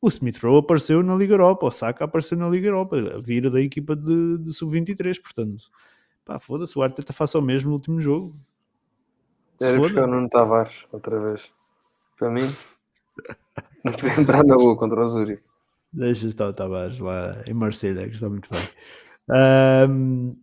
O 0.00 0.08
Smith 0.08 0.38
Rowe 0.42 0.58
apareceu 0.58 1.02
na 1.02 1.14
Liga 1.14 1.34
Europa, 1.34 1.66
o 1.66 1.70
Saka 1.70 2.04
apareceu 2.04 2.36
na 2.36 2.48
Liga 2.48 2.68
Europa, 2.68 2.96
a 2.96 3.18
vira 3.18 3.50
da 3.50 3.60
equipa 3.60 3.96
de, 3.96 4.38
de 4.38 4.52
sub-23, 4.52 5.20
portanto, 5.20 5.64
pá, 6.24 6.38
foda-se, 6.38 6.78
o 6.78 6.82
Arteta 6.82 7.12
faça 7.12 7.38
o 7.38 7.42
mesmo 7.42 7.70
no 7.70 7.76
último 7.76 8.00
jogo. 8.00 8.34
Era 9.60 9.72
Se 9.72 9.78
buscar 9.78 10.02
o 10.02 10.04
foda. 10.04 10.14
Nuno 10.14 10.28
Tavares 10.28 10.82
outra 10.92 11.18
vez. 11.20 11.56
Para 12.18 12.30
mim, 12.30 12.50
não 13.84 13.92
podia 13.92 14.20
entrar 14.20 14.44
na 14.44 14.56
boa 14.56 14.76
contra 14.76 15.02
o 15.02 15.08
Zurich. 15.08 15.42
Deixa 15.92 16.26
estar 16.26 16.48
o 16.48 16.52
Tavares 16.52 17.00
lá 17.00 17.42
em 17.46 17.54
Marselha, 17.54 18.06
que 18.06 18.14
está 18.14 18.28
muito 18.28 18.48
bem. 18.50 18.62
Ahm, 19.30 20.36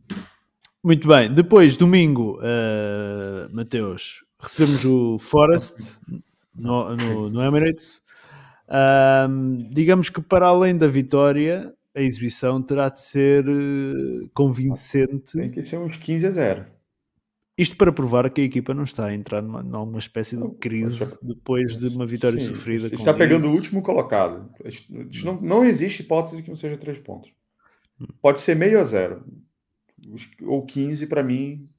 muito 0.83 1.07
bem, 1.07 1.33
depois, 1.33 1.77
domingo, 1.77 2.39
ah, 2.41 3.47
Mateus, 3.51 4.25
recebemos 4.39 4.83
o 4.83 5.17
Forest 5.17 5.99
no, 6.55 6.95
no, 6.95 7.29
no 7.29 7.41
Emirates. 7.41 8.02
Um, 8.73 9.69
digamos 9.69 10.09
que 10.09 10.19
para 10.19 10.47
além 10.47 10.75
da 10.75 10.87
vitória, 10.87 11.71
a 11.95 12.01
exibição 12.01 12.61
terá 12.61 12.89
de 12.89 12.99
ser 12.99 13.47
uh, 13.47 14.29
convincente. 14.33 15.33
Tem 15.33 15.51
que 15.51 15.63
ser 15.63 15.77
uns 15.77 15.95
15 15.97 16.25
a 16.25 16.31
0. 16.31 16.65
Isto 17.55 17.77
para 17.77 17.91
provar 17.91 18.27
que 18.31 18.41
a 18.41 18.43
equipa 18.43 18.73
não 18.73 18.83
está 18.83 19.07
a 19.07 19.13
entrar 19.13 19.43
numa, 19.43 19.61
numa 19.61 19.99
espécie 19.99 20.35
de 20.35 20.49
crise 20.55 21.15
depois 21.21 21.77
de 21.77 21.87
uma 21.95 22.05
vitória 22.05 22.39
Sim, 22.39 22.47
sofrida. 22.47 22.87
Está 22.87 23.13
pegando 23.13 23.47
o 23.47 23.51
último 23.51 23.83
colocado. 23.83 24.49
Não, 25.23 25.39
não 25.39 25.63
existe 25.63 26.01
hipótese 26.01 26.41
que 26.41 26.49
não 26.49 26.55
seja 26.55 26.77
três 26.77 26.97
pontos. 26.97 27.31
Hum. 28.01 28.07
Pode 28.19 28.41
ser 28.41 28.55
meio 28.55 28.79
a 28.79 28.83
zero. 28.83 29.23
Ou 30.41 30.65
15 30.65 31.05
para 31.05 31.21
mim. 31.21 31.69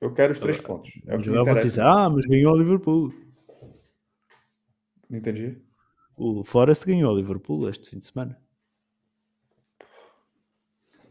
Eu 0.00 0.12
quero 0.12 0.32
os 0.32 0.40
três 0.40 0.60
pontos. 0.60 0.90
É 1.06 1.16
o 1.16 1.20
que 1.20 1.30
me 1.30 1.60
dizer, 1.60 1.82
ah, 1.82 2.10
mas 2.10 2.26
ganhou 2.26 2.52
o 2.52 2.58
Liverpool. 2.58 3.14
Não 5.08 5.16
entendi. 5.16 5.56
O 6.16 6.44
Forest 6.44 6.86
ganhou 6.86 7.12
o 7.12 7.16
Liverpool 7.16 7.68
este 7.68 7.90
fim 7.90 7.98
de 7.98 8.06
semana. 8.06 8.40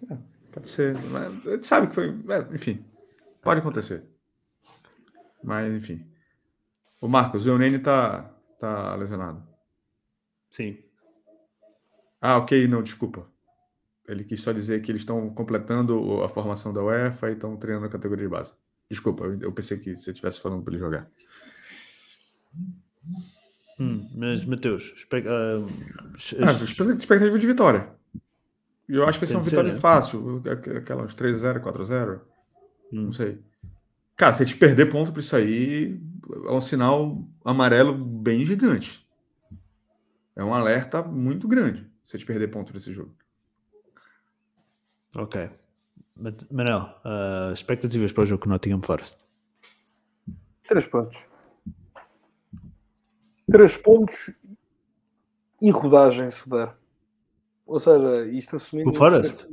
É, 0.09 0.17
pode 0.51 0.69
ser. 0.69 0.93
Mas 1.05 1.47
a 1.47 1.51
gente 1.51 1.67
sabe 1.67 1.87
que 1.87 1.95
foi. 1.95 2.09
É, 2.09 2.55
enfim. 2.55 2.85
Pode 3.41 3.59
acontecer. 3.59 4.03
Mas, 5.43 5.71
enfim. 5.73 6.05
O 7.01 7.07
Marcos, 7.07 7.45
o 7.45 7.49
Eunene 7.49 7.79
tá, 7.79 8.33
tá 8.57 8.95
lesionado. 8.95 9.45
Sim. 10.49 10.77
Ah, 12.21 12.37
ok, 12.37 12.65
não, 12.67 12.81
desculpa. 12.81 13.29
Ele 14.07 14.23
quis 14.23 14.41
só 14.41 14.53
dizer 14.53 14.81
que 14.81 14.91
eles 14.91 15.01
estão 15.01 15.29
completando 15.33 16.23
a 16.23 16.29
formação 16.29 16.73
da 16.73 16.81
UEFA 16.81 17.29
e 17.29 17.33
estão 17.33 17.57
treinando 17.57 17.87
a 17.87 17.89
categoria 17.89 18.25
de 18.25 18.29
base. 18.29 18.53
Desculpa, 18.89 19.25
eu 19.25 19.51
pensei 19.51 19.77
que 19.79 19.95
você 19.95 20.11
estivesse 20.11 20.39
falando 20.39 20.63
para 20.63 20.73
ele 20.73 20.79
jogar. 20.79 21.05
Hum, 23.79 24.09
mas, 24.15 24.45
Matheus, 24.45 24.93
espe 24.95 25.17
uh, 25.19 25.67
ah, 26.45 26.63
expectativa 26.63 27.39
de 27.39 27.47
vitória. 27.47 27.89
Eu 28.87 29.07
acho 29.07 29.17
que 29.17 29.25
vai 29.25 29.27
ser 29.27 29.35
uma 29.35 29.43
vitória 29.43 29.73
né? 29.73 29.79
fácil. 29.79 30.43
Aquela 30.77 31.03
uns 31.03 31.15
3-0, 31.15 31.59
4-0. 31.59 32.21
Hum. 32.91 33.05
Não 33.05 33.11
sei. 33.11 33.39
Cara, 34.15 34.33
se 34.33 34.43
a 34.43 34.45
gente 34.45 34.57
perder 34.57 34.91
ponto 34.91 35.11
para 35.11 35.21
isso 35.21 35.35
aí, 35.35 35.99
é 36.45 36.51
um 36.51 36.61
sinal 36.61 37.27
amarelo 37.43 37.93
bem 37.93 38.45
gigante. 38.45 39.07
É 40.35 40.43
um 40.43 40.53
alerta 40.53 41.01
muito 41.01 41.47
grande 41.47 41.87
se 42.03 42.15
a 42.15 42.19
gente 42.19 42.27
perder 42.27 42.49
ponto 42.49 42.73
nesse 42.73 42.91
jogo. 42.93 43.15
Ok. 45.15 45.49
Manel, 46.51 46.81
uh, 47.05 47.51
expectativas 47.53 48.11
para 48.11 48.23
o 48.23 48.25
jogo 48.25 48.43
com 48.43 48.49
Nottingham 48.49 48.81
Forest? 48.81 49.25
Três 50.67 50.85
pontos. 50.87 51.27
Três 53.49 53.77
pontos 53.77 54.37
e 55.61 55.69
rodagem 55.69 56.29
se 56.31 56.49
der. 56.49 56.75
Ou 57.65 57.79
seja, 57.79 58.25
isto 58.27 58.55
assumindo. 58.55 58.89
O 58.89 58.93
Forest? 58.93 59.47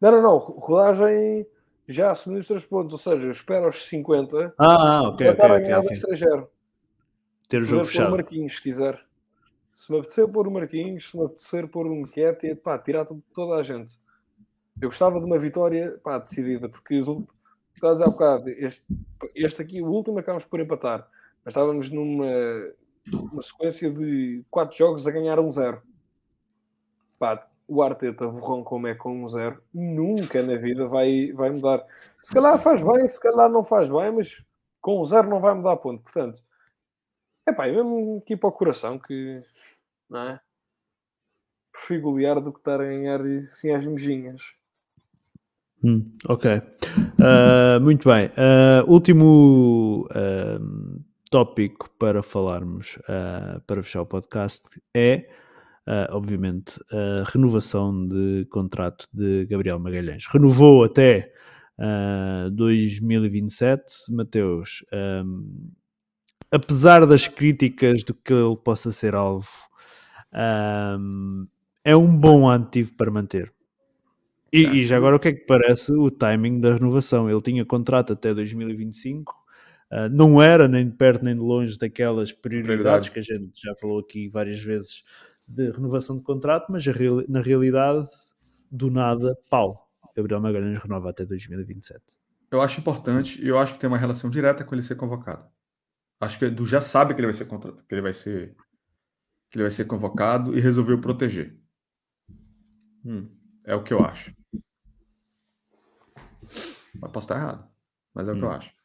Não, 0.00 0.10
não, 0.10 0.22
não. 0.22 0.38
Rodagem 0.38 1.46
já 1.86 2.10
assumiu 2.10 2.40
os 2.40 2.46
3 2.46 2.64
pontos, 2.64 2.92
ou 2.92 2.98
seja, 2.98 3.30
espero 3.30 3.66
aos 3.66 3.86
50 3.86 4.54
ah, 4.58 5.08
ok, 5.08 5.34
para 5.34 5.54
okay, 5.54 5.56
okay, 5.56 5.60
ganhar 5.62 5.80
okay. 5.80 6.00
3-0. 6.00 6.48
Ter 7.48 7.62
o 7.62 7.64
jogo 7.64 7.84
fechado. 7.84 8.06
Pôr 8.06 8.14
o 8.14 8.16
Marquinhos, 8.16 8.54
se 8.54 8.62
quiser. 8.62 9.04
Se 9.72 9.90
me 9.90 9.98
apetecer 9.98 10.28
pôr 10.28 10.48
o 10.48 10.50
Marquinhos, 10.50 11.10
se 11.10 11.16
me 11.16 11.24
apetecer 11.24 11.68
pôr 11.68 11.86
o 11.86 11.94
Mequete, 11.94 12.54
pá, 12.54 12.78
tirar 12.78 13.06
toda 13.34 13.54
a 13.56 13.62
gente. 13.62 13.98
Eu 14.80 14.88
gostava 14.88 15.18
de 15.18 15.26
uma 15.26 15.38
vitória 15.38 15.98
pá, 16.02 16.18
decidida, 16.18 16.68
porque 16.68 16.98
os 16.98 17.08
últimos, 17.08 17.30
estás 17.74 18.00
a 18.00 18.06
bocado, 18.06 18.48
este, 18.48 18.84
este 19.34 19.62
aqui, 19.62 19.82
o 19.82 19.86
último, 19.86 20.18
acabamos 20.18 20.46
por 20.46 20.60
empatar, 20.60 21.08
mas 21.44 21.52
estávamos 21.52 21.90
numa 21.90 22.26
uma 23.32 23.42
sequência 23.42 23.90
de 23.90 24.44
4 24.50 24.76
jogos 24.76 25.06
a 25.06 25.10
ganhar 25.10 25.40
um 25.40 25.50
0. 25.50 25.82
Pá, 27.18 27.48
o 27.66 27.82
Arteta 27.82 28.26
borrão 28.26 28.62
como 28.62 28.86
é 28.86 28.94
com 28.94 29.24
um 29.24 29.28
zero, 29.28 29.62
nunca 29.72 30.42
na 30.42 30.56
vida 30.56 30.86
vai, 30.86 31.32
vai 31.32 31.50
mudar. 31.50 31.84
Se 32.20 32.32
calhar 32.34 32.58
faz 32.58 32.82
bem, 32.82 33.06
se 33.06 33.20
calhar 33.20 33.48
não 33.48 33.64
faz 33.64 33.88
bem, 33.88 34.12
mas 34.12 34.44
com 34.80 35.00
um 35.00 35.04
zero 35.04 35.28
não 35.28 35.40
vai 35.40 35.54
mudar 35.54 35.76
ponto. 35.76 36.02
Portanto, 36.02 36.42
é 37.46 37.52
pá, 37.52 37.66
é 37.66 37.72
mesmo 37.72 38.20
aqui 38.22 38.36
para 38.36 38.48
o 38.48 38.52
coração 38.52 38.98
que 38.98 39.42
não 40.10 40.20
é? 40.28 40.40
Prefiro 41.72 42.02
golear 42.02 42.40
do 42.40 42.52
que 42.52 42.58
estar 42.58 42.80
a 42.80 42.84
ganhar 42.84 43.20
assim 43.22 43.72
às 43.72 43.86
mejinhas. 43.86 44.42
Hum, 45.82 46.12
ok. 46.28 46.58
Uh, 46.58 47.80
muito 47.80 48.08
bem. 48.08 48.26
Uh, 48.28 48.92
último 48.92 50.06
uh, 50.10 51.02
tópico 51.32 51.90
para 51.98 52.22
falarmos, 52.22 52.98
para 53.66 53.82
fechar 53.82 54.02
o 54.02 54.06
podcast, 54.06 54.68
é 54.94 55.28
Uh, 55.84 56.06
obviamente, 56.14 56.78
a 56.92 57.28
renovação 57.28 58.06
de 58.06 58.46
contrato 58.52 59.08
de 59.12 59.46
Gabriel 59.46 59.80
Magalhães. 59.80 60.26
Renovou 60.26 60.84
até 60.84 61.32
uh, 61.76 62.48
2027. 62.52 63.82
Mateus, 64.12 64.84
um, 64.92 65.72
apesar 66.52 67.04
das 67.04 67.26
críticas 67.26 68.04
do 68.04 68.14
que 68.14 68.32
ele 68.32 68.56
possa 68.56 68.92
ser 68.92 69.16
alvo, 69.16 69.50
um, 71.00 71.48
é 71.84 71.96
um 71.96 72.16
bom 72.16 72.48
ativo 72.48 72.94
para 72.94 73.10
manter. 73.10 73.52
E, 74.52 74.64
e, 74.64 74.86
já 74.86 74.98
agora, 74.98 75.16
o 75.16 75.18
que 75.18 75.28
é 75.28 75.32
que 75.32 75.46
parece 75.46 75.92
o 75.92 76.10
timing 76.10 76.60
da 76.60 76.74
renovação? 76.74 77.28
Ele 77.28 77.40
tinha 77.40 77.64
contrato 77.64 78.12
até 78.12 78.32
2025. 78.32 79.41
Uh, 79.92 80.08
não 80.10 80.40
era 80.40 80.66
nem 80.66 80.88
de 80.88 80.96
perto 80.96 81.22
nem 81.22 81.34
de 81.34 81.40
longe 81.40 81.76
daquelas 81.76 82.32
prioridades 82.32 83.10
que 83.10 83.18
a 83.18 83.22
gente 83.22 83.60
já 83.60 83.74
falou 83.76 83.98
aqui 84.00 84.26
várias 84.26 84.58
vezes 84.58 85.04
de 85.46 85.70
renovação 85.70 86.16
de 86.16 86.24
contrato, 86.24 86.72
mas 86.72 86.82
na 87.28 87.42
realidade, 87.42 88.08
do 88.70 88.90
nada, 88.90 89.36
pau. 89.50 89.90
Gabriel 90.16 90.40
Magalhães 90.40 90.82
renova 90.82 91.10
até 91.10 91.26
2027. 91.26 92.00
Eu 92.50 92.62
acho 92.62 92.80
importante 92.80 93.42
e 93.42 93.48
eu 93.48 93.58
acho 93.58 93.74
que 93.74 93.80
tem 93.80 93.88
uma 93.88 93.98
relação 93.98 94.30
direta 94.30 94.64
com 94.64 94.74
ele 94.74 94.82
ser 94.82 94.94
convocado. 94.94 95.46
Acho 96.18 96.38
que 96.38 96.44
o 96.46 96.48
Edu 96.48 96.64
já 96.64 96.80
sabe 96.80 97.14
que 97.14 97.20
ele 97.20 97.26
vai 97.26 97.34
ser 97.34 97.46
que 97.46 97.94
ele 97.94 98.00
vai 98.00 98.14
ser 98.14 98.54
que 99.50 99.58
ele 99.58 99.64
vai 99.64 99.70
ser 99.70 99.84
convocado 99.84 100.56
e 100.56 100.60
resolveu 100.60 100.98
proteger. 101.00 101.58
Hum, 103.04 103.28
é 103.64 103.74
o 103.74 103.82
que 103.82 103.92
eu 103.92 104.02
acho. 104.02 104.34
Mas 106.94 107.10
posso 107.10 107.26
estar 107.26 107.36
errado, 107.36 107.68
mas 108.14 108.28
é 108.28 108.32
o 108.32 108.34
hum. 108.34 108.38
que 108.38 108.44
eu 108.44 108.48
hum. 108.48 108.52
acho. 108.52 108.81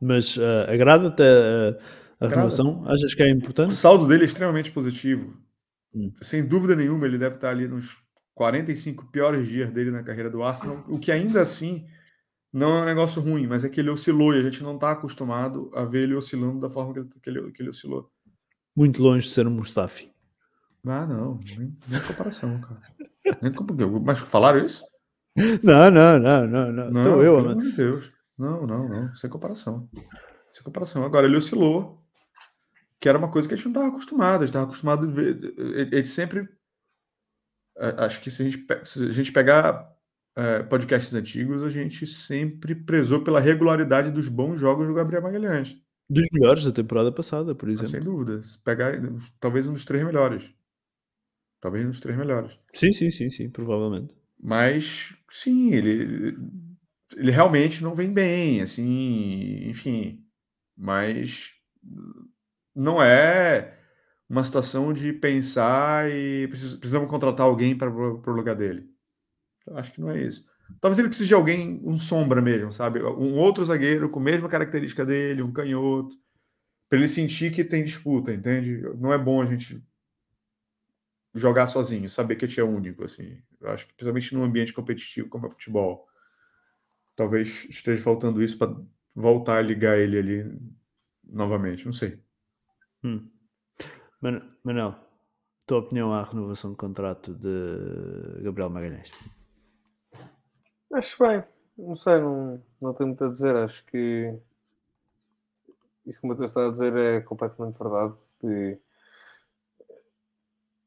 Mas 0.00 0.36
uh, 0.36 0.68
agrada-te 0.68 1.22
uh, 1.22 1.78
a 2.20 2.28
renovação? 2.28 2.84
Achas 2.86 3.14
que 3.14 3.22
é 3.22 3.30
importante? 3.30 3.70
O 3.70 3.74
saldo 3.74 4.06
dele 4.06 4.22
é 4.22 4.26
extremamente 4.26 4.70
positivo. 4.70 5.36
Hum. 5.94 6.12
Sem 6.22 6.44
dúvida 6.46 6.76
nenhuma, 6.76 7.06
ele 7.06 7.18
deve 7.18 7.36
estar 7.36 7.50
ali 7.50 7.66
nos 7.66 7.96
45 8.34 9.10
piores 9.10 9.48
dias 9.48 9.72
dele 9.72 9.90
na 9.90 10.02
carreira 10.02 10.30
do 10.30 10.42
Arsenal, 10.42 10.84
o 10.88 10.98
que 10.98 11.10
ainda 11.10 11.40
assim 11.40 11.84
não 12.52 12.76
é 12.76 12.82
um 12.82 12.84
negócio 12.84 13.20
ruim, 13.20 13.46
mas 13.46 13.64
é 13.64 13.68
que 13.68 13.80
ele 13.80 13.90
oscilou 13.90 14.32
e 14.32 14.38
a 14.38 14.42
gente 14.42 14.62
não 14.62 14.76
está 14.76 14.92
acostumado 14.92 15.70
a 15.74 15.84
ver 15.84 16.04
ele 16.04 16.14
oscilando 16.14 16.60
da 16.60 16.70
forma 16.70 16.92
que 16.92 17.00
ele, 17.00 17.08
que 17.20 17.30
ele, 17.30 17.52
que 17.52 17.62
ele 17.62 17.70
oscilou. 17.70 18.10
Muito 18.76 19.02
longe 19.02 19.26
de 19.26 19.32
ser 19.32 19.46
um 19.46 19.50
Mustafi. 19.50 20.10
Ah, 20.86 21.04
não, 21.04 21.40
nem, 21.58 21.76
nem 21.88 22.00
comparação, 22.00 22.60
cara. 22.60 22.80
nem, 23.42 23.52
mas 24.04 24.20
falaram 24.20 24.64
isso? 24.64 24.84
Não, 25.62 25.88
não, 25.88 26.18
não, 26.18 26.48
não, 26.48 26.72
não. 26.72 26.90
Não, 26.90 27.04
Tô 27.04 27.22
eu, 27.22 27.36
pelo 27.36 27.50
amor 27.50 27.62
de 27.62 27.72
Deus. 27.72 28.12
Não, 28.38 28.66
não, 28.66 28.88
não. 28.88 29.16
Sem 29.16 29.28
comparação. 29.28 29.88
Sem 30.50 30.62
comparação. 30.62 31.04
Agora 31.04 31.26
ele 31.26 31.36
oscilou 31.36 32.02
que 33.00 33.08
era 33.08 33.18
uma 33.18 33.30
coisa 33.30 33.46
que 33.46 33.54
a 33.54 33.56
gente 33.56 33.66
não 33.66 33.72
estava 33.72 33.88
acostumado, 33.88 34.42
a 34.42 34.46
gente 34.46 34.48
estava 34.48 34.66
acostumado 34.66 35.06
a 35.06 35.10
ver. 35.10 35.54
A 35.92 35.96
gente 35.96 36.08
sempre. 36.08 36.48
Acho 37.76 38.20
que 38.20 38.30
se 38.30 38.42
a 38.42 38.48
gente, 38.48 38.66
se 38.84 39.06
a 39.06 39.12
gente 39.12 39.32
pegar 39.32 39.96
é, 40.36 40.62
podcasts 40.64 41.14
antigos, 41.14 41.62
a 41.62 41.68
gente 41.68 42.06
sempre 42.06 42.74
prezou 42.74 43.22
pela 43.22 43.40
regularidade 43.40 44.10
dos 44.10 44.28
bons 44.28 44.58
jogos 44.58 44.86
do 44.86 44.94
Gabriel 44.94 45.22
Magalhães. 45.22 45.80
Dos 46.10 46.26
melhores 46.32 46.64
da 46.64 46.72
temporada 46.72 47.12
passada, 47.12 47.54
por 47.54 47.68
exemplo. 47.68 47.90
sem 47.90 48.00
dúvida. 48.00 48.40
Pegar 48.64 48.94
talvez 49.38 49.68
um 49.68 49.74
dos 49.74 49.84
três 49.84 50.04
melhores. 50.04 50.50
Talvez 51.60 51.84
um 51.84 51.90
dos 51.90 52.00
três 52.00 52.16
melhores. 52.16 52.58
Sim, 52.72 52.92
sim, 52.92 53.10
sim, 53.10 53.30
sim, 53.30 53.50
provavelmente. 53.50 54.14
Mas, 54.40 55.14
sim, 55.30 55.72
ele, 55.72 56.36
ele 57.16 57.30
realmente 57.30 57.82
não 57.82 57.94
vem 57.94 58.12
bem, 58.12 58.60
assim, 58.60 59.68
enfim. 59.68 60.24
Mas 60.76 61.52
não 62.74 63.02
é 63.02 63.78
uma 64.28 64.44
situação 64.44 64.92
de 64.92 65.12
pensar 65.12 66.10
e 66.10 66.46
precisamos 66.48 67.08
contratar 67.08 67.46
alguém 67.46 67.76
para 67.76 67.90
o 67.90 68.30
lugar 68.30 68.54
dele. 68.54 68.88
Eu 69.66 69.76
acho 69.78 69.92
que 69.92 70.00
não 70.00 70.10
é 70.10 70.22
isso. 70.22 70.44
Talvez 70.80 70.98
ele 70.98 71.08
precise 71.08 71.28
de 71.28 71.34
alguém, 71.34 71.80
um 71.82 71.96
sombra 71.96 72.42
mesmo, 72.42 72.72
sabe? 72.72 73.02
Um 73.02 73.34
outro 73.38 73.64
zagueiro 73.64 74.10
com 74.10 74.20
a 74.20 74.22
mesma 74.22 74.48
característica 74.48 75.04
dele, 75.04 75.42
um 75.42 75.52
canhoto, 75.52 76.14
para 76.88 76.98
ele 76.98 77.08
sentir 77.08 77.52
que 77.52 77.64
tem 77.64 77.84
disputa, 77.84 78.32
entende? 78.32 78.82
Não 78.98 79.12
é 79.12 79.18
bom 79.18 79.42
a 79.42 79.46
gente 79.46 79.82
jogar 81.34 81.66
sozinho, 81.66 82.08
saber 82.08 82.36
que 82.36 82.44
a 82.44 82.48
gente 82.48 82.60
é 82.60 82.64
único, 82.64 83.04
assim. 83.04 83.38
Eu 83.60 83.70
acho 83.70 83.86
que 83.86 83.94
principalmente 83.94 84.34
num 84.34 84.44
ambiente 84.44 84.72
competitivo 84.72 85.28
como 85.28 85.46
é 85.46 85.48
o 85.48 85.52
futebol, 85.52 86.07
talvez 87.18 87.66
esteja 87.68 88.00
faltando 88.00 88.40
isso 88.40 88.56
para 88.56 88.76
voltar 89.12 89.58
a 89.58 89.62
ligar 89.62 89.98
ele 89.98 90.16
ali 90.16 90.58
novamente, 91.24 91.84
não 91.84 91.92
sei. 91.92 92.22
Hum. 93.02 93.28
Manel, 94.62 94.94
tua 95.66 95.80
opinião 95.80 96.14
à 96.14 96.22
renovação 96.22 96.70
de 96.70 96.76
contrato 96.76 97.34
de 97.34 98.40
Gabriel 98.40 98.70
Magalhães? 98.70 99.10
Acho 100.92 101.18
bem, 101.18 101.42
não 101.76 101.96
sei, 101.96 102.20
não, 102.20 102.62
não 102.80 102.94
tenho 102.94 103.08
muito 103.08 103.24
a 103.24 103.30
dizer. 103.30 103.56
Acho 103.56 103.84
que 103.86 104.32
isso 106.06 106.20
que 106.20 106.26
o 106.26 106.28
Matheus 106.28 106.50
está 106.50 106.68
a 106.68 106.70
dizer 106.70 106.96
é 106.96 107.20
completamente 107.20 107.76
verdade. 107.76 108.14
E 108.44 108.78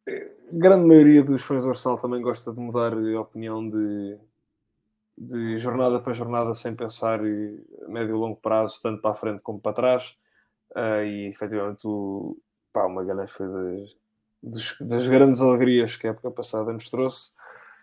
a 0.07 0.57
grande 0.57 0.87
maioria 0.87 1.23
dos 1.23 1.41
fãs 1.41 1.63
do 1.63 1.69
Arsenal 1.69 1.97
também 1.97 2.21
gosta 2.21 2.53
de 2.53 2.59
mudar 2.61 2.93
a 2.93 3.21
opinião 3.21 3.67
de, 3.67 4.17
de 5.23 5.57
jornada 5.57 5.99
para 5.99 6.13
jornada 6.13 6.53
sem 6.53 6.75
pensar 6.75 7.19
a 7.19 7.87
médio 7.87 8.15
e 8.15 8.19
longo 8.19 8.37
prazo, 8.37 8.81
tanto 8.81 9.01
para 9.01 9.11
a 9.11 9.15
frente 9.15 9.43
como 9.43 9.59
para 9.59 9.73
trás. 9.73 10.17
Uh, 10.71 11.03
e 11.05 11.27
efetivamente 11.27 11.85
o, 11.85 12.37
pá, 12.73 12.85
o 12.85 12.89
Magalhães 12.89 13.29
foi 13.29 13.47
das, 13.47 13.95
das, 14.41 14.77
das, 14.79 15.07
grandes 15.07 15.41
alegrias 15.41 15.95
que 15.95 16.07
a 16.07 16.09
época 16.09 16.31
passada 16.31 16.73
nos 16.73 16.89
trouxe. 16.89 17.35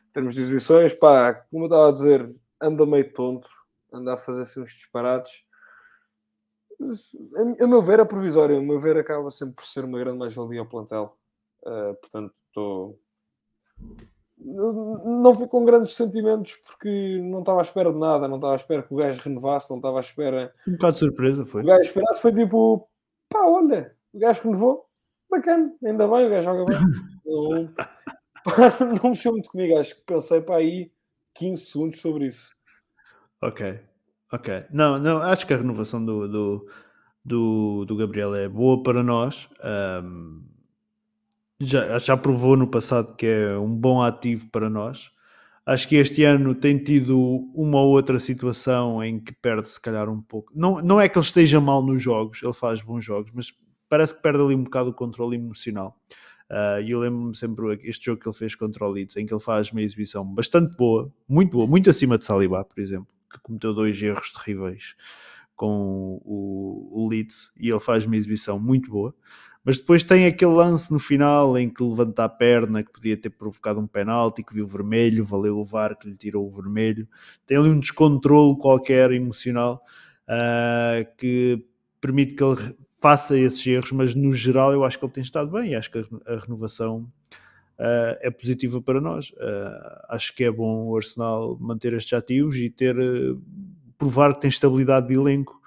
Em 0.09 0.13
termos 0.13 0.35
de 0.35 0.41
exibições, 0.41 0.99
pá, 0.99 1.35
como 1.35 1.65
eu 1.65 1.69
estava 1.69 1.89
a 1.89 1.93
dizer, 1.93 2.35
anda 2.61 2.85
meio 2.85 3.13
tonto, 3.13 3.49
anda 3.93 4.15
a 4.15 4.17
fazer 4.17 4.43
assim 4.43 4.61
uns 4.61 4.73
disparates. 4.73 5.45
A, 6.81 7.65
a 7.65 7.67
meu 7.69 7.83
ver, 7.83 8.01
é 8.01 8.05
provisório. 8.05 8.59
A 8.59 8.63
meu 8.63 8.81
ver, 8.81 8.97
acaba 8.97 9.31
sempre 9.31 9.55
por 9.55 9.67
ser 9.67 9.85
uma 9.85 9.99
grande 9.99 10.19
mais-valia 10.19 10.61
ao 10.61 10.67
plantel. 10.67 11.17
Uh, 11.63 11.95
portanto, 12.01 12.35
estou. 12.49 12.99
Não 14.41 15.35
fui 15.35 15.49
com 15.49 15.65
grandes 15.65 15.95
sentimentos 15.97 16.55
porque 16.57 17.21
não 17.23 17.41
estava 17.41 17.61
à 17.61 17.63
espera 17.63 17.93
de 17.93 17.99
nada, 17.99 18.29
não 18.29 18.37
estava 18.37 18.53
à 18.53 18.57
espera 18.57 18.83
que 18.83 18.95
o 18.95 18.97
gajo 18.97 19.21
renovasse, 19.21 19.71
não 19.71 19.79
estava 19.79 19.99
à 19.99 20.01
espera. 20.01 20.55
Um 20.67 20.73
bocado 20.73 20.93
de 20.93 20.99
surpresa 20.99 21.45
foi. 21.45 21.63
O 21.63 21.67
gajo 21.67 21.81
esperasse 21.81 22.23
foi 22.23 22.33
tipo, 22.33 22.89
pá, 23.29 23.45
olha, 23.47 23.95
o 24.13 24.19
gajo 24.19 24.43
renovou, 24.45 24.87
bacana, 25.31 25.75
ainda 25.85 26.09
bem, 26.09 26.27
o 26.27 26.31
gajo 26.31 26.43
joga 26.43 26.65
bem. 26.65 26.79
não, 27.27 27.67
pá, 28.45 29.03
não 29.03 29.11
mexeu 29.11 29.33
muito 29.33 29.51
comigo, 29.51 29.77
acho 29.77 29.97
que 29.97 30.03
pensei 30.03 30.41
para 30.41 30.57
aí 30.57 30.93
15 31.35 31.65
segundos 31.65 32.01
sobre 32.01 32.27
isso. 32.27 32.55
Ok, 33.43 33.81
ok. 34.33 34.67
Não, 34.71 34.99
não, 34.99 35.19
acho 35.19 35.47
que 35.47 35.55
a 35.55 35.59
renovação 35.59 36.05
do, 36.05 36.29
do, 36.29 36.69
do, 37.25 37.85
do 37.85 37.97
Gabriel 37.97 38.35
é 38.35 38.49
boa 38.49 38.83
para 38.83 39.03
nós. 39.03 39.49
Um 40.03 40.58
já, 41.61 41.99
já 41.99 42.17
provou 42.17 42.57
no 42.57 42.67
passado 42.67 43.15
que 43.17 43.27
é 43.27 43.59
um 43.59 43.75
bom 43.75 44.03
ativo 44.03 44.49
para 44.51 44.71
nós. 44.71 45.11
Acho 45.67 45.87
que 45.87 45.97
este 45.97 46.25
ano 46.25 46.55
tem 46.55 46.79
tido 46.79 47.19
uma 47.55 47.81
ou 47.81 47.91
outra 47.91 48.19
situação 48.19 49.05
em 49.05 49.21
que 49.21 49.35
perde 49.35 49.69
se 49.69 49.81
calhar 49.81 50.09
um 50.09 50.23
pouco. 50.23 50.51
Não, 50.55 50.81
não 50.81 51.01
é 51.01 51.09
que 51.09 51.19
ele 51.19 51.27
esteja 51.27 51.61
mal 51.61 51.83
nos 51.83 52.03
jogos, 52.03 52.43
ele 52.43 52.55
faz 52.55 52.81
bons 52.81 53.05
jogos, 53.05 53.31
mas 53.35 53.53
parece 53.89 54.15
que 54.15 54.23
perde 54.23 54.41
ali 54.41 54.55
um 54.55 54.65
bocado 54.65 54.91
o 54.91 54.95
controle 54.95 55.37
emocional. 55.37 56.01
Uh, 56.51 56.81
e 56.81 56.93
eu 56.93 57.01
lembro-me 57.01 57.37
sempre 57.37 57.79
este 57.83 58.07
jogo 58.07 58.23
que 58.23 58.29
ele 58.29 58.37
fez 58.37 58.55
contra 58.55 58.87
o 58.87 58.91
Leeds, 58.91 59.17
em 59.19 59.27
que 59.27 59.35
ele 59.35 59.41
faz 59.41 59.71
uma 59.71 59.83
exibição 59.83 60.25
bastante 60.25 60.75
boa, 60.75 61.13
muito 61.29 61.53
boa, 61.53 61.67
muito 61.67 61.91
acima 61.91 62.17
de 62.17 62.25
Saliba, 62.25 62.65
por 62.65 62.81
exemplo, 62.81 63.09
que 63.31 63.39
cometeu 63.41 63.75
dois 63.75 64.01
erros 64.03 64.33
terríveis 64.33 64.95
com 65.55 66.19
o, 66.25 67.05
o 67.05 67.09
Leeds, 67.09 67.53
e 67.59 67.69
ele 67.69 67.81
faz 67.81 68.07
uma 68.07 68.17
exibição 68.17 68.59
muito 68.59 68.91
boa. 68.91 69.15
Mas 69.69 69.77
depois 69.77 70.03
tem 70.03 70.25
aquele 70.25 70.53
lance 70.53 70.91
no 70.91 70.99
final 70.99 71.59
em 71.59 71.69
que 71.69 71.83
levanta 71.83 72.25
a 72.25 72.29
perna, 72.31 72.83
que 72.83 72.91
podia 72.91 73.19
ter 73.19 73.29
provocado 73.29 73.79
um 73.79 73.87
penalti, 73.87 74.43
que 74.43 74.55
viu 74.55 74.67
vermelho, 74.67 75.27
valeu 75.27 75.59
o 75.59 75.65
VAR 75.67 75.95
que 75.95 76.09
lhe 76.09 76.17
tirou 76.17 76.47
o 76.47 76.51
vermelho. 76.51 77.07
Tem 77.47 77.59
ali 77.59 77.69
um 77.69 77.79
descontrole 77.79 78.57
qualquer 78.57 79.13
emocional 79.13 79.85
uh, 80.27 81.07
que 81.19 81.63
permite 82.01 82.35
que 82.35 82.43
ele 82.43 82.75
faça 82.99 83.39
esses 83.39 83.67
erros, 83.67 83.93
mas 83.93 84.15
no 84.15 84.33
geral 84.33 84.73
eu 84.73 84.85
acho 84.85 84.99
que 84.99 85.05
ele 85.05 85.13
tem 85.13 85.23
estado 85.23 85.51
bem 85.51 85.73
e 85.73 85.75
acho 85.75 85.91
que 85.91 85.99
a, 85.99 86.37
renovação 86.39 87.01
uh, 87.79 88.17
é 88.23 88.31
positiva 88.31 88.81
para 88.81 89.03
nós. 89.03 89.33
Uh, 89.33 90.07
acho 90.09 90.35
que 90.35 90.45
é 90.45 90.51
bom 90.51 90.87
o 90.87 90.97
Arsenal 90.97 91.59
manter 91.61 91.93
estes 91.93 92.15
ativos 92.15 92.57
e 92.57 92.71
ter 92.71 92.97
provar 93.99 94.33
que 94.33 94.41
tem 94.41 94.49
estabilidade 94.49 95.09
de 95.09 95.15
elenco 95.15 95.58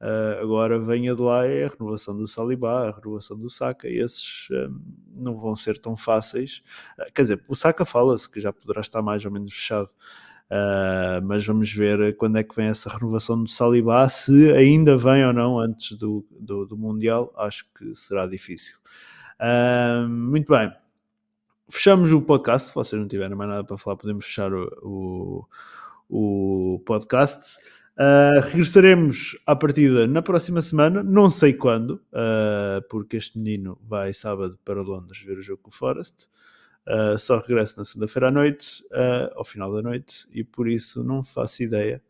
Uh, 0.00 0.42
agora 0.42 0.78
venha 0.78 1.14
de 1.14 1.22
lá 1.22 1.46
é 1.46 1.64
a 1.64 1.68
renovação 1.68 2.14
do 2.14 2.28
Saliba, 2.28 2.88
a 2.88 2.90
renovação 2.90 3.38
do 3.38 3.48
Saka, 3.48 3.88
esses 3.88 4.46
um, 4.50 4.78
não 5.14 5.38
vão 5.38 5.56
ser 5.56 5.78
tão 5.78 5.96
fáceis. 5.96 6.62
Uh, 6.98 7.10
quer 7.14 7.22
dizer, 7.22 7.44
o 7.48 7.56
Saka 7.56 7.84
fala-se 7.84 8.30
que 8.30 8.38
já 8.38 8.52
poderá 8.52 8.82
estar 8.82 9.00
mais 9.00 9.24
ou 9.24 9.30
menos 9.30 9.54
fechado, 9.54 9.88
uh, 10.50 11.24
mas 11.24 11.46
vamos 11.46 11.72
ver 11.72 12.14
quando 12.16 12.36
é 12.36 12.44
que 12.44 12.54
vem 12.54 12.66
essa 12.66 12.90
renovação 12.90 13.42
do 13.42 13.48
Saliba, 13.48 14.06
se 14.10 14.52
ainda 14.52 14.98
vem 14.98 15.24
ou 15.24 15.32
não 15.32 15.58
antes 15.58 15.96
do, 15.96 16.26
do, 16.30 16.66
do 16.66 16.76
Mundial, 16.76 17.32
acho 17.34 17.64
que 17.72 17.94
será 17.96 18.26
difícil. 18.26 18.76
muito 20.08 20.52
bem. 20.52 20.70
Fechamos 21.68 22.12
o 22.12 22.22
podcast. 22.22 22.68
Se 22.68 22.74
vocês 22.74 23.00
não 23.00 23.08
tiverem 23.08 23.36
mais 23.36 23.50
nada 23.50 23.64
para 23.64 23.76
falar, 23.76 23.96
podemos 23.96 24.24
fechar 24.24 24.52
o, 24.52 25.48
o, 26.08 26.74
o 26.74 26.78
podcast. 26.84 27.58
Uh, 27.98 28.40
regressaremos 28.50 29.38
à 29.46 29.56
partida 29.56 30.06
na 30.06 30.20
próxima 30.20 30.60
semana, 30.60 31.02
não 31.02 31.30
sei 31.30 31.54
quando, 31.54 31.92
uh, 32.12 32.86
porque 32.90 33.16
este 33.16 33.38
menino 33.38 33.80
vai 33.88 34.12
sábado 34.12 34.58
para 34.62 34.82
Londres 34.82 35.22
ver 35.22 35.38
o 35.38 35.42
jogo 35.42 35.62
com 35.62 35.70
o 35.70 35.74
Forest. 35.74 36.28
Uh, 36.86 37.18
só 37.18 37.38
regresso 37.38 37.78
na 37.78 37.86
segunda-feira 37.86 38.28
à 38.28 38.30
noite, 38.30 38.84
ao 39.34 39.44
final 39.44 39.72
da 39.72 39.80
noite, 39.80 40.28
e 40.30 40.44
por 40.44 40.68
isso 40.68 41.02
não 41.02 41.22
faço 41.22 41.62
ideia 41.62 42.02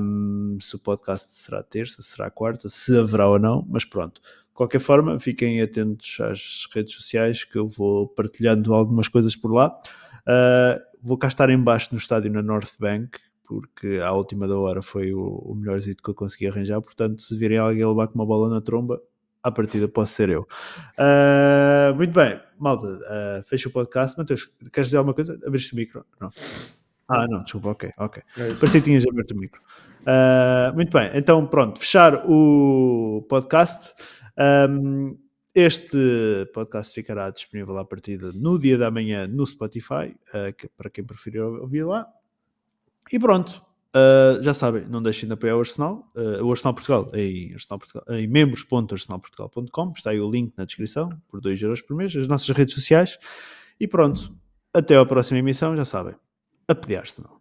um, 0.00 0.56
se 0.60 0.76
o 0.76 0.78
podcast 0.78 1.34
será 1.34 1.64
terça, 1.64 2.00
será 2.00 2.30
quarta, 2.30 2.68
se 2.68 2.96
haverá 2.96 3.26
ou 3.26 3.40
não, 3.40 3.66
mas 3.68 3.84
pronto. 3.84 4.20
De 4.20 4.54
qualquer 4.54 4.80
forma, 4.80 5.18
fiquem 5.18 5.60
atentos 5.60 6.18
às 6.20 6.68
redes 6.72 6.94
sociais 6.94 7.42
que 7.42 7.58
eu 7.58 7.66
vou 7.66 8.06
partilhando 8.06 8.72
algumas 8.72 9.08
coisas 9.08 9.34
por 9.34 9.52
lá. 9.52 9.76
vou 11.02 11.18
cá 11.18 11.26
estar 11.26 11.50
embaixo 11.50 11.88
no 11.90 11.98
estádio 11.98 12.30
na 12.30 12.40
North 12.40 12.74
Bank, 12.78 13.18
porque 13.46 14.00
à 14.02 14.12
última 14.12 14.48
da 14.48 14.58
hora 14.58 14.82
foi 14.82 15.12
o, 15.12 15.20
o 15.20 15.54
melhor 15.54 15.78
que 15.80 16.10
eu 16.10 16.14
consegui 16.14 16.48
arranjar. 16.48 16.80
Portanto, 16.80 17.22
se 17.22 17.36
virem 17.36 17.58
alguém 17.58 17.86
levar 17.86 18.08
com 18.08 18.14
uma 18.14 18.26
bola 18.26 18.48
na 18.48 18.60
tromba, 18.60 19.00
à 19.42 19.50
partida 19.50 19.86
posso 19.86 20.12
ser 20.12 20.28
eu. 20.28 20.46
Uh, 20.98 21.94
muito 21.94 22.12
bem, 22.12 22.40
malta, 22.58 22.86
uh, 22.86 23.48
fecha 23.48 23.68
o 23.68 23.72
podcast. 23.72 24.18
Matheus, 24.18 24.50
queres 24.72 24.88
dizer 24.88 24.98
alguma 24.98 25.14
coisa? 25.14 25.38
Abriste 25.46 25.72
o 25.72 25.76
micro? 25.76 26.04
Não. 26.20 26.30
Ah, 27.08 27.26
não, 27.28 27.44
desculpa, 27.44 27.68
ok, 27.70 27.90
ok. 27.98 28.22
É 28.36 28.54
Parecia 28.54 28.80
que 28.80 28.86
tinhas 28.86 29.04
aberto 29.06 29.30
o 29.30 29.38
micro. 29.38 29.60
Uh, 30.02 30.74
muito 30.74 30.90
bem, 30.90 31.10
então 31.14 31.46
pronto, 31.46 31.78
fechar 31.78 32.24
o 32.28 33.24
podcast. 33.28 33.94
Um, 34.68 35.16
este 35.54 35.96
podcast 36.52 36.92
ficará 36.92 37.30
disponível 37.30 37.78
à 37.78 37.84
partida 37.84 38.30
no 38.32 38.58
dia 38.58 38.76
da 38.76 38.90
manhã 38.90 39.26
no 39.26 39.46
Spotify, 39.46 40.14
uh, 40.34 40.52
que, 40.56 40.68
para 40.76 40.90
quem 40.90 41.04
preferir 41.04 41.42
ouvir 41.42 41.84
lá. 41.84 42.06
E 43.12 43.18
pronto, 43.18 43.62
uh, 43.94 44.42
já 44.42 44.52
sabem, 44.52 44.86
não 44.88 45.02
deixem 45.02 45.28
de 45.28 45.32
apoiar 45.32 45.56
o 45.56 45.60
Arsenal, 45.60 46.10
uh, 46.16 46.44
o 46.44 46.50
Arsenal 46.50 46.74
Portugal 46.74 47.10
em, 47.14 47.54
em 48.10 48.26
membros.arsenalportugal.com, 48.26 49.92
está 49.96 50.10
aí 50.10 50.20
o 50.20 50.30
link 50.30 50.52
na 50.56 50.64
descrição, 50.64 51.10
por 51.28 51.40
2 51.40 51.62
euros 51.62 51.82
por 51.82 51.96
mês, 51.96 52.14
as 52.16 52.26
nossas 52.26 52.48
redes 52.48 52.74
sociais. 52.74 53.18
E 53.78 53.86
pronto, 53.86 54.34
até 54.74 54.96
à 54.96 55.04
próxima 55.04 55.38
emissão, 55.38 55.76
já 55.76 55.84
sabem, 55.84 56.14
a 56.68 56.74
pedir 56.74 56.96
Arsenal. 56.96 57.35